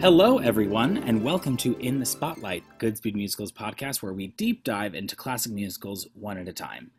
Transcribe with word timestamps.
Hello, 0.00 0.38
everyone, 0.38 0.96
and 0.96 1.22
welcome 1.22 1.58
to 1.58 1.76
In 1.76 1.98
the 1.98 2.06
Spotlight, 2.06 2.64
Goodspeed 2.78 3.14
Musicals 3.14 3.52
podcast, 3.52 4.02
where 4.02 4.14
we 4.14 4.28
deep 4.28 4.64
dive 4.64 4.94
into 4.94 5.14
classic 5.14 5.52
musicals 5.52 6.08
one 6.14 6.38
at 6.38 6.48
a 6.48 6.54
time. 6.54 6.90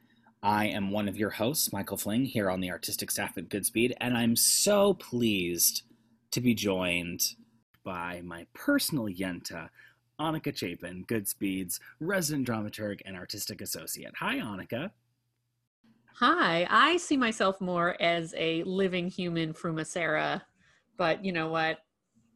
I 0.44 0.68
am 0.68 0.92
one 0.92 1.08
of 1.08 1.18
your 1.18 1.32
hosts, 1.32 1.74
Michael 1.74 1.98
Fling, 1.98 2.26
here 2.26 2.48
on 2.48 2.62
the 2.62 2.70
artistic 2.70 3.10
staff 3.10 3.40
at 3.40 3.50
Goodspeed, 3.50 3.94
and 4.00 4.16
I'm 4.16 4.36
so 4.36 4.94
pleased 4.94 5.82
to 6.30 6.42
be 6.42 6.54
joined 6.54 7.34
by 7.84 8.22
my 8.24 8.46
personal 8.54 9.06
yenta, 9.06 9.70
Annika 10.20 10.56
Chapin, 10.56 11.04
Goodspeed's 11.08 11.80
resident 12.00 12.48
dramaturg 12.48 13.02
and 13.04 13.16
artistic 13.18 13.62
associate. 13.62 14.14
Hi, 14.20 14.36
Annika. 14.36 14.92
Hi, 16.18 16.68
I 16.70 16.98
see 16.98 17.18
myself 17.18 17.60
more 17.62 18.00
as 18.00 18.36
a 18.38 18.62
living 18.62 19.10
human 19.10 19.56
Fruma-Sarah, 19.56 20.44
but 20.98 21.26
you 21.26 21.32
know 21.32 21.48
what? 21.48 21.80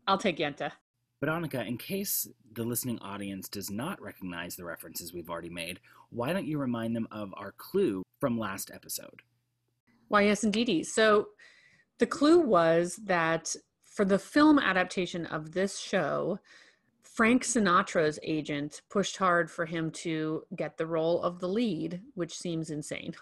I'll 0.07 0.17
take 0.17 0.37
Yenta. 0.37 0.71
But 1.19 1.29
Annika, 1.29 1.65
in 1.65 1.77
case 1.77 2.27
the 2.53 2.63
listening 2.63 2.99
audience 2.99 3.47
does 3.47 3.71
not 3.71 4.01
recognize 4.01 4.55
the 4.55 4.65
references 4.65 5.13
we've 5.13 5.29
already 5.29 5.49
made, 5.49 5.79
why 6.09 6.33
don't 6.33 6.45
you 6.45 6.57
remind 6.57 6.95
them 6.95 7.07
of 7.11 7.33
our 7.37 7.53
clue 7.53 8.03
from 8.19 8.37
last 8.37 8.69
episode? 8.73 9.21
Why, 10.07 10.21
yes, 10.23 10.43
indeed. 10.43 10.85
So 10.85 11.29
the 11.97 12.05
clue 12.05 12.39
was 12.39 12.97
that 13.05 13.55
for 13.83 14.05
the 14.05 14.19
film 14.19 14.59
adaptation 14.59 15.25
of 15.27 15.53
this 15.53 15.79
show, 15.79 16.39
Frank 17.01 17.43
Sinatra's 17.43 18.19
agent 18.23 18.81
pushed 18.89 19.15
hard 19.17 19.49
for 19.49 19.65
him 19.65 19.89
to 19.91 20.43
get 20.57 20.77
the 20.77 20.85
role 20.85 21.21
of 21.21 21.39
the 21.39 21.47
lead, 21.47 22.01
which 22.13 22.37
seems 22.37 22.69
insane. 22.69 23.13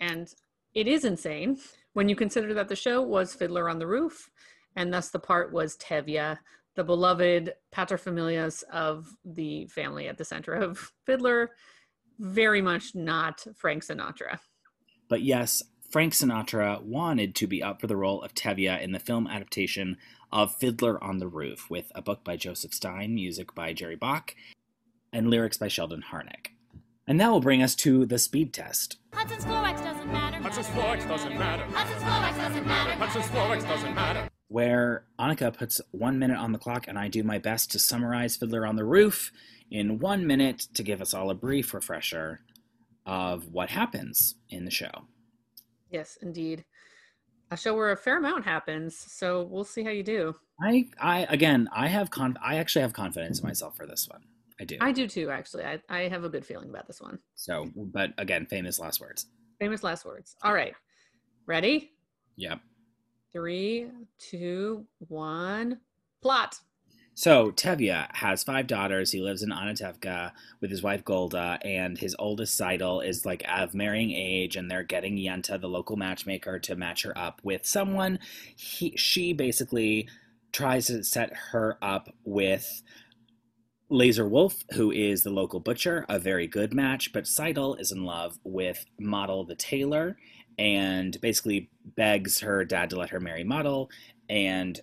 And 0.00 0.32
it 0.74 0.86
is 0.86 1.04
insane 1.04 1.58
when 1.94 2.08
you 2.08 2.16
consider 2.16 2.54
that 2.54 2.68
the 2.68 2.76
show 2.76 3.02
was 3.02 3.34
Fiddler 3.34 3.68
on 3.68 3.78
the 3.78 3.86
Roof, 3.86 4.30
and 4.76 4.92
thus 4.92 5.10
the 5.10 5.18
part 5.18 5.52
was 5.52 5.76
Tevye, 5.76 6.38
the 6.74 6.84
beloved 6.84 7.54
paterfamilias 7.72 8.62
of 8.64 9.06
the 9.24 9.66
family 9.66 10.08
at 10.08 10.18
the 10.18 10.24
center 10.24 10.52
of 10.52 10.92
Fiddler, 11.04 11.50
very 12.18 12.60
much 12.60 12.94
not 12.94 13.46
Frank 13.56 13.84
Sinatra. 13.84 14.38
But 15.08 15.22
yes, 15.22 15.62
Frank 15.90 16.12
Sinatra 16.12 16.82
wanted 16.82 17.34
to 17.36 17.46
be 17.46 17.62
up 17.62 17.80
for 17.80 17.86
the 17.86 17.96
role 17.96 18.22
of 18.22 18.34
Tevye 18.34 18.82
in 18.82 18.92
the 18.92 18.98
film 18.98 19.26
adaptation 19.26 19.96
of 20.32 20.54
Fiddler 20.56 21.02
on 21.02 21.18
the 21.18 21.28
Roof, 21.28 21.70
with 21.70 21.92
a 21.94 22.02
book 22.02 22.24
by 22.24 22.36
Joseph 22.36 22.74
Stein, 22.74 23.14
music 23.14 23.54
by 23.54 23.72
Jerry 23.72 23.94
Bock, 23.94 24.34
and 25.12 25.30
lyrics 25.30 25.58
by 25.58 25.68
Sheldon 25.68 26.02
Harnick. 26.10 26.48
And 27.06 27.20
that 27.20 27.30
will 27.30 27.40
bring 27.40 27.62
us 27.62 27.76
to 27.76 28.06
the 28.06 28.18
speed 28.18 28.52
test. 28.52 28.96
Hudson's 29.12 29.44
Florex 29.44 29.84
doesn't 29.84 30.10
matter. 30.10 30.38
Hudson's 30.38 30.66
Florex 30.68 31.06
doesn't 31.06 31.38
matter. 31.38 31.64
Hudson's 31.66 32.02
Florex 32.02 32.36
doesn't 32.36 32.66
matter. 32.66 32.90
Hudson's 32.92 33.26
Florex 33.26 33.62
doesn't 33.62 33.94
matter. 33.94 34.28
Where 34.54 35.02
Annika 35.18 35.52
puts 35.52 35.80
one 35.90 36.16
minute 36.16 36.38
on 36.38 36.52
the 36.52 36.58
clock 36.60 36.86
and 36.86 36.96
I 36.96 37.08
do 37.08 37.24
my 37.24 37.38
best 37.38 37.72
to 37.72 37.78
summarize 37.80 38.36
Fiddler 38.36 38.64
on 38.64 38.76
the 38.76 38.84
Roof 38.84 39.32
in 39.68 39.98
one 39.98 40.28
minute 40.28 40.68
to 40.74 40.84
give 40.84 41.02
us 41.02 41.12
all 41.12 41.28
a 41.30 41.34
brief 41.34 41.74
refresher 41.74 42.38
of 43.04 43.48
what 43.50 43.68
happens 43.68 44.36
in 44.48 44.64
the 44.64 44.70
show. 44.70 44.92
Yes, 45.90 46.16
indeed. 46.22 46.64
A 47.50 47.56
show 47.56 47.74
where 47.74 47.90
a 47.90 47.96
fair 47.96 48.18
amount 48.18 48.44
happens, 48.44 48.96
so 48.96 49.42
we'll 49.42 49.64
see 49.64 49.82
how 49.82 49.90
you 49.90 50.04
do. 50.04 50.36
I, 50.62 50.86
I 51.00 51.26
again, 51.30 51.68
I 51.74 51.88
have 51.88 52.12
con- 52.12 52.38
I 52.40 52.58
actually 52.58 52.82
have 52.82 52.92
confidence 52.92 53.40
in 53.40 53.48
myself 53.48 53.76
for 53.76 53.86
this 53.86 54.06
one. 54.08 54.22
I 54.60 54.64
do. 54.66 54.76
I 54.80 54.92
do 54.92 55.08
too, 55.08 55.30
actually. 55.30 55.64
I, 55.64 55.80
I 55.88 56.02
have 56.02 56.22
a 56.22 56.28
good 56.28 56.46
feeling 56.46 56.70
about 56.70 56.86
this 56.86 57.00
one. 57.00 57.18
So, 57.34 57.66
but 57.74 58.10
again, 58.18 58.46
famous 58.46 58.78
last 58.78 59.00
words. 59.00 59.26
Famous 59.58 59.82
last 59.82 60.04
words. 60.04 60.36
All 60.44 60.54
right. 60.54 60.74
Ready? 61.44 61.90
Yep. 62.36 62.60
Three, 63.34 63.88
two, 64.16 64.86
one. 65.08 65.80
Plot. 66.22 66.60
So 67.14 67.50
Tevye 67.50 68.06
has 68.14 68.44
five 68.44 68.68
daughters. 68.68 69.10
He 69.10 69.20
lives 69.20 69.42
in 69.42 69.50
Anatevka 69.50 70.30
with 70.60 70.70
his 70.70 70.84
wife 70.84 71.04
Golda, 71.04 71.58
and 71.62 71.98
his 71.98 72.14
oldest 72.18 72.58
Tzeitel 72.58 73.04
is 73.04 73.26
like 73.26 73.44
of 73.48 73.74
marrying 73.74 74.12
age, 74.12 74.54
and 74.54 74.70
they're 74.70 74.84
getting 74.84 75.16
Yenta, 75.16 75.60
the 75.60 75.68
local 75.68 75.96
matchmaker, 75.96 76.60
to 76.60 76.76
match 76.76 77.02
her 77.02 77.16
up 77.18 77.40
with 77.42 77.66
someone. 77.66 78.20
He, 78.56 78.96
she 78.96 79.32
basically 79.32 80.08
tries 80.52 80.86
to 80.86 81.02
set 81.02 81.32
her 81.52 81.76
up 81.82 82.14
with 82.24 82.82
Lazar 83.90 84.28
Wolf, 84.28 84.64
who 84.74 84.90
is 84.90 85.22
the 85.22 85.30
local 85.30 85.60
butcher, 85.60 86.06
a 86.08 86.18
very 86.18 86.46
good 86.46 86.72
match, 86.72 87.12
but 87.12 87.24
Tzeitel 87.24 87.80
is 87.80 87.92
in 87.92 88.04
love 88.04 88.38
with 88.44 88.84
Motel 88.98 89.44
the 89.44 89.56
tailor 89.56 90.16
and 90.58 91.20
basically 91.20 91.70
begs 91.96 92.40
her 92.40 92.64
dad 92.64 92.90
to 92.90 92.96
let 92.96 93.10
her 93.10 93.20
marry 93.20 93.44
Motel, 93.44 93.90
and 94.28 94.80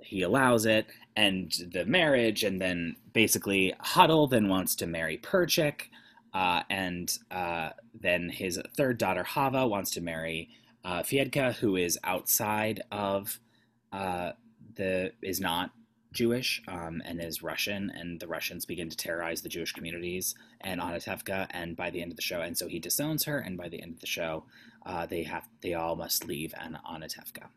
he 0.00 0.22
allows 0.22 0.66
it, 0.66 0.86
and 1.16 1.52
the 1.72 1.84
marriage, 1.86 2.44
and 2.44 2.60
then 2.60 2.96
basically 3.12 3.74
Hodel 3.82 4.28
then 4.28 4.48
wants 4.48 4.74
to 4.76 4.86
marry 4.86 5.18
Perchik, 5.18 5.88
uh, 6.32 6.62
and 6.68 7.16
uh, 7.30 7.70
then 7.98 8.28
his 8.28 8.60
third 8.76 8.98
daughter 8.98 9.22
Hava 9.22 9.66
wants 9.66 9.92
to 9.92 10.00
marry 10.00 10.50
uh, 10.84 11.02
Fyedka, 11.02 11.54
who 11.54 11.76
is 11.76 11.98
outside 12.04 12.82
of 12.90 13.38
uh, 13.92 14.32
the 14.76 15.12
is 15.22 15.40
not 15.40 15.70
Jewish 16.14 16.62
um, 16.68 17.02
and 17.04 17.20
is 17.20 17.42
Russian, 17.42 17.90
and 17.90 18.18
the 18.20 18.26
Russians 18.26 18.64
begin 18.64 18.88
to 18.88 18.96
terrorize 18.96 19.42
the 19.42 19.48
Jewish 19.48 19.72
communities 19.72 20.34
and 20.60 20.80
Anatevka, 20.80 21.48
and 21.50 21.76
by 21.76 21.90
the 21.90 22.00
end 22.00 22.12
of 22.12 22.16
the 22.16 22.22
show, 22.22 22.40
and 22.40 22.56
so 22.56 22.66
he 22.68 22.78
disowns 22.78 23.24
her, 23.24 23.38
and 23.38 23.58
by 23.58 23.68
the 23.68 23.82
end 23.82 23.94
of 23.94 24.00
the 24.00 24.06
show, 24.06 24.44
uh, 24.86 25.04
they 25.06 25.24
have 25.24 25.46
they 25.60 25.74
all 25.74 25.96
must 25.96 26.24
leave 26.24 26.54
and 26.58 26.78
Anatevka. 26.90 27.48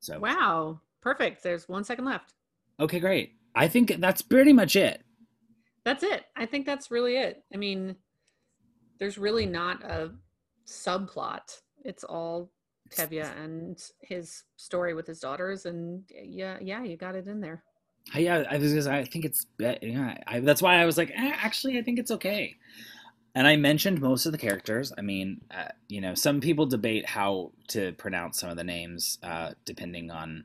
So 0.00 0.18
Wow. 0.18 0.80
Perfect. 1.00 1.42
There's 1.42 1.68
one 1.68 1.84
second 1.84 2.04
left. 2.06 2.34
okay, 2.80 2.98
great. 2.98 3.34
I 3.54 3.68
think 3.68 4.00
that's 4.00 4.22
pretty 4.22 4.52
much 4.52 4.74
it. 4.74 5.02
That's 5.84 6.02
it. 6.02 6.24
I 6.34 6.46
think 6.46 6.66
that's 6.66 6.90
really 6.90 7.16
it. 7.16 7.44
I 7.52 7.58
mean, 7.58 7.96
there's 8.98 9.18
really 9.18 9.46
not 9.46 9.84
a 9.84 10.10
subplot. 10.66 11.60
It's 11.84 12.04
all 12.04 12.50
Tevye 12.90 13.30
and 13.38 13.78
his 14.00 14.44
story 14.56 14.94
with 14.94 15.06
his 15.06 15.20
daughters, 15.20 15.66
and 15.66 16.02
yeah, 16.10 16.58
yeah, 16.60 16.82
you 16.82 16.96
got 16.96 17.14
it 17.14 17.28
in 17.28 17.40
there. 17.40 17.62
Uh, 18.14 18.18
Yeah, 18.18 18.44
I 18.50 18.58
was. 18.58 18.72
Just, 18.72 18.88
I 18.88 19.04
think 19.04 19.24
it's. 19.24 19.46
Yeah, 19.58 20.18
I, 20.26 20.40
that's 20.40 20.62
why 20.62 20.80
I 20.80 20.84
was 20.86 20.98
like, 20.98 21.10
eh, 21.10 21.32
actually, 21.36 21.78
I 21.78 21.82
think 21.82 21.98
it's 21.98 22.10
okay. 22.10 22.56
And 23.36 23.46
I 23.46 23.56
mentioned 23.56 24.00
most 24.00 24.26
of 24.26 24.32
the 24.32 24.38
characters. 24.38 24.92
I 24.96 25.02
mean, 25.02 25.40
uh, 25.50 25.68
you 25.88 26.00
know, 26.00 26.14
some 26.14 26.40
people 26.40 26.66
debate 26.66 27.06
how 27.06 27.52
to 27.68 27.92
pronounce 27.92 28.40
some 28.40 28.50
of 28.50 28.56
the 28.56 28.64
names, 28.64 29.18
uh, 29.22 29.52
depending 29.64 30.10
on 30.10 30.44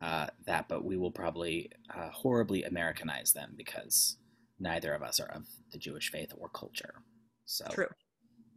uh, 0.00 0.26
that. 0.46 0.68
But 0.68 0.84
we 0.84 0.96
will 0.96 1.12
probably 1.12 1.70
uh, 1.94 2.08
horribly 2.10 2.64
Americanize 2.64 3.32
them 3.32 3.54
because 3.56 4.16
neither 4.58 4.92
of 4.94 5.02
us 5.02 5.20
are 5.20 5.30
of 5.30 5.46
the 5.72 5.78
Jewish 5.78 6.10
faith 6.10 6.32
or 6.36 6.48
culture. 6.48 7.02
So 7.44 7.66
True. 7.70 7.88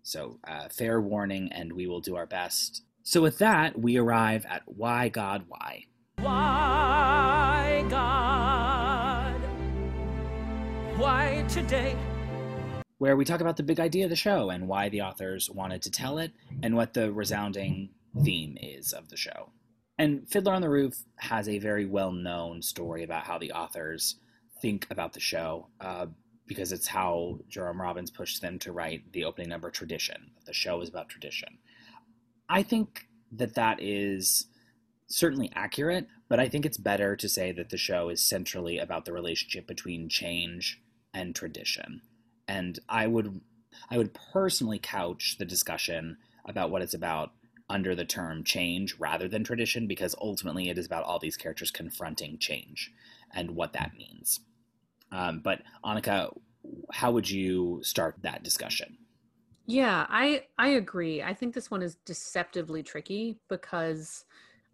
So, 0.01 0.39
uh, 0.47 0.69
fair 0.69 0.99
warning, 0.99 1.51
and 1.51 1.73
we 1.73 1.85
will 1.85 1.99
do 1.99 2.15
our 2.15 2.25
best. 2.25 2.81
So, 3.03 3.21
with 3.21 3.37
that, 3.39 3.77
we 3.79 3.97
arrive 3.97 4.45
at 4.49 4.63
Why 4.65 5.09
God 5.09 5.43
Why. 5.47 5.85
Why, 6.17 7.85
God? 7.89 8.18
Why 10.99 11.45
today? 11.47 11.95
where 12.97 13.15
we 13.15 13.23
talk 13.23 13.39
about 13.39 13.55
the 13.55 13.63
big 13.63 13.79
idea 13.79 14.03
of 14.03 14.09
the 14.09 14.15
show 14.17 14.49
and 14.49 14.67
why 14.67 14.89
the 14.89 15.01
authors 15.01 15.49
wanted 15.49 15.81
to 15.81 15.89
tell 15.89 16.17
it 16.17 16.33
and 16.61 16.75
what 16.75 16.93
the 16.93 17.13
resounding 17.13 17.87
theme 18.25 18.57
is 18.61 18.91
of 18.91 19.07
the 19.07 19.15
show. 19.15 19.49
And 19.97 20.29
Fiddler 20.29 20.51
on 20.51 20.61
the 20.61 20.69
Roof 20.69 21.05
has 21.15 21.47
a 21.47 21.59
very 21.59 21.85
well 21.85 22.11
known 22.11 22.61
story 22.61 23.05
about 23.05 23.23
how 23.23 23.37
the 23.37 23.53
authors 23.53 24.17
think 24.61 24.85
about 24.91 25.13
the 25.13 25.21
show 25.21 25.69
uh, 25.79 26.07
because 26.45 26.73
it's 26.73 26.87
how 26.87 27.39
Jerome 27.47 27.81
Robbins 27.81 28.11
pushed 28.11 28.41
them 28.41 28.59
to 28.59 28.73
write 28.73 29.09
the 29.13 29.23
opening 29.23 29.47
number 29.47 29.71
Tradition. 29.71 30.31
The 30.45 30.53
show 30.53 30.81
is 30.81 30.89
about 30.89 31.07
tradition. 31.07 31.59
I 32.49 32.61
think 32.61 33.07
that 33.31 33.55
that 33.55 33.81
is 33.81 34.47
certainly 35.07 35.49
accurate, 35.55 36.07
but 36.27 36.41
I 36.41 36.49
think 36.49 36.65
it's 36.65 36.77
better 36.77 37.15
to 37.15 37.29
say 37.29 37.53
that 37.53 37.69
the 37.69 37.77
show 37.77 38.09
is 38.09 38.21
centrally 38.21 38.77
about 38.77 39.05
the 39.05 39.13
relationship 39.13 39.65
between 39.65 40.09
change 40.09 40.81
and 41.13 41.35
tradition 41.35 42.01
and 42.47 42.79
I 42.89 43.07
would 43.07 43.41
I 43.89 43.97
would 43.97 44.13
personally 44.33 44.79
couch 44.79 45.37
the 45.37 45.45
discussion 45.45 46.17
about 46.45 46.71
what 46.71 46.81
it's 46.81 46.93
about 46.93 47.31
under 47.69 47.93
the 47.95 48.05
term 48.05 48.43
change 48.43 48.95
rather 48.97 49.27
than 49.27 49.43
tradition 49.43 49.87
because 49.87 50.15
ultimately 50.19 50.69
it 50.69 50.77
is 50.77 50.87
about 50.87 51.03
all 51.03 51.19
these 51.19 51.37
characters 51.37 51.69
confronting 51.69 52.39
change 52.39 52.91
and 53.31 53.51
what 53.51 53.73
that 53.73 53.91
means. 53.95 54.39
Um, 55.11 55.41
but 55.41 55.61
Annika, 55.85 56.35
how 56.91 57.11
would 57.11 57.29
you 57.29 57.79
start 57.83 58.15
that 58.23 58.43
discussion? 58.43 58.97
Yeah, 59.67 60.07
I 60.09 60.45
I 60.57 60.69
agree. 60.69 61.21
I 61.21 61.33
think 61.33 61.53
this 61.53 61.69
one 61.69 61.83
is 61.83 61.95
deceptively 62.05 62.81
tricky 62.81 63.37
because 63.49 64.25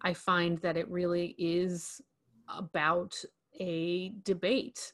I 0.01 0.13
find 0.13 0.57
that 0.59 0.77
it 0.77 0.89
really 0.89 1.35
is 1.37 2.01
about 2.47 3.13
a 3.59 4.13
debate. 4.23 4.91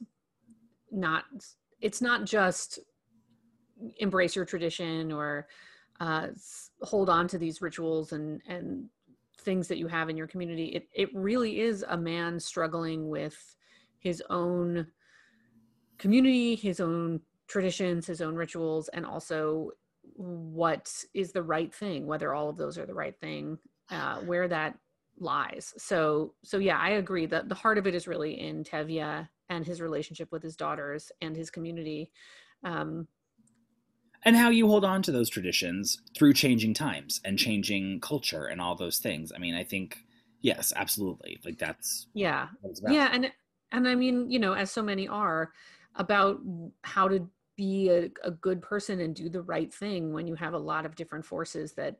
Not 0.92 1.24
it's 1.80 2.00
not 2.00 2.24
just 2.24 2.78
embrace 3.98 4.36
your 4.36 4.44
tradition 4.44 5.10
or 5.10 5.48
uh, 6.00 6.28
hold 6.82 7.08
on 7.08 7.26
to 7.28 7.38
these 7.38 7.60
rituals 7.60 8.12
and 8.12 8.40
and 8.46 8.88
things 9.40 9.66
that 9.68 9.78
you 9.78 9.88
have 9.88 10.08
in 10.08 10.16
your 10.16 10.28
community. 10.28 10.66
It 10.66 10.88
it 10.92 11.10
really 11.14 11.60
is 11.60 11.84
a 11.88 11.96
man 11.96 12.38
struggling 12.38 13.08
with 13.08 13.56
his 13.98 14.22
own 14.30 14.86
community, 15.98 16.54
his 16.54 16.80
own 16.80 17.20
traditions, 17.46 18.06
his 18.06 18.20
own 18.20 18.34
rituals, 18.34 18.88
and 18.88 19.06
also 19.06 19.70
what 20.16 20.92
is 21.14 21.32
the 21.32 21.42
right 21.42 21.72
thing, 21.72 22.06
whether 22.06 22.34
all 22.34 22.48
of 22.48 22.56
those 22.56 22.78
are 22.78 22.86
the 22.86 22.94
right 22.94 23.18
thing, 23.20 23.58
uh, 23.90 24.16
where 24.20 24.48
that 24.48 24.76
lies. 25.18 25.72
So, 25.78 26.34
so 26.42 26.58
yeah, 26.58 26.78
I 26.78 26.90
agree 26.90 27.26
that 27.26 27.48
the 27.48 27.54
heart 27.54 27.78
of 27.78 27.86
it 27.86 27.94
is 27.94 28.08
really 28.08 28.40
in 28.40 28.64
Tevye 28.64 29.28
and 29.52 29.66
his 29.66 29.82
relationship 29.82 30.32
with 30.32 30.42
his 30.42 30.56
daughters 30.56 31.12
and 31.20 31.36
his 31.36 31.50
community. 31.50 32.10
Um, 32.64 33.06
and 34.24 34.34
how 34.34 34.48
you 34.48 34.66
hold 34.66 34.84
on 34.84 35.02
to 35.02 35.12
those 35.12 35.28
traditions 35.28 36.00
through 36.16 36.32
changing 36.32 36.74
times 36.74 37.20
and 37.24 37.38
changing 37.38 38.00
culture 38.00 38.46
and 38.46 38.60
all 38.60 38.74
those 38.74 38.98
things. 38.98 39.30
I 39.34 39.38
mean, 39.38 39.54
I 39.54 39.64
think 39.64 39.98
yes, 40.40 40.72
absolutely. 40.74 41.38
Like 41.44 41.58
that's 41.58 42.06
yeah, 42.14 42.48
yeah, 42.88 43.10
and 43.12 43.30
and 43.72 43.86
I 43.86 43.94
mean, 43.94 44.30
you 44.30 44.38
know, 44.38 44.54
as 44.54 44.70
so 44.70 44.82
many 44.82 45.06
are 45.06 45.52
about 45.96 46.40
how 46.82 47.08
to 47.08 47.28
be 47.56 47.90
a, 47.90 48.08
a 48.24 48.30
good 48.30 48.62
person 48.62 49.00
and 49.00 49.14
do 49.14 49.28
the 49.28 49.42
right 49.42 49.74
thing 49.74 50.14
when 50.14 50.26
you 50.26 50.34
have 50.34 50.54
a 50.54 50.58
lot 50.58 50.86
of 50.86 50.94
different 50.94 51.26
forces 51.26 51.72
that 51.72 51.98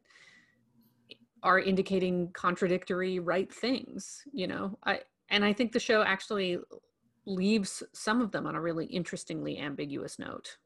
are 1.42 1.58
indicating 1.58 2.30
contradictory 2.32 3.18
right 3.18 3.52
things 3.52 4.22
you 4.32 4.46
know 4.46 4.78
i 4.84 5.00
and 5.28 5.44
i 5.44 5.52
think 5.52 5.72
the 5.72 5.80
show 5.80 6.02
actually 6.02 6.56
leaves 7.26 7.82
some 7.92 8.20
of 8.20 8.32
them 8.32 8.46
on 8.46 8.54
a 8.54 8.60
really 8.60 8.86
interestingly 8.86 9.58
ambiguous 9.58 10.18
note 10.18 10.56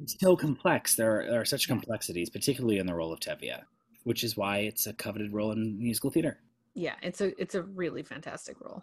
It's 0.00 0.16
so 0.20 0.36
complex. 0.36 0.94
There 0.96 1.20
are, 1.20 1.30
there 1.30 1.40
are 1.40 1.44
such 1.44 1.68
complexities, 1.68 2.30
particularly 2.30 2.78
in 2.78 2.86
the 2.86 2.94
role 2.94 3.12
of 3.12 3.20
Tevye, 3.20 3.62
which 4.04 4.22
is 4.22 4.36
why 4.36 4.58
it's 4.58 4.86
a 4.86 4.92
coveted 4.92 5.32
role 5.32 5.52
in 5.52 5.78
musical 5.78 6.10
theater. 6.10 6.40
yeah 6.74 6.94
it's 7.02 7.20
a 7.20 7.28
it's 7.40 7.54
a 7.54 7.62
really 7.62 8.02
fantastic 8.02 8.56
role 8.60 8.82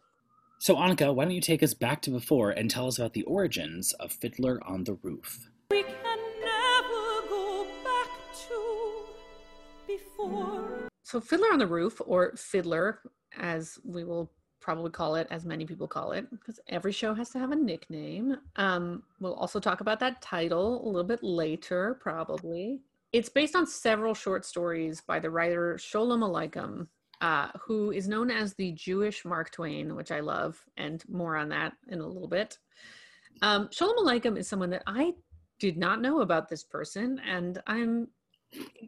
So, 0.60 0.76
Annika, 0.76 1.14
why 1.14 1.26
don't 1.26 1.34
you 1.36 1.42
take 1.42 1.64
us 1.64 1.74
back 1.74 2.02
to 2.04 2.10
before 2.12 2.52
and 2.52 2.70
tell 2.70 2.88
us 2.88 2.98
about 3.00 3.14
the 3.14 3.24
origins 3.24 3.94
of 4.00 4.12
Fiddler 4.12 4.60
on 4.66 4.84
the 4.86 4.96
Roof? 5.04 5.30
We 5.72 5.84
can 5.84 6.20
never 6.42 7.06
go 7.30 7.68
back 7.84 8.12
to 8.48 8.60
before. 9.88 10.88
so 11.04 11.20
fiddler 11.20 11.52
on 11.54 11.60
the 11.60 11.68
roof 11.68 12.02
or 12.06 12.34
fiddler 12.36 13.00
as 13.38 13.78
we 13.84 14.04
will 14.04 14.32
probably 14.64 14.90
call 14.90 15.16
it 15.16 15.28
as 15.30 15.46
many 15.46 15.66
people 15.66 15.88
call 15.88 16.14
it 16.14 16.30
because 16.32 16.60
every 16.70 16.94
show 16.94 17.14
has 17.14 17.30
to 17.32 17.38
have 17.38 17.52
a 17.52 17.56
nickname. 17.56 18.38
Um, 18.56 19.04
we'll 19.20 19.36
also 19.36 19.60
talk 19.60 19.82
about 19.82 20.00
that 20.00 20.22
title 20.22 20.82
a 20.84 20.88
little 20.88 21.04
bit 21.04 21.22
later 21.22 21.98
probably. 22.00 22.82
It's 23.12 23.30
based 23.30 23.56
on 23.56 23.68
several 23.68 24.14
short 24.14 24.46
stories 24.46 25.02
by 25.02 25.20
the 25.20 25.30
writer 25.30 25.78
sholem 25.80 26.24
aleichem 26.24 26.88
uh, 27.22 27.50
who 27.62 27.92
is 27.92 28.08
known 28.08 28.32
as 28.32 28.54
the 28.54 28.72
jewish 28.72 29.24
mark 29.24 29.52
twain 29.52 29.96
which 29.96 30.12
i 30.12 30.20
love 30.20 30.64
and 30.78 31.04
more 31.08 31.36
on 31.36 31.50
that 31.50 31.74
in 31.90 32.00
a 32.00 32.08
little 32.08 32.30
bit. 32.30 32.58
Um, 33.42 33.68
sholem 33.68 33.98
aleichem 33.98 34.38
is 34.38 34.48
someone 34.48 34.70
that 34.70 34.84
i 34.88 35.14
did 35.60 35.78
not 35.78 36.02
know 36.02 36.22
about 36.22 36.50
this 36.50 36.64
person 36.64 37.20
and 37.28 37.62
i'm 37.68 38.08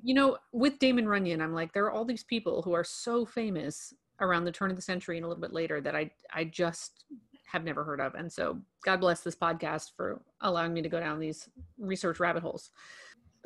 you 0.03 0.13
know, 0.13 0.37
with 0.51 0.77
Damon 0.77 1.07
Runyon, 1.07 1.41
I'm 1.41 1.53
like, 1.53 1.73
there 1.73 1.85
are 1.85 1.91
all 1.91 2.05
these 2.05 2.23
people 2.23 2.61
who 2.61 2.73
are 2.73 2.83
so 2.83 3.25
famous 3.25 3.93
around 4.19 4.45
the 4.45 4.51
turn 4.51 4.69
of 4.69 4.75
the 4.75 4.81
century 4.81 5.17
and 5.17 5.25
a 5.25 5.27
little 5.27 5.41
bit 5.41 5.53
later 5.53 5.81
that 5.81 5.95
I 5.95 6.11
I 6.33 6.45
just 6.45 7.05
have 7.45 7.63
never 7.63 7.83
heard 7.83 8.01
of. 8.01 8.15
And 8.15 8.31
so 8.31 8.59
God 8.83 8.99
bless 8.99 9.21
this 9.21 9.35
podcast 9.35 9.91
for 9.95 10.21
allowing 10.41 10.73
me 10.73 10.81
to 10.81 10.89
go 10.89 10.99
down 10.99 11.19
these 11.19 11.47
research 11.77 12.19
rabbit 12.19 12.41
holes. 12.43 12.71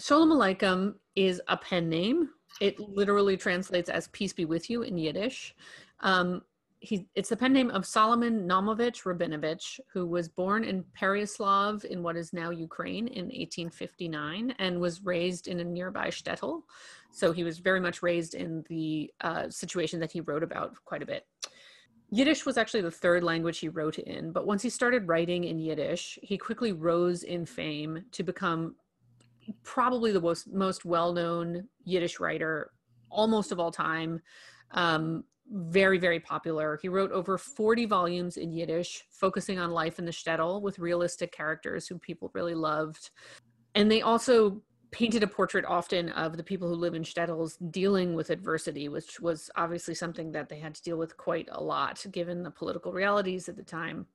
Sholem 0.02 0.32
Aleichem 0.32 0.96
is 1.16 1.42
a 1.48 1.58
pen 1.58 1.90
name. 1.90 2.30
It 2.62 2.80
literally 2.80 3.38
translates 3.38 3.90
as 3.90 4.08
peace 4.08 4.34
be 4.34 4.46
with 4.46 4.70
you 4.70 4.82
in 4.82 4.98
Yiddish. 4.98 5.54
Um, 6.00 6.42
he, 6.82 7.08
it's 7.16 7.30
the 7.30 7.36
pen 7.36 7.52
name 7.52 7.70
of 7.72 7.86
Solomon 7.86 8.48
Naumovich 8.48 9.04
Rabinovich, 9.04 9.80
who 9.92 10.06
was 10.06 10.30
born 10.30 10.64
in 10.64 10.86
Pereyaslav 11.00 11.84
in 11.84 12.02
what 12.02 12.16
is 12.16 12.32
now 12.32 12.52
Ukraine 12.52 13.08
in 13.08 13.26
1859 13.26 14.56
and 14.60 14.80
was 14.80 15.04
raised 15.04 15.48
in 15.48 15.60
a 15.60 15.64
nearby 15.64 16.08
shtetl. 16.08 16.62
So 17.12 17.34
he 17.34 17.44
was 17.44 17.60
very 17.60 17.82
much 17.82 18.02
raised 18.02 18.34
in 18.34 18.64
the 18.70 19.12
uh, 19.22 19.50
situation 19.50 20.00
that 20.00 20.12
he 20.12 20.22
wrote 20.22 20.44
about 20.44 20.74
quite 20.86 21.04
a 21.04 21.06
bit. 21.06 21.26
Yiddish 22.12 22.46
was 22.46 22.58
actually 22.58 22.82
the 22.82 22.92
third 22.92 23.24
language 23.24 23.60
he 23.60 23.70
wrote 23.70 24.00
in, 24.00 24.32
but 24.32 24.48
once 24.48 24.64
he 24.64 24.70
started 24.70 25.08
writing 25.08 25.44
in 25.44 25.60
Yiddish, 25.60 26.18
he 26.24 26.38
quickly 26.38 26.72
rose 26.72 27.24
in 27.24 27.46
fame 27.46 28.06
to 28.14 28.24
become 28.24 28.76
probably 29.64 30.12
the 30.12 30.22
most, 30.22 30.52
most 30.52 30.86
well-known 30.86 31.68
Yiddish 31.84 32.20
writer 32.20 32.72
almost 33.12 33.52
of 33.52 33.60
all 33.60 33.72
time. 33.72 34.22
Um, 34.72 35.24
very, 35.52 35.98
very 35.98 36.20
popular. 36.20 36.80
He 36.82 36.90
wrote 36.90 37.12
over 37.12 37.38
40 37.38 37.86
volumes 37.86 38.38
in 38.38 38.54
Yiddish, 38.54 39.04
focusing 39.10 39.60
on 39.60 39.72
life 39.72 40.00
in 40.00 40.06
the 40.06 40.12
shtetl 40.12 40.62
with 40.62 40.80
realistic 40.80 41.32
characters 41.32 41.88
who 41.88 41.98
people 41.98 42.32
really 42.34 42.56
loved. 42.56 43.10
And 43.76 43.90
they 43.90 44.02
also 44.02 44.62
painted 44.92 45.24
a 45.24 45.28
portrait 45.28 45.66
often 45.66 46.10
of 46.10 46.36
the 46.38 46.44
people 46.44 46.68
who 46.68 46.76
live 46.76 46.96
in 46.96 47.04
shtetls 47.04 47.58
dealing 47.72 48.16
with 48.16 48.30
adversity, 48.30 48.90
which 48.90 49.20
was 49.20 49.50
obviously 49.56 49.94
something 49.94 50.32
that 50.32 50.50
they 50.50 50.60
had 50.60 50.74
to 50.76 50.82
deal 50.82 50.98
with 50.98 51.16
quite 51.18 51.48
a 51.52 51.62
lot 51.62 52.04
given 52.12 52.44
the 52.44 52.52
political 52.52 52.92
realities 52.92 53.48
at 53.50 53.56
the 53.56 53.64
time. 53.64 54.08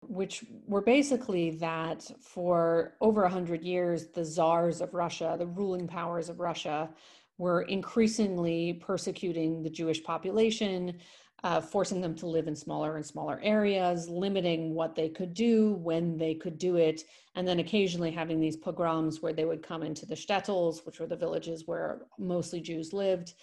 Which 0.00 0.44
were 0.66 0.82
basically 0.82 1.52
that 1.52 2.10
for 2.20 2.94
over 3.00 3.22
100 3.22 3.62
years, 3.62 4.08
the 4.08 4.24
czars 4.24 4.80
of 4.80 4.92
Russia, 4.92 5.36
the 5.38 5.46
ruling 5.46 5.86
powers 5.86 6.28
of 6.28 6.40
Russia, 6.40 6.90
were 7.38 7.62
increasingly 7.62 8.74
persecuting 8.74 9.62
the 9.62 9.70
Jewish 9.70 10.02
population, 10.02 10.98
uh, 11.42 11.60
forcing 11.60 12.00
them 12.00 12.14
to 12.14 12.26
live 12.26 12.48
in 12.48 12.56
smaller 12.56 12.96
and 12.96 13.04
smaller 13.04 13.38
areas, 13.42 14.08
limiting 14.08 14.74
what 14.74 14.94
they 14.94 15.10
could 15.10 15.34
do, 15.34 15.74
when 15.74 16.16
they 16.16 16.34
could 16.34 16.56
do 16.58 16.76
it, 16.76 17.02
and 17.34 17.46
then 17.46 17.58
occasionally 17.58 18.10
having 18.10 18.40
these 18.40 18.56
pogroms 18.56 19.20
where 19.20 19.34
they 19.34 19.44
would 19.44 19.62
come 19.62 19.82
into 19.82 20.06
the 20.06 20.14
shtetls, 20.14 20.86
which 20.86 21.00
were 21.00 21.06
the 21.06 21.16
villages 21.16 21.64
where 21.66 22.06
mostly 22.18 22.60
Jews 22.60 22.92
lived, 22.94 23.34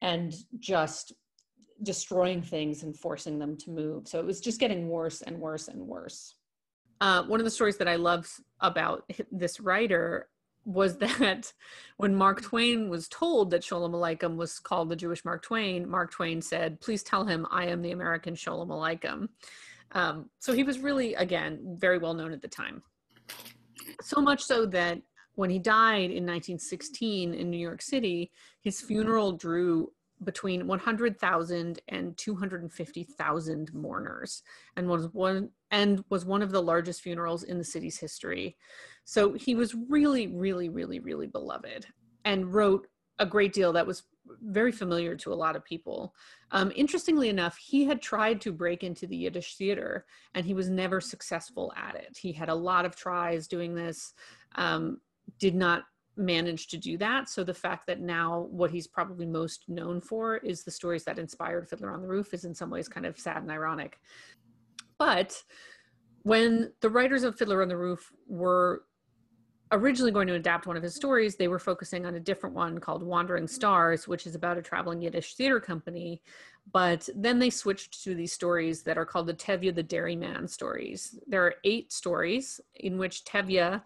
and 0.00 0.34
just 0.58 1.12
destroying 1.82 2.40
things 2.40 2.82
and 2.82 2.96
forcing 2.96 3.38
them 3.38 3.56
to 3.58 3.70
move. 3.70 4.08
So 4.08 4.18
it 4.18 4.26
was 4.26 4.40
just 4.40 4.60
getting 4.60 4.88
worse 4.88 5.22
and 5.22 5.38
worse 5.38 5.68
and 5.68 5.80
worse. 5.80 6.34
Uh, 7.00 7.24
one 7.24 7.40
of 7.40 7.44
the 7.44 7.50
stories 7.50 7.78
that 7.78 7.88
I 7.88 7.96
love 7.96 8.30
about 8.60 9.10
this 9.32 9.60
writer 9.60 10.28
was 10.64 10.98
that 10.98 11.52
when 11.96 12.14
Mark 12.14 12.42
Twain 12.42 12.88
was 12.88 13.08
told 13.08 13.50
that 13.50 13.62
Sholem 13.62 13.92
Aleichem 13.92 14.36
was 14.36 14.58
called 14.58 14.88
the 14.88 14.96
Jewish 14.96 15.24
Mark 15.24 15.42
Twain, 15.42 15.88
Mark 15.88 16.10
Twain 16.10 16.42
said, 16.42 16.80
"Please 16.80 17.02
tell 17.02 17.24
him 17.24 17.46
I 17.50 17.66
am 17.66 17.82
the 17.82 17.92
American 17.92 18.34
Sholem 18.34 18.68
Aleichem." 18.68 19.28
Um, 19.92 20.30
so 20.38 20.52
he 20.52 20.62
was 20.62 20.78
really, 20.78 21.14
again, 21.14 21.76
very 21.78 21.98
well 21.98 22.14
known 22.14 22.32
at 22.32 22.42
the 22.42 22.48
time. 22.48 22.82
So 24.02 24.20
much 24.20 24.42
so 24.42 24.66
that 24.66 25.02
when 25.34 25.50
he 25.50 25.58
died 25.58 26.10
in 26.10 26.26
1916 26.26 27.34
in 27.34 27.50
New 27.50 27.58
York 27.58 27.82
City, 27.82 28.30
his 28.60 28.80
funeral 28.80 29.32
drew 29.32 29.92
between 30.24 30.66
100,000 30.66 31.80
and 31.88 32.16
250,000 32.16 33.74
mourners 33.74 34.42
and 34.76 34.88
was 34.88 35.08
one 35.12 35.50
and 35.70 36.04
was 36.10 36.24
one 36.24 36.42
of 36.42 36.50
the 36.50 36.62
largest 36.62 37.00
funerals 37.00 37.42
in 37.42 37.58
the 37.58 37.64
city's 37.64 37.98
history. 37.98 38.56
So 39.04 39.32
he 39.32 39.54
was 39.54 39.74
really 39.88 40.26
really 40.26 40.68
really 40.68 41.00
really 41.00 41.26
beloved 41.26 41.86
and 42.24 42.52
wrote 42.52 42.86
a 43.18 43.26
great 43.26 43.52
deal 43.52 43.72
that 43.72 43.86
was 43.86 44.04
very 44.42 44.72
familiar 44.72 45.16
to 45.16 45.32
a 45.32 45.34
lot 45.34 45.56
of 45.56 45.64
people. 45.64 46.14
Um, 46.52 46.72
interestingly 46.74 47.28
enough, 47.28 47.56
he 47.56 47.84
had 47.84 48.00
tried 48.00 48.40
to 48.42 48.52
break 48.52 48.84
into 48.84 49.06
the 49.06 49.16
Yiddish 49.16 49.56
theater 49.56 50.06
and 50.34 50.46
he 50.46 50.54
was 50.54 50.70
never 50.70 51.00
successful 51.00 51.72
at 51.76 51.94
it. 51.96 52.18
He 52.20 52.32
had 52.32 52.48
a 52.48 52.54
lot 52.54 52.84
of 52.84 52.96
tries 52.96 53.46
doing 53.46 53.74
this, 53.74 54.14
um, 54.54 55.00
did 55.38 55.54
not 55.54 55.84
manage 56.20 56.68
to 56.68 56.76
do 56.76 56.96
that. 56.98 57.28
So 57.28 57.42
the 57.42 57.54
fact 57.54 57.86
that 57.86 58.00
now 58.00 58.46
what 58.50 58.70
he's 58.70 58.86
probably 58.86 59.26
most 59.26 59.68
known 59.68 60.00
for 60.00 60.36
is 60.36 60.62
the 60.62 60.70
stories 60.70 61.04
that 61.04 61.18
inspired 61.18 61.68
Fiddler 61.68 61.92
on 61.92 62.02
the 62.02 62.08
Roof 62.08 62.34
is 62.34 62.44
in 62.44 62.54
some 62.54 62.70
ways 62.70 62.88
kind 62.88 63.06
of 63.06 63.18
sad 63.18 63.38
and 63.38 63.50
ironic. 63.50 63.98
But 64.98 65.42
when 66.22 66.72
the 66.80 66.90
writers 66.90 67.24
of 67.24 67.36
Fiddler 67.36 67.62
on 67.62 67.68
the 67.68 67.76
Roof 67.76 68.12
were 68.28 68.84
originally 69.72 70.10
going 70.10 70.26
to 70.26 70.34
adapt 70.34 70.66
one 70.66 70.76
of 70.76 70.82
his 70.82 70.94
stories, 70.94 71.36
they 71.36 71.48
were 71.48 71.58
focusing 71.58 72.04
on 72.04 72.16
a 72.16 72.20
different 72.20 72.54
one 72.54 72.78
called 72.78 73.02
Wandering 73.02 73.46
Stars, 73.46 74.06
which 74.06 74.26
is 74.26 74.34
about 74.34 74.58
a 74.58 74.62
traveling 74.62 75.00
Yiddish 75.00 75.34
theater 75.34 75.60
company. 75.60 76.20
But 76.72 77.08
then 77.14 77.38
they 77.38 77.50
switched 77.50 78.02
to 78.04 78.14
these 78.14 78.32
stories 78.32 78.82
that 78.82 78.98
are 78.98 79.06
called 79.06 79.28
the 79.28 79.34
Tevye 79.34 79.74
the 79.74 79.82
Dairyman 79.82 80.48
stories. 80.48 81.18
There 81.26 81.44
are 81.44 81.54
eight 81.64 81.92
stories 81.92 82.60
in 82.74 82.98
which 82.98 83.24
Tevye, 83.24 83.80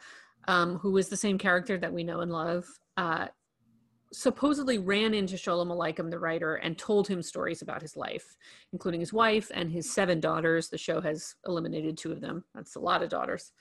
um, 0.49 0.79
who 0.79 0.97
is 0.97 1.09
the 1.09 1.17
same 1.17 1.39
character 1.39 1.79
that 1.79 1.93
we 1.93 2.05
know 2.05 2.21
and 2.21 2.31
love, 2.31 2.67
uh, 2.97 3.29
supposedly 4.13 4.79
ran 4.79 5.13
into 5.13 5.35
Sholem 5.35 5.69
Aleichem, 5.69 6.11
the 6.11 6.19
writer, 6.19 6.57
and 6.57 6.79
told 6.79 7.09
him 7.09 7.21
stories 7.21 7.63
about 7.63 7.83
his 7.83 7.97
life, 7.97 8.37
including 8.73 9.01
his 9.01 9.13
wife 9.13 9.51
and 9.53 9.71
his 9.71 9.93
seven 9.93 10.21
daughters. 10.21 10.69
The 10.69 10.79
show 10.79 11.01
has 11.01 11.35
eliminated 11.47 11.99
two 11.99 12.13
of 12.13 12.21
them. 12.21 12.45
That's 12.55 12.77
a 12.77 12.81
lot 12.81 13.03
of 13.03 13.09
daughters. 13.09 13.53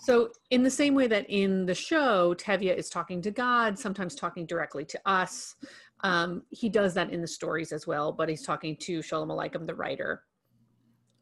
So, 0.00 0.30
in 0.50 0.62
the 0.62 0.70
same 0.70 0.94
way 0.94 1.08
that 1.08 1.28
in 1.28 1.66
the 1.66 1.74
show, 1.74 2.34
Tevye 2.34 2.76
is 2.76 2.88
talking 2.88 3.20
to 3.22 3.32
God, 3.32 3.78
sometimes 3.78 4.14
talking 4.14 4.46
directly 4.46 4.84
to 4.84 5.00
us, 5.06 5.56
um, 6.04 6.42
he 6.50 6.68
does 6.68 6.94
that 6.94 7.10
in 7.10 7.20
the 7.20 7.26
stories 7.26 7.72
as 7.72 7.86
well, 7.86 8.12
but 8.12 8.28
he's 8.28 8.44
talking 8.44 8.76
to 8.76 9.00
Sholem 9.00 9.28
Aleichem, 9.28 9.66
the 9.66 9.74
writer. 9.74 10.22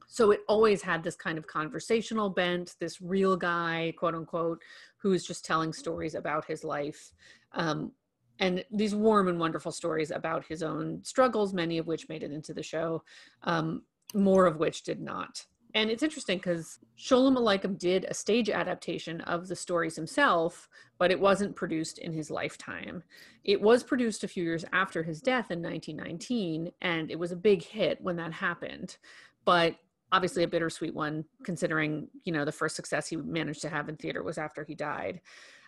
So 0.06 0.30
it 0.30 0.40
always 0.48 0.82
had 0.82 1.02
this 1.02 1.16
kind 1.16 1.38
of 1.38 1.46
conversational 1.46 2.30
bent, 2.30 2.75
this 2.80 3.00
real 3.00 3.36
guy, 3.36 3.92
quote 3.98 4.14
unquote, 4.14 4.62
who 4.98 5.12
is 5.12 5.26
just 5.26 5.44
telling 5.44 5.72
stories 5.72 6.14
about 6.14 6.44
his 6.46 6.64
life. 6.64 7.12
Um, 7.52 7.92
and 8.38 8.64
these 8.70 8.94
warm 8.94 9.28
and 9.28 9.40
wonderful 9.40 9.72
stories 9.72 10.10
about 10.10 10.44
his 10.46 10.62
own 10.62 11.02
struggles, 11.02 11.54
many 11.54 11.78
of 11.78 11.86
which 11.86 12.08
made 12.08 12.22
it 12.22 12.32
into 12.32 12.52
the 12.52 12.62
show, 12.62 13.02
um, 13.44 13.82
more 14.14 14.46
of 14.46 14.58
which 14.58 14.82
did 14.82 15.00
not. 15.00 15.44
And 15.75 15.90
it's 15.90 16.02
interesting 16.02 16.38
because 16.38 16.78
Sholem 16.98 17.36
Aleichem 17.36 17.78
did 17.78 18.04
a 18.04 18.14
stage 18.14 18.48
adaptation 18.48 19.20
of 19.22 19.46
the 19.46 19.56
stories 19.56 19.96
himself, 19.96 20.68
but 20.98 21.10
it 21.10 21.20
wasn't 21.20 21.56
produced 21.56 21.98
in 21.98 22.12
his 22.12 22.30
lifetime. 22.30 23.02
It 23.44 23.60
was 23.60 23.82
produced 23.82 24.25
a 24.25 24.28
few 24.28 24.42
years 24.42 24.64
after 24.72 25.02
his 25.02 25.20
death 25.20 25.50
in 25.50 25.60
1919, 25.60 26.70
and 26.80 27.10
it 27.10 27.18
was 27.18 27.32
a 27.32 27.36
big 27.36 27.62
hit 27.62 28.00
when 28.00 28.16
that 28.16 28.32
happened. 28.32 28.96
But 29.44 29.76
obviously 30.12 30.42
a 30.42 30.48
bittersweet 30.48 30.94
one 30.94 31.25
considering 31.44 32.08
you 32.25 32.32
know 32.32 32.44
the 32.44 32.52
first 32.52 32.76
success 32.76 33.08
he 33.08 33.16
managed 33.16 33.62
to 33.62 33.68
have 33.68 33.88
in 33.88 33.96
theater 33.96 34.22
was 34.22 34.38
after 34.38 34.64
he 34.64 34.75
died 34.75 35.20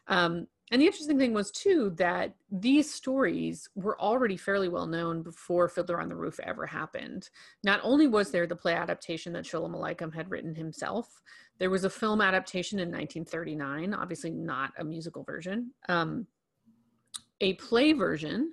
um, 0.08 0.46
and 0.70 0.82
the 0.82 0.86
interesting 0.86 1.18
thing 1.18 1.32
was 1.32 1.50
too 1.50 1.94
that 1.96 2.34
these 2.50 2.92
stories 2.92 3.68
were 3.74 3.98
already 4.00 4.36
fairly 4.36 4.68
well 4.68 4.86
known 4.86 5.22
before 5.22 5.68
Fiddler 5.68 6.00
on 6.00 6.08
the 6.08 6.16
Roof 6.16 6.38
ever 6.42 6.66
happened. 6.66 7.30
Not 7.64 7.80
only 7.82 8.06
was 8.06 8.30
there 8.30 8.46
the 8.46 8.56
play 8.56 8.74
adaptation 8.74 9.32
that 9.32 9.44
Sholem 9.44 9.74
Aleichem 9.74 10.14
had 10.14 10.30
written 10.30 10.54
himself, 10.54 11.22
there 11.58 11.70
was 11.70 11.84
a 11.84 11.90
film 11.90 12.20
adaptation 12.20 12.78
in 12.78 12.88
1939, 12.88 13.94
obviously 13.94 14.30
not 14.30 14.72
a 14.78 14.84
musical 14.84 15.24
version, 15.24 15.70
um, 15.88 16.26
a 17.40 17.54
play 17.54 17.92
version 17.92 18.52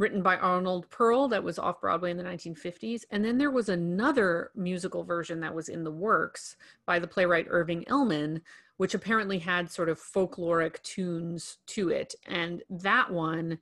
written 0.00 0.22
by 0.22 0.36
Arnold 0.38 0.88
Perl 0.88 1.28
that 1.28 1.44
was 1.44 1.58
off 1.58 1.82
Broadway 1.82 2.10
in 2.10 2.16
the 2.16 2.24
1950s. 2.24 3.02
And 3.10 3.22
then 3.22 3.36
there 3.36 3.50
was 3.50 3.68
another 3.68 4.50
musical 4.56 5.04
version 5.04 5.40
that 5.40 5.54
was 5.54 5.68
in 5.68 5.84
the 5.84 5.90
works 5.90 6.56
by 6.86 6.98
the 6.98 7.06
playwright 7.06 7.46
Irving 7.50 7.86
Elman, 7.86 8.40
which 8.78 8.94
apparently 8.94 9.38
had 9.38 9.70
sort 9.70 9.90
of 9.90 10.00
folkloric 10.00 10.82
tunes 10.82 11.58
to 11.66 11.90
it. 11.90 12.14
And 12.26 12.62
that 12.70 13.12
one, 13.12 13.58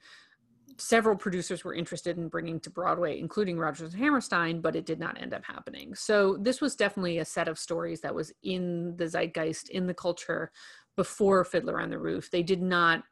several 0.77 1.17
producers 1.17 1.65
were 1.65 1.75
interested 1.75 2.17
in 2.17 2.29
bringing 2.29 2.61
to 2.61 2.71
Broadway, 2.71 3.19
including 3.19 3.59
Rodgers 3.59 3.93
and 3.93 4.01
Hammerstein, 4.01 4.61
but 4.61 4.77
it 4.77 4.87
did 4.87 5.01
not 5.01 5.21
end 5.21 5.35
up 5.35 5.45
happening. 5.45 5.93
So 5.97 6.37
this 6.41 6.61
was 6.61 6.77
definitely 6.77 7.19
a 7.19 7.25
set 7.25 7.49
of 7.49 7.59
stories 7.59 8.01
that 8.03 8.15
was 8.15 8.33
in 8.45 8.97
the 8.97 9.09
zeitgeist, 9.09 9.71
in 9.71 9.89
the 9.89 9.95
culture 9.95 10.53
before 10.95 11.45
Fiddler 11.45 11.81
on 11.81 11.91
the 11.91 11.99
Roof. 11.99 12.31
They 12.31 12.45
did 12.45 12.63
not 12.63 13.03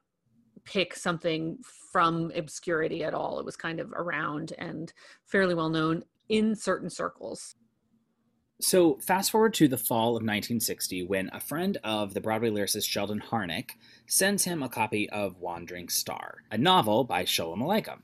pick 0.66 0.94
something 0.94 1.58
from 1.92 2.30
obscurity 2.34 3.02
at 3.02 3.14
all. 3.14 3.38
It 3.38 3.46
was 3.46 3.56
kind 3.56 3.80
of 3.80 3.92
around 3.92 4.52
and 4.58 4.92
fairly 5.24 5.54
well 5.54 5.70
known 5.70 6.04
in 6.28 6.54
certain 6.54 6.90
circles. 6.90 7.54
So, 8.58 8.98
fast 9.02 9.30
forward 9.30 9.52
to 9.54 9.68
the 9.68 9.76
fall 9.76 10.10
of 10.10 10.22
1960 10.22 11.02
when 11.04 11.28
a 11.32 11.40
friend 11.40 11.76
of 11.84 12.14
the 12.14 12.22
Broadway 12.22 12.48
lyricist 12.48 12.88
Sheldon 12.88 13.20
Harnick 13.20 13.72
sends 14.06 14.44
him 14.44 14.62
a 14.62 14.68
copy 14.68 15.10
of 15.10 15.38
Wandering 15.38 15.90
Star, 15.90 16.38
a 16.50 16.56
novel 16.56 17.04
by 17.04 17.24
Sholem 17.24 17.58
Aleichem. 17.58 18.00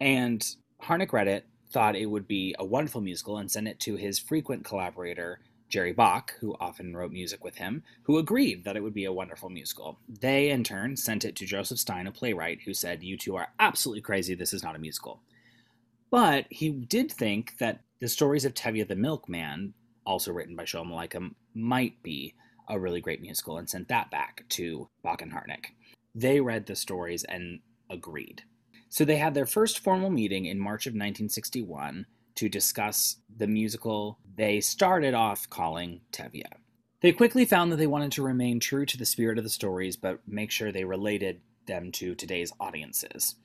And 0.00 0.46
Harnick 0.80 1.12
read 1.12 1.26
it, 1.26 1.46
thought 1.72 1.96
it 1.96 2.06
would 2.06 2.28
be 2.28 2.54
a 2.56 2.64
wonderful 2.64 3.00
musical, 3.00 3.38
and 3.38 3.50
sent 3.50 3.66
it 3.66 3.80
to 3.80 3.96
his 3.96 4.20
frequent 4.20 4.64
collaborator, 4.64 5.40
Jerry 5.68 5.92
Bock, 5.92 6.34
who 6.40 6.56
often 6.60 6.96
wrote 6.96 7.12
music 7.12 7.42
with 7.42 7.56
him, 7.56 7.82
who 8.04 8.18
agreed 8.18 8.64
that 8.64 8.76
it 8.76 8.82
would 8.82 8.94
be 8.94 9.04
a 9.04 9.12
wonderful 9.12 9.50
musical. 9.50 9.98
They, 10.08 10.50
in 10.50 10.64
turn, 10.64 10.96
sent 10.96 11.24
it 11.24 11.34
to 11.36 11.46
Joseph 11.46 11.78
Stein, 11.78 12.06
a 12.06 12.12
playwright, 12.12 12.60
who 12.64 12.72
said, 12.74 13.02
You 13.02 13.16
two 13.16 13.36
are 13.36 13.48
absolutely 13.58 14.02
crazy, 14.02 14.34
this 14.34 14.52
is 14.52 14.62
not 14.62 14.76
a 14.76 14.80
musical. 14.80 15.22
But 16.10 16.46
he 16.50 16.70
did 16.70 17.10
think 17.10 17.58
that 17.58 17.80
the 18.00 18.08
stories 18.08 18.44
of 18.44 18.54
Tevye 18.54 18.86
the 18.86 18.94
Milkman, 18.94 19.74
also 20.04 20.32
written 20.32 20.54
by 20.54 20.64
Sholem 20.64 20.90
Aleichem, 20.90 21.34
might 21.54 22.02
be 22.02 22.34
a 22.68 22.78
really 22.78 23.00
great 23.00 23.20
musical 23.20 23.58
and 23.58 23.68
sent 23.68 23.88
that 23.88 24.10
back 24.10 24.44
to 24.50 24.88
Bock 25.02 25.22
and 25.22 25.32
Harnick. 25.32 25.66
They 26.14 26.40
read 26.40 26.66
the 26.66 26.76
stories 26.76 27.24
and 27.24 27.60
agreed. 27.90 28.42
So 28.88 29.04
they 29.04 29.16
had 29.16 29.34
their 29.34 29.46
first 29.46 29.80
formal 29.80 30.10
meeting 30.10 30.46
in 30.46 30.58
March 30.58 30.86
of 30.86 30.92
1961 30.92 32.06
to 32.36 32.48
discuss 32.48 33.16
the 33.36 33.46
musical 33.46 34.18
they 34.36 34.60
started 34.60 35.14
off 35.14 35.48
calling 35.48 36.00
Tevye. 36.12 36.42
They 37.00 37.12
quickly 37.12 37.44
found 37.44 37.72
that 37.72 37.76
they 37.76 37.86
wanted 37.86 38.12
to 38.12 38.22
remain 38.22 38.60
true 38.60 38.86
to 38.86 38.98
the 38.98 39.06
spirit 39.06 39.38
of 39.38 39.44
the 39.44 39.50
stories, 39.50 39.96
but 39.96 40.20
make 40.26 40.50
sure 40.50 40.72
they 40.72 40.84
related 40.84 41.40
them 41.66 41.92
to 41.92 42.14
today's 42.14 42.52
audiences. 42.60 43.36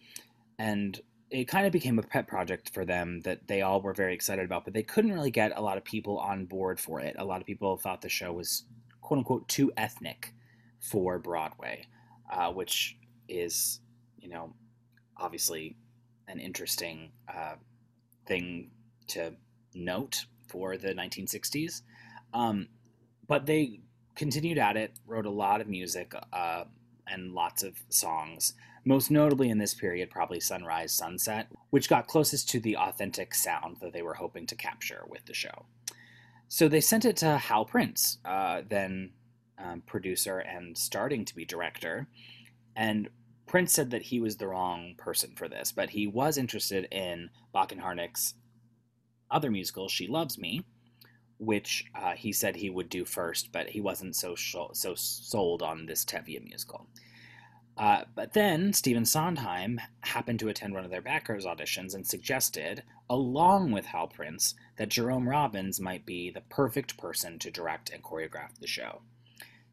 And 0.59 0.99
it 1.29 1.47
kind 1.47 1.65
of 1.65 1.71
became 1.71 1.97
a 1.97 2.03
pet 2.03 2.27
project 2.27 2.71
for 2.73 2.85
them 2.85 3.21
that 3.21 3.47
they 3.47 3.61
all 3.61 3.81
were 3.81 3.93
very 3.93 4.13
excited 4.13 4.45
about, 4.45 4.65
but 4.65 4.73
they 4.73 4.83
couldn't 4.83 5.13
really 5.13 5.31
get 5.31 5.57
a 5.57 5.61
lot 5.61 5.77
of 5.77 5.83
people 5.83 6.17
on 6.19 6.45
board 6.45 6.79
for 6.79 6.99
it. 6.99 7.15
A 7.17 7.25
lot 7.25 7.39
of 7.39 7.47
people 7.47 7.77
thought 7.77 8.01
the 8.01 8.09
show 8.09 8.33
was 8.33 8.65
quote 8.99 9.19
unquote 9.19 9.47
too 9.47 9.71
ethnic 9.77 10.33
for 10.79 11.19
Broadway, 11.19 11.85
uh, 12.31 12.51
which 12.51 12.97
is, 13.29 13.79
you 14.19 14.27
know, 14.29 14.53
obviously 15.17 15.77
an 16.27 16.39
interesting 16.39 17.11
uh, 17.33 17.55
thing 18.27 18.71
to 19.11 19.33
note 19.73 20.25
for 20.47 20.77
the 20.77 20.93
1960s. 20.93 21.81
Um, 22.33 22.67
but 23.27 23.45
they 23.45 23.79
continued 24.15 24.57
at 24.57 24.77
it, 24.77 24.91
wrote 25.05 25.25
a 25.25 25.31
lot 25.31 25.61
of 25.61 25.67
music 25.67 26.13
uh, 26.33 26.65
and 27.07 27.33
lots 27.33 27.63
of 27.63 27.75
songs. 27.89 28.53
Most 28.83 29.11
notably 29.11 29.49
in 29.49 29.57
this 29.57 29.73
period, 29.73 30.09
probably 30.09 30.39
Sunrise 30.39 30.91
Sunset, 30.91 31.47
which 31.69 31.89
got 31.89 32.07
closest 32.07 32.49
to 32.49 32.59
the 32.59 32.77
authentic 32.77 33.33
sound 33.33 33.77
that 33.81 33.93
they 33.93 34.01
were 34.01 34.15
hoping 34.15 34.47
to 34.47 34.55
capture 34.55 35.03
with 35.07 35.25
the 35.25 35.33
show. 35.33 35.65
So 36.47 36.67
they 36.67 36.81
sent 36.81 37.05
it 37.05 37.17
to 37.17 37.37
Hal 37.37 37.65
Prince, 37.65 38.17
uh, 38.25 38.63
then 38.67 39.11
um, 39.57 39.81
producer 39.85 40.39
and 40.39 40.77
starting 40.77 41.23
to 41.25 41.35
be 41.35 41.45
director. 41.45 42.07
And 42.75 43.09
Prince 43.47 43.73
said 43.73 43.91
that 43.91 44.01
he 44.01 44.19
was 44.19 44.37
the 44.37 44.47
wrong 44.47 44.95
person 44.97 45.33
for 45.35 45.47
this, 45.47 45.71
but 45.71 45.91
he 45.91 46.07
was 46.07 46.37
interested 46.37 46.87
in 46.91 47.29
Bock 47.53 47.71
and 47.71 47.81
Harnick's 47.81 48.33
other 49.31 49.49
musical, 49.49 49.87
She 49.87 50.07
Loves 50.07 50.37
Me, 50.37 50.63
which 51.37 51.85
uh, 51.95 52.13
he 52.13 52.31
said 52.31 52.55
he 52.55 52.69
would 52.69 52.89
do 52.89 53.05
first, 53.05 53.51
but 53.51 53.69
he 53.69 53.81
wasn't 53.81 54.15
so 54.15 54.35
sh- 54.35 54.55
so 54.73 54.93
sold 54.95 55.63
on 55.63 55.85
this 55.85 56.05
Tevye 56.05 56.43
musical. 56.43 56.87
Uh, 57.77 58.03
but 58.15 58.33
then 58.33 58.73
Stephen 58.73 59.05
Sondheim 59.05 59.79
happened 60.01 60.39
to 60.39 60.49
attend 60.49 60.73
one 60.73 60.83
of 60.85 60.91
their 60.91 61.01
backers 61.01 61.45
auditions 61.45 61.95
and 61.95 62.05
suggested, 62.05 62.83
along 63.09 63.71
with 63.71 63.85
Hal 63.85 64.07
Prince, 64.07 64.53
that 64.77 64.89
Jerome 64.89 65.27
Robbins 65.27 65.79
might 65.79 66.05
be 66.05 66.29
the 66.29 66.41
perfect 66.41 66.97
person 66.97 67.39
to 67.39 67.49
direct 67.49 67.89
and 67.89 68.03
choreograph 68.03 68.59
the 68.59 68.67
show. 68.67 69.01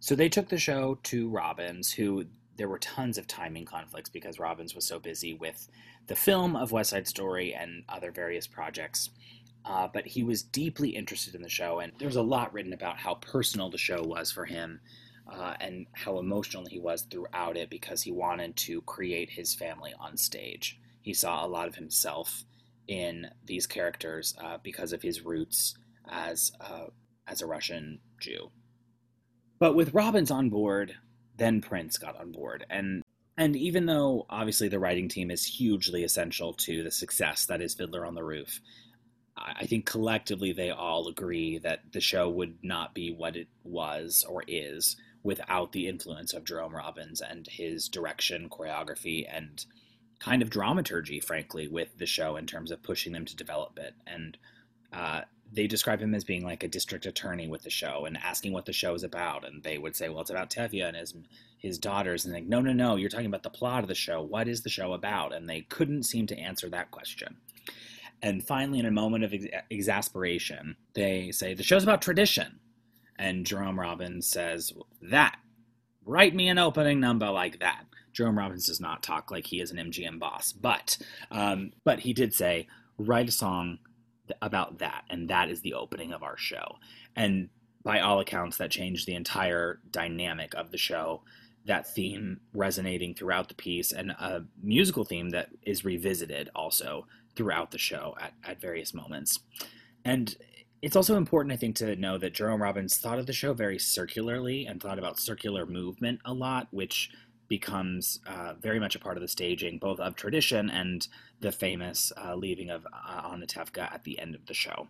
So 0.01 0.15
they 0.15 0.29
took 0.29 0.49
the 0.49 0.59
show 0.59 0.99
to 1.05 1.29
Robbins, 1.29 1.93
who 1.93 2.27
there 2.57 2.69
were 2.69 2.79
tons 2.79 3.19
of 3.19 3.27
timing 3.27 3.65
conflicts 3.65 4.11
because 4.11 4.39
Robbins 4.39 4.75
was 4.75 4.87
so 4.87 4.99
busy 4.99 5.35
with 5.35 5.69
the 6.07 6.17
film 6.17 6.57
of 6.57 6.73
West 6.73 6.91
Side 6.91 7.07
Story 7.07 7.55
and 7.55 7.85
other 7.89 8.11
various 8.11 8.47
projects. 8.47 9.11
Uh, 9.65 9.89
but 9.93 10.07
he 10.07 10.23
was 10.23 10.43
deeply 10.43 10.91
interested 10.91 11.35
in 11.35 11.43
the 11.43 11.49
show, 11.49 11.81
and 11.81 11.93
there's 11.99 12.17
a 12.17 12.23
lot 12.23 12.53
written 12.55 12.73
about 12.73 12.97
how 12.97 13.15
personal 13.15 13.71
the 13.71 13.79
show 13.79 14.03
was 14.03 14.33
for 14.33 14.47
him 14.47 14.81
uh, 15.31 15.55
and 15.61 15.87
how 15.93 16.19
emotional 16.19 16.65
he 16.67 16.79
was 16.79 17.03
throughout 17.03 17.57
it 17.57 17.69
because 17.69 18.03
he 18.03 18.11
wanted 18.11 18.57
to 18.57 18.81
create 18.83 19.31
his 19.31 19.55
family 19.55 19.93
on 20.01 20.17
stage. 20.17 20.81
He 21.03 21.13
saw 21.13 21.45
a 21.45 21.49
lot 21.49 21.69
of 21.69 21.75
himself 21.75 22.45
in 22.87 23.29
these 23.45 23.67
characters 23.67 24.35
uh, 24.43 24.59
because 24.63 24.93
of 24.93 25.03
his 25.03 25.23
roots 25.23 25.77
as 26.11 26.53
uh, 26.61 26.87
as 27.27 27.43
a 27.43 27.47
Russian 27.47 28.01
Jew. 28.19 28.51
But 29.59 29.75
with 29.75 29.93
Robbins 29.93 30.31
on 30.31 30.49
board, 30.49 30.95
then 31.37 31.61
Prince 31.61 31.99
got 31.99 32.19
on 32.19 32.33
board, 32.33 32.65
and 32.71 33.03
and 33.37 33.55
even 33.55 33.87
though 33.87 34.27
obviously 34.31 34.69
the 34.69 34.79
writing 34.79 35.09
team 35.09 35.31
is 35.31 35.45
hugely 35.45 36.03
essential 36.05 36.55
to 36.55 36.83
the 36.83 36.91
success 36.91 37.47
that 37.47 37.61
is 37.61 37.75
Fiddler 37.75 38.07
on 38.07 38.15
the 38.15 38.25
Roof, 38.25 38.61
I 39.39 39.67
think 39.67 39.87
collectively 39.87 40.53
they 40.53 40.71
all 40.71 41.09
agree 41.09 41.59
that 41.59 41.93
the 41.93 42.01
show 42.01 42.29
would 42.29 42.59
not 42.63 42.95
be 42.95 43.13
what 43.13 43.37
it 43.37 43.49
was 43.65 44.25
or 44.29 44.43
is 44.47 44.97
without 45.23 45.73
the 45.73 45.89
influence 45.89 46.33
of 46.33 46.45
Jerome 46.45 46.75
Robbins 46.75 47.21
and 47.21 47.47
his 47.47 47.89
direction, 47.89 48.49
choreography, 48.49 49.27
and 49.31 49.65
kind 50.19 50.43
of 50.43 50.51
dramaturgy, 50.51 51.21
frankly, 51.21 51.69
with 51.69 51.97
the 51.99 52.07
show 52.07 52.37
in 52.37 52.47
terms 52.47 52.71
of 52.71 52.83
pushing 52.83 53.13
them 53.13 53.25
to 53.25 53.37
develop 53.37 53.79
it. 53.79 53.95
And 54.07 54.37
uh, 54.93 55.23
they 55.53 55.67
describe 55.67 56.01
him 56.01 56.15
as 56.15 56.25
being 56.25 56.45
like 56.45 56.63
a 56.63 56.69
district 56.69 57.07
attorney 57.07 57.49
with 57.49 57.63
the 57.63 57.71
show 57.71 58.05
and 58.05 58.17
asking 58.17 58.53
what 58.53 58.67
the 58.67 58.73
show 58.73 58.95
is 58.95 59.03
about. 59.03 59.47
And 59.47 59.63
they 59.63 59.79
would 59.79 59.97
say, 59.97 60.09
well, 60.09 60.21
it's 60.21 60.31
about 60.31 60.51
Tevye 60.51 60.87
and 60.87 60.97
his 60.97 61.15
his 61.59 61.79
daughters. 61.79 62.25
And 62.25 62.33
like, 62.33 62.47
no, 62.47 62.61
no, 62.61 62.73
no, 62.73 62.97
you're 62.97 63.11
talking 63.11 63.27
about 63.27 63.43
the 63.43 63.51
plot 63.51 63.83
of 63.83 63.89
the 63.89 63.95
show. 63.95 64.23
What 64.23 64.47
is 64.47 64.63
the 64.63 64.71
show 64.71 64.93
about? 64.93 65.35
And 65.35 65.49
they 65.49 65.63
couldn't 65.63 66.05
seem 66.05 66.27
to 66.29 66.39
answer 66.39 66.69
that 66.71 66.93
question. 66.93 67.37
And 68.23 68.45
finally, 68.45 68.79
in 68.81 68.87
a 68.87 68.91
moment 68.91 69.25
of 69.25 69.33
ex- 69.33 69.47
exasperation, 69.71 70.77
they 70.95 71.31
say, 71.31 71.55
The 71.55 71.63
show's 71.63 71.85
about 71.85 72.03
tradition. 72.03 72.61
And 73.19 73.47
Jerome 73.47 73.79
Robbins 73.79 74.29
says, 74.29 74.73
That. 75.03 75.37
Write 76.05 76.35
me 76.35 76.49
an 76.49 76.59
opening 76.59 77.01
number 77.01 77.31
like 77.31 77.61
that. 77.61 77.85
Jerome 78.13 78.39
Robbins 78.39 78.67
does 78.67 78.81
not 78.81 79.03
talk 79.03 79.31
like 79.31 79.47
he 79.47 79.61
is 79.61 79.71
an 79.71 79.77
MGM 79.77 80.19
boss, 80.19 80.53
but 80.53 80.99
um, 81.31 81.73
but 81.85 82.01
he 82.01 82.13
did 82.13 82.35
say, 82.35 82.67
write 82.99 83.29
a 83.29 83.33
song 83.33 83.79
th- 84.27 84.37
about 84.43 84.79
that, 84.79 85.05
and 85.09 85.29
that 85.29 85.51
is 85.51 85.61
the 85.61 85.75
opening 85.75 86.13
of 86.13 86.25
our 86.25 86.37
show. 86.37 86.79
And 87.15 87.49
by 87.85 88.01
all 88.01 88.19
accounts, 88.21 88.57
that 88.57 88.73
changed 88.73 89.07
the 89.07 89.15
entire 89.15 89.81
dynamic 89.91 90.55
of 90.55 90.73
the 90.73 90.79
show. 90.79 91.23
That 91.67 91.87
theme 91.95 92.41
resonating 92.53 93.15
throughout 93.15 93.49
the 93.49 93.55
piece, 93.55 93.93
and 93.93 94.11
a 94.11 94.45
musical 94.63 95.05
theme 95.05 95.31
that 95.31 95.51
is 95.63 95.85
revisited 95.85 96.51
also 96.55 97.07
throughout 97.39 97.71
the 97.71 97.79
show 97.79 98.17
at, 98.21 98.33
at 98.45 98.61
various 98.61 98.93
moments. 98.93 99.39
And 100.05 100.37
it's 100.83 100.97
also 100.97 101.17
important, 101.17 101.53
I 101.53 101.57
think, 101.57 101.77
to 101.77 101.95
know 101.95 102.19
that 102.19 102.35
Jerome 102.35 102.61
Robbins 102.61 102.99
thought 102.99 103.21
of 103.21 103.27
the 103.27 103.33
show 103.33 103.55
very 103.55 103.79
circularly 103.79 104.67
and 104.67 104.83
thought 104.83 104.99
about 104.99 105.21
circular 105.21 105.65
movement 105.65 106.19
a 106.25 106.35
lot, 106.35 106.67
which 106.73 107.11
becomes 107.47 108.19
uh, 108.27 108.55
very 108.61 108.81
much 108.81 108.97
a 108.97 108.99
part 108.99 109.17
of 109.17 109.21
the 109.21 109.29
staging, 109.29 109.79
both 109.79 110.01
of 110.01 110.17
tradition 110.17 110.69
and 110.69 111.07
the 111.41 111.53
famous 111.53 112.13
uh, 112.23 112.35
leaving 112.35 112.71
of 112.71 112.85
uh, 112.93 113.31
Anatevka 113.31 113.95
at 113.95 114.03
the 114.03 114.19
end 114.19 114.35
of 114.35 114.45
the 114.47 114.55
show. 114.55 114.89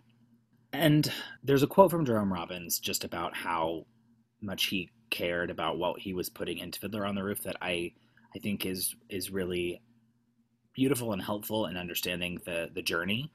And 0.73 1.13
there's 1.43 1.63
a 1.63 1.67
quote 1.67 1.91
from 1.91 2.07
Jerome 2.07 2.33
Robbins 2.33 2.79
just 2.79 3.05
about 3.05 3.37
how 3.37 3.85
much 4.41 4.67
he 4.67 4.89
cared 5.11 5.51
about 5.51 5.79
what 5.79 6.01
he 6.01 6.15
was 6.15 6.31
putting 6.31 6.59
into 6.59 6.81
Fiddler 6.81 7.05
on 7.05 7.15
the 7.15 7.23
Roof 7.23 7.43
that 7.43 7.57
I 7.61 7.93
I 8.35 8.39
think 8.41 8.67
is 8.67 8.95
is 9.09 9.31
really 9.31 9.81
beautiful 10.79 11.13
and 11.13 11.21
helpful 11.21 11.67
in 11.67 11.77
understanding 11.77 12.41
the 12.45 12.71
the 12.73 12.83
journey. 12.83 13.33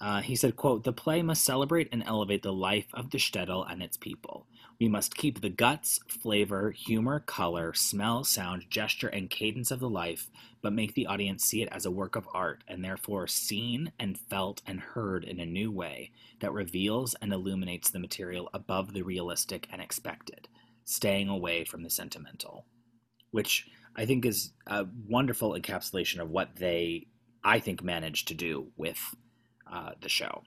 Uh, 0.00 0.20
he 0.20 0.36
said, 0.36 0.54
quote, 0.54 0.84
the 0.84 0.92
play 0.92 1.22
must 1.22 1.44
celebrate 1.44 1.88
and 1.90 2.04
elevate 2.06 2.42
the 2.42 2.52
life 2.52 2.86
of 2.94 3.10
the 3.10 3.18
shtetl 3.18 3.64
and 3.68 3.82
its 3.82 3.96
people. 3.96 4.46
We 4.80 4.88
must 4.88 5.16
keep 5.16 5.40
the 5.40 5.48
guts, 5.48 5.98
flavor, 6.08 6.70
humor, 6.70 7.18
color, 7.20 7.72
smell, 7.74 8.22
sound, 8.22 8.66
gesture, 8.68 9.08
and 9.08 9.30
cadence 9.30 9.70
of 9.72 9.80
the 9.80 9.88
life, 9.88 10.30
but 10.62 10.72
make 10.72 10.94
the 10.94 11.06
audience 11.06 11.44
see 11.44 11.62
it 11.62 11.68
as 11.72 11.86
a 11.86 11.90
work 11.90 12.14
of 12.16 12.28
art, 12.34 12.62
and 12.68 12.84
therefore 12.84 13.26
seen 13.26 13.92
and 13.98 14.18
felt 14.18 14.62
and 14.66 14.78
heard 14.80 15.24
in 15.24 15.40
a 15.40 15.46
new 15.46 15.72
way 15.72 16.12
that 16.40 16.52
reveals 16.52 17.14
and 17.22 17.32
illuminates 17.32 17.90
the 17.90 18.04
material 18.06 18.50
above 18.52 18.92
the 18.92 19.02
realistic 19.02 19.66
and 19.72 19.80
expected, 19.80 20.48
staying 20.84 21.28
away 21.28 21.64
from 21.64 21.82
the 21.82 21.90
sentimental. 21.90 22.66
Which 23.30 23.66
I 23.96 24.06
think 24.06 24.24
is 24.24 24.52
a 24.66 24.86
wonderful 25.08 25.52
encapsulation 25.52 26.20
of 26.20 26.30
what 26.30 26.56
they, 26.56 27.06
I 27.42 27.60
think, 27.60 27.82
managed 27.82 28.28
to 28.28 28.34
do 28.34 28.68
with 28.76 28.98
uh, 29.70 29.92
the 30.00 30.08
show. 30.08 30.42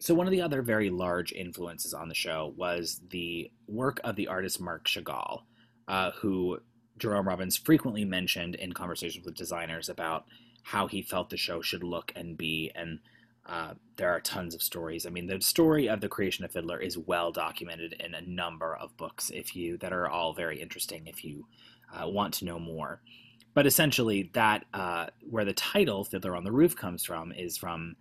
So, 0.00 0.14
one 0.14 0.26
of 0.26 0.32
the 0.32 0.42
other 0.42 0.60
very 0.60 0.90
large 0.90 1.32
influences 1.32 1.94
on 1.94 2.08
the 2.08 2.14
show 2.14 2.52
was 2.56 3.00
the 3.08 3.50
work 3.66 4.00
of 4.04 4.16
the 4.16 4.28
artist 4.28 4.60
Marc 4.60 4.86
Chagall, 4.86 5.42
uh, 5.88 6.10
who 6.12 6.58
Jerome 6.98 7.26
Robbins 7.26 7.56
frequently 7.56 8.04
mentioned 8.04 8.54
in 8.56 8.72
conversations 8.72 9.24
with 9.24 9.34
designers 9.34 9.88
about 9.88 10.26
how 10.62 10.86
he 10.86 11.02
felt 11.02 11.30
the 11.30 11.36
show 11.36 11.62
should 11.62 11.82
look 11.82 12.12
and 12.14 12.36
be. 12.36 12.70
And 12.74 12.98
uh, 13.46 13.74
there 13.96 14.10
are 14.10 14.20
tons 14.20 14.54
of 14.54 14.62
stories. 14.62 15.06
I 15.06 15.10
mean, 15.10 15.26
the 15.26 15.40
story 15.40 15.88
of 15.88 16.00
the 16.00 16.08
creation 16.08 16.44
of 16.44 16.52
Fiddler 16.52 16.78
is 16.78 16.96
well 16.96 17.30
documented 17.30 17.94
in 17.94 18.14
a 18.14 18.22
number 18.22 18.74
of 18.74 18.96
books, 18.96 19.30
if 19.30 19.54
you 19.54 19.76
that 19.78 19.92
are 19.92 20.08
all 20.08 20.32
very 20.32 20.60
interesting 20.60 21.06
if 21.06 21.24
you 21.24 21.46
uh, 21.94 22.08
want 22.08 22.34
to 22.34 22.44
know 22.44 22.58
more. 22.58 23.00
But 23.54 23.66
essentially, 23.66 24.30
that 24.34 24.64
uh, 24.74 25.06
where 25.30 25.44
the 25.44 25.52
title 25.52 26.04
"Fiddler 26.04 26.36
on 26.36 26.44
the 26.44 26.52
Roof" 26.52 26.76
comes 26.76 27.04
from 27.04 27.32
is 27.32 27.56
from 27.56 27.96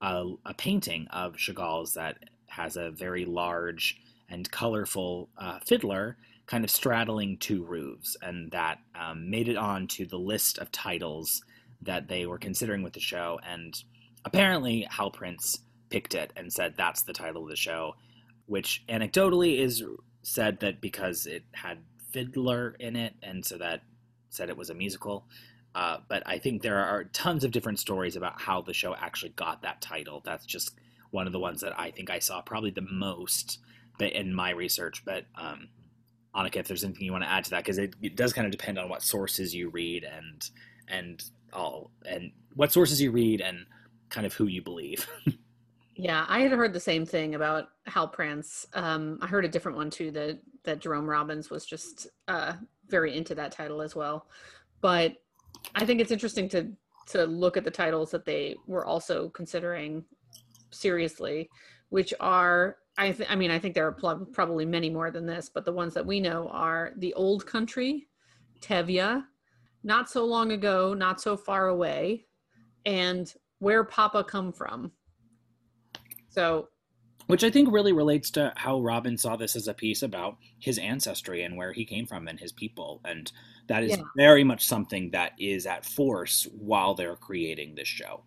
a, 0.00 0.32
a 0.46 0.54
painting 0.54 1.08
of 1.10 1.36
Chagall's 1.36 1.94
that 1.94 2.18
has 2.46 2.76
a 2.76 2.90
very 2.90 3.24
large 3.24 4.00
and 4.28 4.50
colorful 4.50 5.28
uh, 5.36 5.58
fiddler 5.66 6.16
kind 6.46 6.64
of 6.64 6.70
straddling 6.70 7.38
two 7.38 7.64
roofs, 7.64 8.16
and 8.22 8.50
that 8.50 8.78
um, 8.94 9.30
made 9.30 9.48
it 9.48 9.56
on 9.56 9.86
to 9.88 10.04
the 10.04 10.18
list 10.18 10.58
of 10.58 10.70
titles 10.70 11.42
that 11.82 12.08
they 12.08 12.26
were 12.26 12.38
considering 12.38 12.82
with 12.82 12.92
the 12.92 13.00
show. 13.00 13.40
And 13.46 13.74
apparently, 14.24 14.86
Hal 14.90 15.10
Prince 15.10 15.60
picked 15.90 16.14
it 16.14 16.32
and 16.36 16.52
said 16.52 16.74
that's 16.76 17.02
the 17.02 17.12
title 17.12 17.44
of 17.44 17.48
the 17.48 17.56
show, 17.56 17.96
which 18.46 18.84
anecdotally 18.88 19.58
is 19.58 19.82
said 20.22 20.60
that 20.60 20.80
because 20.80 21.26
it 21.26 21.44
had 21.52 21.78
fiddler 22.14 22.76
in 22.78 22.96
it, 22.96 23.14
and 23.22 23.44
so 23.44 23.58
that 23.58 23.82
said 24.30 24.48
it 24.48 24.56
was 24.56 24.70
a 24.70 24.74
musical. 24.74 25.26
Uh, 25.74 25.98
but 26.08 26.22
I 26.24 26.38
think 26.38 26.62
there 26.62 26.78
are 26.78 27.04
tons 27.04 27.42
of 27.42 27.50
different 27.50 27.80
stories 27.80 28.14
about 28.14 28.40
how 28.40 28.62
the 28.62 28.72
show 28.72 28.94
actually 28.94 29.30
got 29.30 29.62
that 29.62 29.80
title. 29.80 30.22
That's 30.24 30.46
just 30.46 30.78
one 31.10 31.26
of 31.26 31.32
the 31.32 31.40
ones 31.40 31.60
that 31.62 31.78
I 31.78 31.90
think 31.90 32.10
I 32.10 32.20
saw 32.20 32.40
probably 32.40 32.70
the 32.70 32.86
most 32.90 33.58
in 34.00 34.32
my 34.32 34.50
research. 34.50 35.02
But 35.04 35.24
um, 35.36 35.68
Annika, 36.34 36.56
if 36.56 36.68
there's 36.68 36.84
anything 36.84 37.04
you 37.04 37.12
want 37.12 37.24
to 37.24 37.30
add 37.30 37.44
to 37.44 37.50
that, 37.50 37.64
because 37.64 37.78
it, 37.78 37.94
it, 38.02 38.16
does 38.16 38.32
kind 38.32 38.46
of 38.46 38.52
depend 38.52 38.78
on 38.78 38.88
what 38.88 39.02
sources 39.02 39.54
you 39.54 39.68
read 39.68 40.04
and 40.04 40.48
and 40.86 41.24
all 41.52 41.90
and 42.06 42.30
what 42.54 42.72
sources 42.72 43.00
you 43.02 43.10
read 43.10 43.40
and 43.40 43.66
kind 44.10 44.26
of 44.26 44.34
who 44.34 44.46
you 44.46 44.62
believe. 44.62 45.08
yeah, 45.96 46.24
I 46.28 46.40
had 46.40 46.52
heard 46.52 46.72
the 46.72 46.80
same 46.80 47.04
thing 47.04 47.34
about 47.34 47.68
Hal 47.86 48.06
Prince. 48.06 48.66
Um, 48.74 49.18
I 49.20 49.26
heard 49.26 49.44
a 49.44 49.48
different 49.48 49.76
one 49.76 49.90
too 49.90 50.12
that 50.12 50.38
that 50.64 50.80
Jerome 50.80 51.08
Robbins 51.08 51.50
was 51.50 51.64
just 51.64 52.08
uh, 52.28 52.54
very 52.88 53.16
into 53.16 53.34
that 53.34 53.52
title 53.52 53.80
as 53.80 53.94
well. 53.94 54.26
But 54.80 55.14
I 55.74 55.84
think 55.84 56.00
it's 56.00 56.12
interesting 56.12 56.48
to 56.50 56.70
to 57.06 57.24
look 57.26 57.56
at 57.56 57.64
the 57.64 57.70
titles 57.70 58.10
that 58.10 58.24
they 58.24 58.56
were 58.66 58.86
also 58.86 59.28
considering 59.28 60.04
seriously, 60.70 61.50
which 61.90 62.14
are 62.20 62.76
I 62.96 63.12
th- 63.12 63.30
I 63.30 63.36
mean 63.36 63.50
I 63.50 63.58
think 63.58 63.74
there 63.74 63.86
are 63.86 63.92
pl- 63.92 64.26
probably 64.32 64.64
many 64.64 64.90
more 64.90 65.10
than 65.10 65.26
this, 65.26 65.50
but 65.52 65.64
the 65.64 65.72
ones 65.72 65.94
that 65.94 66.06
we 66.06 66.20
know 66.20 66.48
are 66.48 66.92
the 66.98 67.14
Old 67.14 67.46
Country, 67.46 68.08
Tevye, 68.60 69.22
Not 69.82 70.08
So 70.10 70.24
Long 70.24 70.52
Ago, 70.52 70.94
Not 70.94 71.20
So 71.20 71.36
Far 71.36 71.68
Away, 71.68 72.26
and 72.86 73.32
Where 73.58 73.84
Papa 73.84 74.24
Come 74.24 74.52
From. 74.52 74.92
So 76.28 76.68
which 77.26 77.44
I 77.44 77.50
think 77.50 77.72
really 77.72 77.92
relates 77.92 78.30
to 78.32 78.52
how 78.56 78.80
Robin 78.80 79.16
saw 79.16 79.36
this 79.36 79.56
as 79.56 79.68
a 79.68 79.74
piece 79.74 80.02
about 80.02 80.36
his 80.58 80.78
ancestry 80.78 81.42
and 81.42 81.56
where 81.56 81.72
he 81.72 81.84
came 81.84 82.06
from 82.06 82.28
and 82.28 82.38
his 82.38 82.52
people. 82.52 83.00
And 83.04 83.30
that 83.68 83.82
is 83.82 83.92
yeah. 83.92 84.02
very 84.16 84.44
much 84.44 84.66
something 84.66 85.10
that 85.10 85.32
is 85.38 85.66
at 85.66 85.86
force 85.86 86.46
while 86.58 86.94
they're 86.94 87.16
creating 87.16 87.74
this 87.74 87.88
show. 87.88 88.24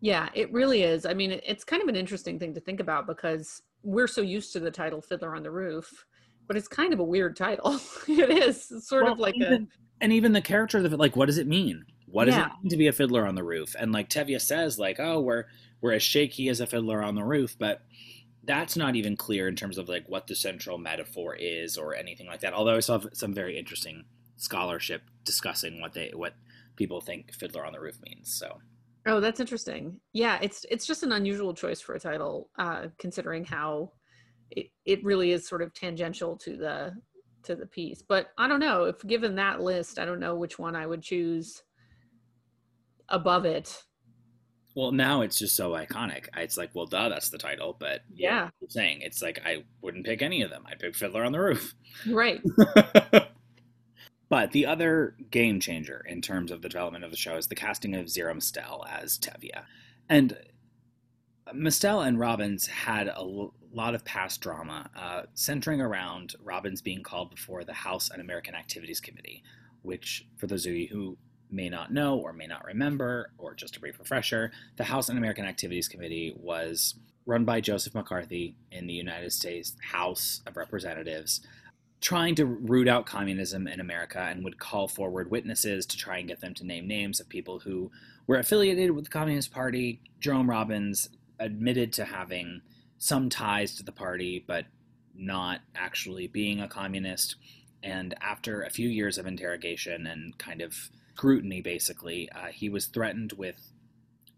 Yeah, 0.00 0.28
it 0.34 0.52
really 0.52 0.82
is. 0.82 1.04
I 1.04 1.14
mean, 1.14 1.40
it's 1.44 1.64
kind 1.64 1.82
of 1.82 1.88
an 1.88 1.96
interesting 1.96 2.38
thing 2.38 2.54
to 2.54 2.60
think 2.60 2.80
about 2.80 3.06
because 3.06 3.62
we're 3.82 4.06
so 4.06 4.22
used 4.22 4.52
to 4.52 4.60
the 4.60 4.70
title 4.70 5.02
Fiddler 5.02 5.34
on 5.34 5.42
the 5.42 5.50
Roof, 5.50 6.06
but 6.46 6.56
it's 6.56 6.68
kind 6.68 6.92
of 6.92 7.00
a 7.00 7.04
weird 7.04 7.36
title. 7.36 7.78
it 8.08 8.30
is 8.30 8.70
it's 8.70 8.88
sort 8.88 9.04
well, 9.04 9.14
of 9.14 9.18
like 9.18 9.34
even, 9.36 9.64
a. 9.64 9.66
And 10.00 10.12
even 10.12 10.32
the 10.32 10.40
character 10.40 10.78
of 10.78 10.92
it, 10.92 10.98
like, 10.98 11.16
what 11.16 11.26
does 11.26 11.38
it 11.38 11.48
mean? 11.48 11.84
What 12.06 12.26
does 12.26 12.36
yeah. 12.36 12.46
it 12.46 12.52
mean 12.62 12.70
to 12.70 12.76
be 12.76 12.86
a 12.86 12.92
fiddler 12.92 13.26
on 13.26 13.34
the 13.34 13.44
roof? 13.44 13.74
And 13.78 13.92
like 13.92 14.08
Tevye 14.08 14.40
says, 14.40 14.78
like, 14.78 14.98
oh, 15.00 15.20
we're 15.20 15.44
we're 15.80 15.92
as 15.92 16.02
shaky 16.02 16.48
as 16.48 16.60
a 16.60 16.66
fiddler 16.66 17.02
on 17.02 17.14
the 17.14 17.24
roof, 17.24 17.56
but 17.58 17.82
that's 18.44 18.76
not 18.76 18.96
even 18.96 19.16
clear 19.16 19.46
in 19.48 19.56
terms 19.56 19.78
of 19.78 19.88
like 19.88 20.08
what 20.08 20.26
the 20.26 20.34
central 20.34 20.78
metaphor 20.78 21.36
is 21.36 21.76
or 21.76 21.94
anything 21.94 22.26
like 22.26 22.40
that. 22.40 22.54
Although 22.54 22.76
I 22.76 22.80
saw 22.80 23.00
some 23.12 23.34
very 23.34 23.58
interesting 23.58 24.04
scholarship 24.36 25.02
discussing 25.24 25.80
what 25.80 25.92
they 25.92 26.12
what 26.14 26.34
people 26.76 27.00
think 27.00 27.32
Fiddler 27.34 27.66
on 27.66 27.72
the 27.72 27.80
Roof 27.80 27.98
means. 28.04 28.32
So 28.32 28.58
Oh, 29.08 29.20
that's 29.20 29.40
interesting. 29.40 29.98
Yeah, 30.12 30.38
it's 30.42 30.66
it's 30.70 30.86
just 30.86 31.02
an 31.02 31.12
unusual 31.12 31.54
choice 31.54 31.80
for 31.80 31.94
a 31.94 32.00
title, 32.00 32.50
uh, 32.58 32.88
considering 32.98 33.42
how 33.42 33.92
it, 34.50 34.66
it 34.84 35.02
really 35.02 35.32
is 35.32 35.48
sort 35.48 35.62
of 35.62 35.72
tangential 35.72 36.36
to 36.38 36.56
the 36.56 36.94
to 37.44 37.54
the 37.54 37.66
piece. 37.66 38.02
But 38.02 38.28
I 38.36 38.46
don't 38.48 38.60
know 38.60 38.84
if 38.84 39.06
given 39.06 39.34
that 39.36 39.62
list, 39.62 39.98
I 39.98 40.04
don't 40.04 40.20
know 40.20 40.34
which 40.34 40.58
one 40.58 40.76
I 40.76 40.86
would 40.86 41.02
choose 41.02 41.62
above 43.08 43.46
it. 43.46 43.82
Well, 44.78 44.92
now 44.92 45.22
it's 45.22 45.40
just 45.40 45.56
so 45.56 45.72
iconic. 45.72 46.28
It's 46.36 46.56
like, 46.56 46.70
well, 46.72 46.86
duh, 46.86 47.08
that's 47.08 47.30
the 47.30 47.36
title. 47.36 47.76
But 47.80 48.02
yeah, 48.14 48.44
I'm 48.62 48.70
saying 48.70 49.00
it's 49.00 49.20
like 49.20 49.42
I 49.44 49.64
wouldn't 49.82 50.06
pick 50.06 50.22
any 50.22 50.42
of 50.42 50.50
them. 50.50 50.62
I 50.70 50.76
pick 50.76 50.94
Fiddler 50.94 51.24
on 51.24 51.32
the 51.32 51.40
Roof. 51.40 51.74
Right. 52.08 52.40
but 54.28 54.52
the 54.52 54.66
other 54.66 55.16
game 55.32 55.58
changer 55.58 56.06
in 56.08 56.22
terms 56.22 56.52
of 56.52 56.62
the 56.62 56.68
development 56.68 57.02
of 57.02 57.10
the 57.10 57.16
show 57.16 57.36
is 57.36 57.48
the 57.48 57.56
casting 57.56 57.96
of 57.96 58.08
Zero 58.08 58.32
Mostel 58.34 58.86
as 58.88 59.18
Tevye, 59.18 59.64
and 60.08 60.38
Mostel 61.52 62.02
and 62.02 62.16
Robbins 62.16 62.68
had 62.68 63.08
a 63.08 63.16
l- 63.16 63.54
lot 63.72 63.96
of 63.96 64.04
past 64.04 64.40
drama 64.40 64.88
uh, 64.96 65.22
centering 65.34 65.80
around 65.80 66.36
Robbins 66.40 66.82
being 66.82 67.02
called 67.02 67.30
before 67.30 67.64
the 67.64 67.72
House 67.72 68.12
Un 68.12 68.20
American 68.20 68.54
Activities 68.54 69.00
Committee, 69.00 69.42
which, 69.82 70.24
for 70.36 70.46
those 70.46 70.66
of 70.66 70.72
you 70.72 70.86
who 70.86 71.18
may 71.50 71.68
not 71.68 71.92
know 71.92 72.18
or 72.18 72.32
may 72.32 72.46
not 72.46 72.64
remember, 72.64 73.30
or 73.38 73.54
just 73.54 73.76
a 73.76 73.80
brief 73.80 73.98
refresher, 73.98 74.52
the 74.76 74.84
House 74.84 75.08
Un 75.10 75.16
American 75.16 75.44
Activities 75.44 75.88
Committee 75.88 76.34
was 76.36 76.94
run 77.26 77.44
by 77.44 77.60
Joseph 77.60 77.94
McCarthy 77.94 78.56
in 78.72 78.86
the 78.86 78.94
United 78.94 79.32
States 79.32 79.74
House 79.82 80.42
of 80.46 80.56
Representatives, 80.56 81.40
trying 82.00 82.34
to 82.34 82.46
root 82.46 82.88
out 82.88 83.06
communism 83.06 83.66
in 83.66 83.80
America 83.80 84.20
and 84.20 84.44
would 84.44 84.58
call 84.58 84.88
forward 84.88 85.30
witnesses 85.30 85.84
to 85.86 85.96
try 85.96 86.18
and 86.18 86.28
get 86.28 86.40
them 86.40 86.54
to 86.54 86.64
name 86.64 86.86
names 86.86 87.20
of 87.20 87.28
people 87.28 87.58
who 87.58 87.90
were 88.26 88.38
affiliated 88.38 88.92
with 88.92 89.04
the 89.04 89.10
Communist 89.10 89.50
Party. 89.50 90.00
Jerome 90.20 90.48
Robbins 90.48 91.08
admitted 91.38 91.92
to 91.94 92.04
having 92.04 92.62
some 92.98 93.28
ties 93.28 93.76
to 93.76 93.82
the 93.82 93.92
party, 93.92 94.44
but 94.46 94.66
not 95.14 95.60
actually 95.74 96.28
being 96.28 96.60
a 96.60 96.68
communist. 96.68 97.36
And 97.82 98.14
after 98.20 98.62
a 98.62 98.70
few 98.70 98.88
years 98.88 99.18
of 99.18 99.26
interrogation 99.26 100.06
and 100.06 100.36
kind 100.38 100.62
of 100.62 100.90
scrutiny, 101.18 101.60
basically, 101.60 102.30
uh, 102.30 102.46
he 102.46 102.68
was 102.68 102.86
threatened 102.86 103.32
with 103.32 103.72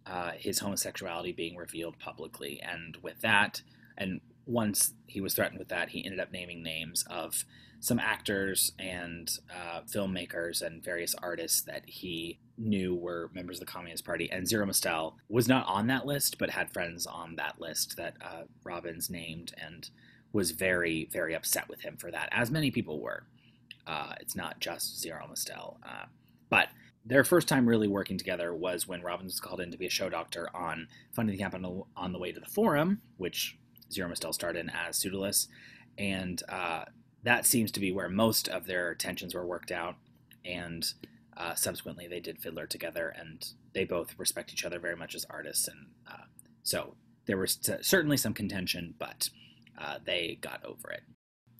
uh, 0.06 0.30
his 0.38 0.60
homosexuality 0.60 1.30
being 1.30 1.54
revealed 1.54 1.98
publicly. 1.98 2.58
And 2.62 2.96
with 3.02 3.20
that, 3.20 3.60
and 3.98 4.22
once 4.46 4.94
he 5.06 5.20
was 5.20 5.34
threatened 5.34 5.58
with 5.58 5.68
that, 5.68 5.90
he 5.90 6.02
ended 6.02 6.20
up 6.20 6.32
naming 6.32 6.62
names 6.62 7.04
of 7.10 7.44
some 7.80 7.98
actors 7.98 8.72
and 8.78 9.30
uh, 9.54 9.82
filmmakers 9.82 10.62
and 10.62 10.82
various 10.82 11.14
artists 11.16 11.60
that 11.62 11.82
he 11.86 12.38
knew 12.56 12.94
were 12.94 13.30
members 13.34 13.58
of 13.58 13.66
the 13.66 13.72
Communist 13.72 14.06
Party. 14.06 14.30
And 14.32 14.48
Zero 14.48 14.64
Mostel 14.64 15.18
was 15.28 15.48
not 15.48 15.66
on 15.66 15.86
that 15.88 16.06
list, 16.06 16.38
but 16.38 16.48
had 16.48 16.72
friends 16.72 17.06
on 17.06 17.36
that 17.36 17.60
list 17.60 17.98
that 17.98 18.14
uh, 18.22 18.44
Robbins 18.64 19.10
named 19.10 19.52
and 19.58 19.90
was 20.32 20.52
very, 20.52 21.10
very 21.12 21.34
upset 21.34 21.68
with 21.68 21.82
him 21.82 21.98
for 21.98 22.10
that, 22.10 22.30
as 22.32 22.50
many 22.50 22.70
people 22.70 23.02
were. 23.02 23.24
Uh, 23.86 24.14
it's 24.18 24.36
not 24.36 24.60
just 24.60 24.98
Zero 24.98 25.26
Mostel. 25.28 25.78
But 26.50 26.68
their 27.04 27.24
first 27.24 27.48
time 27.48 27.66
really 27.66 27.88
working 27.88 28.18
together 28.18 28.54
was 28.54 28.86
when 28.86 29.02
Robbins 29.02 29.32
was 29.32 29.40
called 29.40 29.60
in 29.60 29.70
to 29.70 29.78
be 29.78 29.86
a 29.86 29.90
show 29.90 30.10
doctor 30.10 30.48
on 30.54 30.88
Funding 31.12 31.34
the 31.34 31.42
Camp 31.42 31.54
on 31.54 32.12
the, 32.12 32.18
Way 32.18 32.32
to 32.32 32.40
the 32.40 32.46
Forum, 32.46 33.00
which 33.16 33.56
Zero 33.90 34.08
Mostel 34.08 34.32
starred 34.32 34.56
in 34.56 34.68
as 34.70 34.98
Pseudolus. 34.98 35.48
And 35.96 36.42
uh, 36.48 36.84
that 37.22 37.46
seems 37.46 37.70
to 37.72 37.80
be 37.80 37.92
where 37.92 38.08
most 38.08 38.48
of 38.48 38.66
their 38.66 38.94
tensions 38.94 39.34
were 39.34 39.46
worked 39.46 39.72
out. 39.72 39.96
And 40.44 40.86
uh, 41.36 41.54
subsequently, 41.54 42.06
they 42.06 42.20
did 42.20 42.38
Fiddler 42.38 42.66
together, 42.66 43.08
and 43.16 43.46
they 43.72 43.84
both 43.84 44.18
respect 44.18 44.52
each 44.52 44.64
other 44.64 44.78
very 44.78 44.96
much 44.96 45.14
as 45.14 45.24
artists. 45.30 45.68
And 45.68 45.86
uh, 46.10 46.24
so 46.62 46.94
there 47.26 47.38
was 47.38 47.58
certainly 47.80 48.16
some 48.16 48.34
contention, 48.34 48.94
but 48.98 49.30
uh, 49.80 49.98
they 50.04 50.38
got 50.40 50.64
over 50.64 50.90
it. 50.90 51.02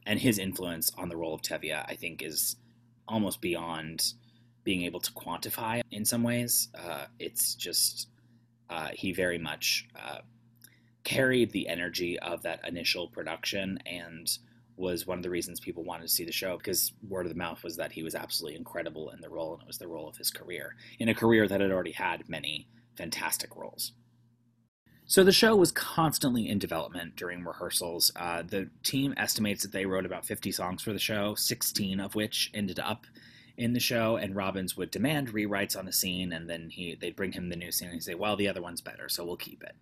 And 0.07 0.20
his 0.20 0.38
influence 0.38 0.90
on 0.98 1.09
the 1.09 1.16
role 1.16 1.35
of 1.35 1.42
Tevye, 1.42 1.85
I 1.87 1.94
think, 1.94 2.22
is 2.22 2.57
almost 3.09 3.40
beyond 3.40 4.14
being 4.64 4.82
able 4.82 5.00
to 5.00 5.12
quantify 5.12 5.82
in 5.90 6.04
some 6.04 6.22
ways. 6.22 6.68
Uh, 6.74 7.06
it's 7.18 7.54
just, 7.54 8.08
uh, 8.68 8.88
he 8.92 9.12
very 9.12 9.38
much 9.38 9.88
uh, 9.96 10.18
carried 11.04 11.50
the 11.52 11.68
energy 11.68 12.18
of 12.20 12.42
that 12.42 12.60
initial 12.66 13.08
production 13.08 13.78
and 13.86 14.38
was 14.76 15.06
one 15.06 15.18
of 15.18 15.22
the 15.22 15.30
reasons 15.30 15.60
people 15.60 15.84
wanted 15.84 16.02
to 16.02 16.08
see 16.08 16.24
the 16.24 16.32
show 16.32 16.56
because 16.56 16.92
word 17.06 17.26
of 17.26 17.32
the 17.32 17.38
mouth 17.38 17.62
was 17.62 17.76
that 17.76 17.92
he 17.92 18.02
was 18.02 18.14
absolutely 18.14 18.56
incredible 18.56 19.10
in 19.10 19.20
the 19.20 19.28
role 19.28 19.52
and 19.52 19.62
it 19.62 19.66
was 19.66 19.78
the 19.78 19.86
role 19.86 20.08
of 20.08 20.16
his 20.16 20.30
career 20.30 20.74
in 20.98 21.08
a 21.08 21.14
career 21.14 21.46
that 21.46 21.60
had 21.60 21.70
already 21.70 21.92
had 21.92 22.28
many 22.28 22.66
fantastic 22.96 23.54
roles. 23.54 23.92
So 25.10 25.24
the 25.24 25.32
show 25.32 25.56
was 25.56 25.72
constantly 25.72 26.48
in 26.48 26.60
development 26.60 27.16
during 27.16 27.44
rehearsals. 27.44 28.12
Uh, 28.14 28.42
the 28.42 28.70
team 28.84 29.12
estimates 29.16 29.62
that 29.62 29.72
they 29.72 29.84
wrote 29.84 30.06
about 30.06 30.24
50 30.24 30.52
songs 30.52 30.82
for 30.82 30.92
the 30.92 31.00
show, 31.00 31.34
16 31.34 31.98
of 31.98 32.14
which 32.14 32.48
ended 32.54 32.78
up 32.78 33.06
in 33.60 33.74
the 33.74 33.80
show. 33.80 34.16
And 34.16 34.34
Robbins 34.34 34.76
would 34.76 34.90
demand 34.90 35.32
rewrites 35.34 35.78
on 35.78 35.84
the 35.84 35.92
scene, 35.92 36.32
and 36.32 36.48
then 36.48 36.70
he 36.70 36.96
they'd 36.98 37.14
bring 37.14 37.32
him 37.32 37.50
the 37.50 37.56
new 37.56 37.70
scene 37.70 37.88
and 37.88 37.94
he'd 37.94 38.02
say, 38.02 38.14
"Well, 38.14 38.34
the 38.34 38.48
other 38.48 38.62
one's 38.62 38.80
better, 38.80 39.08
so 39.08 39.24
we'll 39.24 39.36
keep 39.36 39.62
it." 39.62 39.76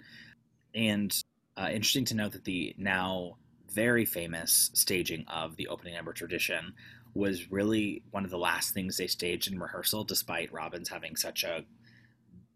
And 0.74 1.14
uh, 1.56 1.68
interesting 1.70 2.04
to 2.06 2.16
note 2.16 2.32
that 2.32 2.44
the 2.44 2.74
now 2.76 3.36
very 3.72 4.04
famous 4.04 4.70
staging 4.74 5.24
of 5.28 5.56
the 5.56 5.68
opening 5.68 5.94
number 5.94 6.12
tradition 6.12 6.74
was 7.14 7.50
really 7.50 8.02
one 8.10 8.24
of 8.24 8.30
the 8.30 8.38
last 8.38 8.74
things 8.74 8.96
they 8.96 9.06
staged 9.06 9.50
in 9.50 9.60
rehearsal, 9.60 10.04
despite 10.04 10.52
Robbins 10.52 10.88
having 10.88 11.16
such 11.16 11.44
a 11.44 11.64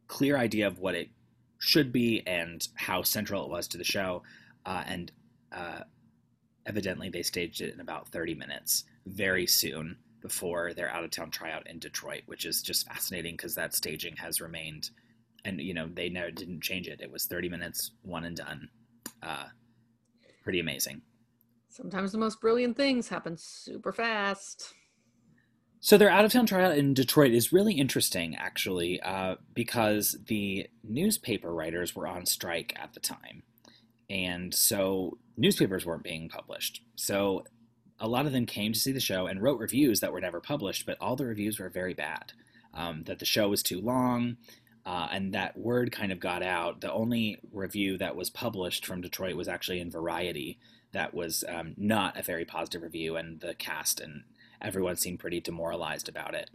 clear 0.08 0.37
idea 0.37 0.66
of 0.66 0.78
what 0.78 0.94
it 0.94 1.08
should 1.58 1.92
be 1.92 2.22
and 2.26 2.66
how 2.74 3.02
central 3.02 3.44
it 3.44 3.50
was 3.50 3.68
to 3.68 3.78
the 3.78 3.85
show. 3.85 4.22
Uh, 4.66 4.82
and 4.87 5.12
uh, 5.52 5.80
evidently, 6.66 7.08
they 7.11 7.22
staged 7.22 7.61
it 7.61 7.72
in 7.72 7.80
about 7.80 8.08
30 8.08 8.35
minutes 8.35 8.85
very 9.06 9.46
soon 9.46 9.96
before 10.22 10.72
their 10.72 10.88
out 10.88 11.04
of 11.04 11.11
town 11.11 11.30
tryout 11.30 11.68
in 11.68 11.78
Detroit, 11.78 12.22
which 12.26 12.44
is 12.44 12.62
just 12.62 12.87
fascinating 12.87 13.35
because 13.37 13.54
that 13.54 13.74
staging 13.74 14.16
has 14.16 14.40
remained, 14.40 14.90
and 15.44 15.61
you 15.61 15.74
know, 15.74 15.88
they 15.92 16.08
never 16.08 16.30
didn't 16.30 16.62
change 16.62 16.88
it. 16.88 17.00
It 17.00 17.11
was 17.11 17.26
30 17.26 17.48
minutes, 17.48 17.92
one 18.02 18.24
and 18.24 18.37
done. 18.37 18.68
Uh, 19.22 19.46
pretty 20.42 20.61
amazing. 20.61 21.02
Sometimes 21.68 22.12
the 22.12 22.18
most 22.18 22.40
brilliant 22.40 22.76
things 22.76 23.08
happen 23.08 23.37
super 23.37 23.92
fast. 23.92 24.74
So 25.80 25.98
their 25.98 26.11
out 26.11 26.24
of 26.24 26.32
town 26.32 26.46
tryout 26.46 26.78
in 26.78 26.94
Detroit 26.94 27.32
is 27.32 27.52
really 27.52 27.74
interesting, 27.74 28.37
actually, 28.37 29.00
uh, 29.00 29.37
because 29.52 30.16
the 30.26 30.68
newspaper 30.85 31.52
writers 31.52 31.96
were 31.96 32.06
on 32.06 32.24
strike 32.24 32.72
at 32.80 32.94
the 32.94 33.00
time. 33.00 33.42
And 34.08 34.54
so 34.54 35.18
newspapers 35.37 35.85
weren't 35.85 36.04
being 36.04 36.28
published. 36.28 36.82
So 36.94 37.44
a 38.03 38.09
lot 38.09 38.27
of 38.27 38.33
them 38.33 38.47
came 38.47 38.73
to 38.73 38.81
see 38.81 38.91
the 38.91 39.01
show 39.01 39.27
and 39.27 39.41
wrote 39.41 39.61
reviews 39.61 40.01
that 40.01 40.12
were 40.12 40.21
never 40.21 40.41
published, 40.41 40.85
but 40.85 40.99
all 41.01 41.15
the 41.15 41.25
reviews 41.25 41.61
were 41.61 41.69
very 41.71 41.95
bad. 41.95 42.33
Um, 42.75 43.05
that 43.05 43.21
the 43.21 43.25
show 43.25 43.49
was 43.49 43.62
too 43.62 43.81
long, 43.81 44.38
uh, 44.85 45.07
and 45.12 45.33
that 45.35 45.57
word 45.57 45.93
kind 45.93 46.11
of 46.11 46.19
got 46.19 46.43
out. 46.43 46.81
The 46.81 46.93
only 46.93 47.38
review 47.53 47.97
that 47.99 48.17
was 48.17 48.29
published 48.29 48.85
from 48.85 49.03
Detroit 49.03 49.37
was 49.37 49.47
actually 49.47 49.79
in 49.79 49.91
Variety. 49.91 50.59
That 50.93 51.15
was 51.15 51.45
um, 51.49 51.75
not 51.77 52.19
a 52.19 52.23
very 52.23 52.45
positive 52.45 52.83
review, 52.83 53.17
and 53.17 53.41
the 53.41 53.55
cast 53.55 54.01
and 54.01 54.25
everyone 54.61 54.97
seemed 54.97 55.21
pretty 55.21 55.41
demoralized 55.41 56.09
about 56.09 56.35
it. 56.35 56.51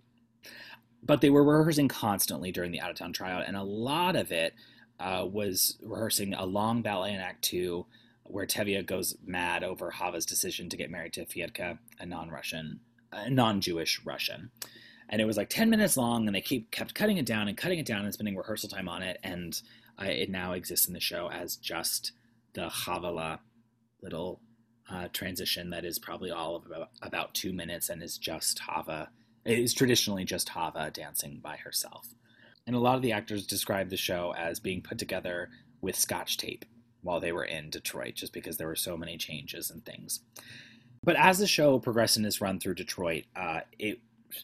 But 1.02 1.22
they 1.22 1.30
were 1.30 1.44
rehearsing 1.44 1.88
constantly 1.88 2.52
during 2.52 2.72
the 2.72 2.82
out 2.82 2.90
of 2.90 2.98
town 2.98 3.14
tryout, 3.14 3.48
and 3.48 3.56
a 3.56 3.64
lot 3.64 4.16
of 4.16 4.32
it 4.32 4.54
uh, 5.00 5.26
was 5.32 5.78
rehearsing 5.82 6.34
a 6.34 6.46
long 6.46 6.82
ballet 6.82 7.14
in 7.14 7.22
Act 7.22 7.44
Two, 7.44 7.86
where 8.30 8.46
Tevye 8.46 8.86
goes 8.86 9.16
mad 9.26 9.64
over 9.64 9.92
Hava's 9.92 10.26
decision 10.26 10.70
to 10.70 10.78
get 10.78 10.92
married 10.92 11.14
to 11.14 11.26
Fyedka, 11.26 11.78
a 12.00 12.06
non-Russian, 12.06 12.80
a 13.12 13.30
non-Jewish 13.30 14.02
Russian. 14.06 14.52
And 15.10 15.22
it 15.22 15.26
was 15.26 15.38
like 15.38 15.50
10 15.50 15.70
minutes 15.70 15.98
long, 15.98 16.28
and 16.28 16.36
they 16.36 16.42
keep 16.42 16.72
kept 16.72 16.94
cutting 16.94 17.18
it 17.18 17.26
down 17.26 17.48
and 17.48 17.58
cutting 17.58 17.80
it 17.80 17.86
down 17.86 18.04
and 18.04 18.14
spending 18.14 18.36
rehearsal 18.36 18.70
time 18.70 18.90
on 18.90 19.02
it. 19.02 19.20
And 19.24 19.60
uh, 20.02 20.06
it 20.06 20.30
now 20.30 20.54
exists 20.54 20.88
in 20.88 20.94
the 20.94 21.00
show 21.00 21.30
as 21.32 21.56
just 21.56 22.12
the 22.54 22.68
Havala 22.68 23.40
little 24.02 24.42
uh, 24.90 25.08
transition 25.14 25.70
that 25.70 25.86
is 25.86 26.00
probably 26.00 26.32
all 26.32 26.56
of 26.56 26.66
about, 26.66 26.90
about 27.02 27.34
two 27.34 27.54
minutes 27.54 27.90
and 27.90 28.04
is 28.04 28.18
just 28.18 28.60
Hava. 28.60 29.10
It 29.46 29.60
is 29.60 29.74
traditionally 29.74 30.26
just 30.26 30.50
Hava 30.50 30.92
dancing 30.92 31.40
by 31.42 31.58
herself. 31.58 32.14
And 32.66 32.76
a 32.76 32.80
lot 32.80 32.96
of 32.96 33.02
the 33.02 33.14
actors 33.14 33.48
describe 33.48 33.90
the 33.90 33.98
show 33.98 34.34
as 34.38 34.60
being 34.60 34.82
put 34.82 34.98
together 34.98 35.50
with 35.82 35.96
scotch 35.96 36.38
tape 36.38 36.66
while 37.08 37.20
they 37.22 37.32
were 37.32 37.46
in 37.46 37.70
Detroit, 37.70 38.16
just 38.16 38.34
because 38.34 38.58
there 38.58 38.68
were 38.68 38.76
so 38.76 38.98
many 38.98 39.18
changes 39.18 39.72
and 39.72 39.84
things. 39.86 40.20
But 41.04 41.16
as 41.16 41.40
the 41.40 41.48
show 41.48 41.80
progressed 41.80 42.18
in 42.18 42.26
its 42.26 42.42
run 42.42 42.60
through 42.60 42.76
Detroit, 42.76 43.24
uh, 43.36 43.62
it 43.80 44.00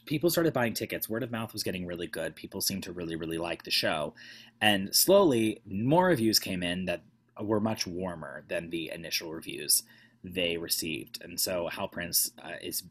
people 0.06 0.30
started 0.30 0.54
buying 0.54 0.72
tickets. 0.72 1.08
Word 1.08 1.22
of 1.22 1.30
mouth 1.30 1.52
was 1.52 1.62
getting 1.62 1.86
really 1.86 2.06
good. 2.06 2.34
People 2.34 2.62
seemed 2.62 2.82
to 2.84 2.92
really, 2.92 3.16
really 3.16 3.36
like 3.36 3.64
the 3.64 3.70
show. 3.70 4.14
And 4.62 4.94
slowly, 4.94 5.60
more 5.66 6.06
reviews 6.06 6.38
came 6.38 6.62
in 6.62 6.86
that 6.86 7.02
were 7.38 7.60
much 7.60 7.86
warmer 7.86 8.44
than 8.48 8.70
the 8.70 8.90
initial 8.94 9.30
reviews 9.30 9.82
they 10.22 10.56
received. 10.56 11.22
And 11.22 11.38
so 11.38 11.68
Hal 11.68 11.88
Prince 11.88 12.32
uh, 12.42 12.56
is 12.62 12.84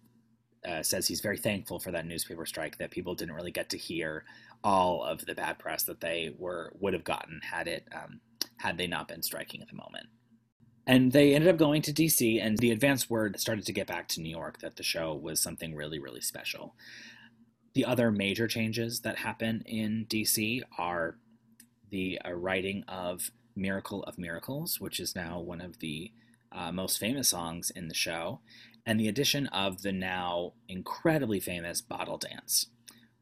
uh, 0.67 0.83
says 0.83 1.07
he's 1.07 1.19
very 1.19 1.38
thankful 1.38 1.79
for 1.79 1.91
that 1.91 2.05
newspaper 2.05 2.45
strike 2.45 2.77
that 2.77 2.91
people 2.91 3.15
didn't 3.15 3.33
really 3.33 3.51
get 3.51 3.69
to 3.69 3.77
hear 3.77 4.23
all 4.63 5.03
of 5.03 5.25
the 5.25 5.36
bad 5.36 5.59
press 5.59 5.83
that 5.83 5.99
they 5.99 6.33
were 6.38 6.71
would 6.79 6.93
have 6.93 7.03
gotten 7.03 7.41
had 7.43 7.67
it 7.67 7.86
um, 7.93 8.21
had 8.57 8.77
they 8.77 8.87
not 8.87 9.07
been 9.07 9.21
striking 9.21 9.61
at 9.61 9.69
the 9.69 9.75
moment. 9.75 10.07
And 10.85 11.11
they 11.11 11.33
ended 11.33 11.49
up 11.49 11.57
going 11.57 11.81
to 11.83 11.93
DC, 11.93 12.43
and 12.43 12.57
the 12.57 12.71
advance 12.71 13.09
word 13.09 13.39
started 13.39 13.65
to 13.65 13.73
get 13.73 13.87
back 13.87 14.07
to 14.09 14.21
New 14.21 14.29
York 14.29 14.59
that 14.59 14.75
the 14.75 14.83
show 14.83 15.13
was 15.13 15.39
something 15.39 15.75
really, 15.75 15.97
really 15.97 16.19
special. 16.19 16.75
The 17.73 17.85
other 17.85 18.11
major 18.11 18.47
changes 18.47 18.99
that 19.01 19.19
happen 19.19 19.63
in 19.65 20.05
DC 20.09 20.61
are 20.77 21.17
the 21.89 22.19
uh, 22.25 22.33
writing 22.33 22.83
of 22.87 23.31
Miracle 23.55 24.03
of 24.03 24.17
Miracles, 24.17 24.79
which 24.79 24.99
is 24.99 25.15
now 25.15 25.39
one 25.39 25.61
of 25.61 25.79
the 25.79 26.11
uh, 26.51 26.71
most 26.71 26.99
famous 26.99 27.29
songs 27.29 27.71
in 27.71 27.87
the 27.87 27.93
show, 27.93 28.41
and 28.85 28.99
the 28.99 29.07
addition 29.07 29.47
of 29.47 29.81
the 29.81 29.91
now 29.91 30.53
incredibly 30.67 31.39
famous 31.39 31.81
Bottle 31.81 32.17
Dance, 32.17 32.67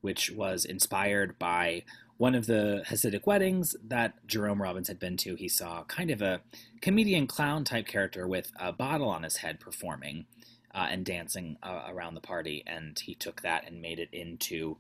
which 0.02 0.32
was 0.32 0.65
inspired 0.65 1.38
by 1.38 1.84
one 2.22 2.36
of 2.36 2.46
the 2.46 2.84
Hasidic 2.88 3.26
weddings 3.26 3.76
that 3.84 4.14
Jerome 4.28 4.62
Robbins 4.62 4.88
had 4.88 5.00
been 5.00 5.18
to. 5.18 5.34
He 5.34 5.50
saw 5.50 5.84
kind 5.86 6.12
of 6.12 6.22
a 6.22 6.42
comedian 6.80 7.26
clown 7.26 7.64
type 7.64 7.88
character 7.88 8.28
with 8.28 8.52
a 8.60 8.72
bottle 8.72 9.10
on 9.10 9.24
his 9.24 9.38
head 9.38 9.60
performing 9.60 10.28
uh, 10.76 10.86
and 10.92 11.04
dancing 11.04 11.58
uh, 11.64 11.86
around 11.90 12.14
the 12.14 12.22
party, 12.22 12.64
and 12.68 13.00
he 13.00 13.16
took 13.16 13.42
that 13.42 13.66
and 13.66 13.82
made 13.82 13.98
it 13.98 14.10
into 14.12 14.78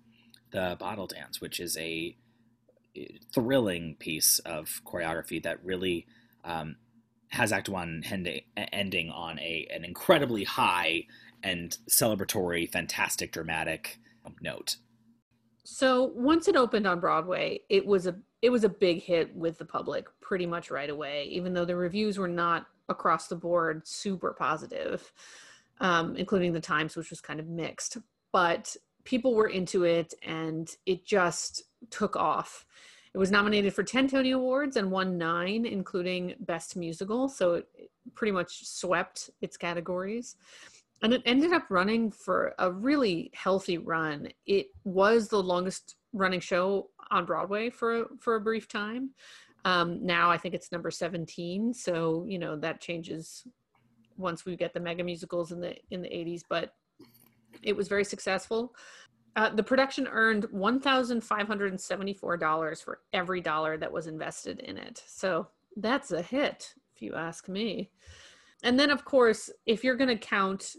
the 0.51 0.77
Bottle 0.79 1.07
Dance, 1.07 1.41
which 1.41 1.59
is 1.59 1.75
a 1.79 2.15
thrilling 3.33 3.95
piece 3.95 4.37
of 4.45 4.79
choreography 4.85 5.41
that 5.41 5.65
really 5.65 6.05
um, 6.45 6.75
has 7.29 7.51
Act 7.51 7.69
One 7.69 8.03
ending 8.55 9.09
on 9.09 9.39
a 9.39 9.67
an 9.73 9.83
incredibly 9.83 10.43
high 10.43 11.07
and 11.41 11.75
celebratory, 11.89 12.71
fantastic, 12.71 13.31
dramatic 13.31 13.97
note. 14.41 14.75
So 15.63 16.11
once 16.15 16.47
it 16.47 16.55
opened 16.55 16.87
on 16.87 16.99
Broadway, 16.99 17.61
it 17.69 17.85
was 17.85 18.07
a 18.07 18.15
it 18.41 18.49
was 18.49 18.63
a 18.63 18.69
big 18.69 19.03
hit 19.03 19.35
with 19.35 19.59
the 19.59 19.65
public 19.65 20.07
pretty 20.19 20.47
much 20.47 20.71
right 20.71 20.89
away. 20.89 21.25
Even 21.25 21.53
though 21.53 21.65
the 21.65 21.75
reviews 21.75 22.17
were 22.17 22.27
not 22.27 22.65
across 22.89 23.27
the 23.27 23.35
board 23.35 23.87
super 23.87 24.33
positive, 24.33 25.11
um, 25.79 26.15
including 26.15 26.53
the 26.53 26.59
Times, 26.59 26.95
which 26.95 27.11
was 27.11 27.21
kind 27.21 27.39
of 27.39 27.47
mixed. 27.47 27.97
But 28.31 28.75
people 29.03 29.35
were 29.35 29.47
into 29.47 29.83
it, 29.83 30.13
and 30.23 30.75
it 30.85 31.05
just 31.05 31.63
took 31.89 32.15
off. 32.15 32.65
It 33.13 33.17
was 33.17 33.29
nominated 33.29 33.73
for 33.73 33.83
10 33.83 34.07
Tony 34.07 34.31
Awards 34.31 34.77
and 34.77 34.89
won 34.89 35.17
nine, 35.17 35.65
including 35.65 36.35
Best 36.39 36.77
Musical. 36.77 37.27
So 37.27 37.55
it 37.55 37.91
pretty 38.15 38.31
much 38.31 38.65
swept 38.65 39.29
its 39.41 39.57
categories. 39.57 40.37
And 41.03 41.13
it 41.13 41.21
ended 41.25 41.53
up 41.53 41.65
running 41.69 42.11
for 42.11 42.53
a 42.59 42.71
really 42.71 43.31
healthy 43.33 43.77
run. 43.77 44.29
It 44.45 44.67
was 44.83 45.27
the 45.27 45.41
longest 45.41 45.95
running 46.13 46.39
show 46.39 46.89
on 47.09 47.25
Broadway 47.25 47.69
for 47.69 48.05
for 48.19 48.35
a 48.35 48.41
brief 48.41 48.67
time. 48.67 49.11
Um, 49.65 50.05
now 50.05 50.31
I 50.31 50.37
think 50.37 50.55
it's 50.55 50.71
number 50.71 50.91
17. 50.91 51.73
So 51.73 52.25
you 52.27 52.39
know 52.39 52.55
that 52.57 52.81
changes 52.81 53.45
once 54.17 54.45
we 54.45 54.55
get 54.55 54.73
the 54.73 54.79
mega 54.79 55.03
musicals 55.03 55.51
in 55.51 55.59
the 55.59 55.75
in 55.89 56.01
the 56.01 56.09
80s. 56.09 56.41
But 56.47 56.73
it 57.63 57.75
was 57.75 57.87
very 57.87 58.03
successful. 58.03 58.75
Uh, 59.35 59.49
the 59.49 59.63
production 59.63 60.07
earned 60.11 60.43
$1,574 60.49 62.83
for 62.83 62.99
every 63.13 63.39
dollar 63.39 63.77
that 63.77 63.91
was 63.91 64.07
invested 64.07 64.59
in 64.59 64.77
it. 64.77 65.01
So 65.07 65.47
that's 65.77 66.11
a 66.11 66.21
hit, 66.21 66.73
if 66.93 67.01
you 67.01 67.15
ask 67.15 67.47
me. 67.47 67.91
And 68.63 68.79
then, 68.79 68.91
of 68.91 69.05
course, 69.05 69.49
if 69.65 69.83
you're 69.83 69.95
going 69.95 70.09
to 70.09 70.15
count 70.15 70.75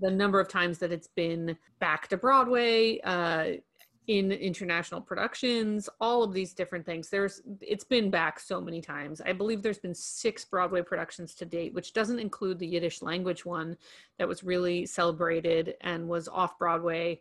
the 0.00 0.10
number 0.10 0.38
of 0.38 0.48
times 0.48 0.78
that 0.78 0.92
it's 0.92 1.08
been 1.08 1.56
back 1.80 2.08
to 2.08 2.16
Broadway, 2.16 3.00
uh, 3.00 3.58
in 4.06 4.30
international 4.30 5.00
productions, 5.00 5.88
all 6.00 6.22
of 6.22 6.32
these 6.32 6.54
different 6.54 6.86
things. 6.86 7.08
There's 7.08 7.42
it's 7.60 7.84
been 7.84 8.10
back 8.10 8.38
so 8.38 8.60
many 8.60 8.80
times. 8.80 9.20
I 9.20 9.32
believe 9.32 9.62
there's 9.62 9.78
been 9.78 9.94
six 9.94 10.44
Broadway 10.44 10.82
productions 10.82 11.34
to 11.34 11.44
date, 11.44 11.74
which 11.74 11.92
doesn't 11.92 12.20
include 12.20 12.58
the 12.58 12.66
Yiddish 12.66 13.02
language 13.02 13.44
one 13.44 13.76
that 14.18 14.28
was 14.28 14.44
really 14.44 14.86
celebrated 14.86 15.74
and 15.80 16.08
was 16.08 16.28
off 16.28 16.58
Broadway 16.58 17.20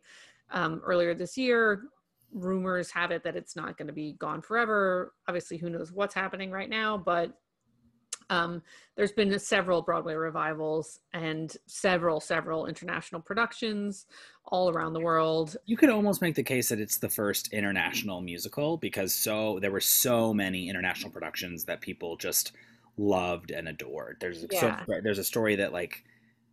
um, 0.51 0.81
earlier 0.85 1.15
this 1.15 1.37
year. 1.37 1.85
Rumors 2.31 2.91
have 2.91 3.11
it 3.11 3.23
that 3.23 3.35
it's 3.35 3.55
not 3.55 3.77
going 3.77 3.87
to 3.87 3.93
be 3.93 4.13
gone 4.13 4.41
forever. 4.41 5.13
Obviously, 5.27 5.57
who 5.57 5.69
knows 5.69 5.91
what's 5.91 6.13
happening 6.13 6.51
right 6.51 6.69
now, 6.69 6.97
but 6.97 7.35
um, 8.29 8.61
there's 8.95 9.11
been 9.11 9.37
several 9.39 9.81
Broadway 9.81 10.15
revivals 10.15 10.99
and 11.13 11.55
several, 11.67 12.19
several 12.19 12.65
international 12.65 13.21
productions 13.21 14.05
all 14.45 14.69
around 14.69 14.93
the 14.93 14.99
world. 14.99 15.57
You 15.65 15.77
could 15.77 15.89
almost 15.89 16.21
make 16.21 16.35
the 16.35 16.43
case 16.43 16.69
that 16.69 16.79
it's 16.79 16.97
the 16.97 17.09
first 17.09 17.51
international 17.53 18.21
musical 18.21 18.77
because 18.77 19.13
so 19.13 19.59
there 19.59 19.71
were 19.71 19.81
so 19.81 20.33
many 20.33 20.69
international 20.69 21.11
productions 21.11 21.65
that 21.65 21.81
people 21.81 22.17
just 22.17 22.53
loved 22.97 23.51
and 23.51 23.67
adored. 23.67 24.17
There's 24.19 24.45
Yeah. 24.51 24.85
so, 24.85 25.01
there's 25.03 25.19
a 25.19 25.23
story 25.23 25.55
that 25.57 25.73
like 25.73 26.03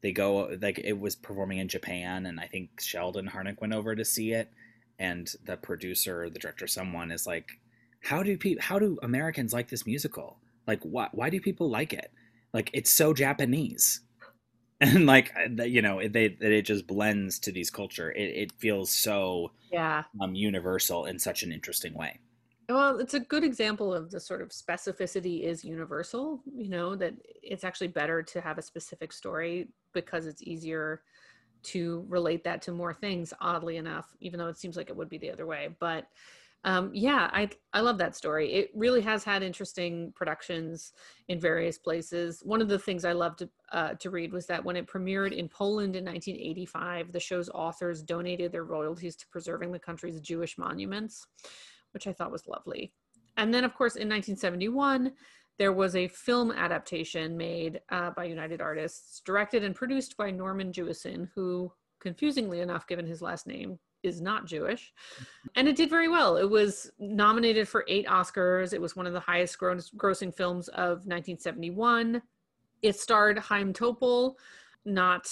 they 0.00 0.12
go 0.12 0.56
like 0.60 0.78
it 0.78 0.98
was 0.98 1.14
performing 1.14 1.58
in 1.58 1.68
Japan 1.68 2.26
and 2.26 2.40
I 2.40 2.46
think 2.46 2.80
Sheldon 2.80 3.28
Harnick 3.28 3.60
went 3.60 3.72
over 3.72 3.94
to 3.94 4.04
see 4.04 4.32
it 4.32 4.50
and 4.98 5.32
the 5.44 5.56
producer, 5.56 6.28
the 6.28 6.38
director, 6.38 6.66
someone 6.66 7.10
is 7.10 7.26
like, 7.26 7.58
how 8.00 8.22
do 8.22 8.36
people 8.36 8.62
how 8.62 8.78
do 8.78 8.98
Americans 9.02 9.52
like 9.52 9.68
this 9.68 9.86
musical? 9.86 10.38
Like 10.66 10.80
why 10.82 11.08
why 11.12 11.30
do 11.30 11.40
people 11.40 11.70
like 11.70 11.92
it? 11.92 12.12
Like 12.52 12.70
it's 12.74 12.90
so 12.92 13.12
Japanese. 13.14 14.00
And 14.80 15.06
like 15.06 15.32
you 15.58 15.82
know, 15.82 16.00
it- 16.00 16.12
they 16.12 16.28
that 16.28 16.52
it 16.52 16.62
just 16.66 16.86
blends 16.88 17.38
to 17.40 17.52
these 17.52 17.70
culture. 17.70 18.10
It, 18.12 18.22
it 18.36 18.52
feels 18.58 18.92
so 18.92 19.52
Yeah. 19.70 20.04
um, 20.20 20.34
universal 20.34 21.06
in 21.06 21.18
such 21.18 21.42
an 21.42 21.52
interesting 21.52 21.94
way. 21.94 22.20
Well, 22.68 23.00
it's 23.00 23.14
a 23.14 23.20
good 23.20 23.44
example 23.44 23.92
of 23.92 24.10
the 24.10 24.20
sort 24.20 24.40
of 24.40 24.48
specificity 24.50 25.42
is 25.42 25.64
universal, 25.64 26.42
you 26.54 26.68
know, 26.68 26.94
that 26.96 27.14
it's 27.42 27.64
actually 27.64 27.88
better 27.88 28.22
to 28.22 28.40
have 28.40 28.56
a 28.56 28.62
specific 28.62 29.12
story 29.12 29.68
because 29.92 30.26
it's 30.26 30.42
easier 30.42 31.02
to 31.64 32.04
relate 32.08 32.44
that 32.44 32.62
to 32.62 32.72
more 32.72 32.94
things, 32.94 33.34
oddly 33.40 33.76
enough, 33.78 34.14
even 34.20 34.38
though 34.38 34.48
it 34.48 34.58
seems 34.58 34.76
like 34.76 34.90
it 34.90 34.96
would 34.96 35.08
be 35.08 35.18
the 35.18 35.30
other 35.32 35.46
way. 35.46 35.70
But 35.80 36.08
um, 36.64 36.90
yeah, 36.94 37.28
I, 37.32 37.48
I 37.72 37.80
love 37.80 37.98
that 37.98 38.14
story. 38.14 38.52
It 38.52 38.70
really 38.74 39.00
has 39.00 39.24
had 39.24 39.42
interesting 39.42 40.12
productions 40.14 40.92
in 41.28 41.40
various 41.40 41.76
places. 41.76 42.40
One 42.44 42.62
of 42.62 42.68
the 42.68 42.78
things 42.78 43.04
I 43.04 43.12
loved 43.12 43.40
to, 43.40 43.48
uh, 43.72 43.94
to 43.94 44.10
read 44.10 44.32
was 44.32 44.46
that 44.46 44.64
when 44.64 44.76
it 44.76 44.86
premiered 44.86 45.32
in 45.32 45.48
Poland 45.48 45.96
in 45.96 46.04
1985, 46.04 47.10
the 47.10 47.18
show's 47.18 47.48
authors 47.48 48.02
donated 48.02 48.52
their 48.52 48.64
royalties 48.64 49.16
to 49.16 49.28
preserving 49.28 49.72
the 49.72 49.78
country's 49.78 50.20
Jewish 50.20 50.56
monuments 50.56 51.26
which 51.92 52.06
I 52.06 52.12
thought 52.12 52.32
was 52.32 52.48
lovely. 52.48 52.92
And 53.36 53.52
then, 53.52 53.64
of 53.64 53.74
course, 53.74 53.94
in 53.96 54.08
1971, 54.08 55.12
there 55.58 55.72
was 55.72 55.94
a 55.94 56.08
film 56.08 56.50
adaptation 56.50 57.36
made 57.36 57.80
uh, 57.90 58.10
by 58.10 58.24
United 58.24 58.60
Artists, 58.60 59.20
directed 59.24 59.64
and 59.64 59.74
produced 59.74 60.16
by 60.16 60.30
Norman 60.30 60.72
Jewison, 60.72 61.28
who, 61.34 61.72
confusingly 62.00 62.60
enough, 62.60 62.86
given 62.86 63.06
his 63.06 63.22
last 63.22 63.46
name, 63.46 63.78
is 64.02 64.20
not 64.20 64.46
Jewish. 64.46 64.92
And 65.56 65.68
it 65.68 65.76
did 65.76 65.90
very 65.90 66.08
well. 66.08 66.36
It 66.36 66.48
was 66.48 66.90
nominated 66.98 67.68
for 67.68 67.84
eight 67.88 68.06
Oscars. 68.06 68.72
It 68.72 68.80
was 68.80 68.96
one 68.96 69.06
of 69.06 69.12
the 69.12 69.20
highest 69.20 69.58
gross- 69.58 69.90
grossing 69.90 70.34
films 70.34 70.68
of 70.68 71.06
1971. 71.06 72.22
It 72.82 72.96
starred 72.96 73.38
Chaim 73.38 73.72
Topol, 73.72 74.34
not 74.84 75.28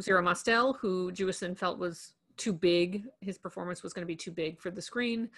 Zero 0.00 0.22
Mostel, 0.22 0.74
who 0.74 1.12
Jewison 1.12 1.56
felt 1.56 1.78
was 1.78 2.12
too 2.36 2.52
big. 2.52 3.04
His 3.20 3.38
performance 3.38 3.82
was 3.82 3.92
going 3.92 4.02
to 4.02 4.06
be 4.06 4.16
too 4.16 4.30
big 4.30 4.60
for 4.60 4.70
the 4.70 4.82
screen. 4.82 5.28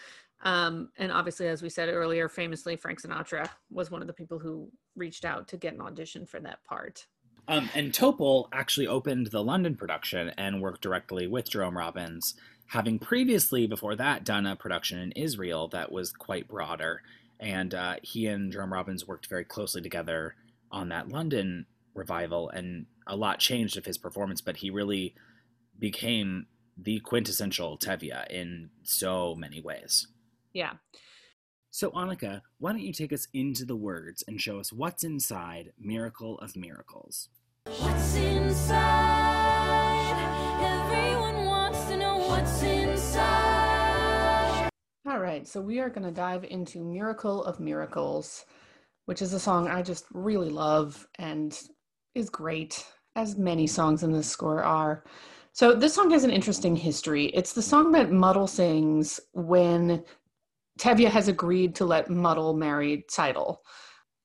Um, 0.43 0.91
and 0.99 1.13
obviously, 1.13 1.49
as 1.49 1.63
we 1.63 1.69
said 1.69 1.89
earlier, 1.89 2.29
famously, 2.29 2.77
Frank 2.77 3.03
Sinatra 3.03 3.49
was 3.71 3.91
one 3.91 4.01
of 4.01 4.07
the 4.07 4.13
people 4.13 4.39
who 4.39 4.71
reached 4.97 5.25
out 5.25 5.49
to 5.49 5.57
get 5.57 5.75
an 5.75 5.81
audition 5.81 6.25
for 6.25 6.41
that 6.41 6.63
part. 6.65 7.07
Um, 7.49 7.69
and 7.75 7.93
Topol 7.93 8.49
actually 8.53 8.87
opened 8.87 9.29
the 9.29 9.43
London 9.43 9.75
production 9.75 10.31
and 10.39 10.63
worked 10.63 10.83
directly 10.83 11.27
with 11.27 11.51
Jerome 11.51 11.77
Robbins, 11.77 12.35
having 12.71 13.01
previously, 13.01 13.67
before 13.67 13.97
that, 13.97 14.25
done 14.25 14.47
a 14.47 14.55
production 14.55 15.01
in 15.01 15.11
Israel 15.13 15.67
that 15.69 15.91
was 15.91 16.13
quite 16.13 16.47
broader. 16.47 17.03
And 17.41 17.75
uh, 17.75 17.97
he 18.03 18.29
and 18.29 18.53
Jerome 18.53 18.73
Robbins 18.73 19.09
worked 19.09 19.27
very 19.27 19.45
closely 19.45 19.83
together 19.83 20.37
on 20.71 20.91
that 20.91 21.09
London 21.09 21.67
revival, 21.95 22.49
and 22.51 22.87
a 23.09 23.17
lot 23.17 23.41
changed 23.41 23.77
of 23.77 23.87
his 23.87 23.99
performance, 23.99 24.41
but 24.41 24.59
he 24.59 24.71
really 24.71 25.17
became 25.81 26.47
the 26.81 27.01
quintessential 27.01 27.77
Tevye 27.77 28.31
in 28.31 28.71
so 28.85 29.35
many 29.35 29.61
ways. 29.61 30.07
Yeah. 30.53 30.75
So, 31.73 31.91
Annika, 31.91 32.43
why 32.59 32.71
don't 32.71 32.83
you 32.83 32.93
take 32.93 33.13
us 33.13 33.27
into 33.35 33.65
the 33.65 33.77
words 33.77 34.23
and 34.29 34.41
show 34.41 34.61
us 34.61 34.73
what's 34.73 35.03
inside 35.03 35.73
Miracle 35.77 36.39
of 36.39 36.55
Miracles? 36.55 37.31
What's 37.65 38.15
inside? 38.15 39.20
What's 42.41 42.63
inside. 42.63 43.11
All 45.07 45.19
right. 45.19 45.47
So 45.47 45.61
we 45.61 45.79
are 45.79 45.91
going 45.91 46.07
to 46.07 46.11
dive 46.11 46.43
into 46.45 46.83
Miracle 46.83 47.45
of 47.45 47.61
Miracles, 47.61 48.47
which 49.05 49.21
is 49.21 49.35
a 49.35 49.39
song 49.39 49.69
I 49.69 49.83
just 49.83 50.07
really 50.15 50.49
love 50.49 51.07
and 51.19 51.61
is 52.15 52.31
great, 52.31 52.83
as 53.15 53.37
many 53.37 53.67
songs 53.67 54.05
in 54.05 54.11
this 54.11 54.27
score 54.27 54.65
are. 54.65 55.05
So 55.53 55.75
this 55.75 55.93
song 55.93 56.11
has 56.13 56.25
an 56.25 56.31
interesting 56.31 56.75
history. 56.75 57.27
It's 57.27 57.53
the 57.53 57.61
song 57.61 57.93
that 57.93 58.11
Motel 58.11 58.47
sings 58.47 59.21
when 59.35 60.03
Tevye 60.79 61.11
has 61.11 61.29
agreed 61.29 61.75
to 61.75 61.85
let 61.85 62.09
Motel 62.09 62.55
marry 62.55 63.05
Tzeitel. 63.13 63.59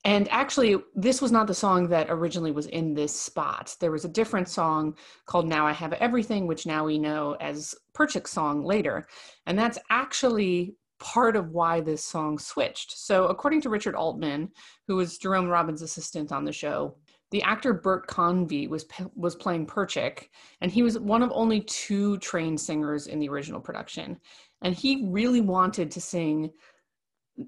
And 0.06 0.32
actually, 0.32 0.78
this 0.94 1.20
was 1.20 1.32
not 1.32 1.48
the 1.48 1.56
song 1.56 1.90
that 1.90 2.12
originally 2.12 2.52
was 2.52 2.68
in 2.68 2.94
this 2.94 3.20
spot. 3.20 3.76
There 3.80 3.92
was 3.92 4.06
a 4.06 4.10
different 4.10 4.48
song 4.48 4.96
called 5.26 5.48
Now 5.48 5.66
I 5.66 5.72
Have 5.74 5.94
Everything, 5.94 6.46
which 6.46 6.68
now 6.68 6.86
we 6.86 7.00
know 7.00 7.36
as 7.42 7.74
Perchik's 7.96 8.32
song 8.32 8.64
later. 8.64 9.08
And 9.48 9.58
that's 9.58 9.80
actually 9.90 10.76
part 11.00 11.36
of 11.36 11.50
why 11.50 11.82
this 11.82 12.06
song 12.06 12.38
switched. 12.38 12.98
So, 13.00 13.26
according 13.26 13.62
to 13.62 13.70
Richard 13.70 13.96
Altman, 13.96 14.52
who 14.88 14.96
was 14.96 15.18
Jerome 15.18 15.48
Robbins' 15.48 15.82
assistant 15.82 16.32
on 16.32 16.46
the 16.46 16.54
show, 16.54 16.98
the 17.32 17.42
actor 17.42 17.74
Bert 17.74 18.06
Convy 18.06 18.68
was 18.68 18.86
was 19.16 19.36
playing 19.36 19.66
Perchik, 19.66 20.30
and 20.62 20.72
he 20.72 20.84
was 20.84 21.00
one 21.00 21.24
of 21.24 21.32
only 21.34 21.62
two 21.62 22.18
trained 22.20 22.62
singers 22.62 23.08
in 23.08 23.20
the 23.20 23.28
original 23.28 23.60
production. 23.60 24.20
And 24.62 24.76
he 24.76 25.08
really 25.08 25.42
wanted 25.42 25.90
to 25.92 26.00
sing 26.00 26.52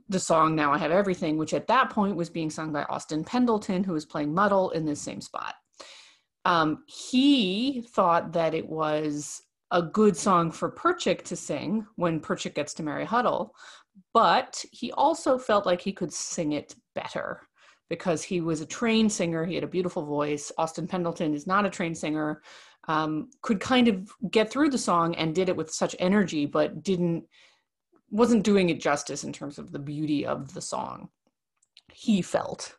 the 0.09 0.19
song 0.19 0.55
Now 0.55 0.73
I 0.73 0.77
Have 0.77 0.91
Everything, 0.91 1.37
which 1.37 1.53
at 1.53 1.67
that 1.67 1.89
point 1.89 2.15
was 2.15 2.29
being 2.29 2.49
sung 2.49 2.71
by 2.71 2.83
Austin 2.83 3.23
Pendleton, 3.23 3.83
who 3.83 3.93
was 3.93 4.05
playing 4.05 4.33
Motel 4.33 4.69
in 4.69 4.85
this 4.85 5.01
same 5.01 5.21
spot. 5.21 5.55
Um, 6.45 6.83
he 6.87 7.85
thought 7.89 8.33
that 8.33 8.53
it 8.53 8.67
was 8.67 9.41
a 9.71 9.81
good 9.81 10.15
song 10.15 10.51
for 10.51 10.71
Perchik 10.71 11.23
to 11.25 11.35
sing 11.35 11.85
when 11.95 12.21
Perchik 12.21 12.55
gets 12.55 12.73
to 12.75 12.83
marry 12.83 13.05
Hodel, 13.05 13.49
but 14.13 14.63
he 14.71 14.91
also 14.93 15.37
felt 15.37 15.65
like 15.65 15.81
he 15.81 15.91
could 15.91 16.13
sing 16.13 16.53
it 16.53 16.75
better 16.95 17.41
because 17.89 18.23
he 18.23 18.41
was 18.41 18.61
a 18.61 18.65
trained 18.65 19.11
singer. 19.11 19.45
He 19.45 19.55
had 19.55 19.63
a 19.63 19.67
beautiful 19.67 20.05
voice. 20.05 20.51
Austin 20.57 20.87
Pendleton 20.87 21.33
is 21.33 21.47
not 21.47 21.65
a 21.65 21.69
trained 21.69 21.97
singer, 21.97 22.41
um, 22.87 23.29
could 23.41 23.59
kind 23.59 23.87
of 23.87 24.09
get 24.31 24.49
through 24.49 24.69
the 24.69 24.77
song 24.77 25.15
and 25.15 25.35
did 25.35 25.49
it 25.49 25.55
with 25.55 25.71
such 25.71 25.95
energy, 25.99 26.45
but 26.45 26.83
didn't 26.83 27.25
wasn't 28.09 28.43
doing 28.43 28.69
it 28.69 28.79
justice 28.79 29.23
in 29.23 29.33
terms 29.33 29.57
of 29.57 29.71
the 29.71 29.79
beauty 29.79 30.25
of 30.25 30.53
the 30.53 30.61
song. 30.61 31.09
He 31.91 32.21
felt. 32.21 32.77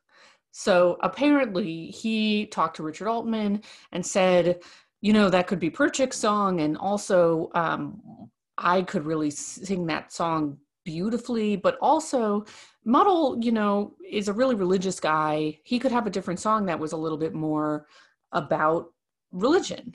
So 0.51 0.97
apparently 1.03 1.87
he 1.87 2.47
talked 2.47 2.77
to 2.77 2.83
Richard 2.83 3.09
Altman 3.09 3.63
and 3.93 4.05
said, 4.05 4.61
you 5.01 5.13
know, 5.13 5.31
that 5.31 5.47
could 5.47 5.61
be 5.61 5.71
Perchik's 5.71 6.17
song. 6.17 6.61
And 6.61 6.77
also, 6.77 7.51
um, 7.55 8.31
I 8.57 8.83
could 8.83 9.05
really 9.05 9.31
sing 9.31 9.87
that 9.87 10.13
song 10.13 10.59
beautifully, 10.85 11.55
but 11.57 11.79
also 11.81 12.45
Motel, 12.85 13.37
you 13.41 13.53
know, 13.53 13.95
is 14.11 14.29
a 14.29 14.33
really 14.33 14.55
religious 14.55 14.99
guy. 14.99 15.59
He 15.63 15.79
could 15.79 15.93
have 15.93 16.07
a 16.07 16.11
different 16.11 16.41
song 16.41 16.67
that 16.67 16.81
was 16.81 16.93
a 16.93 16.97
little 16.97 17.19
bit 17.19 17.35
more 17.35 17.87
about 18.33 18.87
religion 19.31 19.95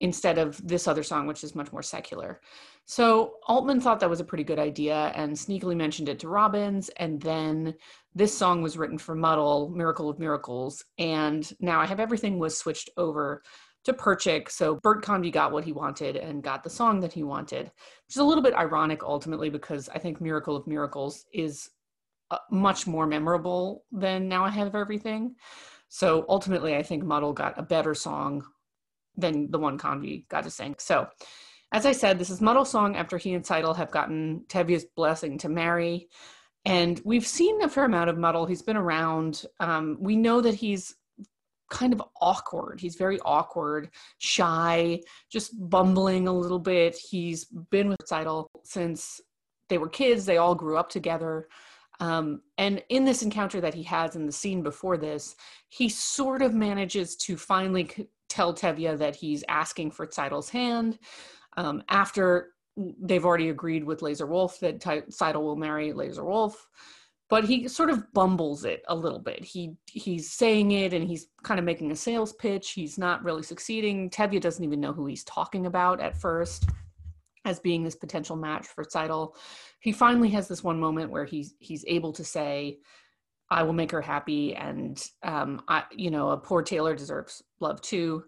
instead 0.00 0.38
of 0.38 0.64
this 0.66 0.86
other 0.86 1.02
song, 1.02 1.26
which 1.26 1.42
is 1.42 1.54
much 1.54 1.72
more 1.72 1.82
secular. 1.82 2.40
So 2.90 3.34
Altman 3.46 3.82
thought 3.82 4.00
that 4.00 4.08
was 4.08 4.20
a 4.20 4.24
pretty 4.24 4.44
good 4.44 4.58
idea 4.58 5.12
and 5.14 5.34
sneakily 5.34 5.76
mentioned 5.76 6.08
it 6.08 6.18
to 6.20 6.28
Robbins. 6.28 6.88
And 6.96 7.20
then 7.20 7.74
this 8.14 8.34
song 8.34 8.62
was 8.62 8.78
written 8.78 8.96
for 8.96 9.14
Motel, 9.14 9.68
Miracle 9.68 10.08
of 10.08 10.18
Miracles. 10.18 10.82
And 10.96 11.52
now 11.60 11.82
I 11.82 11.86
Have 11.86 12.00
Everything 12.00 12.38
was 12.38 12.56
switched 12.56 12.88
over 12.96 13.42
to 13.84 13.92
Perchik. 13.92 14.50
So 14.50 14.76
Bert 14.76 15.02
Convy 15.02 15.30
got 15.30 15.52
what 15.52 15.64
he 15.64 15.72
wanted 15.72 16.16
and 16.16 16.42
got 16.42 16.64
the 16.64 16.70
song 16.70 17.00
that 17.00 17.12
he 17.12 17.22
wanted, 17.22 17.66
which 17.66 18.16
is 18.16 18.22
a 18.22 18.24
little 18.24 18.42
bit 18.42 18.54
ironic 18.54 19.02
ultimately 19.02 19.50
because 19.50 19.90
I 19.90 19.98
think 19.98 20.18
Miracle 20.18 20.56
of 20.56 20.66
Miracles 20.66 21.26
is 21.30 21.68
uh, 22.30 22.38
much 22.50 22.86
more 22.86 23.06
memorable 23.06 23.84
than 23.92 24.28
Now 24.28 24.46
I 24.46 24.50
Have 24.50 24.74
Everything. 24.74 25.34
So 25.90 26.24
ultimately, 26.26 26.74
I 26.74 26.82
think 26.82 27.04
Motel 27.04 27.34
got 27.34 27.58
a 27.58 27.62
better 27.62 27.92
song 27.92 28.46
than 29.14 29.50
the 29.50 29.58
one 29.58 29.76
Convy 29.76 30.24
got 30.30 30.44
to 30.44 30.50
sing. 30.50 30.76
So, 30.78 31.08
as 31.72 31.84
I 31.84 31.92
said, 31.92 32.18
this 32.18 32.30
is 32.30 32.40
Motel's 32.40 32.70
song 32.70 32.96
after 32.96 33.18
he 33.18 33.34
and 33.34 33.44
Tzeitel 33.44 33.76
have 33.76 33.90
gotten 33.90 34.44
Tevye's 34.48 34.86
blessing 34.96 35.38
to 35.38 35.48
marry. 35.48 36.08
And 36.64 37.00
we've 37.04 37.26
seen 37.26 37.62
a 37.62 37.68
fair 37.68 37.84
amount 37.84 38.10
of 38.10 38.18
Motel. 38.18 38.46
He's 38.46 38.62
been 38.62 38.76
around. 38.76 39.44
Um, 39.60 39.96
we 40.00 40.16
know 40.16 40.40
that 40.40 40.54
he's 40.54 40.96
kind 41.70 41.92
of 41.92 42.02
awkward. 42.20 42.80
He's 42.80 42.96
very 42.96 43.20
awkward, 43.20 43.90
shy, 44.18 45.00
just 45.30 45.52
bumbling 45.68 46.26
a 46.26 46.32
little 46.32 46.58
bit. 46.58 46.96
He's 46.96 47.44
been 47.70 47.88
with 47.88 47.98
Tzeitel 48.08 48.46
since 48.64 49.20
they 49.68 49.78
were 49.78 49.88
kids. 49.88 50.24
They 50.24 50.38
all 50.38 50.54
grew 50.54 50.78
up 50.78 50.88
together. 50.88 51.48
Um, 52.00 52.42
and 52.56 52.82
in 52.88 53.04
this 53.04 53.22
encounter 53.22 53.60
that 53.60 53.74
he 53.74 53.82
has 53.84 54.16
in 54.16 54.24
the 54.24 54.32
scene 54.32 54.62
before 54.62 54.96
this, 54.96 55.34
he 55.68 55.88
sort 55.88 56.42
of 56.42 56.54
manages 56.54 57.16
to 57.16 57.36
finally 57.36 58.08
tell 58.28 58.54
Tevye 58.54 58.96
that 58.98 59.16
he's 59.16 59.44
asking 59.48 59.90
for 59.90 60.06
Tzeitel's 60.06 60.48
hand. 60.48 60.98
Um, 61.56 61.82
after 61.88 62.52
they've 63.00 63.24
already 63.24 63.48
agreed 63.48 63.84
with 63.84 64.02
Lazar 64.02 64.26
Wolf 64.26 64.60
that 64.60 64.80
T- 64.80 65.02
Tzeitel 65.10 65.42
will 65.42 65.56
marry 65.56 65.92
Lazar 65.92 66.24
Wolf, 66.24 66.66
but 67.28 67.44
he 67.44 67.68
sort 67.68 67.90
of 67.90 68.10
bumbles 68.12 68.64
it 68.64 68.82
a 68.88 68.94
little 68.94 69.18
bit. 69.18 69.44
He 69.44 69.74
he's 69.86 70.30
saying 70.30 70.70
it 70.72 70.92
and 70.92 71.06
he's 71.06 71.26
kind 71.42 71.58
of 71.58 71.66
making 71.66 71.90
a 71.90 71.96
sales 71.96 72.32
pitch. 72.34 72.70
He's 72.70 72.98
not 72.98 73.24
really 73.24 73.42
succeeding. 73.42 74.10
Tevye 74.10 74.40
doesn't 74.40 74.64
even 74.64 74.80
know 74.80 74.92
who 74.92 75.06
he's 75.06 75.24
talking 75.24 75.66
about 75.66 76.00
at 76.00 76.16
first 76.16 76.68
as 77.44 77.60
being 77.60 77.82
this 77.82 77.96
potential 77.96 78.36
match 78.36 78.66
for 78.66 78.84
Tzeitel. 78.84 79.34
He 79.80 79.92
finally 79.92 80.28
has 80.30 80.48
this 80.48 80.64
one 80.64 80.78
moment 80.78 81.10
where 81.10 81.24
he's 81.24 81.54
he's 81.58 81.84
able 81.86 82.12
to 82.12 82.24
say, 82.24 82.78
"I 83.50 83.62
will 83.62 83.72
make 83.72 83.90
her 83.90 84.02
happy," 84.02 84.54
and 84.54 85.02
um, 85.22 85.62
I, 85.68 85.84
you 85.90 86.10
know, 86.10 86.30
a 86.30 86.36
poor 86.36 86.62
tailor 86.62 86.94
deserves 86.94 87.42
love 87.60 87.80
too. 87.80 88.24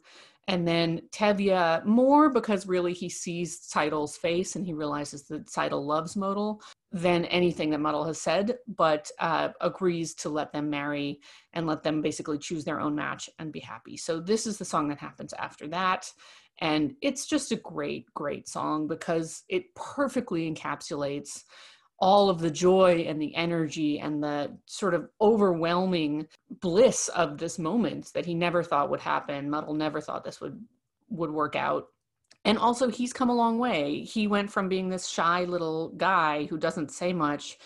And 0.51 0.67
then 0.67 1.03
Tevye, 1.13 1.85
more 1.85 2.29
because 2.29 2.67
really 2.67 2.93
he 2.93 3.09
sees 3.09 3.61
Tzeitel's 3.61 4.17
face 4.17 4.57
and 4.57 4.67
he 4.67 4.73
realizes 4.73 5.23
that 5.29 5.47
Tzeitel 5.47 5.87
loves 5.87 6.17
Motel 6.17 6.61
than 6.91 7.25
anything 7.27 7.71
that 7.71 7.79
Motel 7.79 8.03
has 8.03 8.21
said, 8.21 8.59
but 8.67 9.09
uh, 9.21 9.51
agrees 9.61 10.13
to 10.15 10.29
let 10.29 10.53
them 10.53 10.69
marry 10.69 11.21
and 11.53 11.69
let 11.69 11.85
them 11.85 12.03
basically 12.03 12.37
choose 12.37 12.65
their 12.65 12.81
own 12.81 12.97
match 12.97 13.31
and 13.39 13.53
be 13.53 13.61
happy. 13.61 13.97
So 13.97 14.19
this 14.19 14.45
is 14.45 14.59
the 14.59 14.65
song 14.65 14.89
that 14.89 14.99
happens 14.99 15.33
after 15.35 15.69
that. 15.69 16.11
And 16.59 16.97
it's 17.01 17.27
just 17.27 17.53
a 17.53 17.57
great, 17.57 18.07
great 18.15 18.49
song 18.49 18.89
because 18.89 19.45
it 19.49 19.73
perfectly 19.77 20.53
encapsulates 20.53 21.45
all 22.01 22.31
of 22.31 22.41
the 22.41 22.51
joy 22.51 23.05
and 23.07 23.21
the 23.21 23.35
energy 23.37 23.99
and 23.99 24.23
the 24.23 24.57
sort 24.67 24.95
of 24.95 25.09
overwhelming 25.21 26.27
bliss 26.61 27.09
of 27.09 27.37
this 27.39 27.59
moment 27.59 28.11
that 28.15 28.25
he 28.25 28.35
never 28.35 28.63
thought 28.63 28.91
would 28.91 29.01
happen. 29.01 29.51
Motel 29.51 29.75
never 29.75 30.01
thought 30.01 30.25
this 30.25 30.41
would 30.41 30.59
would 31.11 31.31
work 31.31 31.57
out. 31.57 31.89
And 32.45 32.57
also 32.57 32.89
he's 32.89 33.13
come 33.13 33.29
a 33.29 33.35
long 33.35 33.59
way. 33.59 34.03
He 34.05 34.27
went 34.27 34.51
from 34.51 34.69
being 34.69 34.89
this 34.89 35.09
shy 35.09 35.45
little 35.45 35.91
guy 35.91 36.45
who 36.47 36.57
doesn't 36.57 36.91
say 36.91 37.13
much 37.13 37.59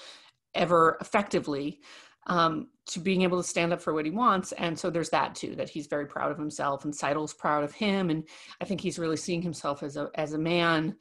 ever 0.54 0.98
effectively 1.00 1.80
um, 2.26 2.68
to 2.86 3.00
being 3.00 3.22
able 3.22 3.40
to 3.40 3.48
stand 3.48 3.72
up 3.72 3.80
for 3.80 3.92
what 3.94 4.04
he 4.04 4.10
wants. 4.10 4.52
And 4.52 4.78
so 4.78 4.90
there's 4.90 5.10
that 5.10 5.34
too, 5.34 5.54
that 5.56 5.68
he's 5.68 5.86
very 5.86 6.06
proud 6.06 6.32
of 6.32 6.38
himself 6.38 6.84
and 6.84 6.92
Tzeitel's 6.92 7.34
proud 7.34 7.62
of 7.64 7.72
him. 7.72 8.10
And 8.10 8.26
I 8.60 8.64
think 8.64 8.80
he's 8.80 8.98
really 8.98 9.16
seeing 9.16 9.42
himself 9.42 9.82
as 9.82 9.96
a, 9.96 10.08
as 10.14 10.32
a 10.32 10.38
man 10.38 10.96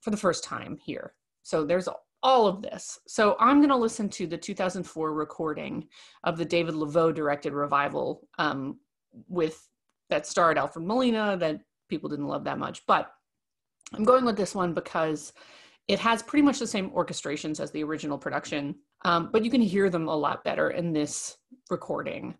for 0.00 0.10
the 0.10 0.16
first 0.16 0.44
time 0.44 0.76
here. 0.84 1.14
So 1.42 1.64
there's 1.64 1.88
all 2.24 2.46
of 2.46 2.62
this. 2.62 2.98
So 3.06 3.36
I'm 3.38 3.58
going 3.58 3.68
to 3.68 3.76
listen 3.76 4.08
to 4.08 4.26
the 4.26 4.38
2004 4.38 5.12
recording 5.12 5.86
of 6.24 6.38
the 6.38 6.44
David 6.44 6.74
Leveaux 6.74 7.12
directed 7.12 7.52
revival 7.52 8.26
um, 8.38 8.80
with 9.28 9.68
that 10.08 10.26
starred 10.26 10.58
Alfred 10.58 10.86
Molina 10.86 11.36
that 11.36 11.60
people 11.88 12.08
didn't 12.08 12.26
love 12.26 12.44
that 12.44 12.58
much. 12.58 12.84
But 12.86 13.12
I'm 13.92 14.04
going 14.04 14.24
with 14.24 14.38
this 14.38 14.54
one 14.54 14.72
because 14.72 15.34
it 15.86 15.98
has 16.00 16.22
pretty 16.22 16.42
much 16.42 16.58
the 16.58 16.66
same 16.66 16.90
orchestrations 16.90 17.60
as 17.60 17.70
the 17.70 17.84
original 17.84 18.16
production, 18.16 18.74
um, 19.04 19.28
but 19.30 19.44
you 19.44 19.50
can 19.50 19.60
hear 19.60 19.90
them 19.90 20.08
a 20.08 20.16
lot 20.16 20.42
better 20.44 20.70
in 20.70 20.94
this 20.94 21.36
recording. 21.70 22.34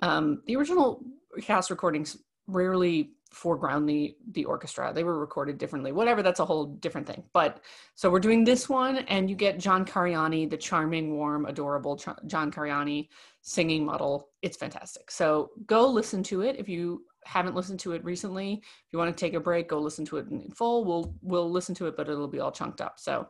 Um, 0.00 0.42
the 0.46 0.54
original 0.54 1.02
cast 1.42 1.70
recordings 1.70 2.16
rarely 2.46 3.10
foreground 3.34 3.88
the 3.88 4.16
the 4.32 4.44
orchestra. 4.44 4.92
They 4.94 5.04
were 5.04 5.18
recorded 5.18 5.58
differently 5.58 5.92
whatever 5.92 6.22
that's 6.22 6.40
a 6.40 6.44
whole 6.44 6.66
different 6.66 7.06
thing. 7.06 7.24
But 7.32 7.60
so 7.94 8.08
we're 8.10 8.20
doing 8.20 8.44
this 8.44 8.68
one 8.68 8.98
and 8.98 9.28
you 9.28 9.36
get 9.36 9.58
john 9.58 9.84
cariani 9.84 10.48
the 10.48 10.56
charming 10.56 11.16
warm 11.16 11.44
adorable 11.46 11.96
john 12.26 12.50
cariani 12.52 13.08
singing 13.42 13.84
Motel. 13.84 14.28
It's 14.40 14.56
fantastic. 14.56 15.10
So 15.10 15.50
go 15.66 15.86
listen 15.86 16.22
to 16.24 16.42
it 16.42 16.56
if 16.58 16.68
you 16.68 17.04
haven't 17.24 17.54
listened 17.54 17.80
to 17.80 17.92
it 17.92 18.04
recently. 18.04 18.54
If 18.54 18.92
you 18.92 18.98
want 18.98 19.14
to 19.14 19.20
take 19.20 19.34
a 19.34 19.40
break 19.40 19.68
go 19.68 19.78
listen 19.78 20.04
to 20.06 20.18
it 20.18 20.28
in 20.28 20.50
full. 20.50 20.84
We'll 20.84 21.14
we'll 21.22 21.50
listen 21.50 21.74
to 21.76 21.86
it 21.86 21.96
but 21.96 22.08
it'll 22.08 22.28
be 22.28 22.40
all 22.40 22.52
chunked 22.52 22.80
up. 22.80 23.00
So 23.00 23.28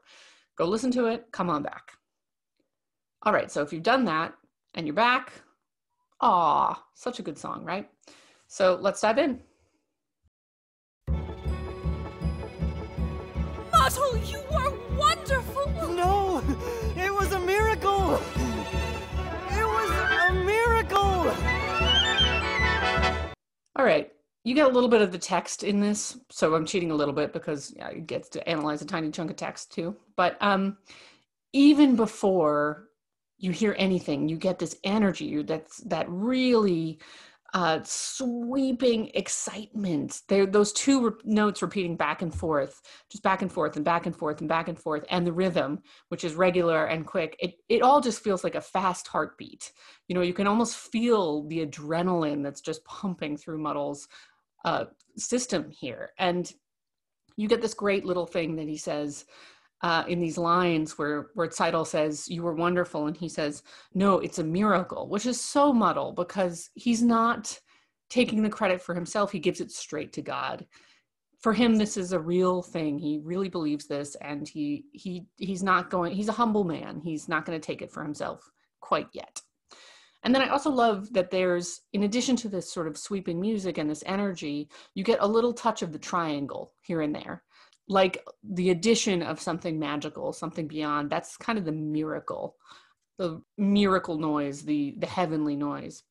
go 0.57 0.67
listen 0.67 0.91
to 0.93 1.07
it. 1.07 1.27
Come 1.33 1.49
on 1.49 1.63
back. 1.63 1.93
All 3.23 3.33
right 3.33 3.51
so 3.51 3.63
if 3.63 3.73
you've 3.73 3.83
done 3.83 4.05
that 4.05 4.35
and 4.75 4.87
you're 4.87 4.95
back 4.95 5.33
ah 6.21 6.85
such 6.95 7.19
a 7.19 7.23
good 7.23 7.39
song 7.39 7.65
right? 7.65 7.89
So 8.47 8.79
let's 8.81 9.01
dive 9.01 9.19
in 9.19 9.41
All 23.77 23.85
right. 23.85 24.11
You 24.45 24.55
get 24.55 24.67
a 24.67 24.73
little 24.73 24.91
bit 24.91 25.01
of 25.01 25.11
the 25.11 25.19
text 25.19 25.65
in 25.65 25.81
this, 25.81 26.19
so 26.31 26.55
I'm 26.55 26.67
cheating 26.67 26.91
a 26.91 26.95
little 26.95 27.15
bit 27.15 27.33
because 27.33 27.73
yeah, 27.77 27.89
it 27.89 28.07
gets 28.07 28.29
to 28.31 28.47
analyze 28.49 28.83
a 28.83 28.87
tiny 28.87 29.11
chunk 29.11 29.31
of 29.31 29.37
text 29.37 29.73
too. 29.73 29.97
But 30.17 30.37
um, 30.43 30.77
even 31.55 31.97
before 31.97 32.89
you 33.39 33.53
hear 33.53 33.75
anything, 33.79 34.29
you 34.29 34.37
get 34.37 34.59
this 34.59 34.77
energy 34.85 35.43
that's 35.43 35.79
that 35.85 36.07
really 36.09 36.99
uh, 37.55 37.79
sweeping 37.85 39.13
excitement. 39.15 40.23
There, 40.29 40.45
those 40.45 40.73
two 40.73 41.07
re- 41.07 41.13
notes 41.25 41.63
repeating 41.63 41.97
back 41.97 42.21
and 42.21 42.35
forth, 42.35 42.83
just 43.09 43.23
back 43.23 43.43
and 43.43 43.53
forth 43.53 43.77
and 43.77 43.85
back 43.85 44.07
and 44.07 44.17
forth 44.17 44.41
and 44.41 44.49
back 44.49 44.67
and 44.67 44.77
forth, 44.77 45.05
and 45.09 45.25
the 45.25 45.33
rhythm, 45.33 45.79
which 46.09 46.25
is 46.25 46.35
regular 46.35 46.87
and 46.87 47.07
quick. 47.07 47.37
It 47.39 47.55
it 47.69 47.81
all 47.83 48.01
just 48.01 48.25
feels 48.25 48.43
like 48.43 48.57
a 48.57 48.61
fast 48.61 49.07
heartbeat. 49.07 49.73
You 50.09 50.17
know, 50.17 50.23
you 50.23 50.35
can 50.35 50.49
almost 50.49 50.77
feel 50.77 51.47
the 51.47 51.65
adrenaline 51.65 52.43
that's 52.43 52.61
just 52.61 52.85
pumping 52.85 53.37
through 53.37 53.63
Motel's 53.63 54.09
uh, 54.65 54.87
system 55.17 55.71
here, 55.71 56.11
and 56.19 56.53
you 57.37 57.47
get 57.47 57.63
this 57.63 57.75
great 57.75 58.05
little 58.05 58.27
thing 58.27 58.57
that 58.57 58.69
he 58.69 58.77
says. 58.77 59.27
Uh, 59.85 60.03
in 60.09 60.19
these 60.19 60.39
lines 60.39 60.97
where 60.97 61.27
where 61.35 61.47
Tzeitel 61.47 61.87
says 61.87 62.27
you 62.27 62.43
were 62.43 62.55
wonderful 62.55 63.07
and 63.07 63.15
he 63.15 63.29
says 63.29 63.63
no 63.93 64.19
it's 64.19 64.39
a 64.39 64.43
miracle 64.59 65.11
which 65.11 65.27
is 65.27 65.39
so 65.39 65.75
Motel 65.75 66.11
because 66.13 66.71
he's 66.75 67.03
not 67.03 67.61
taking 68.09 68.43
the 68.43 68.49
credit 68.49 68.81
for 68.81 68.95
himself. 68.95 69.31
He 69.31 69.39
gives 69.39 69.61
it 69.61 69.71
straight 69.71 70.15
to 70.15 70.23
God. 70.23 70.65
For 71.43 71.53
him 71.53 71.77
this 71.77 71.99
is 71.99 72.13
a 72.13 72.19
real 72.19 72.63
thing. 72.63 72.99
He 72.99 73.21
really 73.23 73.51
believes 73.51 73.87
this 73.87 74.17
and 74.23 74.49
he 74.49 74.87
he 74.93 75.27
he's 75.37 75.63
not 75.63 75.91
going 75.91 76.15
he's 76.15 76.29
a 76.29 76.41
humble 76.41 76.65
man. 76.65 77.03
He's 77.05 77.29
not 77.29 77.45
going 77.45 77.61
to 77.61 77.67
take 77.67 77.83
it 77.83 77.93
for 77.93 78.03
himself 78.03 78.51
quite 78.81 79.09
yet. 79.13 79.43
And 80.23 80.35
then 80.35 80.41
I 80.41 80.49
also 80.49 80.71
love 80.71 81.13
that 81.13 81.31
there's, 81.31 81.83
in 81.93 82.05
addition 82.05 82.37
to 82.37 82.49
this 82.49 82.73
sort 82.73 82.89
of 82.89 82.97
sweeping 82.97 83.39
music 83.39 83.77
and 83.77 83.91
this 83.91 84.03
energy, 84.07 84.71
you 84.95 85.05
get 85.05 85.19
a 85.21 85.29
little 85.29 85.53
touch 85.53 85.83
of 85.83 85.93
the 85.93 85.99
triangle 85.99 86.73
here 86.81 87.03
and 87.03 87.15
there 87.15 87.44
like 87.89 88.25
the 88.43 88.71
addition 88.71 89.23
of 89.23 89.41
something 89.41 89.79
magical, 89.79 90.33
something 90.33 90.67
beyond. 90.67 91.11
That's 91.11 91.37
kind 91.37 91.59
of 91.59 91.65
the 91.65 91.73
miracle, 91.73 92.57
the 93.19 93.43
miracle 93.59 94.19
noise, 94.19 94.63
the 94.63 94.95
the 94.99 95.07
heavenly 95.07 95.57
noise. 95.57 96.03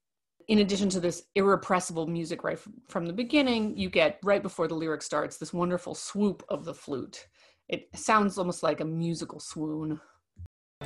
In 0.47 0.59
addition 0.59 0.89
to 0.89 0.99
this 0.99 1.23
irrepressible 1.35 2.05
music 2.07 2.43
right 2.43 2.59
from 2.89 3.05
the 3.05 3.13
beginning, 3.13 3.77
you 3.77 3.89
get 3.89 4.19
right 4.23 4.43
before 4.43 4.67
the 4.67 4.75
lyric 4.75 5.01
starts 5.01 5.37
this 5.37 5.53
wonderful 5.53 5.95
swoop 5.95 6.43
of 6.49 6.65
the 6.65 6.73
flute. 6.73 7.27
It 7.69 7.87
sounds 7.95 8.37
almost 8.37 8.61
like 8.61 8.81
a 8.81 8.85
musical 8.85 9.39
swoon. 9.39 10.01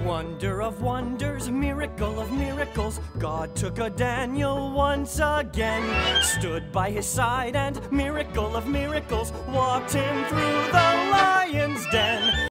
Wonder 0.04 0.62
of 0.62 0.82
wonders, 0.82 1.50
miracle 1.50 2.20
of 2.20 2.32
miracles. 2.32 3.00
God 3.18 3.56
took 3.56 3.80
a 3.80 3.90
Daniel 3.90 4.72
once 4.72 5.20
again, 5.22 6.24
stood 6.24 6.72
by 6.72 6.92
his 6.92 7.06
side, 7.06 7.56
and 7.56 7.92
miracle 7.92 8.56
of 8.56 8.68
miracles, 8.68 9.32
walked 9.50 9.94
him 9.94 10.26
through 10.26 10.66
the 10.68 11.10
lion's 11.12 11.86
den. 11.88 12.48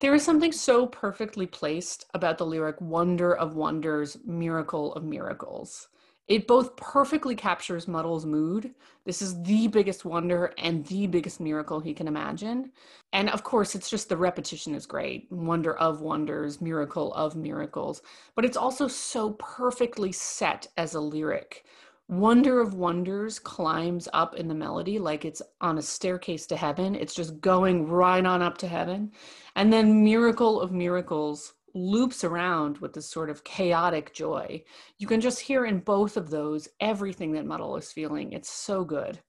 There 0.00 0.14
is 0.14 0.22
something 0.22 0.52
so 0.52 0.86
perfectly 0.86 1.46
placed 1.46 2.04
about 2.12 2.36
the 2.36 2.46
lyric 2.46 2.80
Wonder 2.80 3.34
of 3.34 3.56
Wonders, 3.56 4.18
Miracle 4.26 4.92
of 4.92 5.02
Miracles. 5.02 5.88
It 6.28 6.48
both 6.48 6.74
perfectly 6.74 7.36
captures 7.36 7.86
Motel's 7.86 8.26
mood. 8.26 8.74
This 9.04 9.22
is 9.22 9.40
the 9.44 9.68
biggest 9.68 10.04
wonder 10.04 10.52
and 10.58 10.84
the 10.86 11.06
biggest 11.06 11.38
miracle 11.38 11.78
he 11.78 11.94
can 11.94 12.08
imagine. 12.08 12.72
And 13.12 13.30
of 13.30 13.44
course, 13.44 13.76
it's 13.76 13.88
just 13.88 14.08
the 14.08 14.16
repetition 14.16 14.74
is 14.74 14.86
great 14.86 15.30
wonder 15.30 15.76
of 15.76 16.00
wonders, 16.00 16.60
miracle 16.60 17.14
of 17.14 17.36
miracles. 17.36 18.02
But 18.34 18.44
it's 18.44 18.56
also 18.56 18.88
so 18.88 19.32
perfectly 19.38 20.10
set 20.10 20.66
as 20.76 20.94
a 20.94 21.00
lyric. 21.00 21.64
Wonder 22.08 22.60
of 22.60 22.74
Wonders 22.74 23.40
climbs 23.40 24.08
up 24.12 24.36
in 24.36 24.46
the 24.46 24.54
melody 24.54 24.96
like 25.00 25.24
it's 25.24 25.42
on 25.60 25.76
a 25.76 25.82
staircase 25.82 26.46
to 26.46 26.56
heaven. 26.56 26.94
It's 26.94 27.14
just 27.14 27.40
going 27.40 27.88
right 27.88 28.24
on 28.24 28.42
up 28.42 28.58
to 28.58 28.68
heaven. 28.68 29.10
And 29.56 29.72
then 29.72 30.04
Miracle 30.04 30.60
of 30.60 30.70
Miracles 30.70 31.54
loops 31.76 32.24
around 32.24 32.78
with 32.78 32.94
this 32.94 33.08
sort 33.08 33.30
of 33.30 33.44
chaotic 33.44 34.14
joy. 34.14 34.64
You 34.98 35.06
can 35.06 35.20
just 35.20 35.40
hear 35.40 35.66
in 35.66 35.80
both 35.80 36.16
of 36.16 36.30
those 36.30 36.68
everything 36.80 37.32
that 37.32 37.46
Motel 37.46 37.76
is 37.76 37.92
feeling. 37.92 38.32
It's 38.32 38.50
so 38.50 38.82
good. 38.82 39.20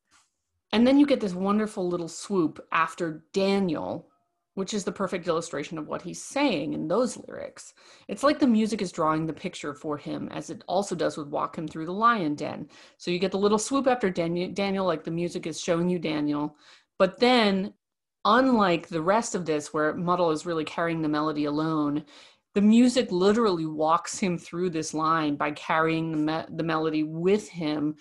And 0.71 0.85
then 0.87 0.97
you 0.97 1.05
get 1.05 1.19
this 1.19 1.33
wonderful 1.33 1.87
little 1.87 2.07
swoop 2.07 2.65
after 2.71 3.25
Daniel, 3.33 4.09
which 4.55 4.73
is 4.73 4.83
the 4.83 4.91
perfect 4.91 5.27
illustration 5.27 5.77
of 5.77 5.87
what 5.87 6.01
he's 6.01 6.23
saying 6.23 6.73
in 6.73 6.87
those 6.87 7.17
lyrics. 7.27 7.73
It's 8.07 8.23
like 8.23 8.39
the 8.39 8.47
music 8.47 8.81
is 8.81 8.91
drawing 8.91 9.25
the 9.25 9.33
picture 9.33 9.73
for 9.73 9.97
him, 9.97 10.29
as 10.31 10.49
it 10.49 10.63
also 10.67 10.95
does 10.95 11.15
with 11.15 11.27
Walk 11.27 11.57
Him 11.57 11.67
Through 11.67 11.85
the 11.85 11.91
Lion 11.91 12.35
Den. 12.35 12.67
So 12.97 13.11
you 13.11 13.19
get 13.19 13.31
the 13.31 13.37
little 13.37 13.59
swoop 13.59 13.87
after 13.87 14.09
Daniel, 14.09 14.51
Daniel 14.51 14.85
like 14.85 15.03
the 15.03 15.11
music 15.11 15.45
is 15.47 15.61
showing 15.61 15.89
you 15.89 15.99
Daniel. 15.99 16.55
But 16.97 17.19
then, 17.19 17.73
unlike 18.25 18.87
the 18.87 19.01
rest 19.01 19.35
of 19.35 19.45
this, 19.45 19.73
where 19.73 19.93
Motel 19.93 20.31
is 20.31 20.45
really 20.45 20.65
carrying 20.65 21.01
the 21.01 21.07
melody 21.07 21.45
alone, 21.45 22.03
the 22.55 22.61
music 22.61 23.11
literally 23.11 23.65
walks 23.65 24.17
him 24.17 24.37
through 24.37 24.69
this 24.69 24.93
line 24.93 25.35
by 25.35 25.51
carrying 25.51 26.11
the, 26.11 26.17
me- 26.17 26.55
the 26.55 26.63
melody 26.63 27.03
with 27.03 27.47
him 27.47 27.95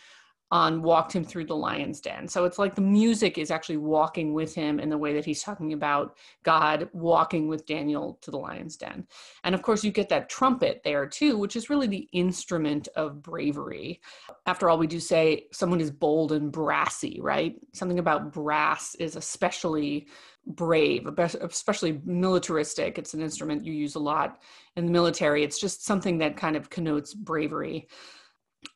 on 0.51 0.83
walked 0.83 1.13
him 1.13 1.25
through 1.25 1.45
the 1.45 1.57
lion's 1.57 2.01
den. 2.01 2.29
So 2.29 2.45
it's 2.45 2.59
like 2.59 2.75
the 2.75 2.81
music 2.81 3.37
is 3.37 3.51
actually 3.51 3.79
walking 3.79 4.33
with 4.33 4.55
him 4.55 4.79
in 4.79 4.89
the 4.89 4.99
way 4.99 5.13
that 5.15 5.25
he's 5.25 5.43
talking 5.43 5.73
about 5.73 6.17
God 6.45 6.89
walking 6.93 7.49
with 7.49 7.67
Daniel 7.67 8.19
to 8.23 8.31
the 8.31 8.39
lion's 8.39 8.77
den. 8.77 9.07
And 9.43 9.55
of 9.55 9.63
course, 9.63 9.83
you 9.83 9.91
get 9.91 10.09
that 10.11 10.29
trumpet 10.29 10.83
there 10.85 11.07
too, 11.07 11.37
which 11.37 11.57
is 11.57 11.69
really 11.69 11.89
the 11.89 12.09
instrument 12.13 12.87
of 12.95 13.23
bravery. 13.23 14.01
After 14.47 14.71
all, 14.71 14.79
we 14.79 14.87
do 14.87 15.01
say 15.01 15.47
someone 15.53 15.81
is 15.81 15.91
bold 15.91 16.31
and 16.31 16.53
brassy, 16.53 17.19
right? 17.21 17.57
Something 17.73 17.99
about 17.99 18.33
brass 18.33 18.95
is 18.97 19.17
especially 19.17 20.07
brave, 20.47 21.09
especially 21.19 22.01
militaristic. 22.05 22.99
It's 22.99 23.15
an 23.15 23.21
instrument 23.21 23.65
you 23.65 23.73
use 23.73 23.97
a 23.97 24.01
lot 24.01 24.41
in 24.77 24.87
the 24.87 24.93
military. 24.93 25.43
It's 25.43 25.61
just 25.61 25.85
something 25.85 26.19
that 26.19 26.37
kind 26.37 26.55
of 26.55 26.71
connotes 26.71 27.15
bravery. 27.15 27.89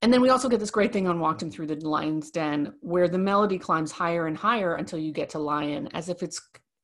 And 0.02 0.12
then 0.12 0.22
we 0.22 0.30
also 0.30 0.48
get 0.48 0.60
this 0.60 0.70
great 0.70 0.92
thing 0.92 1.08
on 1.08 1.20
Walked 1.20 1.42
Him 1.42 1.50
Through 1.50 1.66
the 1.66 1.76
Lion's 1.76 2.30
Den, 2.30 2.74
where 2.80 3.08
the 3.08 3.18
melody 3.18 3.58
climbs 3.58 3.92
higher 3.92 4.26
and 4.26 4.36
higher 4.36 4.74
until 4.76 4.98
you 4.98 5.12
get 5.12 5.30
to 5.30 5.38
Lion, 5.38 5.88
as 5.92 6.08
if 6.08 6.22
it's 6.22 6.40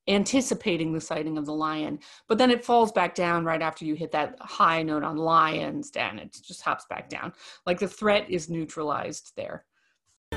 anticipating 0.07 0.93
the 0.93 1.01
sighting 1.01 1.37
of 1.37 1.45
the 1.45 1.53
lion. 1.53 1.99
But 2.27 2.37
then 2.37 2.51
it 2.51 2.63
falls 2.63 2.91
back 2.91 3.15
down 3.15 3.45
right 3.45 3.61
after 3.61 3.85
you 3.85 3.95
hit 3.95 4.11
that 4.11 4.35
high 4.39 4.83
note 4.83 5.03
on 5.03 5.17
Lion's 5.17 5.89
Den. 5.91 6.19
It 6.19 6.37
just 6.41 6.61
hops 6.61 6.85
back 6.89 7.09
down. 7.09 7.33
Like 7.65 7.79
the 7.79 7.87
threat 7.87 8.29
is 8.29 8.49
neutralized 8.49 9.33
there. 9.35 9.65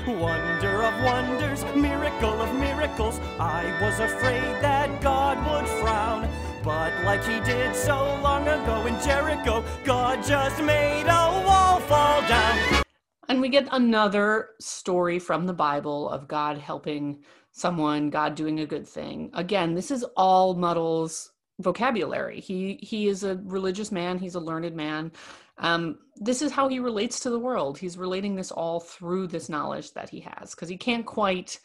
Wonder 0.07 0.83
of 0.83 1.03
wonders, 1.03 1.63
miracle 1.75 2.41
of 2.41 2.53
miracles. 2.55 3.19
I 3.39 3.77
was 3.81 3.99
afraid 3.99 4.41
that 4.61 5.01
God 5.01 5.37
would 5.37 5.69
frown. 5.81 6.30
But 6.63 6.93
like 7.03 7.23
he 7.23 7.39
did 7.39 7.75
so 7.75 8.19
long 8.21 8.47
ago 8.47 8.85
in 8.85 8.99
Jericho, 9.01 9.63
God 9.83 10.23
just 10.23 10.61
made 10.61 11.07
a 11.07 11.43
wall 11.45 11.79
fall 11.79 12.21
down. 12.21 12.83
And 13.27 13.41
we 13.41 13.49
get 13.49 13.67
another 13.71 14.49
story 14.59 15.17
from 15.17 15.47
the 15.47 15.53
Bible 15.53 16.07
of 16.09 16.27
God 16.27 16.59
helping 16.59 17.23
someone, 17.51 18.11
God 18.11 18.35
doing 18.35 18.59
a 18.59 18.67
good 18.67 18.87
thing. 18.87 19.31
Again, 19.33 19.73
this 19.73 19.89
is 19.89 20.03
all 20.15 20.53
Motel's 20.53 21.31
vocabulary. 21.59 22.39
He 22.39 22.77
he 22.83 23.07
is 23.07 23.23
a 23.23 23.39
religious 23.43 23.91
man, 23.91 24.19
he's 24.19 24.35
a 24.35 24.39
learned 24.39 24.75
man. 24.75 25.11
Um, 25.57 25.97
this 26.17 26.43
is 26.43 26.51
how 26.51 26.67
he 26.67 26.79
relates 26.79 27.19
to 27.21 27.31
the 27.31 27.39
world. 27.39 27.79
He's 27.79 27.97
relating 27.97 28.35
this 28.35 28.51
all 28.51 28.79
through 28.79 29.27
this 29.27 29.49
knowledge 29.49 29.93
that 29.93 30.09
he 30.09 30.19
has 30.21 30.51
because 30.51 30.69
he 30.69 30.77
can't 30.77 31.05
quite 31.05 31.59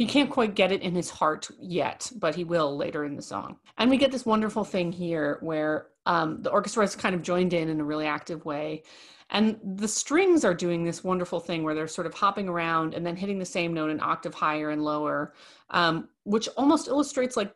he 0.00 0.06
can't 0.06 0.30
quite 0.30 0.54
get 0.54 0.72
it 0.72 0.80
in 0.80 0.94
his 0.94 1.10
heart 1.10 1.50
yet, 1.60 2.10
but 2.16 2.34
he 2.34 2.42
will 2.42 2.74
later 2.74 3.04
in 3.04 3.16
the 3.16 3.20
song. 3.20 3.58
And 3.76 3.90
we 3.90 3.98
get 3.98 4.10
this 4.10 4.24
wonderful 4.24 4.64
thing 4.64 4.92
here 4.92 5.36
where 5.42 5.88
um, 6.06 6.40
the 6.40 6.48
orchestra 6.48 6.82
is 6.84 6.96
kind 6.96 7.14
of 7.14 7.20
joined 7.20 7.52
in 7.52 7.68
in 7.68 7.82
a 7.82 7.84
really 7.84 8.06
active 8.06 8.46
way. 8.46 8.82
And 9.28 9.60
the 9.62 9.86
strings 9.86 10.42
are 10.42 10.54
doing 10.54 10.84
this 10.84 11.04
wonderful 11.04 11.38
thing 11.38 11.64
where 11.64 11.74
they're 11.74 11.86
sort 11.86 12.06
of 12.06 12.14
hopping 12.14 12.48
around 12.48 12.94
and 12.94 13.04
then 13.04 13.14
hitting 13.14 13.38
the 13.38 13.44
same 13.44 13.74
note 13.74 13.90
an 13.90 14.00
octave 14.00 14.32
higher 14.32 14.70
and 14.70 14.82
lower, 14.82 15.34
um, 15.68 16.08
which 16.24 16.48
almost 16.56 16.88
illustrates 16.88 17.36
like 17.36 17.52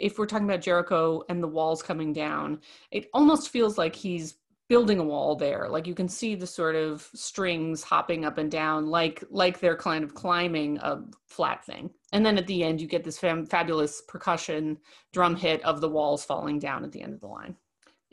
if 0.00 0.18
we're 0.18 0.26
talking 0.26 0.48
about 0.48 0.62
Jericho 0.62 1.22
and 1.28 1.40
the 1.40 1.46
walls 1.46 1.80
coming 1.80 2.12
down, 2.12 2.60
it 2.90 3.08
almost 3.14 3.50
feels 3.50 3.78
like 3.78 3.94
he's 3.94 4.34
building 4.68 4.98
a 4.98 5.04
wall 5.04 5.36
there. 5.36 5.68
Like 5.68 5.86
you 5.86 5.94
can 5.94 6.08
see 6.08 6.34
the 6.34 6.46
sort 6.46 6.74
of 6.74 7.08
strings 7.14 7.82
hopping 7.82 8.24
up 8.24 8.38
and 8.38 8.50
down 8.50 8.86
like 8.86 9.22
like 9.30 9.60
they're 9.60 9.76
kind 9.76 10.02
of 10.02 10.14
climbing 10.14 10.78
a 10.78 11.02
flat 11.26 11.64
thing. 11.64 11.90
And 12.12 12.24
then 12.24 12.38
at 12.38 12.46
the 12.46 12.64
end 12.64 12.80
you 12.80 12.86
get 12.86 13.04
this 13.04 13.18
fam- 13.18 13.46
fabulous 13.46 14.02
percussion 14.02 14.78
drum 15.12 15.36
hit 15.36 15.62
of 15.64 15.80
the 15.80 15.88
walls 15.88 16.24
falling 16.24 16.58
down 16.58 16.84
at 16.84 16.92
the 16.92 17.02
end 17.02 17.14
of 17.14 17.20
the 17.20 17.26
line. 17.26 17.56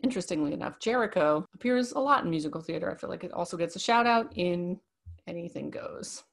Interestingly 0.03 0.53
enough 0.53 0.79
jericho 0.79 1.45
appears 1.53 1.93
a 1.93 1.99
lot 1.99 2.23
in 2.23 2.29
musical 2.29 2.61
theater. 2.61 2.91
I 2.91 2.95
feel 2.95 3.09
like 3.09 3.23
it 3.23 3.33
also 3.33 3.55
gets 3.55 3.75
a 3.75 3.79
shout 3.79 4.05
out 4.05 4.31
in 4.35 4.79
anything 5.27 5.69
goes. 5.69 6.23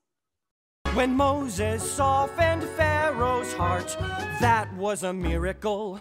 When 0.94 1.14
Moses 1.14 1.88
softened 1.88 2.64
Pharaoh's 2.64 3.52
heart, 3.52 3.96
that 4.40 4.72
was 4.74 5.02
a 5.02 5.12
miracle. 5.12 6.00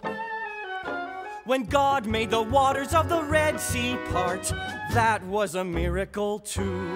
When 1.48 1.64
God 1.64 2.04
made 2.04 2.28
the 2.28 2.42
waters 2.42 2.92
of 2.92 3.08
the 3.08 3.22
Red 3.22 3.58
Sea 3.58 3.96
part, 4.10 4.52
that 4.92 5.24
was 5.24 5.54
a 5.54 5.64
miracle 5.64 6.40
too. 6.40 6.90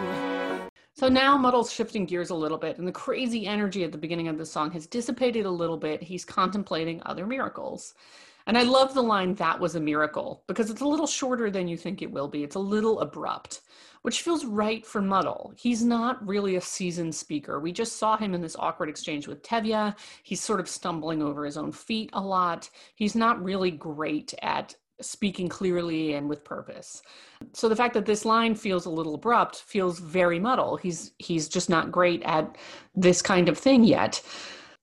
So 0.92 1.08
now 1.08 1.38
Motel's 1.38 1.72
shifting 1.72 2.04
gears 2.04 2.28
a 2.28 2.34
little 2.34 2.58
bit, 2.58 2.76
and 2.76 2.86
the 2.86 2.92
crazy 2.92 3.46
energy 3.46 3.82
at 3.82 3.92
the 3.92 3.96
beginning 3.96 4.28
of 4.28 4.36
the 4.36 4.44
song 4.44 4.70
has 4.72 4.86
dissipated 4.86 5.46
a 5.46 5.50
little 5.50 5.78
bit. 5.78 6.02
He's 6.02 6.26
contemplating 6.26 7.00
other 7.06 7.26
miracles. 7.26 7.94
And 8.46 8.58
I 8.58 8.64
love 8.64 8.92
the 8.92 9.02
line, 9.02 9.34
that 9.36 9.58
was 9.58 9.74
a 9.74 9.80
miracle, 9.80 10.44
because 10.46 10.68
it's 10.68 10.82
a 10.82 10.86
little 10.86 11.06
shorter 11.06 11.50
than 11.50 11.66
you 11.66 11.78
think 11.78 12.02
it 12.02 12.12
will 12.12 12.28
be. 12.28 12.44
It's 12.44 12.56
a 12.56 12.58
little 12.58 13.00
abrupt, 13.00 13.62
which 14.02 14.22
feels 14.22 14.44
right 14.44 14.84
for 14.84 15.00
Motel. 15.00 15.52
He's 15.56 15.84
not 15.84 16.26
really 16.26 16.56
a 16.56 16.60
seasoned 16.60 17.14
speaker. 17.14 17.58
We 17.60 17.72
just 17.72 17.96
saw 17.96 18.16
him 18.16 18.34
in 18.34 18.40
this 18.40 18.56
awkward 18.58 18.88
exchange 18.88 19.26
with 19.26 19.42
Tevye. 19.42 19.96
He's 20.22 20.40
sort 20.40 20.60
of 20.60 20.68
stumbling 20.68 21.22
over 21.22 21.44
his 21.44 21.56
own 21.56 21.72
feet 21.72 22.10
a 22.12 22.20
lot. 22.20 22.68
He's 22.94 23.14
not 23.14 23.42
really 23.42 23.70
great 23.70 24.34
at 24.42 24.74
speaking 25.00 25.48
clearly 25.48 26.14
and 26.14 26.28
with 26.28 26.44
purpose. 26.44 27.02
So 27.54 27.68
the 27.68 27.76
fact 27.76 27.94
that 27.94 28.06
this 28.06 28.24
line 28.24 28.54
feels 28.54 28.86
a 28.86 28.90
little 28.90 29.14
abrupt 29.14 29.56
feels 29.56 29.98
very 29.98 30.38
Motel. 30.38 30.76
He's 30.76 31.12
he's 31.18 31.48
just 31.48 31.68
not 31.68 31.90
great 31.90 32.22
at 32.22 32.56
this 32.94 33.22
kind 33.22 33.48
of 33.48 33.58
thing 33.58 33.84
yet. 33.84 34.22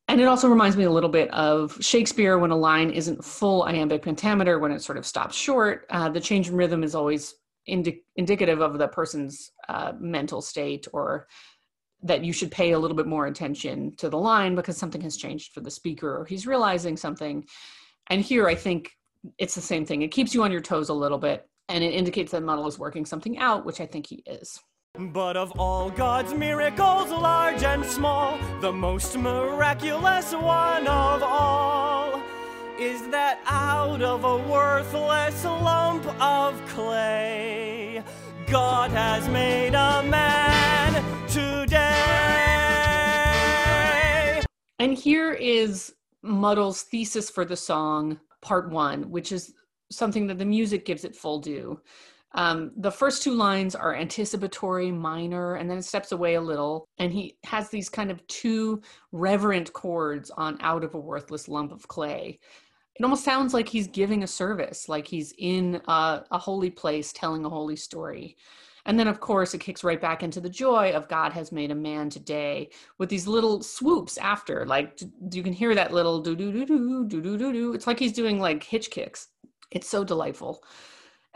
And 0.07 0.19
it 0.19 0.25
also 0.25 0.47
reminds 0.49 0.75
me 0.75 0.85
a 0.85 0.91
little 0.91 1.09
bit 1.09 1.29
of 1.31 1.77
Shakespeare 1.81 2.39
when 2.39 2.49
a 2.49 2.57
line 2.57 2.89
isn't 2.89 3.23
full 3.23 3.63
iambic 3.63 4.01
pentameter, 4.01 4.57
when 4.57 4.71
it 4.71 4.81
sort 4.81 4.97
of 4.97 5.05
stops 5.05 5.35
short. 5.35 5.85
Uh, 5.91 6.09
the 6.09 6.19
change 6.19 6.49
in 6.49 6.55
rhythm 6.55 6.83
is 6.83 6.95
always 6.95 7.35
indi- 7.65 8.03
indicative 8.15 8.61
of 8.61 8.77
the 8.77 8.87
person's 8.87 9.51
uh, 9.67 9.93
mental 9.99 10.41
state 10.41 10.87
or 10.93 11.27
that 12.01 12.23
you 12.23 12.31
should 12.31 12.51
pay 12.51 12.71
a 12.71 12.79
little 12.79 12.95
bit 12.95 13.07
more 13.07 13.27
attention 13.27 13.95
to 13.97 14.09
the 14.09 14.17
line 14.17 14.55
because 14.55 14.77
something 14.77 15.01
has 15.01 15.17
changed 15.17 15.53
for 15.53 15.61
the 15.61 15.71
speaker 15.71 16.17
or 16.17 16.25
he's 16.25 16.47
realizing 16.47 16.95
something. 16.95 17.45
And 18.07 18.21
here 18.21 18.47
I 18.47 18.55
think 18.55 18.91
it's 19.37 19.55
the 19.55 19.61
same 19.61 19.85
thing. 19.85 20.01
It 20.01 20.11
keeps 20.11 20.33
you 20.33 20.43
on 20.43 20.51
your 20.51 20.61
toes 20.61 20.89
a 20.89 20.93
little 20.93 21.17
bit 21.17 21.47
and 21.67 21.83
it 21.83 21.93
indicates 21.93 22.31
that 22.31 22.41
Motel 22.41 22.67
is 22.67 22.79
working 22.79 23.05
something 23.05 23.37
out, 23.37 23.65
which 23.65 23.81
I 23.81 23.85
think 23.85 24.07
he 24.07 24.23
is. 24.25 24.59
But 24.97 25.37
of 25.37 25.57
all 25.59 25.91
God's 25.91 26.33
miracles, 26.33 27.09
large 27.09 27.63
and 27.63 27.85
small, 27.85 28.39
the 28.59 28.71
most 28.71 29.17
miraculous 29.17 30.33
one 30.33 30.87
of 30.87 31.21
all 31.21 31.88
is 32.79 33.07
that 33.09 33.41
out 33.45 34.01
of 34.01 34.23
a 34.23 34.37
worthless 34.49 35.43
lump 35.43 36.05
of 36.21 36.65
clay, 36.67 38.01
God 38.49 38.89
has 38.91 39.27
made 39.27 39.73
a 39.73 40.01
man 40.03 41.03
today. 41.27 41.89
And 44.79 44.93
here 44.97 45.33
is 45.33 45.93
Motel's 46.21 46.83
thesis 46.83 47.29
for 47.29 47.43
the 47.43 47.57
song, 47.57 48.17
part 48.41 48.71
one, 48.71 49.11
which 49.11 49.33
is 49.33 49.53
something 49.91 50.25
that 50.27 50.37
the 50.37 50.45
music 50.45 50.85
gives 50.85 51.03
it 51.03 51.17
full 51.17 51.39
due. 51.39 51.81
Um, 52.33 52.71
the 52.77 52.91
first 52.91 53.23
two 53.23 53.33
lines 53.33 53.75
are 53.75 53.95
anticipatory, 53.95 54.89
minor, 54.91 55.55
and 55.55 55.69
then 55.69 55.79
it 55.79 55.85
steps 55.85 56.13
away 56.13 56.35
a 56.35 56.41
little. 56.41 56.87
And 56.97 57.11
he 57.11 57.35
has 57.43 57.69
these 57.69 57.89
kind 57.89 58.09
of 58.09 58.25
two 58.27 58.81
reverent 59.11 59.73
chords 59.73 60.31
on 60.31 60.57
Out 60.61 60.85
of 60.85 60.93
a 60.93 60.99
Worthless 60.99 61.49
Lump 61.49 61.73
of 61.73 61.87
Clay. 61.89 62.39
It 62.99 63.03
almost 63.03 63.23
sounds 63.23 63.53
like 63.53 63.69
he's 63.69 63.87
giving 63.87 64.23
a 64.23 64.27
service, 64.27 64.89
like 64.89 65.07
he's 65.07 65.33
in 65.37 65.81
a, 65.87 66.25
a 66.31 66.37
holy 66.37 66.69
place 66.69 67.13
telling 67.13 67.45
a 67.45 67.49
holy 67.49 67.77
story. 67.77 68.35
And 68.85 68.99
then, 68.99 69.07
of 69.07 69.19
course, 69.19 69.53
it 69.53 69.59
kicks 69.59 69.83
right 69.83 70.01
back 70.01 70.21
into 70.21 70.41
the 70.41 70.49
joy 70.49 70.91
of 70.91 71.07
God 71.07 71.31
has 71.31 71.51
made 71.51 71.71
a 71.71 71.75
man 71.75 72.09
today 72.09 72.69
with 72.97 73.07
these 73.07 73.27
little 73.27 73.61
swoops 73.61 74.17
after. 74.17 74.65
Like 74.65 74.99
you 75.31 75.43
can 75.43 75.53
hear 75.53 75.75
that 75.75 75.93
little 75.93 76.19
do 76.19 76.35
do 76.35 76.51
do 76.51 76.65
do 76.65 77.05
do 77.07 77.21
do 77.21 77.37
do 77.37 77.53
do. 77.53 77.73
It's 77.73 77.87
like 77.87 77.99
he's 77.99 78.13
doing 78.13 78.39
like 78.39 78.63
hitch 78.63 78.89
kicks. 78.91 79.29
It's 79.71 79.87
so 79.87 80.03
delightful. 80.03 80.63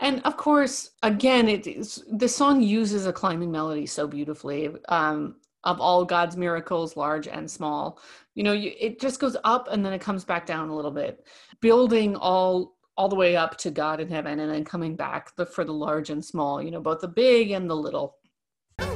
And 0.00 0.20
of 0.24 0.36
course, 0.36 0.90
again, 1.02 1.48
it 1.48 1.66
is, 1.66 2.04
the 2.10 2.28
song 2.28 2.60
uses 2.60 3.06
a 3.06 3.12
climbing 3.12 3.52
melody 3.52 3.86
so 3.86 4.06
beautifully. 4.06 4.70
Um, 4.88 5.36
of 5.62 5.80
all 5.80 6.04
God's 6.04 6.36
miracles, 6.36 6.96
large 6.96 7.26
and 7.26 7.50
small, 7.50 7.98
you 8.34 8.42
know, 8.42 8.52
you, 8.52 8.72
it 8.78 9.00
just 9.00 9.18
goes 9.18 9.36
up 9.44 9.68
and 9.70 9.84
then 9.84 9.92
it 9.92 10.00
comes 10.00 10.24
back 10.24 10.44
down 10.46 10.68
a 10.68 10.76
little 10.76 10.90
bit, 10.90 11.24
building 11.64 12.14
all 12.16 12.76
all 12.98 13.08
the 13.08 13.16
way 13.16 13.36
up 13.36 13.56
to 13.56 13.70
God 13.70 13.98
in 13.98 14.06
heaven, 14.10 14.38
and 14.38 14.52
then 14.52 14.66
coming 14.66 14.96
back 14.96 15.34
the, 15.36 15.46
for 15.46 15.64
the 15.64 15.72
large 15.72 16.10
and 16.10 16.22
small. 16.22 16.62
You 16.62 16.70
know, 16.70 16.80
both 16.82 17.00
the 17.00 17.08
big 17.08 17.52
and 17.52 17.70
the 17.70 17.74
little. 17.74 18.18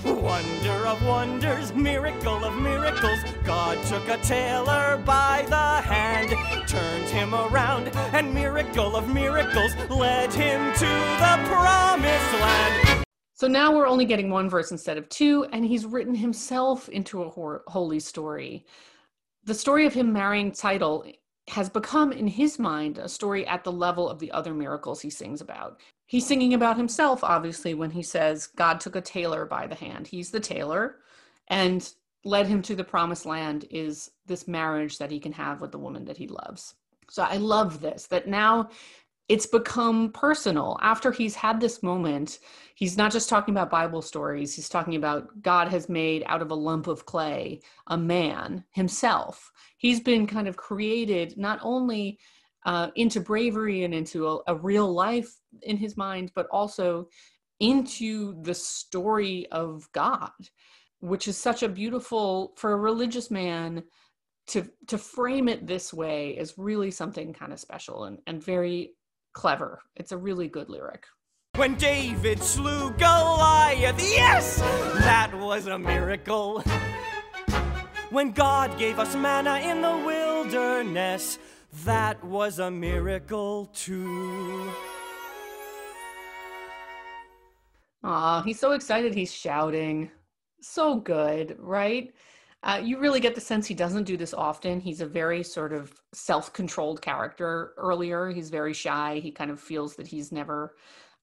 Wonder 0.05 0.87
of 0.87 1.03
wonders, 1.07 1.73
miracle 1.73 2.45
of 2.45 2.55
miracles. 2.61 3.21
God 3.43 3.83
took 3.87 4.07
a 4.09 4.19
tailor 4.19 5.03
by 5.07 5.47
the 5.49 5.81
hand, 5.89 6.69
turned 6.69 7.09
him 7.09 7.35
around, 7.35 7.89
and 8.13 8.35
miracle 8.35 8.97
of 8.97 9.09
miracles 9.09 9.75
led 9.89 10.31
him 10.35 10.61
to 10.75 10.85
the 10.85 11.41
promised 11.47 12.33
land. 12.35 13.05
So 13.33 13.49
now 13.49 13.75
we're 13.75 13.87
only 13.87 14.05
getting 14.05 14.29
one 14.29 14.51
verse 14.51 14.73
instead 14.73 14.99
of 14.99 15.09
two, 15.09 15.47
and 15.53 15.65
he's 15.65 15.87
written 15.87 16.15
himself 16.15 16.91
into 16.91 17.23
a 17.23 17.31
hor- 17.31 17.63
holy 17.67 18.01
story. 18.01 18.67
The 19.45 19.55
story 19.55 19.87
of 19.87 19.95
him 19.95 20.13
marrying 20.13 20.53
Tzeitel 20.53 21.15
has 21.49 21.69
become, 21.69 22.13
in 22.13 22.27
his 22.27 22.59
mind, 22.59 22.99
a 22.99 23.09
story 23.09 23.47
at 23.47 23.65
the 23.65 23.73
level 23.73 24.09
of 24.09 24.19
the 24.19 24.31
other 24.33 24.55
miracles 24.55 25.01
he 25.01 25.11
sings 25.11 25.41
about. 25.41 25.81
He's 26.07 26.27
singing 26.27 26.55
about 26.55 26.77
himself, 26.77 27.23
obviously, 27.23 27.75
when 27.75 27.91
he 27.91 28.03
says, 28.03 28.47
God 28.47 28.81
took 28.81 28.97
a 28.97 29.01
tailor 29.01 29.45
by 29.45 29.67
the 29.67 29.75
hand. 29.75 30.07
He's 30.07 30.31
the 30.31 30.41
tailor, 30.41 30.97
and 31.49 31.93
led 32.25 32.47
him 32.47 32.63
to 32.63 32.75
the 32.75 32.85
promised 32.85 33.27
land 33.27 33.67
is 33.71 34.11
this 34.27 34.49
marriage 34.49 34.99
that 34.99 35.11
he 35.11 35.21
can 35.21 35.33
have 35.33 35.61
with 35.61 35.73
the 35.73 35.79
woman 35.79 36.05
that 36.07 36.17
he 36.17 36.29
loves. 36.29 36.75
So 37.09 37.23
I 37.23 37.37
love 37.37 37.81
this, 37.81 38.07
that 38.07 38.29
now 38.29 38.71
it's 39.29 39.47
become 39.47 40.11
personal. 40.13 40.79
After 40.81 41.13
he's 41.13 41.35
had 41.35 41.61
this 41.61 41.83
moment, 41.83 42.39
he's 42.75 42.97
not 42.97 43.13
just 43.13 43.29
talking 43.29 43.55
about 43.55 43.71
Bible 43.71 44.01
stories, 44.01 44.55
he's 44.55 44.69
talking 44.71 44.97
about 44.97 45.43
God 45.43 45.69
has 45.69 45.89
made 45.89 46.23
out 46.27 46.41
of 46.41 46.51
a 46.51 46.55
lump 46.55 46.87
of 46.87 47.05
clay 47.05 47.61
a 47.89 47.99
man 47.99 48.65
himself. 48.73 49.53
He's 49.77 50.01
been 50.01 50.27
kind 50.27 50.49
of 50.49 50.57
created 50.57 51.37
not 51.37 51.61
only 51.63 52.19
uh, 52.65 52.89
into 52.97 53.21
bravery 53.21 53.85
and 53.85 53.95
into 53.95 54.27
a, 54.29 54.39
a 54.49 54.55
real 54.55 54.93
life 54.93 55.31
in 55.63 55.77
his 55.77 55.97
mind, 55.97 56.33
but 56.35 56.47
also 56.51 57.09
into 57.61 58.41
the 58.43 58.55
story 58.55 59.47
of 59.53 59.87
God, 59.93 60.31
which 61.01 61.29
is 61.29 61.37
such 61.37 61.63
a 61.63 61.69
beautiful, 61.69 62.55
for 62.57 62.73
a 62.73 62.77
religious 62.77 63.31
man, 63.31 63.83
to 64.49 64.67
to 64.87 64.97
frame 64.97 65.47
it 65.47 65.67
this 65.67 65.93
way 65.93 66.31
is 66.31 66.57
really 66.57 66.91
something 66.91 67.35
kind 67.35 67.53
of 67.53 67.61
special 67.61 68.05
and, 68.05 68.19
and 68.27 68.43
very 68.43 68.93
clever. 69.39 69.81
It's 69.95 70.11
a 70.11 70.17
really 70.19 70.49
good 70.49 70.69
lyric. 70.69 71.05
When 71.55 71.77
David 71.77 72.43
slew 72.43 72.91
Goliath, 72.99 74.01
yes, 74.01 74.59
that 75.05 75.31
was 75.33 75.69
a 75.69 75.79
miracle. 75.79 76.65
When 78.11 78.33
God 78.33 78.77
gave 78.79 78.99
us 78.99 79.15
manna 79.15 79.61
in 79.61 79.81
the 79.81 79.97
wilderness, 80.05 81.39
that 81.85 82.23
was 82.25 82.59
a 82.59 82.69
miracle 82.69 83.67
too. 83.67 84.73
Aw, 88.03 88.43
he's 88.43 88.59
so 88.59 88.73
excited 88.73 89.15
he's 89.15 89.33
shouting. 89.33 90.11
So 90.61 90.97
good, 90.97 91.55
right? 91.61 92.13
Uh, 92.65 92.81
you 92.83 92.99
really 92.99 93.21
get 93.21 93.35
the 93.35 93.41
sense 93.41 93.67
he 93.67 93.75
doesn't 93.75 94.05
do 94.05 94.17
this 94.17 94.35
often. 94.35 94.81
He's 94.81 95.01
a 95.01 95.07
very 95.07 95.43
sort 95.43 95.73
of 95.73 95.93
self 96.13 96.53
controlled 96.53 97.01
character 97.01 97.73
earlier. 97.77 98.31
He's 98.31 98.51
very 98.51 98.73
shy. 98.73 99.21
He 99.23 99.31
kind 99.31 99.51
of 99.51 99.61
feels 99.61 99.95
that 99.97 100.09
he's 100.09 100.33
never 100.33 100.75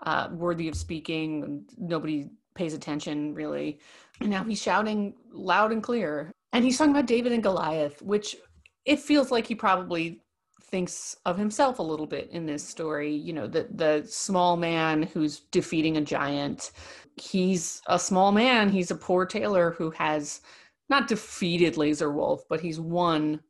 uh, 0.05 0.29
worthy 0.31 0.67
of 0.69 0.75
speaking. 0.75 1.65
Nobody 1.77 2.29
pays 2.55 2.73
attention, 2.73 3.33
really. 3.33 3.79
And 4.21 4.29
now 4.29 4.43
he's 4.43 4.61
shouting 4.61 5.13
loud 5.31 5.71
and 5.73 5.83
clear. 5.83 6.31
And 6.53 6.63
he's 6.63 6.77
talking 6.77 6.91
about 6.91 7.05
David 7.05 7.33
and 7.33 7.43
Goliath, 7.43 8.01
which 8.01 8.37
it 8.85 8.99
feels 8.99 9.29
like 9.29 9.45
he 9.45 9.55
probably 9.55 10.21
thinks 10.61 11.17
of 11.25 11.37
himself 11.37 11.79
a 11.79 11.83
little 11.83 12.07
bit 12.07 12.29
in 12.31 12.45
this 12.45 12.63
story. 12.63 13.13
You 13.13 13.33
know, 13.33 13.47
the, 13.47 13.67
the 13.71 14.05
small 14.07 14.55
man 14.55 15.03
who's 15.03 15.41
defeating 15.51 15.97
a 15.97 16.01
giant. 16.01 16.71
He's 17.17 17.81
a 17.87 17.99
small 17.99 18.31
man. 18.31 18.69
He's 18.69 18.91
a 18.91 18.95
poor 18.95 19.25
tailor 19.25 19.71
who 19.71 19.91
has 19.91 20.41
not 20.89 21.07
defeated 21.07 21.77
Lazar 21.77 22.11
Wolf, 22.11 22.43
but 22.49 22.61
he's 22.61 22.79
won 22.79 23.41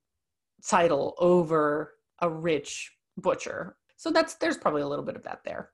Tzeitel 0.63 1.13
over 1.19 1.93
a 2.21 2.29
rich 2.29 2.91
butcher. 3.17 3.77
So 3.97 4.11
that's 4.11 4.36
there's 4.36 4.57
probably 4.57 4.81
a 4.81 4.88
little 4.88 5.05
bit 5.05 5.15
of 5.15 5.23
that 5.23 5.43
there. 5.43 5.69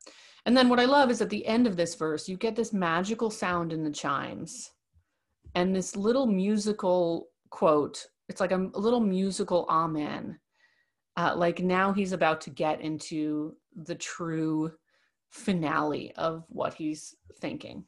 And 0.45 0.57
then 0.57 0.69
what 0.69 0.79
I 0.79 0.85
love 0.85 1.11
is 1.11 1.21
at 1.21 1.29
the 1.29 1.45
end 1.45 1.67
of 1.67 1.77
this 1.77 1.95
verse, 1.95 2.27
you 2.27 2.35
get 2.35 2.55
this 2.55 2.73
magical 2.73 3.29
sound 3.29 3.71
in 3.71 3.83
the 3.83 3.91
chimes 3.91 4.71
and 5.53 5.75
this 5.75 5.95
little 5.95 6.25
musical 6.25 7.29
quote. 7.49 8.07
It's 8.27 8.41
like 8.41 8.51
a, 8.51 8.69
a 8.73 8.79
little 8.79 8.99
musical 8.99 9.65
amen. 9.69 10.39
Uh, 11.17 11.33
like 11.35 11.59
now 11.59 11.91
he's 11.91 12.13
about 12.13 12.41
to 12.41 12.49
get 12.49 12.81
into 12.81 13.55
the 13.75 13.95
true 13.95 14.71
finale 15.29 16.11
of 16.15 16.45
what 16.49 16.73
he's 16.73 17.15
thinking. 17.39 17.83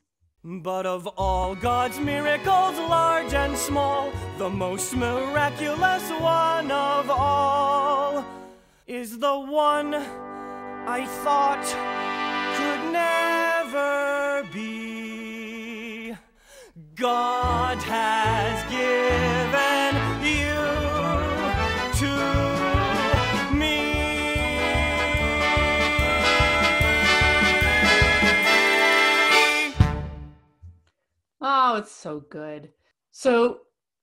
But 0.45 0.85
of 0.85 1.07
all 1.07 1.55
God's 1.55 2.01
miracles, 2.01 2.77
large 2.77 3.33
and 3.33 3.57
small, 3.57 4.11
the 4.37 4.49
most 4.49 4.93
miraculous 4.93 6.09
one 6.19 6.69
of 6.69 7.09
all 7.09 8.25
is 8.85 9.19
the 9.19 9.39
one 9.39 9.93
I 9.93 11.05
thought 11.23 11.63
could 12.57 12.91
never 12.91 14.45
be. 14.51 16.13
God 16.95 17.77
has 17.77 18.72
Oh, 31.73 31.77
it's 31.77 31.91
so 31.91 32.19
good. 32.29 32.69
So, 33.09 33.61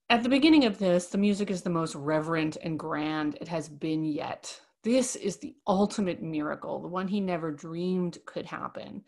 at 0.09 0.25
the 0.25 0.29
beginning 0.29 0.65
of 0.65 0.79
this, 0.79 1.07
the 1.07 1.19
music 1.19 1.53
is 1.53 1.63
the 1.63 1.71
most 1.71 1.95
reverent 1.95 2.57
and 2.65 2.77
grand 2.77 3.39
it 3.41 3.47
has 3.47 3.69
been 3.69 4.05
yet. 4.05 4.61
This 4.83 5.15
is 5.15 5.37
the 5.37 5.55
ultimate 5.69 6.21
miracle, 6.21 6.81
the 6.81 6.89
one 6.89 7.07
he 7.07 7.21
never 7.21 7.53
dreamed 7.53 8.19
could 8.27 8.45
happen. 8.45 9.05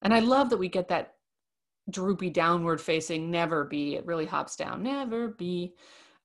And 0.00 0.14
I 0.14 0.20
love 0.20 0.48
that 0.48 0.56
we 0.56 0.70
get 0.70 0.88
that 0.88 1.12
droopy 1.90 2.30
downward 2.30 2.80
facing 2.80 3.30
never 3.30 3.66
be. 3.66 3.96
It 3.96 4.06
really 4.06 4.24
hops 4.24 4.56
down, 4.56 4.82
never 4.82 5.28
be. 5.28 5.74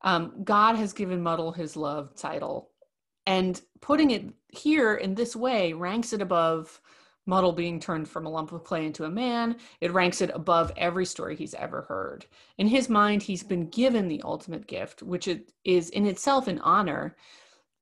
Um, 0.02 0.46
God 0.46 0.78
has 0.78 0.94
given 0.94 1.22
Motel 1.22 1.52
his 1.52 1.76
love 1.76 2.16
Tzeitel. 2.16 2.68
And 3.26 3.62
putting 3.82 4.12
it 4.12 4.30
here 4.48 4.96
in 4.96 5.14
this 5.14 5.36
way 5.36 5.74
ranks 5.74 6.14
it 6.14 6.22
above 6.22 6.80
Motel 7.26 7.52
being 7.52 7.80
turned 7.80 8.08
from 8.08 8.26
a 8.26 8.30
lump 8.30 8.52
of 8.52 8.64
clay 8.64 8.86
into 8.86 9.06
a 9.06 9.10
man. 9.10 9.58
It 9.80 9.94
ranks 9.94 10.22
it 10.22 10.32
above 10.34 10.72
every 10.76 11.06
story 11.06 11.36
he's 11.36 11.54
ever 11.54 11.84
heard. 11.84 12.26
In 12.58 12.68
his 12.68 12.90
mind, 12.90 13.22
he's 13.24 13.44
been 13.44 13.70
given 13.70 14.08
the 14.08 14.22
ultimate 14.24 14.68
gift, 14.68 15.04
which 15.04 15.28
it 15.28 15.52
is 15.64 15.90
in 15.92 16.06
itself 16.06 16.48
an 16.48 16.60
honor. 16.60 17.16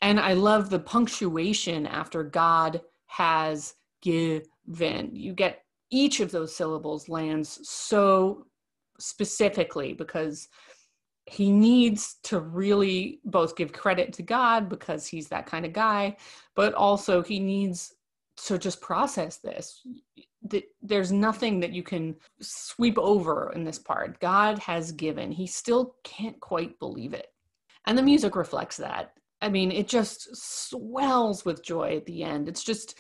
And 0.01 0.19
I 0.19 0.33
love 0.33 0.69
the 0.69 0.79
punctuation 0.79 1.85
after 1.85 2.23
God 2.23 2.81
has 3.07 3.75
given. 4.01 5.09
You 5.13 5.33
get 5.33 5.63
each 5.89 6.19
of 6.19 6.31
those 6.31 6.55
syllables 6.55 7.09
lands 7.09 7.59
so 7.63 8.45
specifically 8.99 9.93
because 9.93 10.47
he 11.25 11.51
needs 11.51 12.15
to 12.23 12.39
really 12.39 13.19
both 13.23 13.55
give 13.55 13.71
credit 13.71 14.13
to 14.13 14.23
God 14.23 14.67
because 14.67 15.05
he's 15.05 15.27
that 15.29 15.45
kind 15.45 15.65
of 15.65 15.73
guy, 15.73 16.17
but 16.55 16.73
also 16.73 17.21
he 17.21 17.39
needs 17.39 17.93
to 18.47 18.57
just 18.57 18.81
process 18.81 19.37
this. 19.37 19.85
There's 20.81 21.11
nothing 21.11 21.59
that 21.59 21.73
you 21.73 21.83
can 21.83 22.15
sweep 22.39 22.97
over 22.97 23.51
in 23.53 23.63
this 23.63 23.79
part. 23.79 24.19
God 24.19 24.59
has 24.59 24.91
given. 24.91 25.31
He 25.31 25.47
still 25.47 25.95
can't 26.03 26.39
quite 26.39 26.79
believe 26.79 27.13
it. 27.13 27.27
And 27.85 27.97
the 27.97 28.03
music 28.03 28.35
reflects 28.35 28.77
that. 28.77 29.13
I 29.41 29.49
mean, 29.49 29.71
it 29.71 29.87
just 29.87 30.35
swells 30.35 31.45
with 31.45 31.63
joy 31.63 31.95
at 31.97 32.05
the 32.05 32.23
end. 32.23 32.49
It's 32.49 32.63
just 32.63 32.99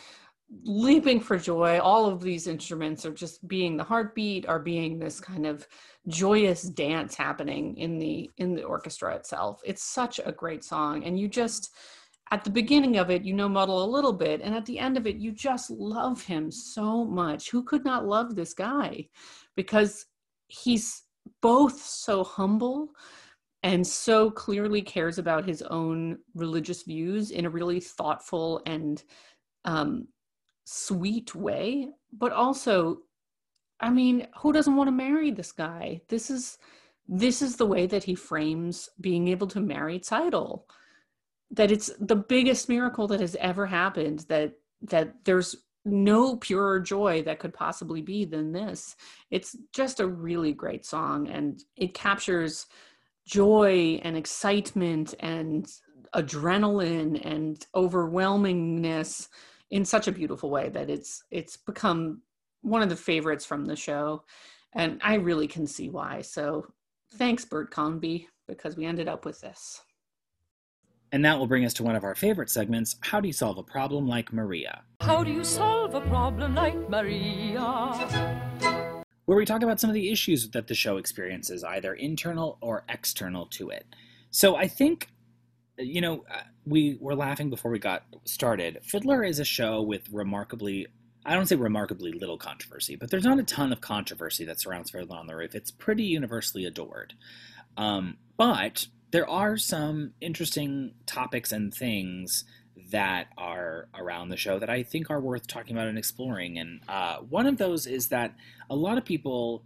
leaping 0.63 1.19
for 1.19 1.37
joy. 1.37 1.79
All 1.79 2.05
of 2.05 2.21
these 2.21 2.47
instruments 2.47 3.05
are 3.05 3.13
just 3.13 3.47
being 3.47 3.77
the 3.77 3.83
heartbeat, 3.83 4.47
are 4.47 4.59
being 4.59 4.97
this 4.97 5.19
kind 5.19 5.45
of 5.45 5.67
joyous 6.07 6.63
dance 6.63 7.15
happening 7.15 7.77
in 7.77 7.99
the 7.99 8.31
in 8.37 8.55
the 8.55 8.63
orchestra 8.63 9.15
itself. 9.15 9.61
It's 9.63 9.83
such 9.83 10.19
a 10.23 10.31
great 10.31 10.63
song, 10.63 11.03
and 11.03 11.19
you 11.19 11.27
just 11.27 11.71
at 12.31 12.43
the 12.43 12.49
beginning 12.49 12.97
of 12.97 13.09
it, 13.09 13.23
you 13.23 13.33
know 13.33 13.49
Motel 13.49 13.83
a 13.83 13.85
little 13.85 14.13
bit, 14.13 14.41
and 14.41 14.53
at 14.53 14.65
the 14.65 14.77
end 14.77 14.97
of 14.97 15.07
it, 15.07 15.17
you 15.17 15.31
just 15.31 15.69
love 15.69 16.23
him 16.23 16.51
so 16.51 17.03
much. 17.05 17.49
Who 17.49 17.63
could 17.63 17.83
not 17.83 18.05
love 18.05 18.35
this 18.35 18.53
guy? 18.53 19.07
Because 19.55 20.05
he's 20.47 21.03
both 21.41 21.81
so 21.81 22.23
humble 22.23 22.89
and 23.63 23.85
so 23.85 24.31
clearly 24.31 24.81
cares 24.81 25.17
about 25.17 25.45
his 25.45 25.61
own 25.63 26.17
religious 26.35 26.83
views 26.83 27.31
in 27.31 27.45
a 27.45 27.49
really 27.49 27.79
thoughtful 27.79 28.61
and 28.65 29.03
um, 29.65 30.07
sweet 30.65 31.35
way, 31.35 31.89
but 32.13 32.31
also, 32.31 32.99
I 33.79 33.89
mean, 33.89 34.27
who 34.37 34.53
doesn't 34.53 34.75
want 34.75 34.87
to 34.87 34.91
marry 34.91 35.31
this 35.31 35.51
guy? 35.51 36.01
This 36.09 36.29
is 36.29 36.57
this 37.11 37.41
is 37.41 37.55
the 37.55 37.65
way 37.65 37.87
that 37.87 38.03
he 38.03 38.13
frames 38.13 38.87
being 39.01 39.29
able 39.29 39.47
to 39.47 39.59
marry 39.59 39.99
Tzeitel. 39.99 40.61
That 41.51 41.71
it's 41.71 41.91
the 41.99 42.15
biggest 42.15 42.69
miracle 42.69 43.07
that 43.07 43.19
has 43.19 43.35
ever 43.39 43.65
happened. 43.65 44.25
That 44.29 44.53
that 44.83 45.13
there's 45.25 45.55
no 45.85 46.35
purer 46.35 46.79
joy 46.79 47.23
that 47.23 47.39
could 47.39 47.53
possibly 47.53 48.01
be 48.01 48.25
than 48.25 48.51
this. 48.51 48.95
It's 49.31 49.55
just 49.73 49.99
a 49.99 50.07
really 50.07 50.53
great 50.53 50.85
song, 50.85 51.27
and 51.27 51.61
it 51.75 51.93
captures 51.93 52.67
joy 53.25 53.99
and 54.03 54.17
excitement 54.17 55.13
and 55.19 55.67
adrenaline 56.15 57.23
and 57.23 57.65
overwhelmingness 57.75 59.27
in 59.69 59.85
such 59.85 60.07
a 60.07 60.11
beautiful 60.11 60.49
way 60.49 60.69
that 60.69 60.89
it's 60.89 61.23
it's 61.29 61.55
become 61.55 62.21
one 62.61 62.81
of 62.81 62.89
the 62.89 62.95
favorites 62.95 63.45
from 63.45 63.65
the 63.65 63.75
show 63.75 64.23
and 64.73 64.99
i 65.03 65.13
really 65.13 65.47
can 65.47 65.67
see 65.67 65.89
why 65.89 66.21
so 66.21 66.65
thanks 67.13 67.45
bert 67.45 67.69
convy 67.69 68.27
because 68.47 68.75
we 68.75 68.85
ended 68.85 69.07
up 69.07 69.25
with 69.25 69.39
this 69.41 69.81
And 71.11 71.25
that 71.25 71.39
will 71.39 71.47
bring 71.47 71.65
us 71.65 71.73
to 71.75 71.83
one 71.83 71.95
of 71.95 72.03
our 72.03 72.15
favorite 72.15 72.49
segments 72.49 72.95
How 73.01 73.19
do 73.19 73.27
you 73.27 73.33
solve 73.33 73.57
a 73.57 73.63
problem 73.63 74.07
like 74.07 74.31
Maria? 74.31 74.83
How 75.01 75.23
do 75.23 75.31
you 75.31 75.43
solve 75.43 75.95
a 75.95 76.01
problem 76.01 76.55
like 76.55 76.89
Maria? 76.89 78.39
where 79.29 79.37
we 79.37 79.45
talk 79.45 79.61
about 79.61 79.79
some 79.79 79.91
of 79.91 79.93
the 79.93 80.09
issues 80.09 80.49
that 80.49 80.65
the 80.65 80.73
show 80.73 80.97
experiences, 80.97 81.63
either 81.63 81.93
internal 81.93 82.57
or 82.61 82.83
external 82.89 83.45
to 83.45 83.69
it. 83.69 83.85
So 84.31 84.55
I 84.55 84.67
think, 84.67 85.07
you 85.77 86.01
know, 86.01 86.25
uh, 86.33 86.41
we 86.65 86.97
were 86.99 87.13
laughing 87.13 87.51
before 87.51 87.69
we 87.69 87.77
got 87.77 88.01
started. 88.25 88.79
Fiddler 88.81 89.23
is 89.23 89.37
a 89.37 89.45
show 89.45 89.83
with 89.83 90.09
remarkably, 90.11 90.87
I 91.27 91.35
don't 91.35 91.45
say 91.45 91.57
remarkably 91.57 92.11
little 92.11 92.39
controversy, 92.39 92.95
but 92.95 93.11
there's 93.11 93.23
not 93.23 93.37
a 93.37 93.43
ton 93.43 93.71
of 93.71 93.81
controversy 93.81 94.45
that 94.45 94.59
surrounds 94.59 94.89
Fiddler 94.89 95.17
on 95.17 95.27
the 95.27 95.35
Roof. 95.35 95.53
It's 95.53 95.69
pretty 95.69 96.05
universally 96.05 96.65
adored. 96.65 97.13
Um, 97.77 98.17
but 98.35 98.87
there 99.11 99.29
are 99.29 99.57
some 99.57 100.13
interesting 100.21 100.93
topics 101.05 101.51
and 101.51 101.73
things 101.73 102.45
that 102.91 103.27
are 103.37 103.87
around 103.95 104.29
the 104.29 104.37
show 104.37 104.59
that 104.59 104.69
I 104.69 104.83
think 104.83 105.09
are 105.09 105.19
worth 105.19 105.47
talking 105.47 105.75
about 105.75 105.87
and 105.87 105.97
exploring. 105.97 106.57
And 106.57 106.81
uh, 106.87 107.17
one 107.17 107.45
of 107.45 107.57
those 107.57 107.85
is 107.85 108.07
that 108.07 108.35
a 108.69 108.75
lot 108.75 108.97
of 108.97 109.05
people 109.05 109.63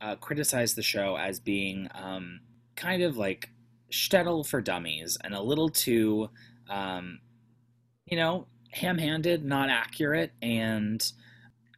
uh, 0.00 0.16
criticize 0.16 0.74
the 0.74 0.82
show 0.82 1.16
as 1.16 1.40
being 1.40 1.88
um, 1.94 2.40
kind 2.76 3.02
of 3.02 3.16
like 3.16 3.50
shtetl 3.90 4.46
for 4.46 4.60
dummies 4.60 5.18
and 5.22 5.34
a 5.34 5.42
little 5.42 5.68
too, 5.68 6.30
um, 6.68 7.20
you 8.06 8.16
know, 8.16 8.46
ham-handed, 8.70 9.44
not 9.44 9.68
accurate, 9.68 10.32
and 10.40 11.12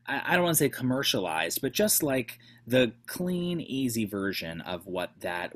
I, 0.06 0.22
I 0.26 0.34
don't 0.34 0.44
want 0.44 0.56
to 0.56 0.64
say 0.64 0.68
commercialized, 0.68 1.60
but 1.60 1.72
just 1.72 2.02
like 2.02 2.38
the 2.66 2.92
clean, 3.06 3.60
easy 3.60 4.04
version 4.04 4.60
of 4.60 4.86
what 4.86 5.10
that 5.20 5.52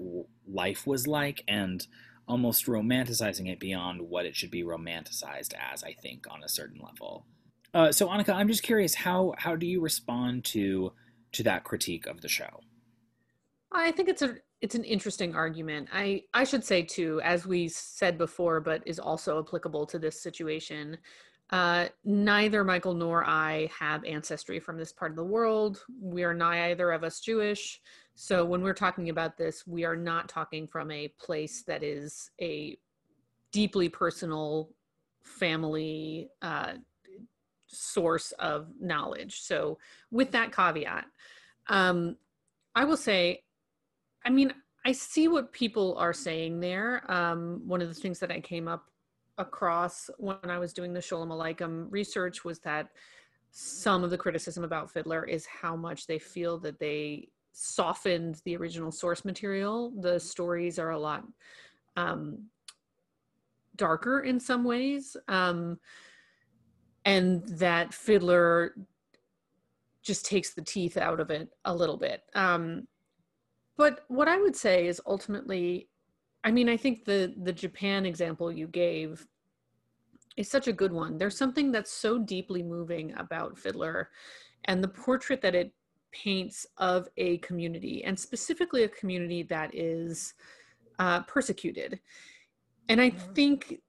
life 0.52 0.86
was 0.86 1.06
like, 1.06 1.42
and 1.48 1.86
almost 2.26 2.66
romanticizing 2.66 3.50
it 3.50 3.58
beyond 3.58 4.02
what 4.02 4.26
it 4.26 4.36
should 4.36 4.50
be 4.50 4.62
romanticized 4.62 5.54
as. 5.72 5.82
I 5.82 5.94
think 5.94 6.26
on 6.30 6.44
a 6.44 6.48
certain 6.48 6.80
level. 6.80 7.26
Uh, 7.74 7.92
so 7.92 8.08
Annika, 8.08 8.34
I'm 8.34 8.48
just 8.48 8.62
curious 8.62 8.94
how 8.94 9.34
how 9.38 9.56
do 9.56 9.66
you 9.66 9.80
respond 9.80 10.44
to 10.46 10.92
to 11.32 11.42
that 11.42 11.64
critique 11.64 12.06
of 12.06 12.20
the 12.20 12.28
show? 12.28 12.60
I 13.72 13.92
think 13.92 14.08
it's 14.08 14.22
a 14.22 14.36
it's 14.60 14.74
an 14.74 14.84
interesting 14.84 15.34
argument. 15.34 15.88
I 15.92 16.22
I 16.34 16.44
should 16.44 16.64
say 16.64 16.82
too, 16.82 17.20
as 17.22 17.46
we 17.46 17.68
said 17.68 18.18
before, 18.18 18.60
but 18.60 18.82
is 18.86 18.98
also 18.98 19.38
applicable 19.38 19.86
to 19.86 19.98
this 19.98 20.22
situation. 20.22 20.98
Uh, 21.50 21.86
neither 22.04 22.62
Michael 22.62 22.94
nor 22.94 23.24
I 23.24 23.70
have 23.78 24.04
ancestry 24.04 24.60
from 24.60 24.76
this 24.76 24.92
part 24.92 25.10
of 25.10 25.16
the 25.16 25.24
world. 25.24 25.82
We 26.00 26.22
are 26.22 26.34
neither 26.34 26.92
of 26.92 27.04
us 27.04 27.20
Jewish. 27.20 27.80
So 28.14 28.44
when 28.44 28.62
we're 28.62 28.74
talking 28.74 29.08
about 29.08 29.38
this, 29.38 29.66
we 29.66 29.84
are 29.84 29.96
not 29.96 30.28
talking 30.28 30.66
from 30.66 30.90
a 30.90 31.08
place 31.18 31.62
that 31.62 31.82
is 31.82 32.30
a 32.40 32.76
deeply 33.50 33.88
personal 33.88 34.70
family 35.22 36.28
uh, 36.42 36.74
source 37.68 38.32
of 38.32 38.68
knowledge. 38.80 39.40
So 39.40 39.78
with 40.10 40.32
that 40.32 40.54
caveat, 40.54 41.06
um, 41.68 42.16
I 42.74 42.84
will 42.84 42.96
say, 42.96 43.44
I 44.24 44.30
mean, 44.30 44.52
I 44.84 44.92
see 44.92 45.28
what 45.28 45.52
people 45.52 45.96
are 45.96 46.12
saying 46.12 46.60
there. 46.60 47.10
Um, 47.10 47.62
one 47.66 47.82
of 47.82 47.88
the 47.88 47.94
things 47.94 48.18
that 48.20 48.30
I 48.30 48.40
came 48.40 48.68
up 48.68 48.86
across 49.38 50.10
when 50.18 50.36
I 50.44 50.58
was 50.58 50.72
doing 50.72 50.92
the 50.92 51.00
Sholem 51.00 51.28
Aleichem 51.28 51.86
research 51.90 52.44
was 52.44 52.58
that 52.60 52.90
some 53.50 54.04
of 54.04 54.10
the 54.10 54.18
criticism 54.18 54.64
about 54.64 54.90
Fiddler 54.90 55.24
is 55.24 55.46
how 55.46 55.74
much 55.74 56.06
they 56.06 56.18
feel 56.18 56.58
that 56.58 56.78
they 56.78 57.28
softened 57.52 58.40
the 58.44 58.56
original 58.56 58.92
source 58.92 59.24
material. 59.24 59.92
The 60.00 60.20
stories 60.20 60.78
are 60.78 60.90
a 60.90 60.98
lot 60.98 61.24
um, 61.96 62.44
darker 63.76 64.20
in 64.20 64.38
some 64.38 64.64
ways. 64.64 65.16
Um, 65.28 65.78
and 67.04 67.46
that 67.48 67.94
Fiddler 67.94 68.74
just 70.02 70.26
takes 70.26 70.54
the 70.54 70.62
teeth 70.62 70.96
out 70.96 71.20
of 71.20 71.30
it 71.30 71.48
a 71.64 71.74
little 71.74 71.96
bit. 71.96 72.22
Um, 72.34 72.86
but 73.76 74.04
what 74.08 74.28
I 74.28 74.38
would 74.38 74.56
say 74.56 74.86
is 74.86 75.00
ultimately, 75.06 75.88
I 76.44 76.50
mean, 76.50 76.68
I 76.68 76.76
think 76.76 77.04
the 77.04 77.34
the 77.42 77.52
Japan 77.52 78.06
example 78.06 78.50
you 78.52 78.68
gave 78.68 79.26
is 80.36 80.48
such 80.48 80.68
a 80.68 80.72
good 80.72 80.92
one. 80.92 81.18
There's 81.18 81.36
something 81.36 81.72
that's 81.72 81.92
so 81.92 82.18
deeply 82.18 82.62
moving 82.62 83.12
about 83.16 83.58
Fiddler 83.58 84.10
and 84.64 84.82
the 84.82 84.88
portrait 84.88 85.40
that 85.42 85.54
it 85.54 85.72
paints 86.12 86.66
of 86.78 87.08
a 87.16 87.38
community, 87.38 88.04
and 88.04 88.18
specifically 88.18 88.84
a 88.84 88.88
community 88.88 89.42
that 89.44 89.74
is 89.74 90.34
uh, 90.98 91.22
persecuted. 91.22 92.00
And 92.88 93.00
I 93.00 93.10
think 93.10 93.80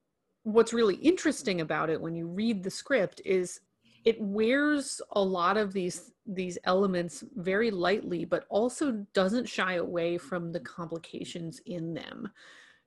what's 0.43 0.73
really 0.73 0.95
interesting 0.95 1.61
about 1.61 1.89
it 1.89 2.01
when 2.01 2.15
you 2.15 2.27
read 2.27 2.63
the 2.63 2.69
script 2.69 3.21
is 3.25 3.61
it 4.09 4.19
wears 4.19 5.01
a 5.11 5.21
lot 5.21 5.55
of 5.55 5.71
these 5.71 6.11
these 6.25 6.57
elements 6.63 7.23
very 7.35 7.69
lightly 7.69 8.25
but 8.25 8.45
also 8.49 9.05
doesn't 9.13 9.47
shy 9.47 9.73
away 9.75 10.17
from 10.17 10.51
the 10.51 10.59
complications 10.59 11.61
in 11.65 11.93
them. 11.93 12.27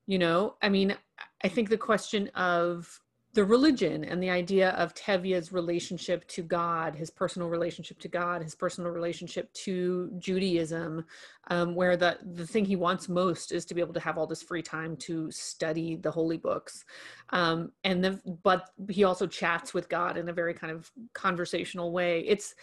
You 0.07 0.19
know 0.19 0.57
i 0.61 0.69
mean 0.69 0.97
i 1.45 1.49
think 1.49 1.69
the 1.69 1.79
question 1.91 2.29
of 2.35 3.01
the 3.35 3.45
religion 3.45 4.05
and 4.05 4.23
the 4.23 4.29
idea 4.29 4.71
of 4.71 4.95
Tevye's 4.95 5.53
relationship 5.53 6.27
to 6.29 6.43
God, 6.43 6.95
his 6.95 7.11
personal 7.11 7.49
relationship 7.49 7.99
to 8.01 8.09
God, 8.09 8.43
his 8.43 8.55
personal 8.55 8.91
relationship 8.91 9.51
to 9.55 10.11
Judaism, 10.19 11.07
um, 11.49 11.75
where 11.75 11.97
the, 11.97 12.19
the 12.35 12.47
thing 12.47 12.67
he 12.67 12.77
wants 12.77 13.09
most 13.09 13.51
is 13.51 13.65
to 13.65 13.75
be 13.75 13.81
able 13.81 13.95
to 13.95 14.01
have 14.01 14.19
all 14.19 14.27
this 14.27 14.43
free 14.43 14.63
time 14.63 14.97
to 14.99 15.31
study 15.31 15.97
the 15.97 16.11
holy 16.11 16.37
books. 16.37 16.85
Um, 17.31 17.73
and 17.85 18.05
the, 18.05 18.21
but 18.43 18.69
he 18.91 19.05
also 19.05 19.27
chats 19.27 19.73
with 19.73 19.89
God 19.89 20.19
in 20.19 20.29
a 20.29 20.33
very 20.33 20.53
kind 20.53 20.73
of 20.73 20.91
conversational 21.15 21.91
way. 21.91 22.25
It's, 22.27 22.55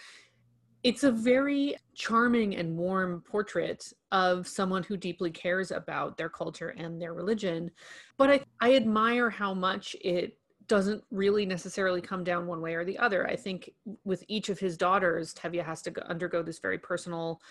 it's 0.83 1.03
a 1.03 1.11
very 1.11 1.75
charming 1.93 2.55
and 2.55 2.77
warm 2.77 3.21
portrait 3.27 3.91
of 4.11 4.47
someone 4.47 4.83
who 4.83 4.95
deeply 4.95 5.31
cares 5.31 5.71
about 5.71 6.15
their 6.15 6.29
culture 6.29 6.69
and 6.69 7.01
their 7.01 7.13
religion. 7.13 7.71
But 8.17 8.29
I, 8.29 8.41
I 8.61 8.75
admire 8.75 9.29
how 9.29 9.53
much 9.53 9.95
it 10.01 10.38
doesn't 10.69 11.03
really 11.11 11.45
necessarily 11.45 11.99
come 11.99 12.23
down 12.23 12.47
one 12.47 12.61
way 12.61 12.75
or 12.75 12.85
the 12.85 12.97
other. 12.97 13.27
I 13.27 13.35
think 13.35 13.71
with 14.05 14.23
each 14.29 14.47
of 14.47 14.59
his 14.59 14.77
daughters, 14.77 15.33
Tevye 15.33 15.65
has 15.65 15.81
to 15.81 16.09
undergo 16.09 16.41
this 16.41 16.59
very 16.59 16.77
personal 16.77 17.41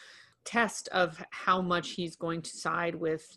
test 0.45 0.89
of 0.89 1.23
how 1.31 1.61
much 1.61 1.91
he's 1.91 2.17
going 2.17 2.41
to 2.41 2.57
side 2.57 2.95
with 2.95 3.37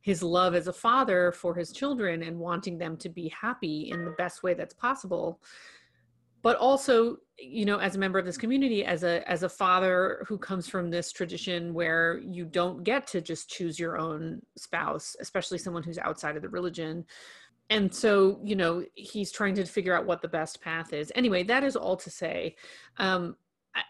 his 0.00 0.22
love 0.22 0.54
as 0.54 0.66
a 0.66 0.72
father 0.72 1.30
for 1.30 1.54
his 1.54 1.72
children 1.72 2.22
and 2.22 2.38
wanting 2.38 2.78
them 2.78 2.96
to 2.96 3.08
be 3.08 3.28
happy 3.28 3.90
in 3.90 4.04
the 4.04 4.12
best 4.12 4.42
way 4.42 4.54
that's 4.54 4.74
possible 4.74 5.40
but 6.42 6.56
also 6.56 7.16
you 7.38 7.64
know 7.64 7.78
as 7.78 7.96
a 7.96 7.98
member 7.98 8.18
of 8.18 8.24
this 8.24 8.38
community 8.38 8.84
as 8.84 9.02
a 9.02 9.28
as 9.30 9.42
a 9.42 9.48
father 9.48 10.24
who 10.26 10.38
comes 10.38 10.68
from 10.68 10.88
this 10.88 11.12
tradition 11.12 11.74
where 11.74 12.18
you 12.18 12.44
don't 12.44 12.84
get 12.84 13.06
to 13.06 13.20
just 13.20 13.50
choose 13.50 13.78
your 13.78 13.98
own 13.98 14.40
spouse 14.56 15.16
especially 15.20 15.58
someone 15.58 15.82
who's 15.82 15.98
outside 15.98 16.36
of 16.36 16.42
the 16.42 16.48
religion 16.48 17.04
and 17.70 17.94
so 17.94 18.40
you 18.42 18.56
know 18.56 18.84
he's 18.94 19.30
trying 19.30 19.54
to 19.54 19.64
figure 19.64 19.96
out 19.96 20.06
what 20.06 20.22
the 20.22 20.28
best 20.28 20.60
path 20.60 20.92
is. 20.92 21.12
Anyway 21.14 21.42
that 21.42 21.64
is 21.64 21.76
all 21.76 21.96
to 21.96 22.10
say 22.10 22.56
um, 22.98 23.36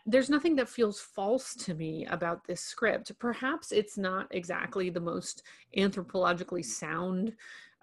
there's 0.07 0.31
nothing 0.31 0.57
that 0.57 0.69
feels 0.69 1.01
false 1.01 1.55
to 1.55 1.75
me 1.75 2.07
about 2.07 2.47
this 2.47 2.61
script. 2.61 3.13
Perhaps 3.19 3.73
it's 3.73 3.97
not 3.97 4.27
exactly 4.31 4.91
the 4.91 5.01
most 5.01 5.43
anthropologically 5.77 6.65
sound 6.65 7.35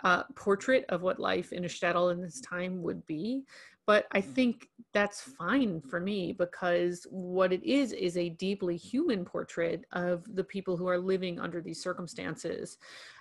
uh, 0.03 0.23
portrait 0.35 0.85
of 0.89 1.01
what 1.01 1.19
life 1.19 1.53
in 1.53 1.65
a 1.65 1.67
shtetl 1.67 2.11
in 2.11 2.21
this 2.21 2.41
time 2.41 2.81
would 2.81 3.05
be 3.05 3.43
but 3.85 4.07
i 4.11 4.21
mm-hmm. 4.21 4.31
think 4.31 4.69
that's 4.93 5.21
fine 5.21 5.81
for 5.81 5.99
me 5.99 6.31
because 6.31 7.05
what 7.09 7.51
it 7.51 7.63
is 7.63 7.91
is 7.91 8.15
a 8.15 8.29
deeply 8.29 8.77
human 8.77 9.25
portrait 9.25 9.83
of 9.91 10.23
the 10.35 10.43
people 10.43 10.77
who 10.77 10.87
are 10.87 10.97
living 10.97 11.39
under 11.39 11.61
these 11.61 11.81
circumstances 11.81 12.77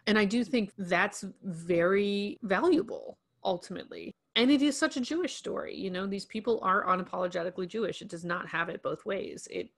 and 0.07 0.19
I 0.19 0.25
do 0.25 0.45
think 0.45 0.73
that's 0.79 1.25
very 1.43 2.39
valuable 2.43 3.19
ultimately. 3.45 4.15
And 4.37 4.51
it 4.51 4.63
is 4.63 4.77
such 4.77 4.97
a 4.97 5.01
Jewish 5.01 5.37
story. 5.37 5.77
You 5.77 5.91
know, 5.91 6.07
these 6.07 6.27
people 6.27 6.59
are 6.63 6.85
unapologetically 6.87 7.69
Jewish. 7.69 8.03
It 8.03 8.09
does 8.09 8.25
not 8.25 8.49
have 8.49 8.69
it 8.69 8.83
both 8.83 9.07
ways. 9.07 9.47
It 9.51 9.71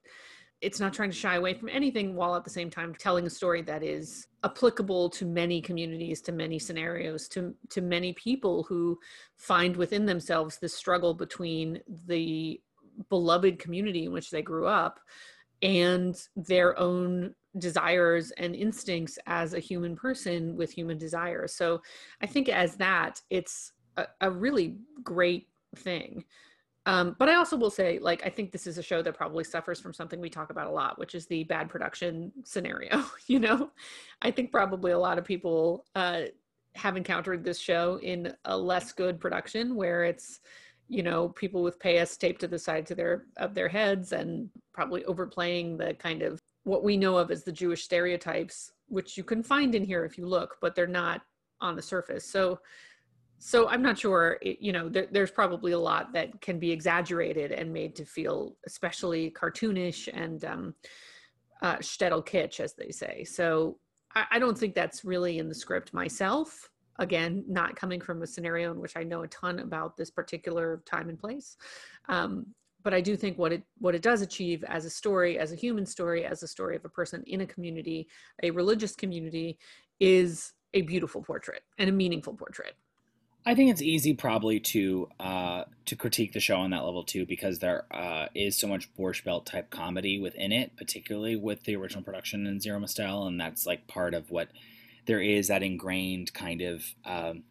it's 0.62 0.80
not 0.80 0.92
trying 0.92 1.10
to 1.10 1.16
shy 1.16 1.36
away 1.36 1.54
from 1.54 1.68
anything 1.68 2.14
while 2.14 2.34
at 2.34 2.44
the 2.44 2.50
same 2.50 2.70
time 2.70 2.94
telling 2.94 3.26
a 3.26 3.30
story 3.30 3.62
that 3.62 3.82
is 3.82 4.26
applicable 4.44 5.10
to 5.10 5.26
many 5.26 5.60
communities 5.60 6.20
to 6.22 6.32
many 6.32 6.58
scenarios 6.58 7.28
to 7.28 7.54
to 7.68 7.80
many 7.80 8.12
people 8.14 8.62
who 8.62 8.98
find 9.36 9.76
within 9.76 10.06
themselves 10.06 10.58
this 10.58 10.74
struggle 10.74 11.12
between 11.14 11.80
the 12.06 12.60
beloved 13.10 13.58
community 13.58 14.04
in 14.04 14.12
which 14.12 14.30
they 14.30 14.42
grew 14.42 14.66
up 14.66 15.00
and 15.62 16.28
their 16.36 16.78
own 16.78 17.34
desires 17.58 18.30
and 18.32 18.54
instincts 18.54 19.18
as 19.26 19.54
a 19.54 19.58
human 19.58 19.96
person 19.96 20.56
with 20.56 20.70
human 20.70 20.98
desires. 20.98 21.54
So 21.54 21.80
I 22.20 22.26
think 22.26 22.48
as 22.48 22.76
that, 22.76 23.20
it's 23.30 23.72
a, 23.96 24.06
a 24.20 24.30
really 24.30 24.76
great 25.02 25.48
thing. 25.76 26.24
Um, 26.86 27.16
but 27.18 27.28
I 27.28 27.34
also 27.34 27.56
will 27.56 27.70
say, 27.70 27.98
like, 27.98 28.24
I 28.24 28.30
think 28.30 28.52
this 28.52 28.66
is 28.66 28.78
a 28.78 28.82
show 28.82 29.02
that 29.02 29.16
probably 29.16 29.42
suffers 29.42 29.80
from 29.80 29.92
something 29.92 30.20
we 30.20 30.30
talk 30.30 30.50
about 30.50 30.68
a 30.68 30.70
lot, 30.70 30.98
which 31.00 31.16
is 31.16 31.26
the 31.26 31.42
bad 31.44 31.68
production 31.68 32.32
scenario. 32.44 33.04
You 33.28 33.40
know, 33.40 33.70
I 34.22 34.30
think 34.30 34.52
probably 34.52 34.92
a 34.92 34.98
lot 34.98 35.18
of 35.18 35.24
people 35.24 35.84
uh, 35.96 36.22
have 36.76 36.96
encountered 36.96 37.42
this 37.42 37.58
show 37.58 37.98
in 38.00 38.32
a 38.44 38.56
less 38.56 38.92
good 38.92 39.18
production 39.18 39.74
where 39.74 40.04
it's, 40.04 40.40
you 40.88 41.02
know, 41.02 41.30
people 41.30 41.64
with 41.64 41.80
payas 41.80 42.16
taped 42.16 42.40
to 42.42 42.48
the 42.48 42.58
side 42.58 42.88
of 42.88 42.96
their 42.96 43.24
of 43.36 43.52
their 43.52 43.68
heads 43.68 44.12
and 44.12 44.48
probably 44.72 45.04
overplaying 45.06 45.76
the 45.76 45.94
kind 45.94 46.22
of 46.22 46.40
what 46.62 46.84
we 46.84 46.96
know 46.96 47.16
of 47.18 47.32
as 47.32 47.42
the 47.42 47.50
Jewish 47.50 47.82
stereotypes, 47.82 48.70
which 48.86 49.16
you 49.16 49.24
can 49.24 49.42
find 49.42 49.74
in 49.74 49.84
here 49.84 50.04
if 50.04 50.16
you 50.16 50.26
look, 50.26 50.56
but 50.60 50.76
they're 50.76 50.86
not 50.86 51.22
on 51.60 51.74
the 51.74 51.82
surface. 51.82 52.24
So 52.24 52.60
so 53.38 53.68
i'm 53.68 53.82
not 53.82 53.98
sure 53.98 54.38
you 54.42 54.72
know 54.72 54.88
there, 54.88 55.06
there's 55.10 55.30
probably 55.30 55.72
a 55.72 55.78
lot 55.78 56.12
that 56.12 56.40
can 56.40 56.58
be 56.58 56.70
exaggerated 56.70 57.52
and 57.52 57.72
made 57.72 57.94
to 57.94 58.04
feel 58.04 58.56
especially 58.66 59.30
cartoonish 59.30 60.08
and 60.12 60.44
um 60.44 60.74
uh 61.62 61.76
kitsch 61.76 62.60
as 62.60 62.74
they 62.74 62.90
say. 62.90 63.24
So 63.24 63.78
I, 64.14 64.24
I 64.32 64.38
don't 64.38 64.56
think 64.56 64.74
that's 64.74 65.04
really 65.04 65.38
in 65.38 65.48
the 65.48 65.54
script 65.54 65.94
myself. 65.94 66.70
Again 66.98 67.44
not 67.46 67.76
coming 67.76 68.00
from 68.00 68.22
a 68.22 68.26
scenario 68.26 68.72
in 68.72 68.80
which 68.80 68.96
i 68.96 69.02
know 69.02 69.22
a 69.22 69.28
ton 69.28 69.58
about 69.58 69.96
this 69.96 70.10
particular 70.10 70.82
time 70.86 71.08
and 71.08 71.18
place. 71.18 71.56
Um 72.08 72.46
but 72.82 72.94
i 72.94 73.00
do 73.00 73.16
think 73.16 73.36
what 73.36 73.52
it 73.52 73.62
what 73.78 73.94
it 73.94 74.02
does 74.02 74.22
achieve 74.22 74.64
as 74.64 74.84
a 74.84 74.90
story 74.90 75.38
as 75.38 75.52
a 75.52 75.56
human 75.56 75.84
story 75.84 76.24
as 76.24 76.42
a 76.42 76.48
story 76.48 76.76
of 76.76 76.84
a 76.84 76.88
person 76.88 77.22
in 77.26 77.40
a 77.40 77.46
community 77.46 78.06
a 78.42 78.50
religious 78.50 78.94
community 78.94 79.58
is 79.98 80.52
a 80.72 80.82
beautiful 80.82 81.22
portrait 81.22 81.62
and 81.78 81.90
a 81.90 81.92
meaningful 81.92 82.34
portrait 82.34 82.74
I 83.48 83.54
think 83.54 83.70
it's 83.70 83.80
easy 83.80 84.12
probably 84.12 84.58
to 84.58 85.08
uh, 85.20 85.64
to 85.84 85.94
critique 85.94 86.32
the 86.32 86.40
show 86.40 86.56
on 86.56 86.70
that 86.70 86.84
level 86.84 87.04
too, 87.04 87.24
because 87.24 87.60
there 87.60 87.86
uh, 87.92 88.26
is 88.34 88.58
so 88.58 88.66
much 88.66 88.92
Borscht 88.96 89.22
Belt 89.22 89.46
type 89.46 89.70
comedy 89.70 90.20
within 90.20 90.50
it, 90.50 90.76
particularly 90.76 91.36
with 91.36 91.62
the 91.62 91.76
original 91.76 92.02
production 92.02 92.44
in 92.44 92.60
Zero 92.60 92.80
Mostel, 92.80 93.28
and 93.28 93.40
that's 93.40 93.64
like 93.64 93.86
part 93.86 94.14
of 94.14 94.32
what 94.32 94.48
there 95.06 95.20
is 95.20 95.46
that 95.46 95.62
ingrained 95.62 96.34
kind 96.34 96.60
of 96.60 96.84
um, 97.04 97.44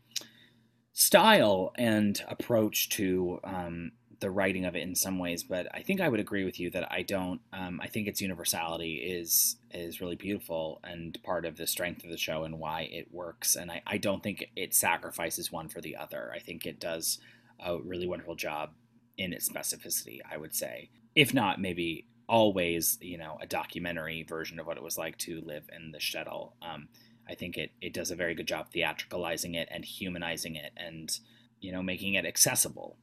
style 0.92 1.72
and 1.78 2.22
approach 2.28 2.90
to 2.90 3.40
um, 3.46 3.94
the 4.20 4.32
writing 4.32 4.66
of 4.66 4.76
it 4.76 4.84
in 4.84 4.96
some 4.96 5.20
ways. 5.20 5.44
But 5.44 5.68
I 5.74 5.82
think 5.82 6.02
I 6.02 6.10
would 6.10 6.20
agree 6.20 6.44
with 6.44 6.60
you 6.60 6.70
that 6.72 6.92
I 6.92 7.02
don't. 7.02 7.42
Um, 7.54 7.80
I 7.82 7.88
think 7.88 8.08
its 8.08 8.22
universality 8.22 8.96
is 8.96 9.58
is 9.72 10.02
really 10.02 10.16
beautiful 10.16 10.80
and 10.84 11.18
part 11.24 11.46
of 11.46 11.58
the 11.58 11.68
strength 11.68 12.04
of 12.04 12.10
the 12.10 12.18
show 12.18 12.44
and 12.44 12.60
why 12.60 12.90
it 12.92 13.14
works. 13.14 13.56
And 13.56 13.72
I, 13.72 13.82
I 13.86 13.98
don't 13.98 14.24
think 14.24 14.46
it 14.56 14.74
sacrifices 14.74 15.52
one 15.52 15.70
for 15.70 15.82
the 15.82 15.96
other. 15.96 16.32
I 16.34 16.40
think 16.40 16.66
it 16.66 16.80
does 16.80 17.20
a 17.64 17.78
really 17.78 18.08
wonderful 18.08 18.36
job 18.36 18.72
in 19.18 19.34
its 19.34 19.50
specificity. 19.50 20.20
I 20.30 20.38
would 20.38 20.56
say, 20.56 20.90
if 21.16 21.34
not 21.34 21.62
maybe 21.62 22.08
always, 22.28 22.98
you 23.02 23.18
know, 23.18 23.38
a 23.42 23.46
documentary 23.46 24.24
version 24.24 24.60
of 24.60 24.66
what 24.66 24.78
it 24.78 24.84
was 24.84 24.98
like 24.98 25.18
to 25.20 25.42
live 25.42 25.70
in 25.76 25.92
the 25.92 26.00
shtetl. 26.00 26.54
Um, 26.62 26.88
I 27.28 27.36
think 27.36 27.58
it 27.58 27.72
it 27.82 27.94
does 27.94 28.12
a 28.12 28.16
very 28.16 28.36
good 28.36 28.48
job 28.48 28.68
theatricalizing 28.72 29.56
it 29.56 29.68
and 29.72 29.84
humanizing 29.84 30.56
it 30.56 30.72
and 30.78 31.18
you 31.60 31.72
know 31.72 31.82
making 31.82 32.14
it 32.14 32.26
accessible 32.26 32.98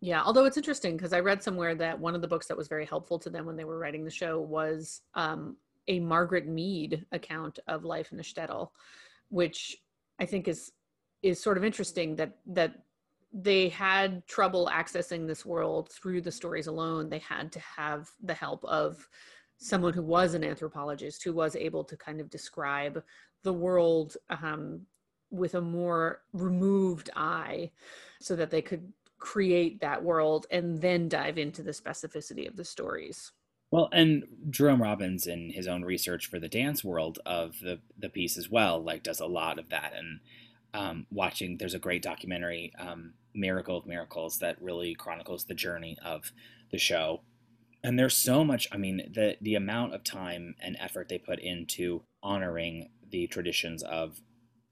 Yeah, 0.00 0.22
although 0.24 0.46
it's 0.46 0.56
interesting 0.56 0.96
because 0.96 1.12
I 1.12 1.20
read 1.20 1.42
somewhere 1.42 1.74
that 1.74 1.98
one 1.98 2.14
of 2.14 2.22
the 2.22 2.28
books 2.28 2.46
that 2.46 2.56
was 2.56 2.68
very 2.68 2.86
helpful 2.86 3.18
to 3.18 3.30
them 3.30 3.44
when 3.44 3.56
they 3.56 3.64
were 3.64 3.78
writing 3.78 4.04
the 4.04 4.10
show 4.10 4.40
was 4.40 5.02
um, 5.14 5.56
a 5.88 6.00
Margaret 6.00 6.46
Mead 6.46 7.04
account 7.12 7.58
of 7.68 7.84
life 7.84 8.10
in 8.10 8.16
the 8.16 8.24
shtetl, 8.24 8.70
which 9.28 9.76
I 10.18 10.26
think 10.26 10.48
is 10.48 10.72
is 11.22 11.42
sort 11.42 11.58
of 11.58 11.64
interesting 11.64 12.16
that 12.16 12.38
that 12.46 12.76
they 13.32 13.68
had 13.68 14.26
trouble 14.26 14.70
accessing 14.72 15.26
this 15.26 15.44
world 15.44 15.90
through 15.90 16.22
the 16.22 16.32
stories 16.32 16.66
alone. 16.66 17.08
They 17.08 17.18
had 17.18 17.52
to 17.52 17.60
have 17.60 18.08
the 18.22 18.34
help 18.34 18.64
of 18.64 19.06
someone 19.58 19.92
who 19.92 20.02
was 20.02 20.32
an 20.32 20.42
anthropologist 20.42 21.22
who 21.22 21.34
was 21.34 21.54
able 21.54 21.84
to 21.84 21.96
kind 21.96 22.20
of 22.20 22.30
describe 22.30 23.02
the 23.42 23.52
world 23.52 24.16
um, 24.30 24.80
with 25.30 25.54
a 25.54 25.60
more 25.60 26.22
removed 26.32 27.10
eye 27.14 27.70
so 28.20 28.34
that 28.34 28.50
they 28.50 28.62
could 28.62 28.92
create 29.20 29.80
that 29.80 30.02
world 30.02 30.46
and 30.50 30.80
then 30.80 31.08
dive 31.08 31.38
into 31.38 31.62
the 31.62 31.70
specificity 31.70 32.48
of 32.48 32.56
the 32.56 32.64
stories. 32.64 33.32
Well, 33.70 33.88
and 33.92 34.24
Jerome 34.48 34.82
Robbins, 34.82 35.26
in 35.28 35.50
his 35.50 35.68
own 35.68 35.82
research 35.84 36.26
for 36.26 36.40
the 36.40 36.48
dance 36.48 36.82
world 36.82 37.20
of 37.24 37.60
the 37.60 37.80
the 37.96 38.08
piece 38.08 38.36
as 38.36 38.50
well, 38.50 38.82
like 38.82 39.04
does 39.04 39.20
a 39.20 39.26
lot 39.26 39.60
of 39.60 39.68
that. 39.68 39.92
And 39.94 40.20
um, 40.74 41.06
watching, 41.12 41.58
there's 41.58 41.74
a 41.74 41.78
great 41.78 42.02
documentary, 42.02 42.72
um, 42.78 43.14
"Miracle 43.32 43.76
of 43.76 43.86
Miracles," 43.86 44.38
that 44.38 44.60
really 44.60 44.94
chronicles 44.94 45.44
the 45.44 45.54
journey 45.54 45.96
of 46.04 46.32
the 46.72 46.78
show. 46.78 47.20
And 47.84 47.96
there's 47.98 48.16
so 48.16 48.42
much. 48.44 48.66
I 48.72 48.76
mean, 48.76 49.08
the 49.14 49.36
the 49.40 49.54
amount 49.54 49.94
of 49.94 50.02
time 50.02 50.56
and 50.60 50.76
effort 50.80 51.08
they 51.08 51.18
put 51.18 51.38
into 51.38 52.02
honoring 52.24 52.88
the 53.08 53.28
traditions 53.28 53.84
of 53.84 54.20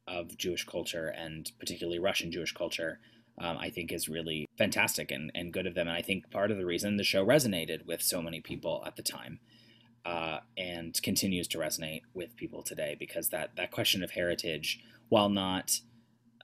of 0.09 0.37
Jewish 0.37 0.65
culture 0.65 1.07
and 1.09 1.53
particularly 1.61 1.99
Russian 2.01 2.33
Jewish 2.33 2.53
culture 2.53 2.99
um, 3.41 3.57
I 3.59 3.71
think 3.71 3.93
is 3.93 4.09
really 4.09 4.47
fantastic 4.57 5.11
and, 5.11 5.31
and 5.35 5.53
good 5.53 5.67
of 5.67 5.75
them. 5.75 5.89
And 5.89 5.97
I 5.97 6.03
think 6.03 6.31
part 6.31 6.51
of 6.51 6.57
the 6.57 6.67
reason 6.67 6.97
the 6.97 7.05
show 7.05 7.25
resonated 7.25 7.87
with 7.87 8.03
so 8.03 8.21
many 8.21 8.41
people 8.41 8.83
at 8.87 8.97
the 8.97 9.03
time 9.03 9.41
uh, 10.05 10.41
and 10.57 11.01
continues 11.03 11.47
to 11.49 11.59
resonate 11.59 12.03
with 12.15 12.37
people 12.37 12.63
today 12.63 12.97
because 12.99 13.29
that, 13.29 13.57
that 13.57 13.71
question 13.71 14.03
of 14.03 14.13
heritage, 14.13 14.81
while 15.09 15.29
not 15.29 15.81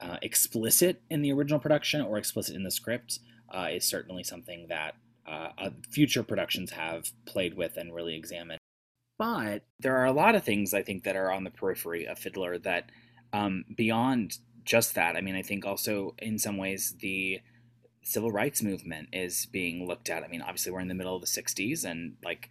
uh, 0.01 0.17
explicit 0.21 1.01
in 1.09 1.21
the 1.21 1.31
original 1.31 1.59
production 1.59 2.01
or 2.01 2.17
explicit 2.17 2.55
in 2.55 2.63
the 2.63 2.71
script, 2.71 3.19
uh, 3.53 3.67
is 3.71 3.85
certainly 3.85 4.23
something 4.23 4.67
that 4.69 4.95
uh, 5.27 5.49
uh, 5.57 5.69
future 5.89 6.23
productions 6.23 6.71
have 6.71 7.11
played 7.25 7.55
with 7.55 7.77
and 7.77 7.93
really 7.93 8.15
examined. 8.15 8.59
But 9.17 9.63
there 9.79 9.97
are 9.97 10.05
a 10.05 10.11
lot 10.11 10.35
of 10.35 10.43
things 10.43 10.73
I 10.73 10.83
think 10.83 11.03
that 11.03 11.15
are 11.15 11.31
on 11.31 11.43
the 11.43 11.49
periphery 11.49 12.05
of 12.05 12.19
Fiddler 12.19 12.57
that 12.59 12.91
um, 13.33 13.65
beyond 13.75 14.37
just 14.65 14.95
that. 14.95 15.15
I 15.15 15.21
mean, 15.21 15.35
I 15.35 15.41
think 15.41 15.65
also 15.65 16.15
in 16.19 16.37
some 16.37 16.57
ways 16.57 16.95
the 16.99 17.39
civil 18.01 18.31
rights 18.31 18.61
movement 18.61 19.09
is 19.13 19.47
being 19.47 19.87
looked 19.87 20.09
at. 20.09 20.23
I 20.23 20.27
mean, 20.27 20.41
obviously 20.41 20.71
we're 20.71 20.79
in 20.79 20.87
the 20.87 20.93
middle 20.93 21.15
of 21.15 21.21
the 21.21 21.27
60s 21.27 21.85
and 21.85 22.15
like 22.23 22.49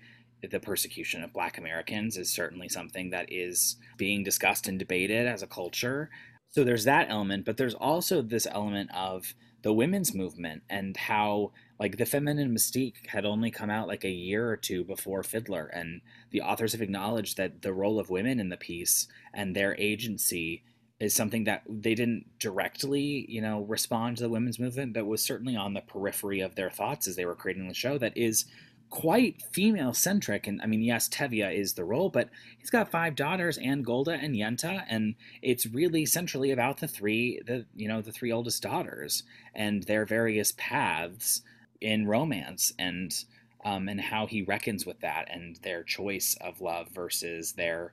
the 0.50 0.60
persecution 0.60 1.22
of 1.22 1.32
black 1.32 1.58
Americans 1.58 2.16
is 2.16 2.30
certainly 2.30 2.68
something 2.68 3.10
that 3.10 3.32
is 3.32 3.76
being 3.96 4.22
discussed 4.22 4.68
and 4.68 4.78
debated 4.78 5.26
as 5.26 5.42
a 5.42 5.46
culture. 5.46 6.10
So 6.50 6.64
there's 6.64 6.84
that 6.84 7.08
element, 7.10 7.44
but 7.44 7.56
there's 7.56 7.74
also 7.74 8.22
this 8.22 8.46
element 8.50 8.90
of 8.94 9.34
the 9.62 9.72
women's 9.72 10.14
movement 10.14 10.62
and 10.68 10.96
how 10.96 11.52
like 11.80 11.96
the 11.96 12.04
feminine 12.04 12.54
mystique 12.54 13.06
had 13.06 13.24
only 13.24 13.50
come 13.50 13.70
out 13.70 13.88
like 13.88 14.04
a 14.04 14.10
year 14.10 14.48
or 14.48 14.56
two 14.56 14.84
before 14.84 15.22
Fiddler 15.22 15.66
and 15.66 16.02
the 16.30 16.42
authors 16.42 16.72
have 16.72 16.82
acknowledged 16.82 17.36
that 17.38 17.62
the 17.62 17.72
role 17.72 17.98
of 17.98 18.10
women 18.10 18.38
in 18.38 18.50
the 18.50 18.56
piece 18.56 19.08
and 19.32 19.56
their 19.56 19.74
agency 19.78 20.62
is 21.04 21.14
something 21.14 21.44
that 21.44 21.62
they 21.68 21.94
didn't 21.94 22.26
directly, 22.38 23.26
you 23.28 23.40
know, 23.40 23.60
respond 23.62 24.16
to 24.16 24.22
the 24.22 24.28
women's 24.28 24.58
movement, 24.58 24.94
but 24.94 25.06
was 25.06 25.22
certainly 25.22 25.54
on 25.54 25.74
the 25.74 25.80
periphery 25.82 26.40
of 26.40 26.54
their 26.54 26.70
thoughts 26.70 27.06
as 27.06 27.16
they 27.16 27.26
were 27.26 27.34
creating 27.34 27.68
the 27.68 27.74
show. 27.74 27.98
That 27.98 28.16
is 28.16 28.46
quite 28.90 29.42
female 29.52 29.92
centric. 29.92 30.46
And 30.46 30.62
I 30.62 30.66
mean, 30.66 30.82
yes, 30.82 31.08
Tevye 31.08 31.54
is 31.54 31.74
the 31.74 31.84
role, 31.84 32.08
but 32.08 32.30
he's 32.58 32.70
got 32.70 32.90
five 32.90 33.16
daughters 33.16 33.58
and 33.58 33.84
Golde 33.84 34.08
and 34.08 34.34
Yenta, 34.34 34.84
and 34.88 35.16
it's 35.42 35.66
really 35.66 36.06
centrally 36.06 36.50
about 36.50 36.78
the 36.78 36.88
three, 36.88 37.40
the 37.44 37.66
you 37.74 37.88
know, 37.88 38.00
the 38.00 38.12
three 38.12 38.32
oldest 38.32 38.62
daughters 38.62 39.24
and 39.54 39.82
their 39.82 40.06
various 40.06 40.54
paths 40.56 41.42
in 41.80 42.06
romance 42.06 42.72
and 42.78 43.24
um, 43.64 43.88
and 43.88 44.00
how 44.00 44.26
he 44.26 44.42
reckons 44.42 44.86
with 44.86 45.00
that 45.00 45.28
and 45.30 45.56
their 45.56 45.82
choice 45.82 46.36
of 46.40 46.60
love 46.60 46.88
versus 46.88 47.52
their 47.52 47.92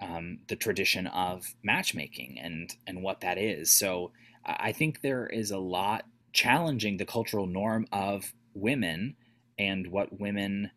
um, 0.00 0.38
the 0.48 0.56
tradition 0.56 1.06
of 1.08 1.54
matchmaking 1.62 2.38
and 2.40 2.74
and 2.86 3.02
what 3.02 3.20
that 3.20 3.38
is. 3.38 3.70
So 3.70 4.12
I 4.44 4.72
think 4.72 5.00
there 5.00 5.26
is 5.26 5.50
a 5.50 5.58
lot 5.58 6.04
challenging 6.32 6.96
the 6.96 7.04
cultural 7.04 7.46
norm 7.46 7.86
of 7.92 8.32
women 8.54 9.16
and 9.58 9.88
what 9.88 10.18
women 10.20 10.70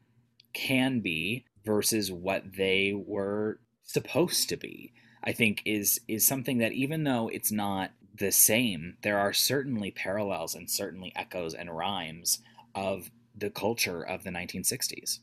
can 0.53 0.99
be 0.99 1.45
versus 1.65 2.11
what 2.11 2.43
they 2.57 2.93
were 2.93 3.59
supposed 3.84 4.49
to 4.49 4.57
be 4.57 4.93
i 5.24 5.32
think 5.32 5.61
is 5.65 5.99
is 6.07 6.26
something 6.26 6.57
that 6.59 6.71
even 6.71 7.03
though 7.03 7.28
it's 7.30 7.51
not 7.51 7.91
the 8.15 8.32
same 8.32 8.95
there 9.01 9.17
are 9.17 9.34
certainly 9.34 9.91
parallels 9.91 10.55
and 10.55 10.69
certainly 10.69 11.11
echoes 11.15 11.53
and 11.53 11.76
rhymes 11.76 12.39
of 12.76 13.09
the 13.36 13.49
culture 13.49 14.03
of 14.03 14.24
the 14.24 14.30
1960s 14.30 15.19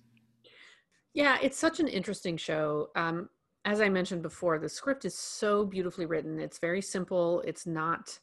Yeah, 1.13 1.39
it's 1.43 1.59
such 1.59 1.81
an 1.81 1.89
interesting 1.89 2.37
show. 2.37 2.91
Um, 2.95 3.29
as 3.65 3.81
I 3.81 3.89
mentioned 3.89 4.23
before, 4.23 4.59
the 4.59 4.69
script 4.69 5.05
is 5.05 5.15
so 5.15 5.65
beautifully 5.65 6.07
written. 6.07 6.39
It's 6.41 6.59
very 6.59 6.81
simple. 6.81 7.43
It's 7.47 7.67
not 7.67 8.19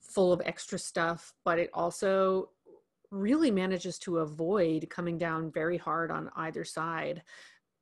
full 0.00 0.32
of 0.32 0.40
extra 0.44 0.78
stuff, 0.78 1.34
but 1.44 1.58
it 1.58 1.70
also 1.74 2.50
really 3.10 3.50
manages 3.50 3.98
to 3.98 4.18
avoid 4.18 4.88
coming 4.90 5.18
down 5.18 5.50
very 5.50 5.76
hard 5.76 6.10
on 6.10 6.30
either 6.36 6.64
side. 6.64 7.22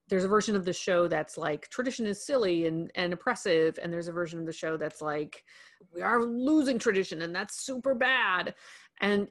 There's 0.09 0.25
a 0.25 0.29
version 0.29 0.55
of 0.55 0.65
the 0.65 0.73
show 0.73 1.09
that's 1.09 1.37
like 1.37 1.69
tradition 1.69 2.07
is 2.07 2.25
silly 2.25 2.67
and, 2.67 2.91
and 2.95 3.13
oppressive, 3.13 3.79
and 3.83 3.93
there's 3.93 4.09
a 4.09 4.13
version 4.13 4.39
of 4.39 4.47
the 4.47 4.53
show 4.53 4.77
that's 4.77 5.03
like 5.03 5.45
we 5.93 6.01
are 6.01 6.23
losing 6.23 6.79
tradition 6.79 7.23
and 7.23 7.35
that's 7.35 7.65
super 7.65 7.95
bad. 7.95 8.55
And 9.01 9.29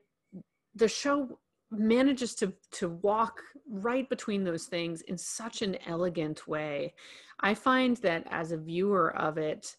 the 0.75 0.89
show 0.89 1.39
manages 1.71 2.35
to 2.35 2.53
to 2.71 2.89
walk 2.89 3.41
right 3.67 4.07
between 4.09 4.43
those 4.43 4.65
things 4.65 5.01
in 5.01 5.17
such 5.17 5.61
an 5.61 5.77
elegant 5.87 6.47
way. 6.47 6.93
I 7.39 7.53
find 7.53 7.97
that 7.97 8.27
as 8.29 8.51
a 8.51 8.57
viewer 8.57 9.15
of 9.15 9.37
it, 9.37 9.75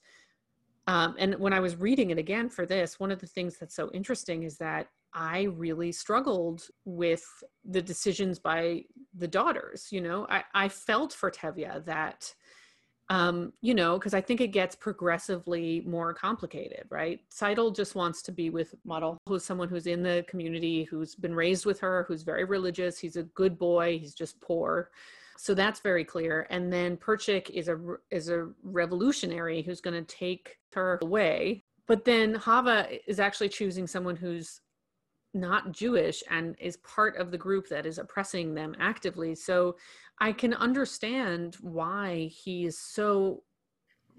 um, 0.86 1.16
and 1.18 1.34
when 1.36 1.52
I 1.52 1.60
was 1.60 1.76
reading 1.76 2.10
it 2.10 2.18
again 2.18 2.48
for 2.48 2.64
this, 2.64 3.00
one 3.00 3.10
of 3.10 3.20
the 3.20 3.26
things 3.26 3.56
that's 3.58 3.74
so 3.74 3.90
interesting 3.92 4.44
is 4.44 4.56
that 4.58 4.88
I 5.12 5.44
really 5.44 5.92
struggled 5.92 6.68
with 6.84 7.24
the 7.64 7.82
decisions 7.82 8.38
by 8.38 8.84
the 9.14 9.26
daughters. 9.26 9.88
You 9.90 10.02
know, 10.02 10.26
I, 10.28 10.44
I 10.54 10.68
felt 10.68 11.12
for 11.12 11.30
Tevye 11.30 11.84
that, 11.86 12.32
um, 13.08 13.52
you 13.62 13.74
know, 13.74 13.98
because 13.98 14.14
I 14.14 14.20
think 14.20 14.40
it 14.40 14.48
gets 14.48 14.76
progressively 14.76 15.82
more 15.86 16.12
complicated, 16.12 16.84
right? 16.90 17.20
Tzeitel 17.34 17.74
just 17.74 17.94
wants 17.94 18.22
to 18.22 18.32
be 18.32 18.50
with 18.50 18.74
Motel, 18.84 19.16
who's 19.26 19.44
someone 19.44 19.68
who's 19.68 19.86
in 19.86 20.02
the 20.02 20.24
community, 20.28 20.84
who's 20.84 21.14
been 21.14 21.34
raised 21.34 21.66
with 21.66 21.80
her, 21.80 22.04
who's 22.06 22.22
very 22.22 22.44
religious. 22.44 22.98
He's 22.98 23.16
a 23.16 23.22
good 23.22 23.58
boy. 23.58 23.98
He's 23.98 24.14
just 24.14 24.40
poor. 24.40 24.90
So 25.38 25.54
that's 25.54 25.80
very 25.80 26.04
clear. 26.04 26.46
And 26.50 26.72
then 26.72 26.96
Perchik 26.96 27.50
is 27.50 27.68
a 27.68 27.78
is 28.10 28.28
a 28.28 28.48
revolutionary 28.62 29.62
who's 29.62 29.80
going 29.80 30.04
to 30.04 30.14
take 30.16 30.58
her 30.74 30.98
away. 31.02 31.64
But 31.86 32.04
then 32.04 32.34
Hava 32.34 32.88
is 33.08 33.20
actually 33.20 33.48
choosing 33.48 33.86
someone 33.86 34.16
who's 34.16 34.60
not 35.34 35.72
Jewish 35.72 36.22
and 36.30 36.56
is 36.58 36.78
part 36.78 37.16
of 37.16 37.30
the 37.30 37.38
group 37.38 37.68
that 37.68 37.86
is 37.86 37.98
oppressing 37.98 38.54
them 38.54 38.74
actively. 38.80 39.34
So 39.34 39.76
I 40.18 40.32
can 40.32 40.54
understand 40.54 41.56
why 41.60 42.30
he 42.32 42.64
is 42.64 42.78
so 42.78 43.42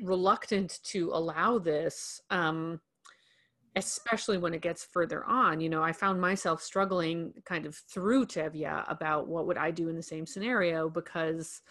reluctant 0.02 0.80
to 0.84 1.10
allow 1.12 1.58
this, 1.58 2.22
um, 2.30 2.80
especially 3.78 4.40
when 4.40 4.56
it 4.56 4.62
gets 4.62 4.84
further 4.84 5.24
on. 5.26 5.62
You 5.62 5.70
know, 5.70 5.84
I 5.84 5.92
found 5.92 6.20
myself 6.20 6.64
struggling 6.64 7.32
kind 7.46 7.66
of 7.66 7.76
through 7.76 8.26
Tevye 8.26 8.84
about 8.90 9.28
what 9.28 9.46
would 9.46 9.58
I 9.58 9.70
do 9.70 9.88
in 9.88 9.96
the 9.96 10.02
same 10.02 10.26
scenario 10.26 10.90
because 10.90 11.62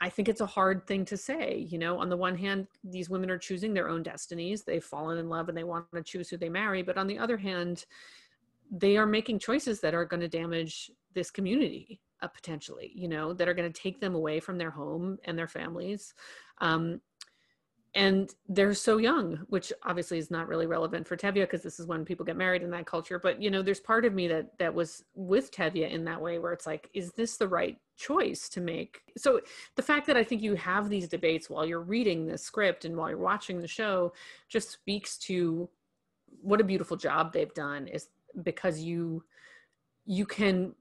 I 0.00 0.10
think 0.10 0.28
it's 0.28 0.40
a 0.40 0.46
hard 0.46 0.86
thing 0.86 1.04
to 1.06 1.16
say. 1.16 1.66
You 1.68 1.78
know, 1.78 1.98
on 1.98 2.08
the 2.08 2.16
one 2.16 2.36
hand, 2.36 2.68
these 2.84 3.10
women 3.10 3.30
are 3.30 3.38
choosing 3.38 3.74
their 3.74 3.88
own 3.88 4.04
destinies. 4.04 4.62
They've 4.62 4.82
fallen 4.82 5.18
in 5.18 5.28
love 5.28 5.48
and 5.48 5.58
they 5.58 5.64
want 5.64 5.86
to 5.92 6.02
choose 6.04 6.28
who 6.28 6.36
they 6.36 6.48
marry. 6.48 6.82
But 6.82 6.96
on 6.96 7.08
the 7.08 7.18
other 7.18 7.36
hand, 7.36 7.84
they 8.70 8.96
are 8.96 9.06
making 9.06 9.40
choices 9.40 9.80
that 9.80 9.94
are 9.94 10.04
going 10.04 10.20
to 10.20 10.28
damage 10.28 10.88
this 11.14 11.32
community 11.32 12.00
uh, 12.22 12.28
potentially, 12.28 12.92
you 12.94 13.08
know, 13.08 13.32
that 13.32 13.48
are 13.48 13.54
going 13.54 13.70
to 13.70 13.80
take 13.80 14.00
them 14.00 14.14
away 14.14 14.38
from 14.38 14.56
their 14.56 14.70
home 14.70 15.18
and 15.24 15.36
their 15.36 15.48
families. 15.48 16.14
Um, 16.58 17.00
and 17.98 18.32
they're 18.48 18.74
so 18.74 18.98
young, 18.98 19.44
which 19.48 19.72
obviously 19.82 20.18
is 20.18 20.30
not 20.30 20.46
really 20.46 20.66
relevant 20.66 21.04
for 21.04 21.16
Tevye 21.16 21.42
because 21.42 21.64
this 21.64 21.80
is 21.80 21.86
when 21.86 22.04
people 22.04 22.24
get 22.24 22.36
married 22.36 22.62
in 22.62 22.70
that 22.70 22.86
culture. 22.86 23.18
But 23.18 23.42
you 23.42 23.50
know, 23.50 23.60
there's 23.60 23.80
part 23.80 24.04
of 24.04 24.14
me 24.14 24.28
that 24.28 24.56
that 24.58 24.72
was 24.72 25.02
with 25.16 25.50
Tevye 25.50 25.90
in 25.90 26.04
that 26.04 26.20
way, 26.20 26.38
where 26.38 26.52
it's 26.52 26.64
like, 26.64 26.88
is 26.94 27.10
this 27.10 27.38
the 27.38 27.48
right 27.48 27.76
choice 27.96 28.48
to 28.50 28.60
make? 28.60 29.00
So 29.16 29.40
the 29.74 29.82
fact 29.82 30.06
that 30.06 30.16
I 30.16 30.22
think 30.22 30.42
you 30.42 30.54
have 30.54 30.88
these 30.88 31.08
debates 31.08 31.50
while 31.50 31.66
you're 31.66 31.80
reading 31.80 32.24
the 32.24 32.38
script 32.38 32.84
and 32.84 32.96
while 32.96 33.08
you're 33.08 33.18
watching 33.18 33.60
the 33.60 33.66
show 33.66 34.12
just 34.48 34.70
speaks 34.70 35.18
to 35.18 35.68
what 36.40 36.60
a 36.60 36.64
beautiful 36.64 36.96
job 36.96 37.32
they've 37.32 37.52
done. 37.52 37.88
Is 37.88 38.10
because 38.44 38.78
you 38.78 39.24
you 40.06 40.24
can 40.24 40.72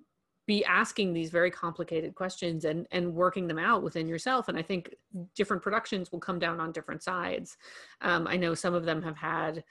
be 0.47 0.63
asking 0.63 1.13
these 1.13 1.29
very 1.29 1.51
complicated 1.51 2.15
questions 2.15 2.65
and 2.65 2.87
and 2.91 3.13
working 3.13 3.47
them 3.47 3.59
out 3.59 3.83
within 3.83 4.07
yourself. 4.07 4.47
And 4.47 4.57
i 4.57 4.61
think 4.61 4.95
different 5.35 5.61
productions 5.61 6.11
will 6.11 6.19
come 6.19 6.39
down 6.39 6.59
on 6.59 6.71
different 6.71 7.03
sides. 7.03 7.57
Um, 8.01 8.27
i 8.27 8.35
know 8.35 8.55
some 8.55 8.73
of 8.73 8.85
them 8.85 9.03
have 9.03 9.17
had 9.17 9.63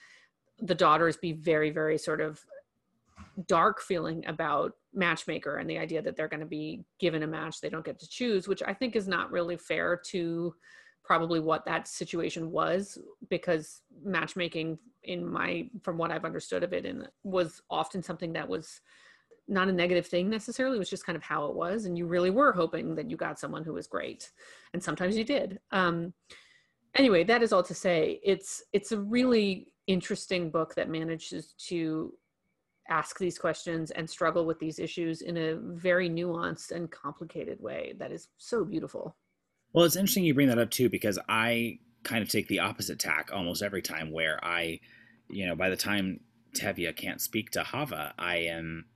the 0.61 0.75
daughters 0.75 1.17
be 1.17 1.33
very 1.33 1.71
very 1.71 1.99
sort 1.99 2.21
of 2.21 2.45
dark 3.47 3.81
feeling 3.81 4.25
about 4.27 4.73
matchmaker 4.95 5.57
and 5.57 5.69
the 5.69 5.79
idea 5.79 6.01
that 6.01 6.17
they're 6.17 6.29
going 6.29 6.41
to 6.41 6.47
be 6.47 6.85
given 6.99 7.23
a 7.23 7.27
match 7.27 7.61
they 7.61 7.69
don't 7.69 7.85
get 7.85 7.99
to 7.99 8.09
choose 8.09 8.49
which 8.49 8.63
i 8.67 8.73
think 8.73 8.97
is 8.97 9.07
not 9.07 9.31
really 9.31 9.57
fair 9.59 9.95
to 9.95 10.55
probably 11.05 11.39
what 11.39 11.65
that 11.67 11.87
situation 11.87 12.51
was 12.51 12.99
because 13.29 13.83
matchmaking 14.03 14.79
in 15.05 15.25
my 15.25 15.69
from 15.83 15.99
what 15.99 16.11
i've 16.11 16.25
understood 16.25 16.63
of 16.63 16.73
it 16.73 16.87
and 16.87 17.07
was 17.25 17.61
often 17.69 18.03
something 18.03 18.33
that 18.33 18.49
was 18.49 18.81
not 19.49 19.69
a 19.69 19.73
negative 19.73 20.07
thing 20.07 20.29
necessarily 20.29 20.77
it 20.77 20.79
was 20.79 20.91
just 20.91 21.07
kind 21.07 21.17
of 21.17 21.23
how 21.23 21.47
it 21.47 21.55
was 21.55 21.85
and 21.85 21.97
you 21.97 22.07
really 22.07 22.31
were 22.31 22.53
hoping 22.53 22.95
that 22.95 23.11
you 23.11 23.17
got 23.17 23.39
someone 23.39 23.65
who 23.65 23.73
was 23.73 23.87
great 23.87 24.31
and 24.73 24.83
sometimes 24.83 25.17
you 25.17 25.25
did. 25.25 25.61
Um 25.71 26.13
anyway 26.95 27.25
that 27.25 27.43
is 27.43 27.53
all 27.53 27.63
to 27.63 27.75
say 27.75 28.21
it's 28.23 28.63
it's 28.73 28.93
a 28.93 28.99
really 28.99 29.69
interesting 29.87 30.51
book 30.51 30.75
that 30.75 30.89
manages 30.89 31.55
to 31.59 32.13
ask 32.89 33.19
these 33.19 33.39
questions 33.39 33.91
and 33.93 34.09
struggle 34.09 34.45
with 34.47 34.59
these 34.59 34.79
issues 34.79 35.23
in 35.23 35.37
a 35.37 35.57
very 35.57 36.09
nuanced 36.09 36.71
and 36.71 36.91
complicated 36.91 37.61
way 37.61 37.95
that 37.99 38.13
is 38.13 38.29
so 38.39 38.65
beautiful. 38.65 39.17
Well, 39.73 39.85
it's 39.85 39.97
interesting 39.97 40.25
you 40.25 40.35
bring 40.35 40.49
that 40.49 40.59
up 40.59 40.71
too, 40.71 40.89
because 40.89 41.19
I 41.29 41.79
kind 42.03 42.23
of 42.23 42.29
take 42.29 42.49
the 42.49 42.61
opposite 42.61 42.99
tack 42.99 43.31
almost 43.33 43.63
every 43.63 43.83
time 43.83 44.11
where 44.13 44.43
I, 44.45 44.81
you 45.29 45.47
know, 45.47 45.57
by 45.57 45.71
the 45.71 45.77
time 45.77 46.21
Tevye 46.57 46.95
can't 46.97 47.21
speak 47.21 47.51
to 47.51 47.63
Hava, 47.63 48.15
I 48.19 48.37
am, 48.37 48.87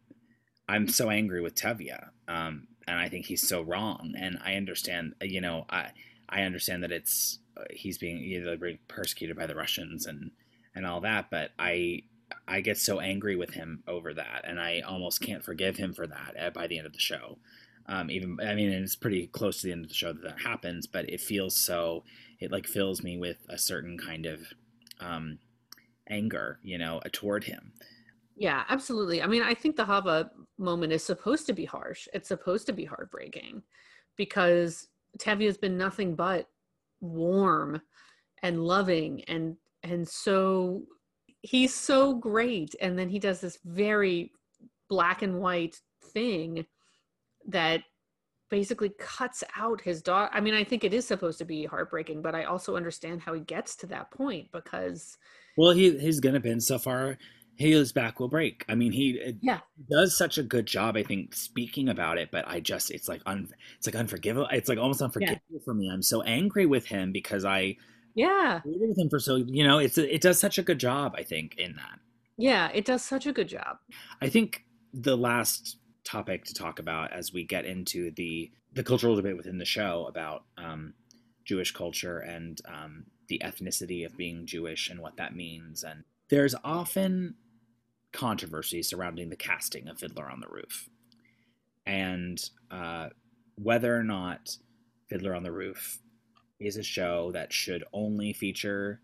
I'm 0.70 0.88
so 0.88 1.10
angry 1.10 1.40
with 1.40 1.56
Tevye. 1.56 2.08
Um, 2.28 2.68
and 2.86 2.98
I 2.98 3.08
think 3.08 3.26
he's 3.26 3.46
so 3.46 3.60
wrong. 3.62 4.14
And 4.16 4.38
I 4.44 4.54
understand, 4.54 5.14
you 5.20 5.40
know, 5.40 5.66
I, 5.68 5.88
I 6.28 6.42
understand 6.42 6.84
that 6.84 6.92
it's, 6.92 7.40
uh, 7.56 7.64
he's 7.70 7.98
being 7.98 8.18
being 8.18 8.78
persecuted 8.86 9.36
by 9.36 9.46
the 9.46 9.56
Russians 9.56 10.06
and, 10.06 10.30
and 10.74 10.86
all 10.86 11.00
that, 11.00 11.30
but 11.30 11.50
I, 11.58 12.02
I 12.46 12.60
get 12.60 12.78
so 12.78 13.00
angry 13.00 13.34
with 13.34 13.50
him 13.54 13.82
over 13.88 14.14
that. 14.14 14.44
And 14.44 14.60
I 14.60 14.80
almost 14.80 15.20
can't 15.20 15.44
forgive 15.44 15.76
him 15.76 15.92
for 15.92 16.06
that 16.06 16.54
by 16.54 16.68
the 16.68 16.78
end 16.78 16.86
of 16.86 16.92
the 16.92 17.00
show. 17.00 17.38
Um, 17.86 18.08
even 18.08 18.38
I 18.40 18.54
mean, 18.54 18.70
it's 18.70 18.94
pretty 18.94 19.26
close 19.26 19.60
to 19.60 19.66
the 19.66 19.72
end 19.72 19.84
of 19.84 19.88
the 19.88 19.94
show 19.96 20.12
that 20.12 20.22
that 20.22 20.42
happens, 20.42 20.86
but 20.86 21.10
it 21.10 21.20
feels 21.20 21.56
so. 21.56 22.04
It 22.38 22.52
like 22.52 22.66
fills 22.66 23.02
me 23.02 23.18
with 23.18 23.38
a 23.48 23.58
certain 23.58 23.98
kind 23.98 24.26
of 24.26 24.40
um, 25.00 25.38
anger, 26.08 26.60
you 26.62 26.78
know, 26.78 27.00
toward 27.12 27.44
him. 27.44 27.72
Yeah, 28.40 28.64
absolutely. 28.70 29.22
I 29.22 29.26
mean, 29.26 29.42
I 29.42 29.52
think 29.52 29.76
the 29.76 29.84
Hava 29.84 30.30
moment 30.56 30.94
is 30.94 31.04
supposed 31.04 31.46
to 31.46 31.52
be 31.52 31.66
harsh. 31.66 32.08
It's 32.14 32.28
supposed 32.28 32.66
to 32.68 32.72
be 32.72 32.86
heartbreaking 32.86 33.62
because 34.16 34.88
Tevye 35.18 35.44
has 35.44 35.58
been 35.58 35.76
nothing 35.76 36.14
but 36.14 36.48
warm 37.02 37.82
and 38.42 38.64
loving 38.64 39.22
and 39.24 39.56
and 39.82 40.08
so 40.08 40.82
he's 41.42 41.74
so 41.74 42.14
great 42.14 42.74
and 42.80 42.98
then 42.98 43.10
he 43.10 43.18
does 43.18 43.42
this 43.42 43.58
very 43.64 44.32
black 44.88 45.20
and 45.20 45.38
white 45.38 45.78
thing 46.12 46.64
that 47.46 47.82
basically 48.50 48.90
cuts 48.98 49.44
out 49.56 49.82
his 49.82 50.00
dog. 50.02 50.30
I 50.32 50.40
mean, 50.40 50.54
I 50.54 50.64
think 50.64 50.82
it 50.82 50.94
is 50.94 51.06
supposed 51.06 51.38
to 51.38 51.44
be 51.44 51.66
heartbreaking, 51.66 52.22
but 52.22 52.34
I 52.34 52.44
also 52.44 52.74
understand 52.74 53.20
how 53.20 53.34
he 53.34 53.42
gets 53.42 53.76
to 53.76 53.86
that 53.88 54.10
point 54.10 54.50
because 54.50 55.18
Well, 55.58 55.72
he 55.72 55.98
he's 55.98 56.20
gonna 56.20 56.40
been 56.40 56.60
so 56.60 56.78
far. 56.78 57.18
His 57.60 57.92
back 57.92 58.18
will 58.18 58.28
break. 58.28 58.64
I 58.70 58.74
mean, 58.74 58.90
he 58.90 59.36
Yeah. 59.42 59.60
does 59.90 60.16
such 60.16 60.38
a 60.38 60.42
good 60.42 60.64
job, 60.64 60.96
I 60.96 61.02
think, 61.02 61.34
speaking 61.34 61.90
about 61.90 62.16
it. 62.16 62.30
But 62.32 62.48
I 62.48 62.58
just, 62.60 62.90
it's 62.90 63.06
like 63.06 63.20
un, 63.26 63.48
it's 63.76 63.86
like 63.86 63.94
unforgivable. 63.94 64.48
It's 64.50 64.68
like 64.68 64.78
almost 64.78 65.02
unforgivable 65.02 65.60
for 65.62 65.74
me. 65.74 65.90
I'm 65.92 66.02
so 66.02 66.22
angry 66.22 66.64
with 66.64 66.86
him 66.86 67.12
because 67.12 67.44
I 67.44 67.76
Yeah. 68.14 68.62
with 68.64 68.98
him 68.98 69.10
for 69.10 69.18
so, 69.20 69.36
you 69.36 69.62
know, 69.62 69.78
it's 69.78 69.98
it 69.98 70.22
does 70.22 70.40
such 70.40 70.56
a 70.58 70.62
good 70.62 70.80
job. 70.80 71.14
I 71.16 71.22
think 71.22 71.56
in 71.58 71.76
that. 71.76 71.98
Yeah. 72.38 72.70
It 72.72 72.86
does 72.86 73.04
such 73.04 73.26
a 73.26 73.32
good 73.32 73.48
job. 73.48 73.76
I 74.22 74.30
think 74.30 74.64
the 74.94 75.16
last 75.16 75.76
topic 76.02 76.44
to 76.46 76.54
talk 76.54 76.78
about 76.78 77.12
as 77.12 77.30
we 77.32 77.44
get 77.44 77.66
into 77.66 78.10
the 78.12 78.50
the 78.72 78.82
cultural 78.82 79.16
debate 79.16 79.36
within 79.36 79.58
the 79.58 79.64
show 79.66 80.06
about 80.08 80.44
um, 80.56 80.94
Jewish 81.44 81.72
culture 81.72 82.20
and 82.20 82.58
um, 82.66 83.04
the 83.28 83.42
ethnicity 83.44 84.06
of 84.06 84.16
being 84.16 84.46
Jewish 84.46 84.88
and 84.88 84.98
what 85.00 85.16
that 85.18 85.36
means, 85.36 85.82
and 85.84 86.04
there's 86.30 86.54
often 86.64 87.34
controversy 88.12 88.82
surrounding 88.82 89.30
the 89.30 89.36
casting 89.36 89.88
of 89.88 89.98
Fiddler 89.98 90.30
on 90.30 90.40
the 90.40 90.48
Roof, 90.48 90.88
and 91.86 92.38
uh, 92.70 93.08
whether 93.56 93.96
or 93.96 94.04
not 94.04 94.56
Fiddler 95.08 95.34
on 95.34 95.42
the 95.42 95.52
Roof 95.52 95.98
is 96.58 96.76
a 96.76 96.82
show 96.82 97.32
that 97.32 97.52
should 97.52 97.84
only 97.92 98.32
feature 98.32 99.00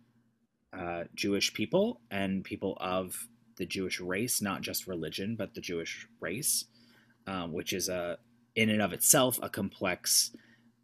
uh, 0.72 1.04
Jewish 1.14 1.54
people 1.54 2.00
and 2.10 2.44
people 2.44 2.76
of 2.80 3.28
the 3.56 3.66
Jewish 3.66 4.00
race, 4.00 4.42
not 4.42 4.60
just 4.60 4.86
religion, 4.86 5.36
but 5.36 5.54
the 5.54 5.60
Jewish 5.60 6.06
race, 6.20 6.66
um, 7.26 7.52
which 7.52 7.72
is 7.72 7.88
a 7.88 8.18
in 8.54 8.70
and 8.70 8.82
of 8.82 8.92
itself 8.92 9.38
a 9.42 9.48
complex 9.48 10.34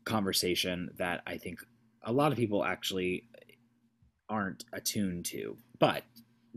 conversation 0.04 0.90
that 0.98 1.22
I 1.26 1.38
think 1.38 1.60
a 2.02 2.12
lot 2.12 2.32
of 2.32 2.38
people 2.38 2.64
actually 2.64 3.28
aren't 4.28 4.64
attuned 4.72 5.26
to. 5.26 5.56
But 5.78 6.04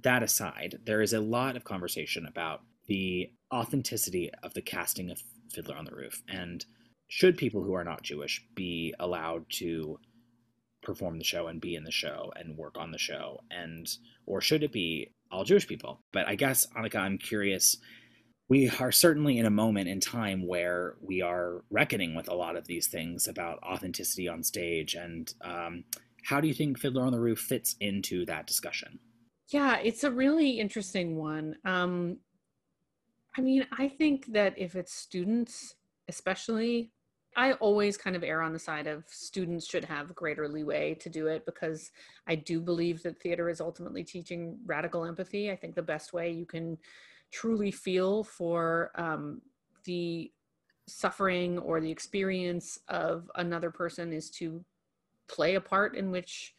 that 0.04 0.24
aside, 0.24 0.80
there 0.86 1.02
is 1.02 1.14
a 1.14 1.20
lot 1.20 1.56
of 1.56 1.64
conversation 1.64 2.26
about 2.26 2.62
the 2.88 3.32
authenticity 3.54 4.30
of 4.44 4.54
the 4.54 4.62
casting 4.62 5.10
of 5.10 5.22
Fiddler 5.54 5.76
on 5.76 5.86
the 5.86 5.96
Roof 5.96 6.22
and 6.28 6.66
should 7.08 7.38
people 7.38 7.64
who 7.64 7.74
are 7.74 7.84
not 7.84 8.04
Jewish 8.04 8.44
be 8.56 8.94
allowed 9.00 9.46
to 9.52 10.00
perform 10.82 11.18
the 11.18 11.24
show 11.24 11.48
and 11.48 11.62
be 11.62 11.76
in 11.76 11.84
the 11.84 11.92
show 11.92 12.32
and 12.36 12.58
work 12.58 12.78
on 12.78 12.92
the 12.92 12.98
show 12.98 13.40
and 13.52 13.88
or 14.26 14.42
should 14.42 14.64
it 14.64 14.72
be 14.72 15.12
all 15.32 15.44
Jewish 15.44 15.68
people? 15.68 16.02
But 16.12 16.28
I 16.28 16.36
guess 16.36 16.68
Annika, 16.76 16.98
I'm 16.98 17.18
curious. 17.18 17.78
We 18.48 18.70
are 18.80 18.92
certainly 18.92 19.38
in 19.40 19.46
a 19.46 19.52
moment 19.52 19.88
in 19.88 20.00
time 20.00 20.48
where 20.48 20.96
we 21.02 21.22
are 21.22 21.64
reckoning 21.72 22.14
with 22.16 22.30
a 22.30 22.36
lot 22.36 22.56
of 22.56 22.68
these 22.68 22.88
things 22.88 23.28
about 23.28 23.64
authenticity 23.64 24.28
on 24.28 24.44
stage. 24.44 24.94
And 24.94 25.34
um, 25.42 25.84
how 26.26 26.42
do 26.42 26.48
you 26.48 26.54
think 26.54 26.78
Fiddler 26.78 27.04
on 27.04 27.12
the 27.12 27.20
Roof 27.20 27.40
fits 27.40 27.76
into 27.80 28.26
that 28.28 28.46
discussion? 28.46 29.00
Yeah, 29.50 29.78
it's 29.78 30.04
a 30.04 30.12
really 30.12 30.60
interesting 30.60 31.18
one. 31.18 31.58
Um, 31.66 32.18
I 33.38 33.42
mean, 33.42 33.68
I 33.78 33.88
think 33.88 34.28
that 34.28 34.58
if 34.58 34.76
it's 34.76 34.94
students, 34.94 35.76
especially, 36.08 36.92
I 37.36 37.54
always 37.54 37.98
kind 37.98 38.16
of 38.16 38.24
err 38.24 38.42
on 38.42 38.54
the 38.54 38.60
side 38.60 38.88
of 38.88 39.04
students 39.10 39.68
should 39.68 39.84
have 39.86 40.16
greater 40.16 40.48
leeway 40.48 40.96
to 40.96 41.10
do 41.10 41.28
it 41.28 41.46
because 41.46 41.92
I 42.28 42.36
do 42.36 42.62
believe 42.62 43.04
that 43.04 43.20
theater 43.20 43.50
is 43.50 43.60
ultimately 43.60 44.04
teaching 44.04 44.58
radical 44.66 45.06
empathy. 45.06 45.52
I 45.52 45.56
think 45.58 45.76
the 45.76 45.82
best 45.82 46.14
way 46.14 46.32
you 46.32 46.46
can 46.46 46.78
truly 47.32 47.72
feel 47.72 48.24
for 48.24 48.92
um, 48.96 49.42
the 49.84 50.32
suffering 50.88 51.60
or 51.60 51.82
the 51.82 51.92
experience 51.92 52.80
of 52.88 53.30
another 53.36 53.70
person 53.70 54.14
is 54.14 54.30
to 54.30 54.64
play 55.28 55.56
a 55.56 55.62
part 55.62 55.96
in 55.96 56.12
which 56.12 56.55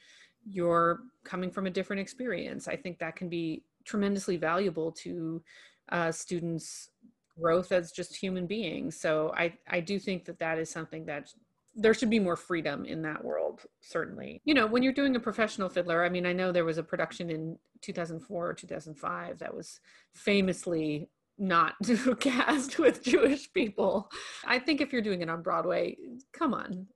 you're 0.49 1.01
coming 1.25 1.51
from 1.51 1.67
a 1.67 1.71
different 1.71 2.01
experience. 2.01 2.69
I 2.69 2.77
think 2.77 2.99
that 2.99 3.17
can 3.17 3.29
be 3.29 3.63
tremendously 3.85 4.37
valuable 4.37 4.93
to 4.93 5.43
uh, 5.91 6.13
students' 6.13 6.91
growth 7.39 7.73
as 7.73 7.93
just 7.93 8.17
human 8.17 8.47
beings. 8.47 8.99
So 8.99 9.33
I, 9.37 9.55
I 9.69 9.81
do 9.81 9.99
think 9.99 10.25
that 10.27 10.39
that 10.39 10.59
is 10.59 10.71
something 10.71 11.05
that 11.07 11.33
there 11.75 11.93
should 11.93 12.09
be 12.09 12.19
more 12.19 12.37
freedom 12.37 12.87
in 12.87 13.03
that 13.03 13.23
world, 13.23 13.61
certainly. 13.81 14.41
You 14.45 14.55
know, 14.55 14.67
when 14.67 14.83
you're 14.83 14.95
doing 14.95 15.15
a 15.15 15.21
professional 15.21 15.69
fiddler, 15.69 16.05
I 16.05 16.09
mean, 16.09 16.25
I 16.25 16.33
know 16.33 16.51
there 16.51 16.65
was 16.65 16.79
a 16.79 16.83
production 16.83 17.29
in 17.31 17.59
2004 17.83 18.49
or 18.49 18.55
2005 18.55 19.39
that 19.39 19.55
was 19.55 19.81
famously 20.15 21.11
not 21.39 21.75
cast 22.21 22.79
with 22.79 23.03
Jewish 23.03 23.53
people. 23.53 24.11
I 24.47 24.59
think 24.59 24.81
if 24.81 24.91
you're 24.91 25.03
doing 25.03 25.21
it 25.21 25.29
on 25.29 25.43
Broadway, 25.43 25.97
come 26.33 26.55
on, 26.55 26.87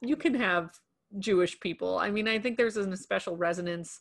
you 0.00 0.16
can 0.16 0.34
have 0.34 0.70
Jewish 1.18 1.58
people. 1.60 1.98
I 1.98 2.10
mean, 2.10 2.28
I 2.28 2.38
think 2.38 2.56
there's 2.56 2.76
an 2.76 2.96
special 2.96 3.36
resonance 3.36 4.00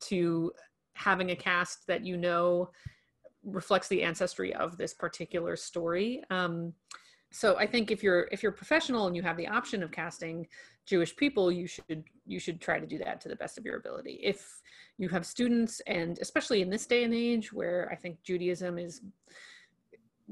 to 0.00 0.52
having 0.94 1.30
a 1.30 1.36
cast 1.36 1.86
that 1.86 2.04
you 2.04 2.16
know 2.16 2.70
reflects 3.44 3.88
the 3.88 4.02
ancestry 4.02 4.54
of 4.54 4.76
this 4.76 4.92
particular 4.94 5.56
story. 5.56 6.22
Um, 6.30 6.72
so 7.30 7.56
I 7.56 7.66
think 7.66 7.90
if 7.90 8.02
you're 8.02 8.28
if 8.32 8.42
you're 8.42 8.52
professional 8.52 9.06
and 9.06 9.16
you 9.16 9.22
have 9.22 9.36
the 9.36 9.48
option 9.48 9.82
of 9.82 9.90
casting 9.92 10.46
Jewish 10.86 11.14
people, 11.16 11.50
you 11.50 11.66
should 11.66 12.04
you 12.24 12.38
should 12.38 12.60
try 12.60 12.78
to 12.78 12.86
do 12.86 12.98
that 12.98 13.20
to 13.20 13.28
the 13.28 13.36
best 13.36 13.58
of 13.58 13.64
your 13.64 13.76
ability. 13.76 14.20
If 14.22 14.62
you 14.98 15.08
have 15.10 15.26
students, 15.26 15.80
and 15.86 16.18
especially 16.20 16.62
in 16.62 16.70
this 16.70 16.86
day 16.86 17.04
and 17.04 17.12
age 17.12 17.52
where 17.52 17.88
I 17.92 17.96
think 17.96 18.22
Judaism 18.22 18.78
is, 18.78 19.02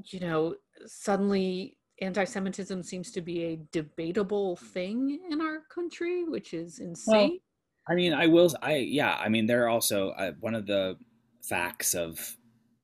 you 0.07 0.20
know, 0.20 0.55
suddenly 0.87 1.77
anti-Semitism 2.01 2.82
seems 2.82 3.11
to 3.12 3.20
be 3.20 3.45
a 3.45 3.61
debatable 3.72 4.57
thing 4.57 5.20
in 5.30 5.40
our 5.40 5.61
country, 5.72 6.24
which 6.24 6.53
is 6.55 6.78
insane. 6.78 7.38
I 7.88 7.95
mean, 7.95 8.12
I 8.12 8.26
will. 8.26 8.51
I 8.62 8.76
yeah. 8.76 9.14
I 9.14 9.28
mean, 9.28 9.47
there 9.47 9.64
are 9.64 9.68
also 9.68 10.11
uh, 10.11 10.32
one 10.40 10.55
of 10.55 10.66
the 10.66 10.97
facts 11.42 11.95
of 11.95 12.36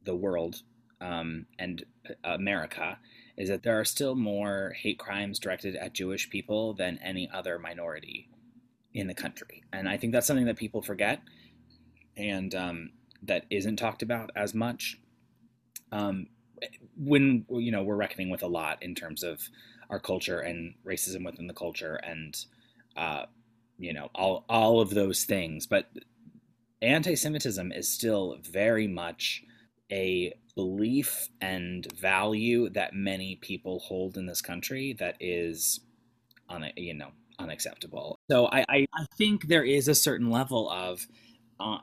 the 0.04 0.14
world 0.14 0.62
um, 1.00 1.46
and 1.58 1.84
America 2.24 2.98
is 3.36 3.48
that 3.48 3.62
there 3.62 3.80
are 3.80 3.84
still 3.84 4.14
more 4.14 4.74
hate 4.76 4.98
crimes 4.98 5.38
directed 5.38 5.74
at 5.76 5.94
Jewish 5.94 6.28
people 6.28 6.74
than 6.74 6.98
any 6.98 7.30
other 7.32 7.58
minority 7.58 8.28
in 8.92 9.06
the 9.06 9.14
country, 9.14 9.62
and 9.72 9.88
I 9.88 9.96
think 9.96 10.12
that's 10.12 10.26
something 10.26 10.46
that 10.46 10.56
people 10.56 10.82
forget, 10.82 11.22
and 12.16 12.54
um, 12.54 12.90
that 13.22 13.46
isn't 13.50 13.76
talked 13.76 14.02
about 14.02 14.30
as 14.36 14.54
much. 14.54 14.98
Um, 15.92 16.26
when 16.96 17.44
you 17.50 17.72
know 17.72 17.82
we're 17.82 17.96
reckoning 17.96 18.30
with 18.30 18.42
a 18.42 18.46
lot 18.46 18.82
in 18.82 18.94
terms 18.94 19.22
of 19.22 19.40
our 19.88 19.98
culture 19.98 20.40
and 20.40 20.74
racism 20.84 21.24
within 21.24 21.46
the 21.46 21.54
culture 21.54 21.96
and 21.96 22.44
uh, 22.96 23.24
you 23.78 23.92
know 23.92 24.08
all 24.14 24.44
all 24.48 24.80
of 24.80 24.90
those 24.90 25.24
things. 25.24 25.66
But 25.66 25.90
anti-semitism 26.82 27.72
is 27.72 27.88
still 27.88 28.38
very 28.42 28.86
much 28.86 29.44
a 29.92 30.32
belief 30.54 31.28
and 31.40 31.90
value 31.98 32.68
that 32.70 32.94
many 32.94 33.36
people 33.36 33.80
hold 33.80 34.16
in 34.16 34.26
this 34.26 34.42
country 34.42 34.94
that 34.98 35.16
is 35.20 35.80
on 36.48 36.64
you 36.76 36.94
know 36.94 37.10
unacceptable. 37.38 38.18
So 38.30 38.46
I, 38.46 38.64
I 38.68 38.86
i 38.94 39.06
think 39.16 39.48
there 39.48 39.64
is 39.64 39.88
a 39.88 39.94
certain 39.94 40.30
level 40.30 40.70
of 40.70 41.06
uh, 41.58 41.78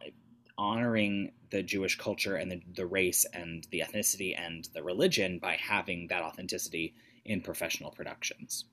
honoring 0.58 1.32
the 1.52 1.62
jewish 1.64 1.98
culture 1.98 2.36
and 2.36 2.52
the, 2.52 2.62
the 2.76 2.86
race 2.86 3.26
and 3.34 3.68
the 3.72 3.80
ethnicity 3.86 4.34
and 4.38 4.68
the 4.74 4.84
religion 4.84 5.40
by 5.40 5.56
having 5.56 6.08
that 6.08 6.22
authenticity 6.22 6.94
in 7.26 7.42
professional 7.42 7.92
productions 7.92 8.66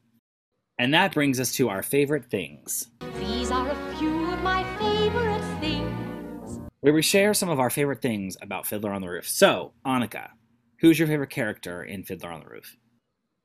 and 0.78 0.93
that 0.95 1.14
brings 1.14 1.39
us 1.39 1.53
to 1.55 1.68
our 1.68 1.82
favorite 1.82 2.24
things 2.26 2.89
These 3.18 3.51
are 3.51 3.68
a 3.68 3.97
few 3.97 4.32
of 4.32 4.43
my 4.43 4.64
favorite 4.78 5.61
things. 5.61 6.61
where 6.80 6.93
we 6.93 7.03
share 7.03 7.32
some 7.35 7.49
of 7.49 7.61
our 7.61 7.70
favorite 7.70 8.03
things 8.03 8.37
about 8.43 8.66
Fiddler 8.66 8.93
on 8.93 9.01
the 9.01 9.09
Roof. 9.09 9.26
So, 9.28 9.72
Annika, 9.87 10.28
who's 10.80 10.99
your 10.99 11.09
favorite 11.09 11.30
character 11.30 11.82
in 11.82 12.03
Fiddler 12.03 12.30
on 12.30 12.41
the 12.41 12.47
Roof? 12.47 12.76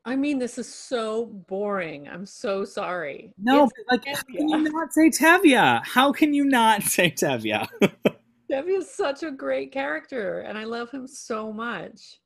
I 0.06 0.16
mean, 0.16 0.40
this 0.40 0.58
is 0.58 0.68
so 0.74 1.26
boring. 1.26 2.08
I'm 2.10 2.26
so 2.26 2.66
sorry. 2.66 3.32
No, 3.38 3.64
It's 3.66 3.74
but, 3.88 4.06
like, 4.06 4.16
how 4.16 4.24
can 4.24 4.50
you 4.50 4.72
not 4.72 4.94
say 4.94 5.10
Tevye? 5.10 5.86
How 5.86 6.12
can 6.12 6.34
you 6.34 6.44
not 6.46 6.84
say 6.96 7.12
Tevye? 7.12 7.68
Tevye 8.50 8.78
is 8.80 8.90
such 8.90 9.24
a 9.24 9.32
great 9.32 9.72
character, 9.72 10.40
and 10.42 10.58
I 10.58 10.64
love 10.64 10.90
him 10.92 11.08
so 11.08 11.52
much. 11.54 12.20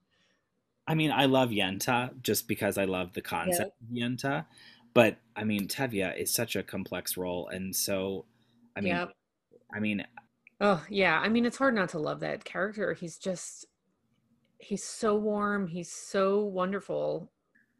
I 0.87 0.95
mean, 0.95 1.11
I 1.11 1.25
love 1.25 1.49
Yenta 1.49 2.11
just 2.21 2.47
because 2.47 2.77
I 2.77 2.85
love 2.85 3.13
the 3.13 3.21
concept 3.21 3.73
of 3.81 3.95
Yenta, 3.95 4.45
but 4.93 5.17
I 5.35 5.43
mean, 5.43 5.67
Tevye 5.67 6.17
is 6.17 6.33
such 6.33 6.55
a 6.55 6.63
complex 6.63 7.17
role, 7.17 7.47
and 7.47 7.75
so, 7.75 8.25
I 8.75 8.81
mean, 8.81 8.93
Yep. 8.93 9.13
I 9.73 9.79
mean, 9.79 10.05
Oh, 10.65 10.81
yeah. 10.89 11.19
I 11.19 11.27
mean, 11.27 11.45
it's 11.45 11.57
hard 11.57 11.75
not 11.75 11.89
to 11.89 11.99
love 11.99 12.21
that 12.21 12.45
character. 12.45 12.93
He's 12.93 13.17
just, 13.17 13.65
he's 14.59 14.81
so 14.81 15.15
warm. 15.17 15.67
He's 15.67 15.91
so 15.91 16.45
wonderful. 16.45 17.29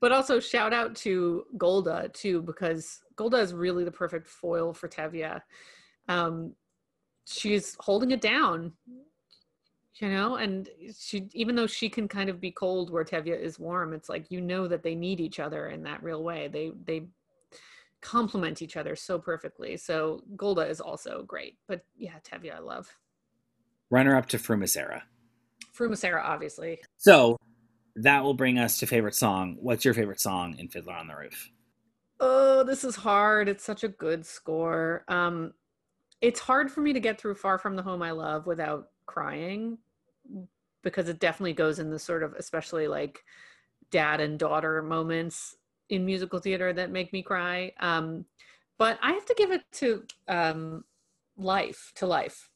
But 0.02 0.12
also, 0.12 0.42
shout 0.42 0.74
out 0.74 0.94
to 0.98 1.46
Golde, 1.58 2.14
too, 2.14 2.42
because 2.42 3.00
Golde 3.16 3.36
is 3.36 3.54
really 3.54 3.86
the 3.86 3.92
perfect 3.92 4.28
foil 4.28 4.74
for 4.74 4.90
Tevye. 4.90 5.42
Um, 6.10 6.54
she's 7.26 7.76
holding 7.80 8.12
it 8.12 8.22
down, 8.22 8.74
you 9.96 10.10
know, 10.10 10.36
and 10.36 10.70
she, 10.98 11.28
even 11.34 11.56
though 11.56 11.68
she 11.68 11.90
can 11.90 12.08
kind 12.08 12.30
of 12.30 12.42
be 12.42 12.52
cold 12.52 12.92
where 12.92 13.04
Tevye 13.04 13.40
is 13.40 13.60
warm, 13.60 13.94
it's 13.94 14.10
like 14.10 14.32
you 14.32 14.42
know 14.42 14.68
that 14.68 14.84
they 14.84 14.96
need 14.96 15.20
each 15.20 15.40
other 15.40 15.70
in 15.70 15.84
that 15.84 16.04
real 16.04 16.24
way. 16.24 16.48
They, 16.48 16.72
they, 16.86 17.08
complement 18.04 18.62
each 18.62 18.78
other 18.78 18.96
so 18.96 19.18
perfectly. 19.18 19.78
So 19.78 20.22
Golde 20.36 20.60
is 20.60 20.80
also 20.80 21.24
great. 21.24 21.58
But 21.68 21.84
yeah, 21.98 22.20
Tevye 22.24 22.56
I 22.56 22.60
love. 22.60 22.94
Runner 23.90 24.16
up 24.16 24.28
to 24.28 24.38
Fruma-Sarah. 24.38 25.04
Fruma-Sarah, 25.76 26.22
obviously. 26.24 26.80
So 26.98 27.38
that 27.96 28.24
will 28.24 28.34
bring 28.34 28.60
us 28.60 28.78
to 28.80 28.86
favorite 28.86 29.16
song. 29.16 29.58
What's 29.60 29.86
your 29.86 29.94
favorite 29.94 30.20
song 30.20 30.56
in 30.60 30.68
Fiddler 30.68 30.94
on 30.94 31.08
the 31.08 31.16
Roof? 31.16 31.50
Oh, 32.20 32.64
this 32.64 32.84
is 32.84 32.96
hard. 32.96 33.50
It's 33.50 33.64
such 33.64 33.84
a 33.84 33.90
good 33.90 34.26
score. 34.26 35.04
Um, 35.08 35.54
it's 36.24 36.40
hard 36.40 36.72
for 36.72 36.80
me 36.80 36.94
to 36.94 37.02
get 37.02 37.20
through 37.20 37.36
Far 37.36 37.58
From 37.60 37.76
the 37.76 37.84
Home 37.84 38.02
I 38.02 38.12
Love 38.12 38.48
without 38.48 38.92
crying 39.06 39.78
because 40.82 41.10
it 41.10 41.20
definitely 41.20 41.52
goes 41.52 41.80
in 41.80 41.90
the 41.90 42.00
sort 42.00 42.24
of, 42.24 42.34
especially 42.36 42.88
like 42.88 43.26
dad 43.92 44.22
and 44.22 44.40
daughter 44.40 44.82
moments 44.82 45.58
in 45.90 46.06
musical 46.06 46.40
theater 46.40 46.72
that 46.72 46.92
make 46.92 47.12
me 47.12 47.22
cry. 47.22 47.74
Um, 47.82 48.24
but 48.78 48.98
I 49.04 49.12
have 49.12 49.26
to 49.26 49.36
give 49.38 49.52
it 49.52 49.64
to 49.74 50.04
um, 50.30 50.86
Life, 51.36 51.92
to 51.96 52.08
Life. 52.08 52.50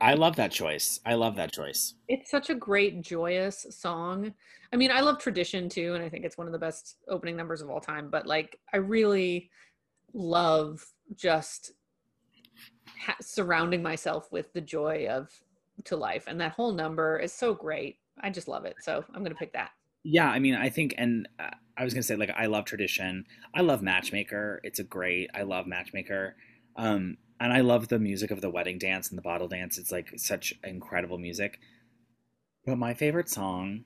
I 0.00 0.14
love 0.14 0.36
that 0.36 0.52
choice. 0.52 1.00
I 1.04 1.14
love 1.14 1.34
that 1.36 1.50
choice. 1.50 1.94
It's 2.06 2.30
such 2.30 2.48
a 2.48 2.54
great, 2.54 3.02
joyous 3.02 3.66
song. 3.70 4.34
I 4.72 4.76
mean, 4.76 4.92
I 4.92 5.00
love 5.00 5.18
tradition 5.18 5.68
too, 5.68 5.94
and 5.94 6.04
I 6.04 6.08
think 6.08 6.24
it's 6.24 6.38
one 6.38 6.46
of 6.46 6.52
the 6.52 6.60
best 6.60 6.98
opening 7.08 7.36
numbers 7.36 7.60
of 7.60 7.70
all 7.70 7.80
time. 7.80 8.08
But 8.08 8.24
like, 8.24 8.60
I 8.72 8.76
really 8.76 9.50
love 10.14 10.86
just 11.16 11.72
ha- 13.02 13.16
surrounding 13.20 13.82
myself 13.82 14.30
with 14.30 14.52
the 14.52 14.60
joy 14.60 15.06
of 15.08 15.30
to 15.84 15.96
life, 15.96 16.24
and 16.26 16.40
that 16.40 16.52
whole 16.52 16.72
number 16.72 17.18
is 17.18 17.32
so 17.32 17.54
great. 17.54 17.98
I 18.20 18.30
just 18.30 18.48
love 18.48 18.64
it. 18.64 18.76
So 18.80 19.04
I'm 19.14 19.22
gonna 19.22 19.34
pick 19.34 19.52
that. 19.54 19.70
Yeah, 20.04 20.28
I 20.28 20.38
mean, 20.38 20.54
I 20.54 20.68
think, 20.68 20.94
and 20.98 21.28
uh, 21.38 21.50
I 21.76 21.84
was 21.84 21.94
gonna 21.94 22.02
say, 22.02 22.16
like, 22.16 22.30
I 22.36 22.46
love 22.46 22.64
tradition. 22.64 23.24
I 23.54 23.62
love 23.62 23.82
Matchmaker. 23.82 24.60
It's 24.64 24.78
a 24.78 24.84
great. 24.84 25.30
I 25.34 25.42
love 25.42 25.66
Matchmaker, 25.66 26.36
um, 26.76 27.16
and 27.40 27.52
I 27.52 27.60
love 27.60 27.88
the 27.88 27.98
music 27.98 28.30
of 28.30 28.40
the 28.40 28.50
wedding 28.50 28.78
dance 28.78 29.10
and 29.10 29.18
the 29.18 29.22
bottle 29.22 29.48
dance. 29.48 29.78
It's 29.78 29.92
like 29.92 30.12
such 30.16 30.54
incredible 30.64 31.18
music. 31.18 31.58
But 32.64 32.78
my 32.78 32.94
favorite 32.94 33.28
song 33.28 33.84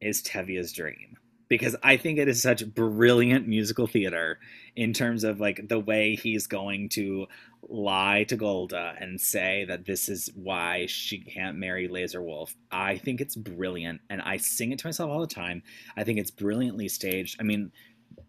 is 0.00 0.22
Tevye's 0.22 0.72
Dream 0.72 1.16
because 1.52 1.76
I 1.82 1.98
think 1.98 2.18
it 2.18 2.28
is 2.28 2.40
such 2.40 2.66
brilliant 2.66 3.46
musical 3.46 3.86
theater 3.86 4.38
in 4.74 4.94
terms 4.94 5.22
of 5.22 5.38
like 5.38 5.68
the 5.68 5.78
way 5.78 6.14
he's 6.14 6.46
going 6.46 6.88
to 6.94 7.26
lie 7.68 8.24
to 8.28 8.36
Golde 8.36 8.72
and 8.72 9.20
say 9.20 9.66
that 9.68 9.84
this 9.84 10.08
is 10.08 10.30
why 10.34 10.86
she 10.86 11.18
can't 11.18 11.58
marry 11.58 11.88
Lazar 11.88 12.22
Wolf. 12.22 12.54
I 12.70 12.96
think 12.96 13.20
it's 13.20 13.36
brilliant 13.36 14.00
and 14.08 14.22
I 14.22 14.38
sing 14.38 14.72
it 14.72 14.78
to 14.78 14.86
myself 14.86 15.10
all 15.10 15.20
the 15.20 15.26
time. 15.26 15.62
I 15.94 16.04
think 16.04 16.18
it's 16.18 16.30
brilliantly 16.30 16.88
staged. 16.88 17.36
I 17.38 17.42
mean, 17.42 17.70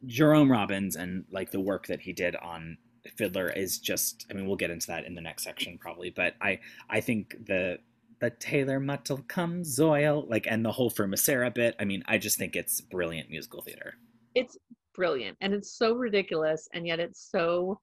Jerome 0.06 0.52
Robbins 0.52 0.98
and 0.98 1.24
like 1.32 1.52
the 1.52 1.62
work 1.62 1.88
that 1.88 2.02
he 2.02 2.12
did 2.12 2.36
on 2.36 2.78
Fiddler 3.16 3.48
is 3.48 3.80
just 3.80 4.26
I 4.30 4.34
mean, 4.34 4.48
we'll 4.48 4.58
get 4.58 4.70
into 4.70 4.88
that 4.88 5.06
in 5.06 5.16
the 5.16 5.22
next 5.22 5.46
section 5.46 5.78
probably, 5.78 6.10
but 6.10 6.34
I 6.42 6.60
I 6.90 7.00
think 7.00 7.38
the 7.46 7.80
the 8.20 8.30
tailor 8.30 8.80
Motel 8.80 9.20
Kamzoil, 9.28 10.30
like 10.30 10.48
and 10.48 10.66
the 10.66 10.72
whole 10.72 10.92
Fruma-Sarah 10.92 11.52
bit. 11.52 11.76
I 11.80 11.86
mean, 11.86 12.04
I 12.08 12.18
just 12.18 12.38
think 12.38 12.56
it's 12.56 12.82
brilliant 12.82 13.30
musical 13.30 13.62
theater. 13.62 13.96
It's 14.36 14.58
brilliant, 14.94 15.38
and 15.42 15.54
it's 15.54 15.72
so 15.72 15.94
ridiculous, 15.94 16.68
and 16.74 16.88
yet 16.88 17.00
it's 17.00 17.30
so 17.32 17.80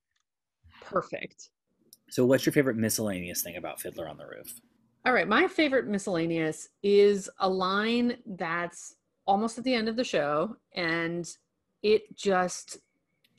perfect. 0.80 1.50
So, 2.10 2.24
what's 2.24 2.44
your 2.44 2.52
favorite 2.52 2.76
miscellaneous 2.76 3.42
thing 3.42 3.56
about 3.56 3.80
Fiddler 3.80 4.08
on 4.08 4.16
the 4.16 4.26
Roof? 4.26 4.60
All 5.06 5.12
right, 5.12 5.28
my 5.28 5.46
favorite 5.48 5.86
miscellaneous 5.86 6.68
is 6.82 7.30
a 7.38 7.48
line 7.48 8.18
that's 8.26 8.96
almost 9.26 9.58
at 9.58 9.64
the 9.64 9.74
end 9.74 9.88
of 9.88 9.96
the 9.96 10.04
show, 10.04 10.56
and 10.74 11.28
it 11.82 12.14
just 12.16 12.78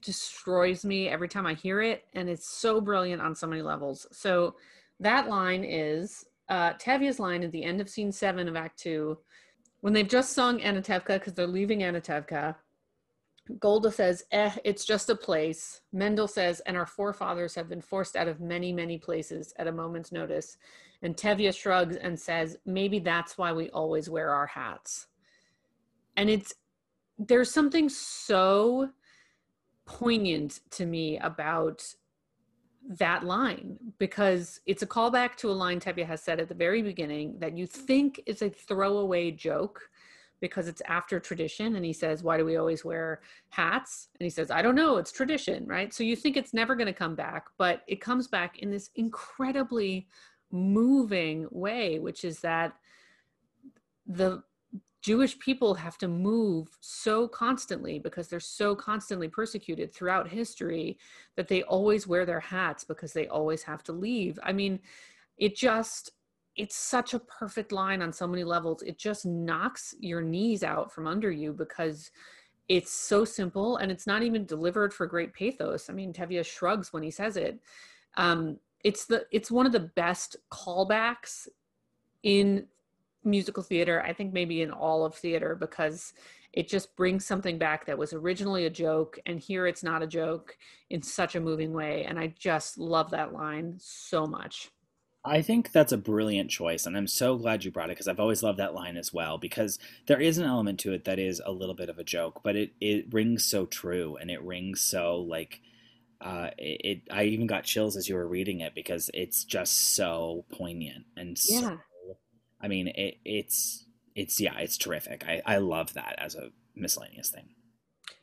destroys 0.02 0.84
me 0.84 1.08
every 1.08 1.28
time 1.28 1.46
I 1.46 1.54
hear 1.54 1.82
it, 1.82 2.06
and 2.14 2.30
it's 2.30 2.48
so 2.48 2.82
brilliant 2.82 3.22
on 3.22 3.36
so 3.36 3.48
many 3.48 3.62
levels. 3.62 4.08
So 4.12 4.56
that 5.00 5.30
line 5.30 5.64
is 5.64 6.26
uh, 6.52 6.74
Tevye's 6.74 7.18
line 7.18 7.44
at 7.44 7.52
the 7.54 7.64
end 7.64 7.80
of 7.80 7.90
scene 7.90 8.12
seven 8.12 8.50
of 8.50 8.58
Act 8.58 8.78
Two, 8.78 9.18
when 9.80 9.94
they've 9.94 10.08
just 10.08 10.34
sung 10.34 10.60
Anatevka 10.60 11.14
because 11.14 11.34
they're 11.34 11.48
leaving 11.48 11.80
Anatevka. 11.80 12.56
Golde 13.58 13.92
says, 13.94 14.26
"Eh, 14.32 14.54
it's 14.66 14.84
just 14.84 15.10
a 15.10 15.16
place." 15.16 15.82
Mendel 15.94 16.28
says, 16.28 16.60
"And 16.66 16.76
our 16.76 16.86
forefathers 16.86 17.56
have 17.56 17.70
been 17.70 17.82
forced 17.82 18.18
out 18.18 18.28
of 18.28 18.42
many, 18.42 18.74
many 18.74 18.98
places 18.98 19.54
at 19.58 19.68
a 19.68 19.72
moment's 19.72 20.12
notice." 20.12 20.58
And 21.02 21.16
Tevye 21.16 21.56
shrugs 21.56 21.96
and 21.96 22.20
says, 22.20 22.58
"Maybe 22.66 23.00
that's 23.00 23.38
why 23.38 23.54
we 23.54 23.70
always 23.70 24.10
wear 24.10 24.30
our 24.30 24.48
hats." 24.48 25.08
And 26.18 26.30
it's 26.30 26.54
there's 27.18 27.52
something 27.52 27.88
so 27.88 28.92
poignant 29.86 30.60
to 30.72 30.86
me 30.86 31.18
about 31.20 31.96
that 32.98 33.24
line 33.24 33.78
because 34.00 34.60
it's 34.66 34.84
a 34.84 34.88
callback 34.88 35.36
to 35.38 35.50
a 35.50 35.54
line 35.54 35.80
Tevye 35.80 36.06
has 36.06 36.22
said 36.22 36.40
at 36.40 36.50
the 36.50 36.56
very 36.56 36.82
beginning 36.82 37.38
that 37.40 37.58
you 37.58 37.66
think 37.66 38.22
is 38.26 38.42
a 38.42 38.50
throwaway 38.50 39.32
joke 39.32 39.90
because 40.42 40.68
it's 40.68 40.82
after 40.88 41.20
tradition 41.20 41.76
and 41.76 41.86
he 41.86 41.94
says 41.94 42.22
why 42.22 42.38
do 42.38 42.44
we 42.44 42.58
always 42.58 42.84
wear 42.84 43.22
hats? 43.50 44.10
And 44.20 44.26
he 44.26 44.30
says 44.30 44.52
i 44.52 44.62
don't 44.62 44.76
know 44.76 44.98
it's 44.98 45.12
tradition 45.12 45.66
right? 45.66 45.94
So 45.94 46.04
you 46.04 46.16
think 46.16 46.36
it's 46.36 46.54
never 46.54 46.76
going 46.76 46.88
to 46.88 46.94
come 46.94 47.16
back 47.16 47.48
but 47.58 47.84
it 47.88 48.02
comes 48.02 48.28
back 48.28 48.60
in 48.60 48.70
this 48.70 48.90
incredibly 48.96 50.08
moving 50.52 51.48
way 51.50 52.00
which 52.00 52.26
is 52.26 52.40
that 52.42 52.74
the 54.06 54.44
Jewish 55.02 55.38
people 55.40 55.74
have 55.74 55.98
to 55.98 56.08
move 56.08 56.70
so 56.80 57.28
constantly 57.28 57.98
because 57.98 58.28
they're 58.28 58.40
so 58.40 58.76
constantly 58.76 59.28
persecuted 59.28 59.92
throughout 59.92 60.28
history 60.28 60.98
that 61.36 61.48
they 61.48 61.64
always 61.64 62.08
wear 62.08 62.26
their 62.26 62.40
hats 62.40 62.84
because 62.84 63.12
they 63.12 63.28
always 63.28 63.64
have 63.64 63.84
to 63.84 63.94
leave. 63.94 64.38
I 64.44 64.54
mean, 64.54 64.80
it 65.38 65.56
just 65.56 66.12
it's 66.56 66.76
such 66.76 67.14
a 67.14 67.20
perfect 67.20 67.72
line 67.72 68.02
on 68.02 68.12
so 68.12 68.28
many 68.28 68.44
levels. 68.44 68.84
It 68.84 68.98
just 68.98 69.26
knocks 69.26 69.96
your 70.00 70.22
knees 70.22 70.64
out 70.64 70.92
from 70.92 71.08
under 71.08 71.32
you 71.32 71.54
because 71.54 72.12
it's 72.68 72.92
so 72.92 73.26
simple 73.26 73.78
and 73.78 73.92
it's 73.92 74.06
not 74.06 74.22
even 74.22 74.46
delivered 74.46 74.94
for 74.94 75.08
great 75.08 75.34
pathos. 75.34 75.90
I 75.90 75.94
mean, 75.94 76.14
Tevye 76.14 76.46
shrugs 76.46 76.94
when 76.94 77.04
he 77.04 77.12
says 77.12 77.38
it. 77.38 77.60
Um, 78.16 78.60
it's 78.84 79.06
the 79.06 79.26
it's 79.32 79.50
one 79.50 79.66
of 79.66 79.72
the 79.72 79.80
best 79.80 80.36
callbacks 80.52 81.48
in 82.24 82.68
musical 83.24 83.64
theater 83.64 84.02
i 84.06 84.14
think 84.14 84.34
maybe 84.34 84.62
in 84.62 84.72
all 84.72 85.06
of 85.06 85.16
theater 85.16 85.56
because 85.56 86.14
it 86.54 86.68
just 86.68 86.96
brings 86.96 87.26
something 87.26 87.58
back 87.58 87.86
that 87.86 87.98
was 87.98 88.14
originally 88.14 88.66
a 88.66 88.70
joke 88.70 89.20
and 89.26 89.40
here 89.40 89.68
it's 89.68 89.84
not 89.84 90.04
a 90.04 90.08
joke 90.08 90.58
in 90.90 91.02
such 91.02 91.36
a 91.36 91.40
moving 91.40 91.74
way 91.74 92.06
and 92.06 92.20
i 92.20 92.34
just 92.38 92.78
love 92.78 93.12
that 93.12 93.34
line 93.34 93.76
so 93.80 94.26
much 94.26 94.70
I 95.24 95.44
think 95.44 95.72
that's 95.72 95.92
a 95.92 95.98
brilliant 95.98 96.50
choice, 96.50 96.88
and 96.88 96.98
I'm 96.98 97.08
so 97.08 97.38
glad 97.38 97.64
you 97.64 97.70
brought 97.70 97.90
it 97.92 97.94
because 97.94 98.08
I've 98.08 98.20
always 98.20 98.42
loved 98.42 98.58
that 98.58 98.74
line 98.74 98.98
as 98.98 99.14
well. 99.14 99.38
Because 99.38 99.78
there 100.08 100.20
is 100.20 100.40
an 100.40 100.48
element 100.48 100.80
to 100.80 100.94
it 100.94 101.06
that 101.06 101.20
is 101.20 101.40
a 101.46 101.52
little 101.52 101.76
bit 101.76 101.90
of 101.90 102.00
a 102.00 102.04
joke, 102.04 102.42
but 102.44 102.56
it 102.56 102.72
it 102.82 103.14
rings 103.14 103.46
so 103.46 103.68
true, 103.68 104.18
and 104.20 104.32
it 104.32 104.42
rings 104.42 104.82
so 104.82 105.18
like 105.18 105.62
uh, 106.22 106.50
it. 106.58 107.04
I 107.12 107.26
even 107.26 107.46
got 107.46 107.66
chills 107.66 107.96
as 107.96 108.10
you 108.10 108.16
were 108.16 108.28
reading 108.28 108.62
it 108.62 108.74
because 108.74 109.12
it's 109.14 109.44
just 109.44 109.96
so 109.96 110.46
poignant 110.52 111.06
and 111.16 111.38
so 111.38 111.60
yeah 111.60 111.78
I 112.62 112.68
mean, 112.68 112.88
it, 112.90 113.18
it's 113.26 113.86
it's 114.16 114.40
yeah, 114.40 114.58
it's 114.60 114.78
terrific. 114.78 115.26
I 115.28 115.42
I 115.46 115.58
love 115.58 115.94
that 115.94 116.16
as 116.20 116.36
a 116.36 116.52
miscellaneous 116.76 117.30
thing. 117.30 117.56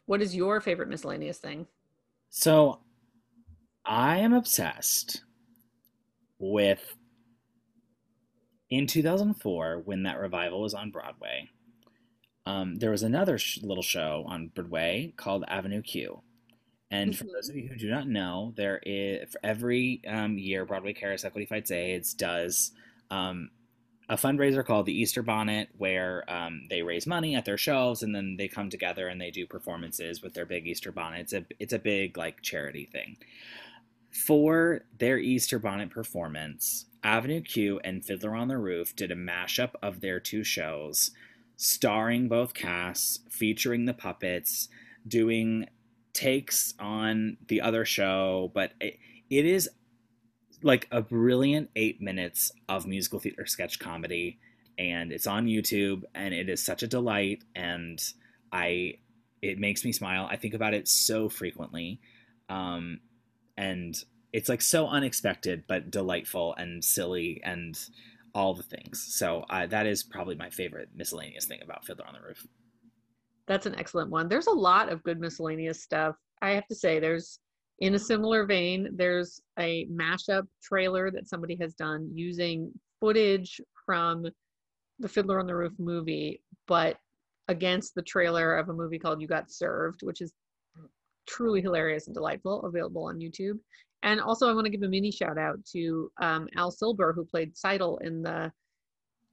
what 0.07 0.21
is 0.21 0.35
your 0.35 0.61
favorite 0.61 0.89
miscellaneous 0.89 1.39
thing 1.39 1.69
So, 2.31 2.81
I 3.85 4.19
am 4.19 4.33
obsessed 4.35 5.25
with 6.39 6.97
in 8.71 8.87
2004 8.87 9.79
when 9.85 10.03
that 10.03 10.19
revival 10.19 10.61
was 10.61 10.75
on 10.75 10.91
Broadway. 10.91 11.49
Um, 12.47 12.77
there 12.77 12.91
was 12.91 13.03
another 13.03 13.39
sh- 13.39 13.61
little 13.63 13.83
show 13.83 14.25
on 14.29 14.49
Broadway 14.49 15.13
called 15.17 15.45
Avenue 15.49 15.83
Q. 15.83 16.23
And 16.91 17.17
for 17.17 17.25
Mhm. 17.25 17.33
those 17.35 17.49
of 17.51 17.57
you 17.57 17.69
who 17.69 17.77
do 17.77 17.91
not 17.91 18.09
know, 18.09 18.55
there 18.57 18.81
is 18.85 19.31
for 19.33 19.41
every 19.45 20.03
um, 20.07 20.39
year 20.39 20.65
Broadway 20.67 20.95
Cares 20.95 21.25
Equity 21.25 21.47
Fights 21.47 21.71
AIDS 21.73 22.15
does 22.15 22.73
um, 23.11 23.51
a 24.09 24.17
fundraiser 24.17 24.65
called 24.65 24.87
the 24.87 24.99
Easter 24.99 25.23
Bonnet, 25.23 25.69
where 25.77 26.25
um, 26.29 26.63
they 26.71 26.83
raise 26.83 27.07
money 27.07 27.35
at 27.35 27.45
their 27.45 27.59
shows 27.59 28.03
and 28.03 28.15
then 28.15 28.37
they 28.39 28.49
come 28.49 28.71
together 28.71 29.09
and 29.09 29.21
they 29.21 29.31
do 29.31 29.47
performances 29.47 30.23
with 30.23 30.35
their 30.35 30.47
big 30.47 30.67
Easter 30.67 30.91
bonnet. 30.91 31.21
It's 31.21 31.33
a 31.33 31.45
it's 31.59 31.73
a 31.73 31.79
big 31.79 32.17
like 32.17 32.41
charity 32.43 32.87
thing. 32.87 33.19
For 34.11 34.83
their 34.99 35.19
Easter 35.19 35.59
bonnet 35.59 35.91
performance, 35.91 36.87
Avenue 37.03 37.43
Q 37.43 37.81
and 37.85 38.05
Fiddler 38.05 38.35
on 38.35 38.49
the 38.49 38.59
Roof 38.59 38.97
did 38.97 39.11
a 39.11 39.17
mashup 39.17 39.73
of 39.83 40.01
their 40.01 40.19
two 40.21 40.43
shows, 40.43 41.11
starring 41.57 42.29
both 42.29 42.55
casts, 42.55 43.21
featuring 43.31 43.85
the 43.85 43.95
puppets, 43.95 44.69
doing 45.07 45.67
takes 46.15 46.75
on 46.81 47.37
the 47.47 47.61
other 47.61 47.85
show, 47.85 48.51
but 48.55 48.73
it, 48.81 48.99
it 49.31 49.45
is 49.45 49.69
like 50.63 50.89
a 50.91 51.01
brilliant 51.01 51.71
eight 51.77 52.01
minutes 52.01 52.53
of 52.69 52.87
musical 52.87 53.19
theater 53.19 53.47
sketch 53.47 53.79
comedy 53.79 54.39
and 54.79 55.13
it's 55.13 55.27
on 55.27 55.47
youtube 55.47 56.03
and 56.15 56.35
it 56.35 56.49
is 56.49 56.63
such 56.63 56.83
a 56.83 56.87
delight 56.87 57.43
and 57.55 58.13
i 58.53 58.95
it 59.43 59.59
makes 59.59 59.85
me 59.85 59.93
smile 59.93 60.27
i 60.31 60.37
think 60.37 60.55
about 60.55 60.75
it 60.75 60.89
so 60.89 61.29
frequently 61.29 62.01
um 62.49 62.99
and 63.57 64.05
it's 64.33 64.49
like 64.49 64.63
so 64.63 64.87
unexpected 64.89 65.65
but 65.67 65.91
delightful 65.91 66.55
and 66.59 66.85
silly 66.85 67.41
and 67.45 67.89
all 68.35 68.55
the 68.55 68.63
things. 68.63 69.15
So 69.15 69.45
uh, 69.51 69.67
that 69.67 69.87
is 69.87 70.03
probably 70.03 70.37
my 70.37 70.51
favorite 70.51 70.91
miscellaneous 70.95 71.47
thing 71.47 71.61
about 71.63 71.85
Fiddler 71.85 72.07
on 72.07 72.15
the 72.15 72.21
Roof. 72.21 72.47
That's 73.47 73.67
an 73.67 73.75
excellent 73.77 74.11
one. 74.11 74.29
There's 74.29 74.47
a 74.47 74.53
lot 74.53 74.91
of 74.91 75.03
good 75.03 75.19
miscellaneous 75.19 75.83
stuff. 75.83 76.17
I 76.43 76.51
have 76.51 76.67
to 76.69 76.75
say, 76.75 77.01
there's 77.01 77.41
in 77.81 77.95
a 77.95 77.99
similar 77.99 78.45
vein, 78.45 78.89
there's 78.95 79.41
a 79.59 79.87
mashup 79.87 80.47
trailer 80.63 81.11
that 81.11 81.29
somebody 81.29 81.57
has 81.61 81.75
done 81.75 82.11
using 82.13 82.73
footage 83.01 83.61
from 83.87 84.27
the 84.99 85.09
Fiddler 85.09 85.39
on 85.39 85.47
the 85.47 85.55
Roof 85.55 85.73
movie, 85.79 86.43
but 86.67 86.99
against 87.47 87.95
the 87.95 88.03
trailer 88.03 88.57
of 88.57 88.69
a 88.69 88.73
movie 88.73 88.99
called 88.99 89.21
You 89.21 89.29
Got 89.29 89.51
Served, 89.51 90.03
which 90.03 90.21
is 90.21 90.33
truly 91.27 91.61
hilarious 91.61 92.07
and 92.07 92.15
delightful, 92.15 92.63
available 92.65 93.05
on 93.05 93.21
YouTube. 93.21 93.59
And 94.03 94.21
also, 94.21 94.49
I 94.49 94.55
want 94.55 94.65
to 94.65 94.71
give 94.71 94.83
a 94.83 94.89
mini 94.89 95.11
shout 95.11 95.39
out 95.39 95.65
to 95.73 96.11
um, 96.21 96.49
Al 96.57 96.71
Silber, 96.71 97.13
who 97.13 97.25
played 97.25 97.55
Tzeitel 97.55 98.01
in 98.03 98.23
the 98.23 98.53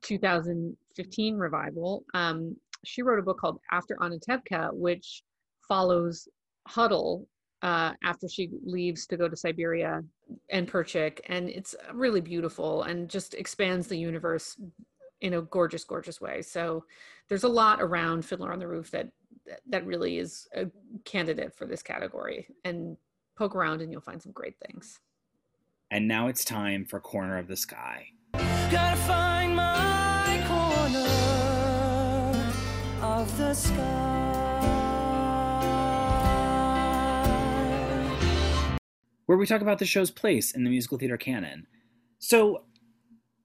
2015 0.04 1.36
revival. 1.36 2.04
Um, 2.14 2.56
she 2.84 3.02
wrote 3.02 3.20
a 3.20 3.24
book 3.24 3.40
called 3.40 3.60
After 3.72 3.96
Anatevka, 3.96 4.74
which 4.74 5.24
follows 5.68 6.28
Hodel 6.70 7.26
uh, 7.62 7.94
after 8.04 8.28
she 8.28 8.50
leaves 8.64 9.08
to 9.08 9.18
go 9.18 9.28
to 9.28 9.36
Siberia 9.36 10.04
and 10.50 10.68
Perchik. 10.68 11.20
And 11.28 11.50
it's 11.50 11.76
really 11.94 12.22
beautiful 12.22 12.84
and 12.84 13.10
just 13.10 13.34
expands 13.34 13.88
the 13.88 13.98
universe 13.98 14.58
in 15.22 15.36
a 15.36 15.42
gorgeous, 15.42 15.84
gorgeous 15.84 16.22
way. 16.22 16.42
So 16.42 16.84
there's 17.30 17.44
a 17.44 17.50
lot 17.50 17.82
around 17.82 18.26
Fiddler 18.26 18.52
on 18.54 18.60
the 18.60 18.68
Roof 18.68 18.92
that 18.92 19.10
that 19.70 19.86
really 19.86 20.18
is 20.18 20.48
a 20.56 20.66
candidate 21.04 21.56
for 21.56 21.66
this 21.66 21.84
category. 21.84 22.48
And 22.64 22.98
poke 23.38 23.56
around 23.56 23.82
and 23.82 23.92
you'll 23.92 24.02
find 24.02 24.22
some 24.22 24.32
great 24.32 24.56
things. 24.66 25.00
And 25.92 26.08
now 26.08 26.28
it's 26.28 26.44
time 26.44 26.86
for 26.86 27.00
Corner 27.00 27.38
of 27.38 27.48
the 27.48 27.56
Sky. 27.56 28.08
Gotta 28.34 28.98
find 29.02 29.56
my 29.56 30.44
corner 30.48 31.06
of 33.02 33.38
the 33.38 33.54
sky. 33.54 34.35
Where 39.26 39.38
we 39.38 39.46
talk 39.46 39.62
about 39.62 39.80
the 39.80 39.86
show's 39.86 40.12
place 40.12 40.52
in 40.52 40.64
the 40.64 40.70
musical 40.70 40.98
theater 40.98 41.18
canon. 41.18 41.68
So, 42.20 42.64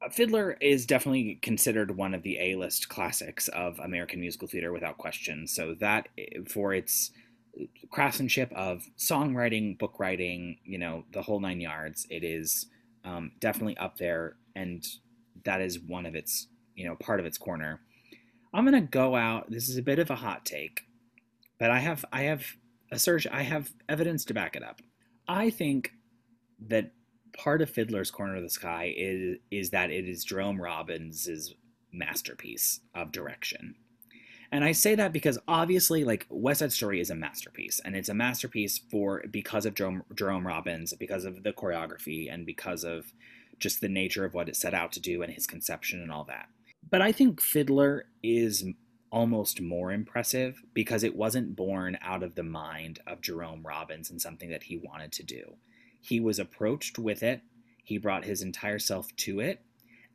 uh, 0.02 0.08
Fiddler 0.08 0.56
is 0.60 0.86
definitely 0.86 1.38
considered 1.42 1.96
one 1.96 2.14
of 2.14 2.22
the 2.22 2.38
A-list 2.38 2.88
classics 2.88 3.48
of 3.48 3.78
American 3.78 4.20
musical 4.20 4.48
theater 4.48 4.72
without 4.72 4.98
question. 4.98 5.46
So 5.46 5.74
that 5.80 6.08
eh, 6.18 6.40
for 6.48 6.72
its 6.72 7.10
craftsmanship 7.90 8.52
of 8.52 8.88
songwriting, 8.98 9.78
book 9.78 9.98
writing, 9.98 10.58
you 10.64 10.78
know, 10.78 11.04
the 11.12 11.22
whole 11.22 11.40
nine 11.40 11.60
yards, 11.60 12.06
it 12.10 12.24
is 12.24 12.66
um, 13.04 13.32
definitely 13.40 13.76
up 13.78 13.98
there, 13.98 14.36
and 14.54 14.86
that 15.44 15.60
is 15.60 15.78
one 15.80 16.06
of 16.06 16.14
its, 16.14 16.48
you 16.74 16.86
know, 16.86 16.96
part 16.96 17.20
of 17.20 17.26
its 17.26 17.38
corner. 17.38 17.80
I'm 18.52 18.64
gonna 18.64 18.80
go 18.80 19.16
out. 19.16 19.50
This 19.50 19.68
is 19.68 19.76
a 19.76 19.82
bit 19.82 19.98
of 19.98 20.10
a 20.10 20.16
hot 20.16 20.44
take, 20.44 20.82
but 21.58 21.70
I 21.70 21.78
have 21.78 22.04
I 22.12 22.22
have 22.22 22.44
a 22.90 22.98
search. 22.98 23.26
I 23.26 23.42
have 23.42 23.72
evidence 23.88 24.24
to 24.26 24.34
back 24.34 24.56
it 24.56 24.62
up. 24.62 24.80
I 25.30 25.50
think 25.50 25.92
that 26.66 26.90
part 27.38 27.62
of 27.62 27.70
Fiddler's 27.70 28.10
Corner 28.10 28.34
of 28.34 28.42
the 28.42 28.50
Sky 28.50 28.92
is 28.96 29.38
is 29.52 29.70
that 29.70 29.92
it 29.92 30.08
is 30.08 30.24
Jerome 30.24 30.60
Robbins' 30.60 31.54
masterpiece 31.92 32.80
of 32.96 33.12
direction. 33.12 33.76
And 34.50 34.64
I 34.64 34.72
say 34.72 34.96
that 34.96 35.12
because 35.12 35.38
obviously, 35.46 36.02
like 36.02 36.26
West 36.28 36.58
Side 36.58 36.72
Story 36.72 37.00
is 37.00 37.10
a 37.10 37.14
masterpiece, 37.14 37.80
and 37.84 37.94
it's 37.94 38.08
a 38.08 38.14
masterpiece 38.14 38.78
for 38.90 39.22
because 39.30 39.66
of 39.66 39.74
Jerome, 39.74 40.02
Jerome 40.16 40.44
Robbins, 40.44 40.92
because 40.94 41.24
of 41.24 41.44
the 41.44 41.52
choreography, 41.52 42.32
and 42.32 42.44
because 42.44 42.82
of 42.82 43.12
just 43.60 43.80
the 43.80 43.88
nature 43.88 44.24
of 44.24 44.34
what 44.34 44.48
it 44.48 44.56
set 44.56 44.74
out 44.74 44.90
to 44.92 45.00
do 45.00 45.22
and 45.22 45.32
his 45.32 45.46
conception 45.46 46.02
and 46.02 46.10
all 46.10 46.24
that. 46.24 46.48
But 46.90 47.02
I 47.02 47.12
think 47.12 47.40
Fiddler 47.40 48.06
is 48.24 48.64
almost 49.10 49.60
more 49.60 49.92
impressive 49.92 50.62
because 50.72 51.02
it 51.02 51.16
wasn't 51.16 51.56
born 51.56 51.98
out 52.00 52.22
of 52.22 52.34
the 52.34 52.42
mind 52.42 53.00
of 53.06 53.20
Jerome 53.20 53.62
Robbins 53.66 54.10
and 54.10 54.20
something 54.20 54.50
that 54.50 54.64
he 54.64 54.76
wanted 54.76 55.12
to 55.12 55.22
do. 55.22 55.56
He 56.00 56.20
was 56.20 56.38
approached 56.38 56.98
with 56.98 57.22
it, 57.22 57.42
he 57.84 57.98
brought 57.98 58.24
his 58.24 58.42
entire 58.42 58.78
self 58.78 59.14
to 59.16 59.40
it, 59.40 59.62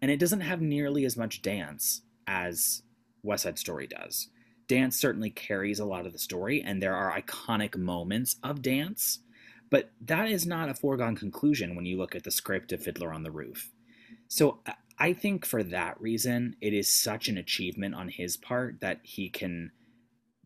and 0.01 0.09
it 0.09 0.19
doesn't 0.19 0.41
have 0.41 0.61
nearly 0.61 1.05
as 1.05 1.17
much 1.17 1.41
dance 1.41 2.01
as 2.27 2.83
West 3.21 3.43
Side 3.43 3.59
Story 3.59 3.87
does. 3.87 4.29
Dance 4.67 4.97
certainly 4.97 5.29
carries 5.29 5.79
a 5.79 5.85
lot 5.85 6.05
of 6.05 6.13
the 6.13 6.19
story, 6.19 6.61
and 6.61 6.81
there 6.81 6.95
are 6.95 7.19
iconic 7.19 7.77
moments 7.77 8.37
of 8.43 8.61
dance, 8.61 9.19
but 9.69 9.91
that 10.01 10.29
is 10.29 10.45
not 10.45 10.69
a 10.69 10.73
foregone 10.73 11.15
conclusion 11.15 11.75
when 11.75 11.85
you 11.85 11.97
look 11.97 12.15
at 12.15 12.23
the 12.23 12.31
script 12.31 12.71
of 12.71 12.81
Fiddler 12.81 13.13
on 13.13 13.23
the 13.23 13.31
Roof. 13.31 13.71
So 14.27 14.59
uh, 14.65 14.71
I 14.97 15.13
think 15.13 15.45
for 15.45 15.63
that 15.63 15.99
reason, 15.99 16.55
it 16.61 16.73
is 16.73 16.89
such 16.89 17.27
an 17.27 17.37
achievement 17.37 17.95
on 17.95 18.07
his 18.07 18.37
part 18.37 18.79
that 18.81 18.99
he 19.03 19.29
can 19.29 19.71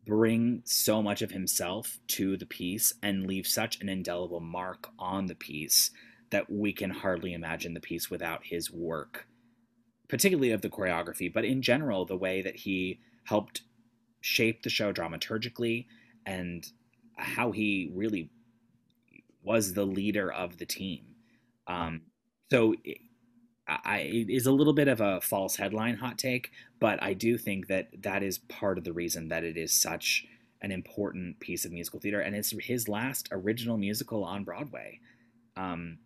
bring 0.06 0.64
so 0.66 1.04
much 1.04 1.22
of 1.22 1.32
himself 1.32 2.00
to 2.08 2.36
the 2.36 2.46
piece 2.46 2.94
and 3.04 3.28
leave 3.28 3.46
such 3.46 3.80
an 3.82 3.90
indelible 3.90 4.40
mark 4.40 4.90
on 4.98 5.28
the 5.28 5.36
piece 5.36 5.92
that 6.32 6.52
we 6.52 6.74
can 6.74 6.90
hardly 6.90 7.34
imagine 7.34 7.74
the 7.74 7.80
piece 7.80 8.10
without 8.10 8.42
his 8.44 8.72
work 8.72 9.28
particularly 10.10 10.52
of 10.52 10.62
the 10.62 10.70
choreography, 10.70 11.32
but 11.32 11.46
in 11.46 11.62
general, 11.62 12.04
the 12.04 12.18
way 12.18 12.42
that 12.42 12.58
he 12.58 13.00
helped 13.24 13.62
shape 14.20 14.64
the 14.64 14.70
show 14.70 14.92
dramaturgically 14.92 15.86
and 16.26 16.68
how 17.16 17.52
he 17.52 17.90
really 17.94 18.30
was 19.44 19.74
the 19.74 19.86
leader 19.86 20.32
of 20.32 20.58
the 20.58 20.66
team. 20.66 21.06
Um, 21.68 22.02
so 22.52 22.76
I, 23.70 24.00
it 24.00 24.30
is 24.30 24.46
a 24.46 24.52
little 24.52 24.74
bit 24.74 24.88
of 24.88 25.02
a 25.02 25.22
false 25.22 25.56
headline 25.56 25.96
hot 25.96 26.18
take, 26.18 26.52
but 26.80 27.02
I 27.02 27.14
do 27.14 27.38
think 27.38 27.68
that 27.68 27.90
that 28.02 28.24
is 28.24 28.38
part 28.38 28.78
of 28.78 28.84
the 28.84 28.94
reason 28.94 29.30
that 29.30 29.44
it 29.44 29.58
is 29.58 29.80
such 29.80 30.26
an 30.62 30.72
important 30.72 31.40
piece 31.40 31.66
of 31.66 31.72
musical 31.72 32.00
theater, 32.00 32.20
and 32.20 32.36
it's 32.36 32.54
his 32.60 32.90
last 32.90 33.30
original 33.32 33.78
musical 33.78 34.24
on 34.24 34.44
Broadway. 34.44 35.00
Um, 35.56 36.00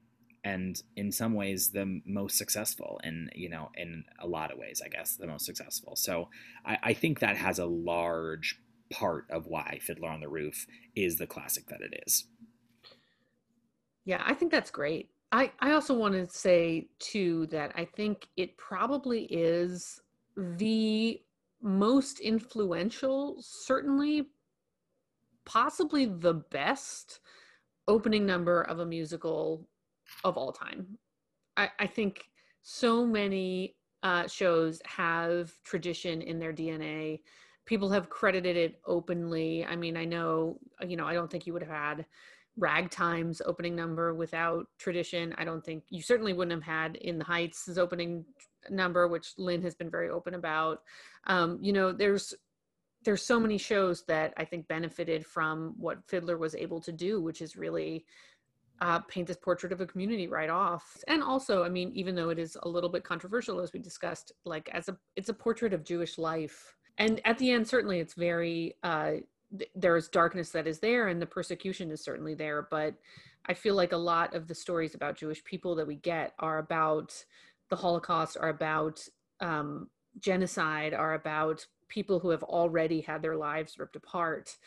and 0.43 0.81
in 0.95 1.11
some 1.11 1.33
ways 1.33 1.71
the 1.71 2.01
most 2.05 2.37
successful 2.37 2.99
and 3.03 3.31
you 3.33 3.49
know 3.49 3.69
in 3.75 4.03
a 4.19 4.27
lot 4.27 4.51
of 4.51 4.57
ways 4.57 4.81
i 4.83 4.89
guess 4.89 5.15
the 5.15 5.27
most 5.27 5.45
successful. 5.45 5.95
So 5.95 6.29
I, 6.65 6.77
I, 6.83 6.93
think 6.93 7.19
that 7.19 7.37
has 7.37 7.59
a 7.59 7.65
large 7.65 8.59
part 8.89 9.25
of 9.29 9.47
why 9.47 9.79
fiddler 9.81 10.09
on 10.09 10.19
the 10.19 10.27
roof 10.27 10.67
is 10.95 11.17
the 11.17 11.27
classic 11.27 11.67
that 11.67 11.81
it 11.81 12.03
is. 12.05 12.25
Yeah 14.05 14.21
i 14.25 14.33
think 14.33 14.51
that's 14.51 14.71
great 14.71 15.09
i 15.33 15.51
i 15.59 15.71
also 15.73 15.93
want 15.93 16.13
to 16.13 16.25
say 16.25 16.87
too 16.99 17.45
that 17.47 17.71
i 17.75 17.83
think 17.83 18.27
it 18.37 18.57
probably 18.57 19.25
is 19.25 19.99
the 20.37 21.19
most 21.61 22.21
influential 22.21 23.35
certainly 23.41 24.25
possibly 25.45 26.05
the 26.05 26.35
best 26.51 27.19
opening 27.87 28.25
number 28.25 28.61
of 28.61 28.79
a 28.79 28.85
musical 28.85 29.67
of 30.23 30.37
all 30.37 30.51
time. 30.51 30.97
I, 31.57 31.69
I 31.79 31.87
think 31.87 32.23
so 32.61 33.05
many 33.05 33.75
uh, 34.03 34.27
shows 34.27 34.81
have 34.85 35.51
tradition 35.63 36.21
in 36.21 36.39
their 36.39 36.53
DNA. 36.53 37.21
People 37.65 37.89
have 37.89 38.09
credited 38.09 38.57
it 38.57 38.81
openly. 38.85 39.65
I 39.65 39.75
mean, 39.75 39.95
I 39.95 40.05
know, 40.05 40.59
you 40.85 40.97
know, 40.97 41.05
I 41.05 41.13
don't 41.13 41.31
think 41.31 41.45
you 41.45 41.53
would 41.53 41.63
have 41.63 41.71
had 41.71 42.05
Ragtime's 42.57 43.41
opening 43.45 43.75
number 43.75 44.13
without 44.13 44.67
tradition. 44.77 45.33
I 45.37 45.43
don't 45.43 45.63
think 45.63 45.83
you 45.89 46.01
certainly 46.01 46.33
wouldn't 46.33 46.53
have 46.53 46.63
had 46.63 46.95
In 46.97 47.17
the 47.17 47.25
Heights' 47.25 47.77
opening 47.77 48.25
number, 48.69 49.07
which 49.07 49.33
Lin 49.37 49.61
has 49.63 49.75
been 49.75 49.89
very 49.89 50.09
open 50.09 50.35
about. 50.35 50.81
Um, 51.25 51.57
you 51.61 51.73
know, 51.73 51.91
there's 51.91 52.33
there's 53.03 53.25
so 53.25 53.39
many 53.39 53.57
shows 53.57 54.03
that 54.05 54.33
I 54.37 54.45
think 54.45 54.67
benefited 54.67 55.25
from 55.25 55.73
what 55.77 56.07
Fiddler 56.07 56.37
was 56.37 56.55
able 56.55 56.79
to 56.81 56.91
do, 56.91 57.21
which 57.21 57.41
is 57.41 57.57
really 57.57 58.05
uh, 58.81 58.99
paint 58.99 59.27
this 59.27 59.37
portrait 59.37 59.71
of 59.73 59.81
a 59.81 59.85
community 59.85 60.27
right 60.27 60.49
off. 60.49 60.97
And 61.07 61.21
also, 61.21 61.63
I 61.63 61.69
mean, 61.69 61.91
even 61.93 62.15
though 62.15 62.29
it 62.29 62.39
is 62.39 62.57
a 62.63 62.69
little 62.69 62.89
bit 62.89 63.03
controversial, 63.03 63.59
as 63.59 63.73
we 63.73 63.79
discussed, 63.79 64.31
like 64.45 64.69
as 64.71 64.89
a, 64.89 64.97
it's 65.15 65.29
a 65.29 65.33
portrait 65.33 65.73
of 65.73 65.83
Jewish 65.83 66.17
life. 66.17 66.75
And 66.97 67.21
at 67.25 67.37
the 67.37 67.51
end, 67.51 67.67
certainly 67.67 67.99
it's 67.99 68.13
very, 68.13 68.75
uh, 68.83 69.13
th- 69.57 69.69
there 69.75 69.97
is 69.97 70.07
darkness 70.07 70.49
that 70.51 70.67
is 70.67 70.79
there 70.79 71.07
and 71.07 71.21
the 71.21 71.25
persecution 71.25 71.91
is 71.91 72.03
certainly 72.03 72.33
there. 72.33 72.67
But 72.69 72.95
I 73.45 73.53
feel 73.53 73.75
like 73.75 73.91
a 73.91 73.97
lot 73.97 74.33
of 74.35 74.47
the 74.47 74.55
stories 74.55 74.95
about 74.95 75.17
Jewish 75.17 75.43
people 75.43 75.75
that 75.75 75.87
we 75.87 75.95
get 75.95 76.33
are 76.39 76.59
about 76.59 77.13
the 77.69 77.75
Holocaust, 77.75 78.37
are 78.39 78.49
about 78.49 79.05
um, 79.41 79.89
genocide, 80.19 80.93
are 80.93 81.13
about 81.13 81.65
people 81.89 82.19
who 82.19 82.29
have 82.29 82.43
already 82.43 83.01
had 83.01 83.21
their 83.21 83.35
lives 83.35 83.77
ripped 83.77 83.95
apart. 83.95 84.57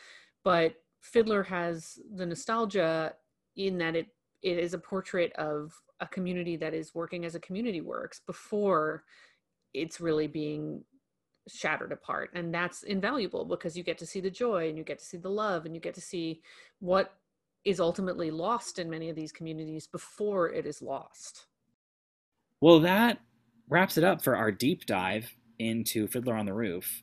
But 0.44 0.74
Fiddler 1.00 1.42
has 1.44 1.98
the 2.14 2.26
nostalgia 2.26 3.14
in 3.56 3.78
that 3.78 3.96
it 3.96 4.08
it 4.42 4.58
is 4.58 4.74
a 4.74 4.78
portrait 4.78 5.32
of 5.32 5.72
a 6.00 6.06
community 6.06 6.56
that 6.56 6.74
is 6.74 6.94
working 6.94 7.24
as 7.24 7.34
a 7.34 7.40
community 7.40 7.80
works 7.80 8.20
before 8.26 9.02
it's 9.72 10.00
really 10.00 10.26
being 10.26 10.84
shattered 11.48 11.93
apart 11.93 12.31
and 12.35 12.52
that's 12.52 12.82
invaluable 12.82 13.44
because 13.44 13.77
you 13.77 13.85
get 13.85 13.98
to 13.98 14.06
see 14.06 14.20
the 14.20 14.31
joy 14.31 14.68
and 14.68 14.77
you 14.77 14.85
get 14.85 14.98
to 14.98 15.05
see 15.05 15.16
the 15.16 15.28
love 15.28 15.64
and 15.64 15.74
you 15.74 15.81
get 15.81 15.94
to 15.94 16.01
see 16.01 16.40
what 16.81 17.14
is 17.64 17.81
ultimately 17.81 18.31
lost 18.31 18.78
in 18.78 18.89
many 18.89 19.10
of 19.10 19.16
these 19.16 19.32
communities 19.32 19.86
before 19.89 20.52
it 20.52 20.66
is 20.66 20.81
lost. 20.81 21.47
Well, 22.60 22.81
that 22.81 23.18
wraps 23.68 23.98
it 23.98 24.05
up 24.05 24.23
for 24.23 24.36
our 24.36 24.52
deep 24.52 24.86
dive 24.86 25.35
into 25.59 26.06
Fiddler 26.06 26.36
on 26.36 26.47
the 26.47 26.55
Roof, 26.55 27.02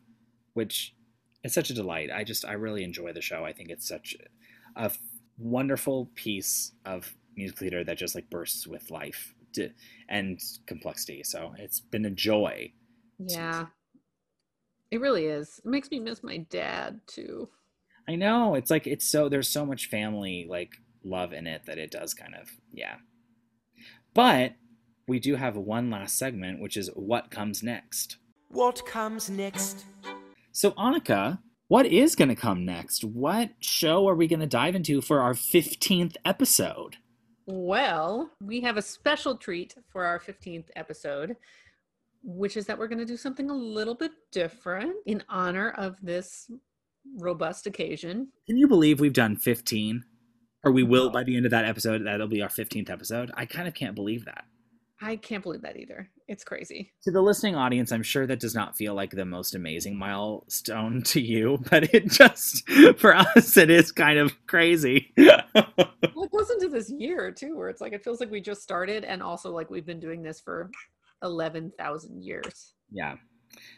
which 0.53 0.95
is 1.43 1.53
such 1.53 1.69
a 1.69 1.73
delight. 1.73 2.09
I 2.13 2.23
just, 2.23 2.45
I 2.45 2.53
really 2.53 2.83
enjoy 2.83 3.11
the 3.11 3.21
show. 3.21 3.43
I 3.43 3.51
think 3.51 3.69
it's 3.69 3.87
such 3.87 4.15
a 4.77 4.91
wonderful 5.37 6.09
piece 6.15 6.71
of 6.85 7.13
music 7.35 7.57
theater 7.57 7.83
that 7.83 7.97
just 7.97 8.15
like 8.15 8.29
bursts 8.29 8.65
with 8.65 8.89
life 8.89 9.33
and 10.09 10.39
complexity. 10.65 11.23
So 11.23 11.53
it's 11.57 11.81
been 11.81 12.05
a 12.05 12.11
joy. 12.11 12.71
Yeah. 13.19 13.65
It 14.93 15.01
really 15.01 15.25
is. 15.25 15.59
It 15.65 15.67
makes 15.67 15.89
me 15.89 15.99
miss 15.99 16.21
my 16.21 16.37
dad 16.51 17.01
too. 17.07 17.49
I 18.07 18.13
know. 18.13 18.53
It's 18.53 18.69
like 18.69 18.85
it's 18.85 19.09
so 19.09 19.27
there's 19.27 19.49
so 19.49 19.65
much 19.65 19.87
family 19.87 20.45
like 20.47 20.69
love 21.03 21.33
in 21.33 21.47
it 21.47 21.63
that 21.65 21.79
it 21.79 21.89
does 21.89 22.13
kind 22.13 22.35
of 22.39 22.47
yeah. 22.71 22.97
But 24.13 24.53
we 25.07 25.17
do 25.17 25.35
have 25.35 25.57
one 25.57 25.89
last 25.89 26.19
segment, 26.19 26.61
which 26.61 26.77
is 26.77 26.91
what 26.93 27.31
comes 27.31 27.63
next. 27.63 28.17
What 28.49 28.85
comes 28.85 29.31
next? 29.31 29.83
So 30.51 30.73
Annika, 30.73 31.39
what 31.69 31.87
is 31.87 32.13
going 32.13 32.29
to 32.29 32.35
come 32.35 32.63
next? 32.63 33.03
What 33.03 33.49
show 33.61 34.07
are 34.07 34.13
we 34.13 34.27
going 34.27 34.41
to 34.41 34.45
dive 34.45 34.75
into 34.75 35.01
for 35.01 35.21
our 35.21 35.33
15th 35.33 36.17
episode? 36.23 36.97
Well, 37.47 38.29
we 38.43 38.61
have 38.61 38.77
a 38.77 38.81
special 38.83 39.37
treat 39.37 39.73
for 39.91 40.05
our 40.05 40.19
15th 40.19 40.67
episode, 40.75 41.35
which 42.23 42.57
is 42.57 42.65
that 42.65 42.77
we're 42.77 42.87
going 42.87 42.99
to 42.99 43.05
do 43.05 43.17
something 43.17 43.49
a 43.49 43.55
little 43.55 43.95
bit 43.95 44.11
different 44.31 44.95
in 45.05 45.23
honor 45.29 45.71
of 45.71 45.97
this 46.01 46.49
robust 47.17 47.67
occasion. 47.67 48.29
Can 48.47 48.57
you 48.57 48.67
believe 48.67 48.99
we've 48.99 49.13
done 49.13 49.35
15? 49.35 50.03
Or 50.65 50.71
we 50.71 50.83
will 50.83 51.09
by 51.09 51.23
the 51.23 51.35
end 51.35 51.45
of 51.45 51.51
that 51.51 51.65
episode, 51.65 52.05
that'll 52.05 52.27
be 52.27 52.41
our 52.41 52.47
15th 52.47 52.89
episode. 52.89 53.31
I 53.35 53.45
kind 53.45 53.67
of 53.67 53.73
can't 53.73 53.95
believe 53.95 54.25
that. 54.25 54.45
I 55.01 55.17
can't 55.17 55.43
believe 55.43 55.63
that 55.63 55.75
either. 55.75 56.09
It's 56.29 56.45
crazy. 56.45 56.93
To 57.03 57.11
the 57.11 57.21
listening 57.21 57.57
audience, 57.57 57.91
I'm 57.91 58.03
sure 58.03 58.25
that 58.25 58.39
does 58.39 58.55
not 58.55 58.77
feel 58.77 58.93
like 58.93 59.11
the 59.11 59.25
most 59.25 59.53
amazing 59.53 59.97
milestone 59.97 61.03
to 61.03 61.19
you, 61.19 61.59
but 61.69 61.93
it 61.93 62.09
just, 62.09 62.69
for 62.97 63.13
us, 63.13 63.57
it 63.57 63.69
is 63.69 63.91
kind 63.91 64.17
of 64.17 64.33
crazy. 64.47 65.11
well, 65.17 65.43
it 65.53 66.31
goes 66.31 66.49
into 66.51 66.69
this 66.69 66.89
year 66.89 67.31
too, 67.31 67.57
where 67.57 67.67
it's 67.67 67.81
like, 67.81 67.91
it 67.91 68.05
feels 68.05 68.21
like 68.21 68.31
we 68.31 68.39
just 68.39 68.61
started 68.61 69.03
and 69.03 69.21
also 69.21 69.51
like 69.51 69.69
we've 69.69 69.85
been 69.85 69.99
doing 69.99 70.23
this 70.23 70.39
for 70.39 70.71
11,000 71.23 72.21
years. 72.21 72.73
Yeah. 72.91 73.15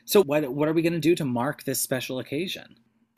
So, 0.06 0.24
what, 0.24 0.52
what 0.54 0.68
are 0.68 0.74
we 0.74 0.82
going 0.82 0.94
to 0.94 1.00
do 1.00 1.16
to 1.16 1.26
mark 1.26 1.64
this 1.64 1.82
special 1.82 2.20
occasion? 2.20 2.76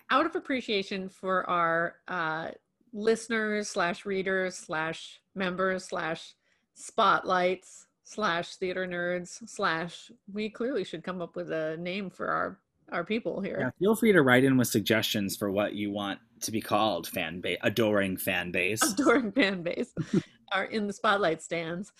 Out 0.10 0.26
of 0.26 0.36
appreciation 0.36 1.10
for 1.10 1.48
our 1.50 1.96
uh, 2.08 2.50
listeners 2.94 3.70
slash 3.70 4.06
readers 4.06 4.56
slash 4.56 5.20
members 5.36 5.86
slash 5.86 6.34
spotlights 6.74 7.88
slash 8.04 8.56
theater 8.56 8.88
nerds 8.88 9.40
slash 9.48 10.12
we 10.32 10.50
clearly 10.50 10.84
should 10.84 11.04
come 11.04 11.22
up 11.22 11.36
with 11.36 11.52
a 11.52 11.76
name 11.78 12.10
for 12.10 12.28
our 12.30 12.60
our 12.92 13.04
people 13.04 13.42
here 13.42 13.58
yeah, 13.60 13.70
feel 13.80 13.96
free 13.96 14.14
to 14.14 14.22
write 14.22 14.46
in 14.46 14.56
with 14.56 14.68
suggestions 14.68 15.36
for 15.36 15.52
what 15.52 15.74
you 15.74 15.92
want 15.92 16.20
to 16.40 16.52
be 16.52 16.62
called 16.62 17.06
fan 17.08 17.42
base 17.42 17.58
adoring 17.64 18.16
fan 18.16 18.50
base 18.50 18.82
adoring 18.82 19.32
fan 19.32 19.62
base 19.62 19.94
are 20.54 20.66
in 20.66 20.88
the 20.88 20.94
spotlight 20.94 21.42
stands 21.42 21.92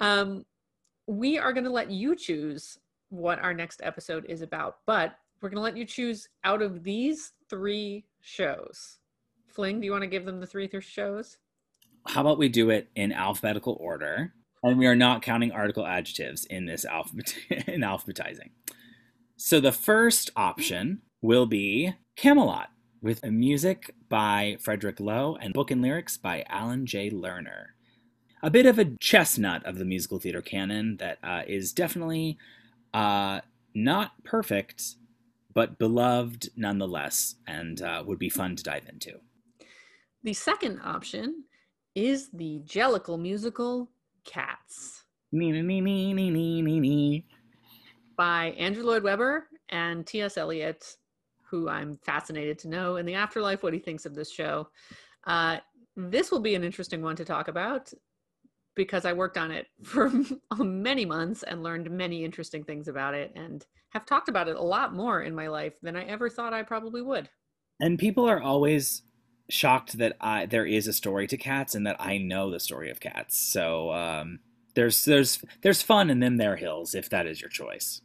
um, 0.00 0.44
we 1.06 1.38
are 1.38 1.52
going 1.52 1.64
to 1.64 1.70
let 1.70 1.90
you 1.90 2.14
choose 2.14 2.78
what 3.10 3.38
our 3.40 3.52
next 3.52 3.80
episode 3.82 4.24
is 4.26 4.42
about 4.42 4.78
but 4.86 5.16
we're 5.40 5.48
going 5.48 5.56
to 5.56 5.62
let 5.62 5.76
you 5.76 5.84
choose 5.84 6.28
out 6.44 6.62
of 6.62 6.82
these 6.82 7.32
three 7.48 8.04
shows 8.20 8.98
fling 9.48 9.80
do 9.80 9.86
you 9.86 9.92
want 9.92 10.02
to 10.02 10.08
give 10.08 10.24
them 10.24 10.40
the 10.40 10.46
three 10.46 10.70
shows 10.80 11.38
how 12.06 12.20
about 12.20 12.38
we 12.38 12.48
do 12.48 12.70
it 12.70 12.88
in 12.96 13.12
alphabetical 13.12 13.76
order 13.80 14.32
and 14.62 14.78
we 14.78 14.86
are 14.86 14.96
not 14.96 15.22
counting 15.22 15.52
article 15.52 15.86
adjectives 15.86 16.44
in 16.46 16.66
this 16.66 16.84
alphabet 16.84 17.34
in 17.66 17.80
alphabetizing. 17.80 18.50
So 19.36 19.60
the 19.60 19.72
first 19.72 20.30
option 20.36 21.02
will 21.20 21.46
be 21.46 21.94
Camelot 22.16 22.68
with 23.00 23.24
music 23.24 23.94
by 24.08 24.56
Frederick 24.60 25.00
Loewe 25.00 25.36
and 25.40 25.52
book 25.52 25.70
and 25.70 25.82
lyrics 25.82 26.16
by 26.16 26.44
Alan 26.48 26.86
J. 26.86 27.10
Lerner. 27.10 27.66
A 28.44 28.50
bit 28.50 28.66
of 28.66 28.76
a 28.76 28.84
chestnut 28.96 29.64
of 29.64 29.78
the 29.78 29.84
musical 29.84 30.18
theater 30.18 30.42
canon 30.42 30.96
that 30.96 31.18
uh, 31.22 31.42
is 31.46 31.72
definitely 31.72 32.38
uh, 32.92 33.40
not 33.72 34.24
perfect, 34.24 34.96
but 35.54 35.78
beloved 35.78 36.50
nonetheless, 36.56 37.36
and 37.46 37.80
uh, 37.80 38.02
would 38.04 38.18
be 38.18 38.28
fun 38.28 38.56
to 38.56 38.62
dive 38.64 38.88
into. 38.88 39.12
The 40.24 40.32
second 40.32 40.80
option 40.82 41.44
is 41.94 42.30
the 42.32 42.60
Jellicle 42.64 43.20
musical 43.20 43.88
Cats. 44.24 45.04
Me 45.30 45.52
me 45.52 45.62
me 45.62 45.80
me 45.80 46.12
me 46.12 46.62
me 46.62 46.80
me 46.80 47.26
By 48.16 48.46
Andrew 48.58 48.82
Lloyd 48.82 49.04
Webber 49.04 49.46
and 49.68 50.04
T.S. 50.04 50.36
Eliot, 50.36 50.96
who 51.48 51.68
I'm 51.68 51.96
fascinated 51.98 52.58
to 52.60 52.68
know 52.68 52.96
in 52.96 53.06
the 53.06 53.14
afterlife 53.14 53.62
what 53.62 53.72
he 53.72 53.78
thinks 53.78 54.04
of 54.04 54.14
this 54.14 54.32
show. 54.32 54.68
Uh, 55.26 55.58
this 55.96 56.32
will 56.32 56.40
be 56.40 56.56
an 56.56 56.64
interesting 56.64 57.02
one 57.02 57.16
to 57.16 57.24
talk 57.24 57.48
about 57.48 57.92
because 58.74 59.04
I 59.04 59.12
worked 59.12 59.38
on 59.38 59.50
it 59.50 59.66
for 59.82 60.10
many 60.58 61.04
months 61.04 61.42
and 61.42 61.62
learned 61.62 61.90
many 61.90 62.24
interesting 62.24 62.64
things 62.64 62.88
about 62.88 63.14
it 63.14 63.32
and 63.36 63.64
have 63.90 64.06
talked 64.06 64.28
about 64.28 64.48
it 64.48 64.56
a 64.56 64.62
lot 64.62 64.94
more 64.94 65.22
in 65.22 65.34
my 65.34 65.48
life 65.48 65.74
than 65.82 65.96
I 65.96 66.04
ever 66.04 66.30
thought 66.30 66.54
I 66.54 66.62
probably 66.62 67.02
would. 67.02 67.28
And 67.80 67.98
people 67.98 68.28
are 68.28 68.40
always 68.40 69.02
shocked 69.50 69.98
that 69.98 70.16
I 70.20 70.46
there 70.46 70.64
is 70.64 70.86
a 70.86 70.92
story 70.92 71.26
to 71.26 71.36
cats 71.36 71.74
and 71.74 71.86
that 71.86 71.96
I 72.00 72.16
know 72.18 72.50
the 72.50 72.60
story 72.60 72.90
of 72.90 73.00
cats. 73.00 73.38
So 73.38 73.92
um, 73.92 74.38
there's 74.74 75.04
there's 75.04 75.44
there's 75.62 75.82
fun 75.82 76.10
in 76.10 76.20
them 76.20 76.36
there 76.36 76.56
hills 76.56 76.94
if 76.94 77.10
that 77.10 77.26
is 77.26 77.40
your 77.40 77.50
choice. 77.50 78.00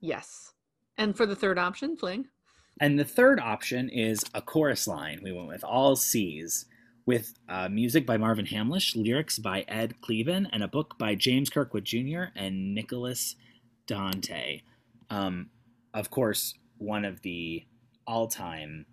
Yes. 0.00 0.52
And 0.96 1.16
for 1.16 1.26
the 1.26 1.36
third 1.36 1.58
option, 1.58 1.96
Fling. 1.96 2.26
And 2.80 2.98
the 2.98 3.04
third 3.04 3.38
option 3.38 3.88
is 3.88 4.24
a 4.34 4.42
chorus 4.42 4.86
line. 4.86 5.20
We 5.22 5.32
went 5.32 5.48
with 5.48 5.64
all 5.64 5.94
C's 5.96 6.66
with 7.06 7.34
uh, 7.48 7.68
music 7.68 8.06
by 8.06 8.16
Marvin 8.16 8.46
Hamlisch, 8.46 8.94
lyrics 8.96 9.38
by 9.38 9.64
Ed 9.68 9.94
Kleban, 10.02 10.48
and 10.52 10.62
a 10.62 10.68
book 10.68 10.96
by 10.98 11.14
James 11.14 11.50
Kirkwood 11.50 11.84
Jr. 11.84 12.24
and 12.36 12.74
Nicholas 12.74 13.36
Dante. 13.86 14.62
Um, 15.10 15.50
of 15.94 16.10
course, 16.10 16.54
one 16.78 17.04
of 17.04 17.22
the 17.22 17.64
all-time 18.06 18.86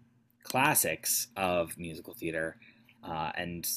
classics 0.44 1.28
of 1.38 1.78
musical 1.78 2.14
theater 2.14 2.58
uh, 3.04 3.32
and 3.36 3.68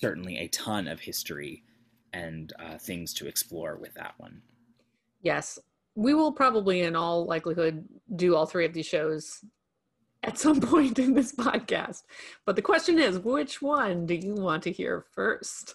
certainly 0.00 0.38
a 0.38 0.48
ton 0.48 0.88
of 0.88 1.00
history 1.00 1.62
and 2.12 2.52
uh, 2.58 2.78
things 2.78 3.14
to 3.14 3.26
explore 3.26 3.76
with 3.76 3.94
that 3.94 4.14
one. 4.18 4.42
Yes, 5.22 5.58
we 5.94 6.14
will 6.14 6.32
probably, 6.32 6.82
in 6.82 6.96
all 6.96 7.26
likelihood, 7.26 7.86
do 8.16 8.34
all 8.34 8.46
three 8.46 8.64
of 8.64 8.72
these 8.72 8.86
shows 8.86 9.44
at 10.22 10.38
some 10.38 10.60
point 10.72 10.98
in 10.98 11.14
this 11.14 11.32
podcast. 11.34 12.02
But 12.46 12.56
the 12.56 12.62
question 12.62 12.98
is, 12.98 13.18
which 13.18 13.62
one 13.62 14.06
do 14.06 14.14
you 14.14 14.34
want 14.34 14.62
to 14.64 14.72
hear 14.72 15.04
first? 15.14 15.74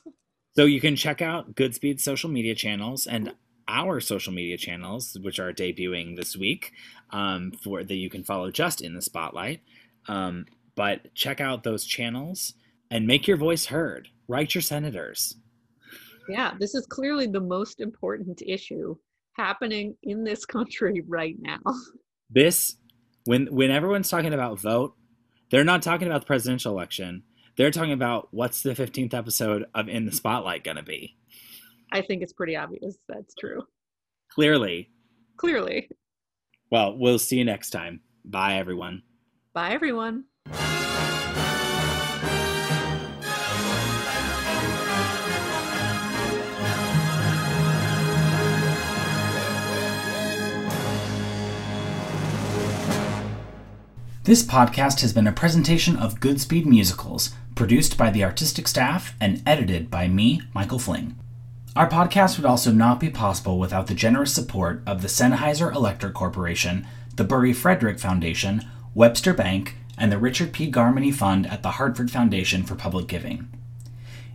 So 0.56 0.66
you 0.66 0.82
can 0.82 0.96
check 0.96 1.22
out 1.22 1.56
Goodspeed's 1.56 2.04
social 2.04 2.30
media 2.30 2.56
channels 2.56 3.06
and 3.06 3.34
our 3.68 4.00
social 4.00 4.34
media 4.34 4.58
channels, 4.58 5.18
which 5.22 5.40
are 5.40 5.54
debuting 5.54 6.16
this 6.16 6.36
week, 6.36 6.72
um, 7.12 7.52
for 7.52 7.84
that 7.84 7.96
you 7.96 8.10
can 8.10 8.24
follow 8.24 8.50
just 8.50 8.82
in 8.82 8.96
the 8.96 9.02
spotlight. 9.02 9.62
Um, 10.08 10.46
but 10.76 11.14
check 11.14 11.42
out 11.42 11.64
those 11.64 11.86
channels 11.86 12.54
and 12.92 13.06
make 13.06 13.28
your 13.28 13.38
voice 13.38 13.66
heard. 13.66 14.08
Write 14.28 14.56
your 14.56 14.62
senators. 14.62 15.36
Yeah, 16.30 16.54
this 16.60 16.76
is 16.76 16.86
clearly 16.86 17.28
the 17.28 17.40
most 17.40 17.80
important 17.80 18.42
issue 18.46 18.96
happening 19.34 19.96
in 20.04 20.24
this 20.24 20.46
country 20.46 21.02
right 21.08 21.36
now. 21.40 21.60
This, 22.30 22.78
when 23.28 23.48
when 23.48 23.72
everyone's 23.72 24.10
talking 24.10 24.34
about 24.34 24.60
vote, 24.60 24.96
they're 25.52 25.64
not 25.64 25.82
talking 25.82 26.08
about 26.08 26.22
the 26.22 26.28
presidential 26.28 26.74
election. 26.74 27.24
They're 27.58 27.72
talking 27.72 27.92
about 27.92 28.30
what's 28.32 28.62
the 28.62 28.72
15th 28.72 29.14
episode 29.14 29.66
of 29.74 29.90
In 29.90 30.06
the 30.06 30.12
Spotlight 30.12 30.64
going 30.64 30.78
to 30.78 30.84
be. 30.84 31.18
I 31.92 32.02
think 32.02 32.22
it's 32.22 32.34
pretty 32.34 32.56
obvious 32.56 32.98
that's 33.10 33.34
true. 33.40 33.64
Clearly. 34.32 34.92
Clearly. 35.38 35.90
Well, 36.72 36.98
we'll 36.98 37.20
see 37.20 37.38
you 37.38 37.46
next 37.46 37.72
time. 37.72 38.02
Bye, 38.26 38.58
everyone. 38.58 39.02
Bye, 39.54 39.72
everyone. 39.72 40.26
This 54.28 54.44
podcast 54.44 55.00
has 55.00 55.14
been 55.14 55.26
a 55.26 55.32
presentation 55.32 55.96
of 55.96 56.20
Goodspeed 56.20 56.66
Musicals, 56.66 57.34
produced 57.56 57.98
by 57.98 58.12
the 58.12 58.26
artistic 58.26 58.68
staff 58.68 59.16
and 59.22 59.42
edited 59.46 59.90
by 59.90 60.10
me, 60.10 60.42
Michael 60.54 60.80
Fling. 60.80 61.16
Our 61.78 61.90
podcast 61.90 62.36
would 62.36 62.46
also 62.46 62.74
not 62.74 63.00
be 63.00 63.10
possible 63.10 63.58
without 63.58 63.88
the 63.88 63.94
generous 63.94 64.34
support 64.34 64.84
of 64.86 65.02
the 65.02 65.08
Sennheiser 65.08 65.74
Electric 65.74 66.14
Corporation, 66.14 66.86
the 67.16 67.24
Bury 67.24 67.54
Frederick 67.54 68.00
Foundation, 68.00 68.70
Webster 68.94 69.34
Bank, 69.34 69.78
and 69.98 70.12
the 70.12 70.18
Richard 70.18 70.52
P. 70.52 70.70
Garmany 70.70 71.14
Fund 71.14 71.48
at 71.48 71.64
the 71.64 71.72
Hartford 71.72 72.12
Foundation 72.12 72.64
for 72.64 72.76
Public 72.76 73.08
Giving. 73.08 73.48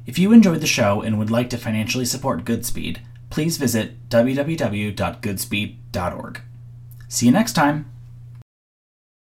If 0.06 0.18
you 0.18 0.32
enjoyed 0.32 0.62
the 0.62 0.66
show 0.66 1.02
and 1.02 1.18
would 1.18 1.30
like 1.30 1.50
to 1.50 1.58
financially 1.58 2.06
support 2.06 2.46
Goodspeed, 2.46 3.00
please 3.28 3.58
visit 3.58 4.08
www.goodspeed.org. 4.08 6.40
See 7.08 7.26
you 7.26 7.32
next 7.32 7.52
time! 7.52 7.91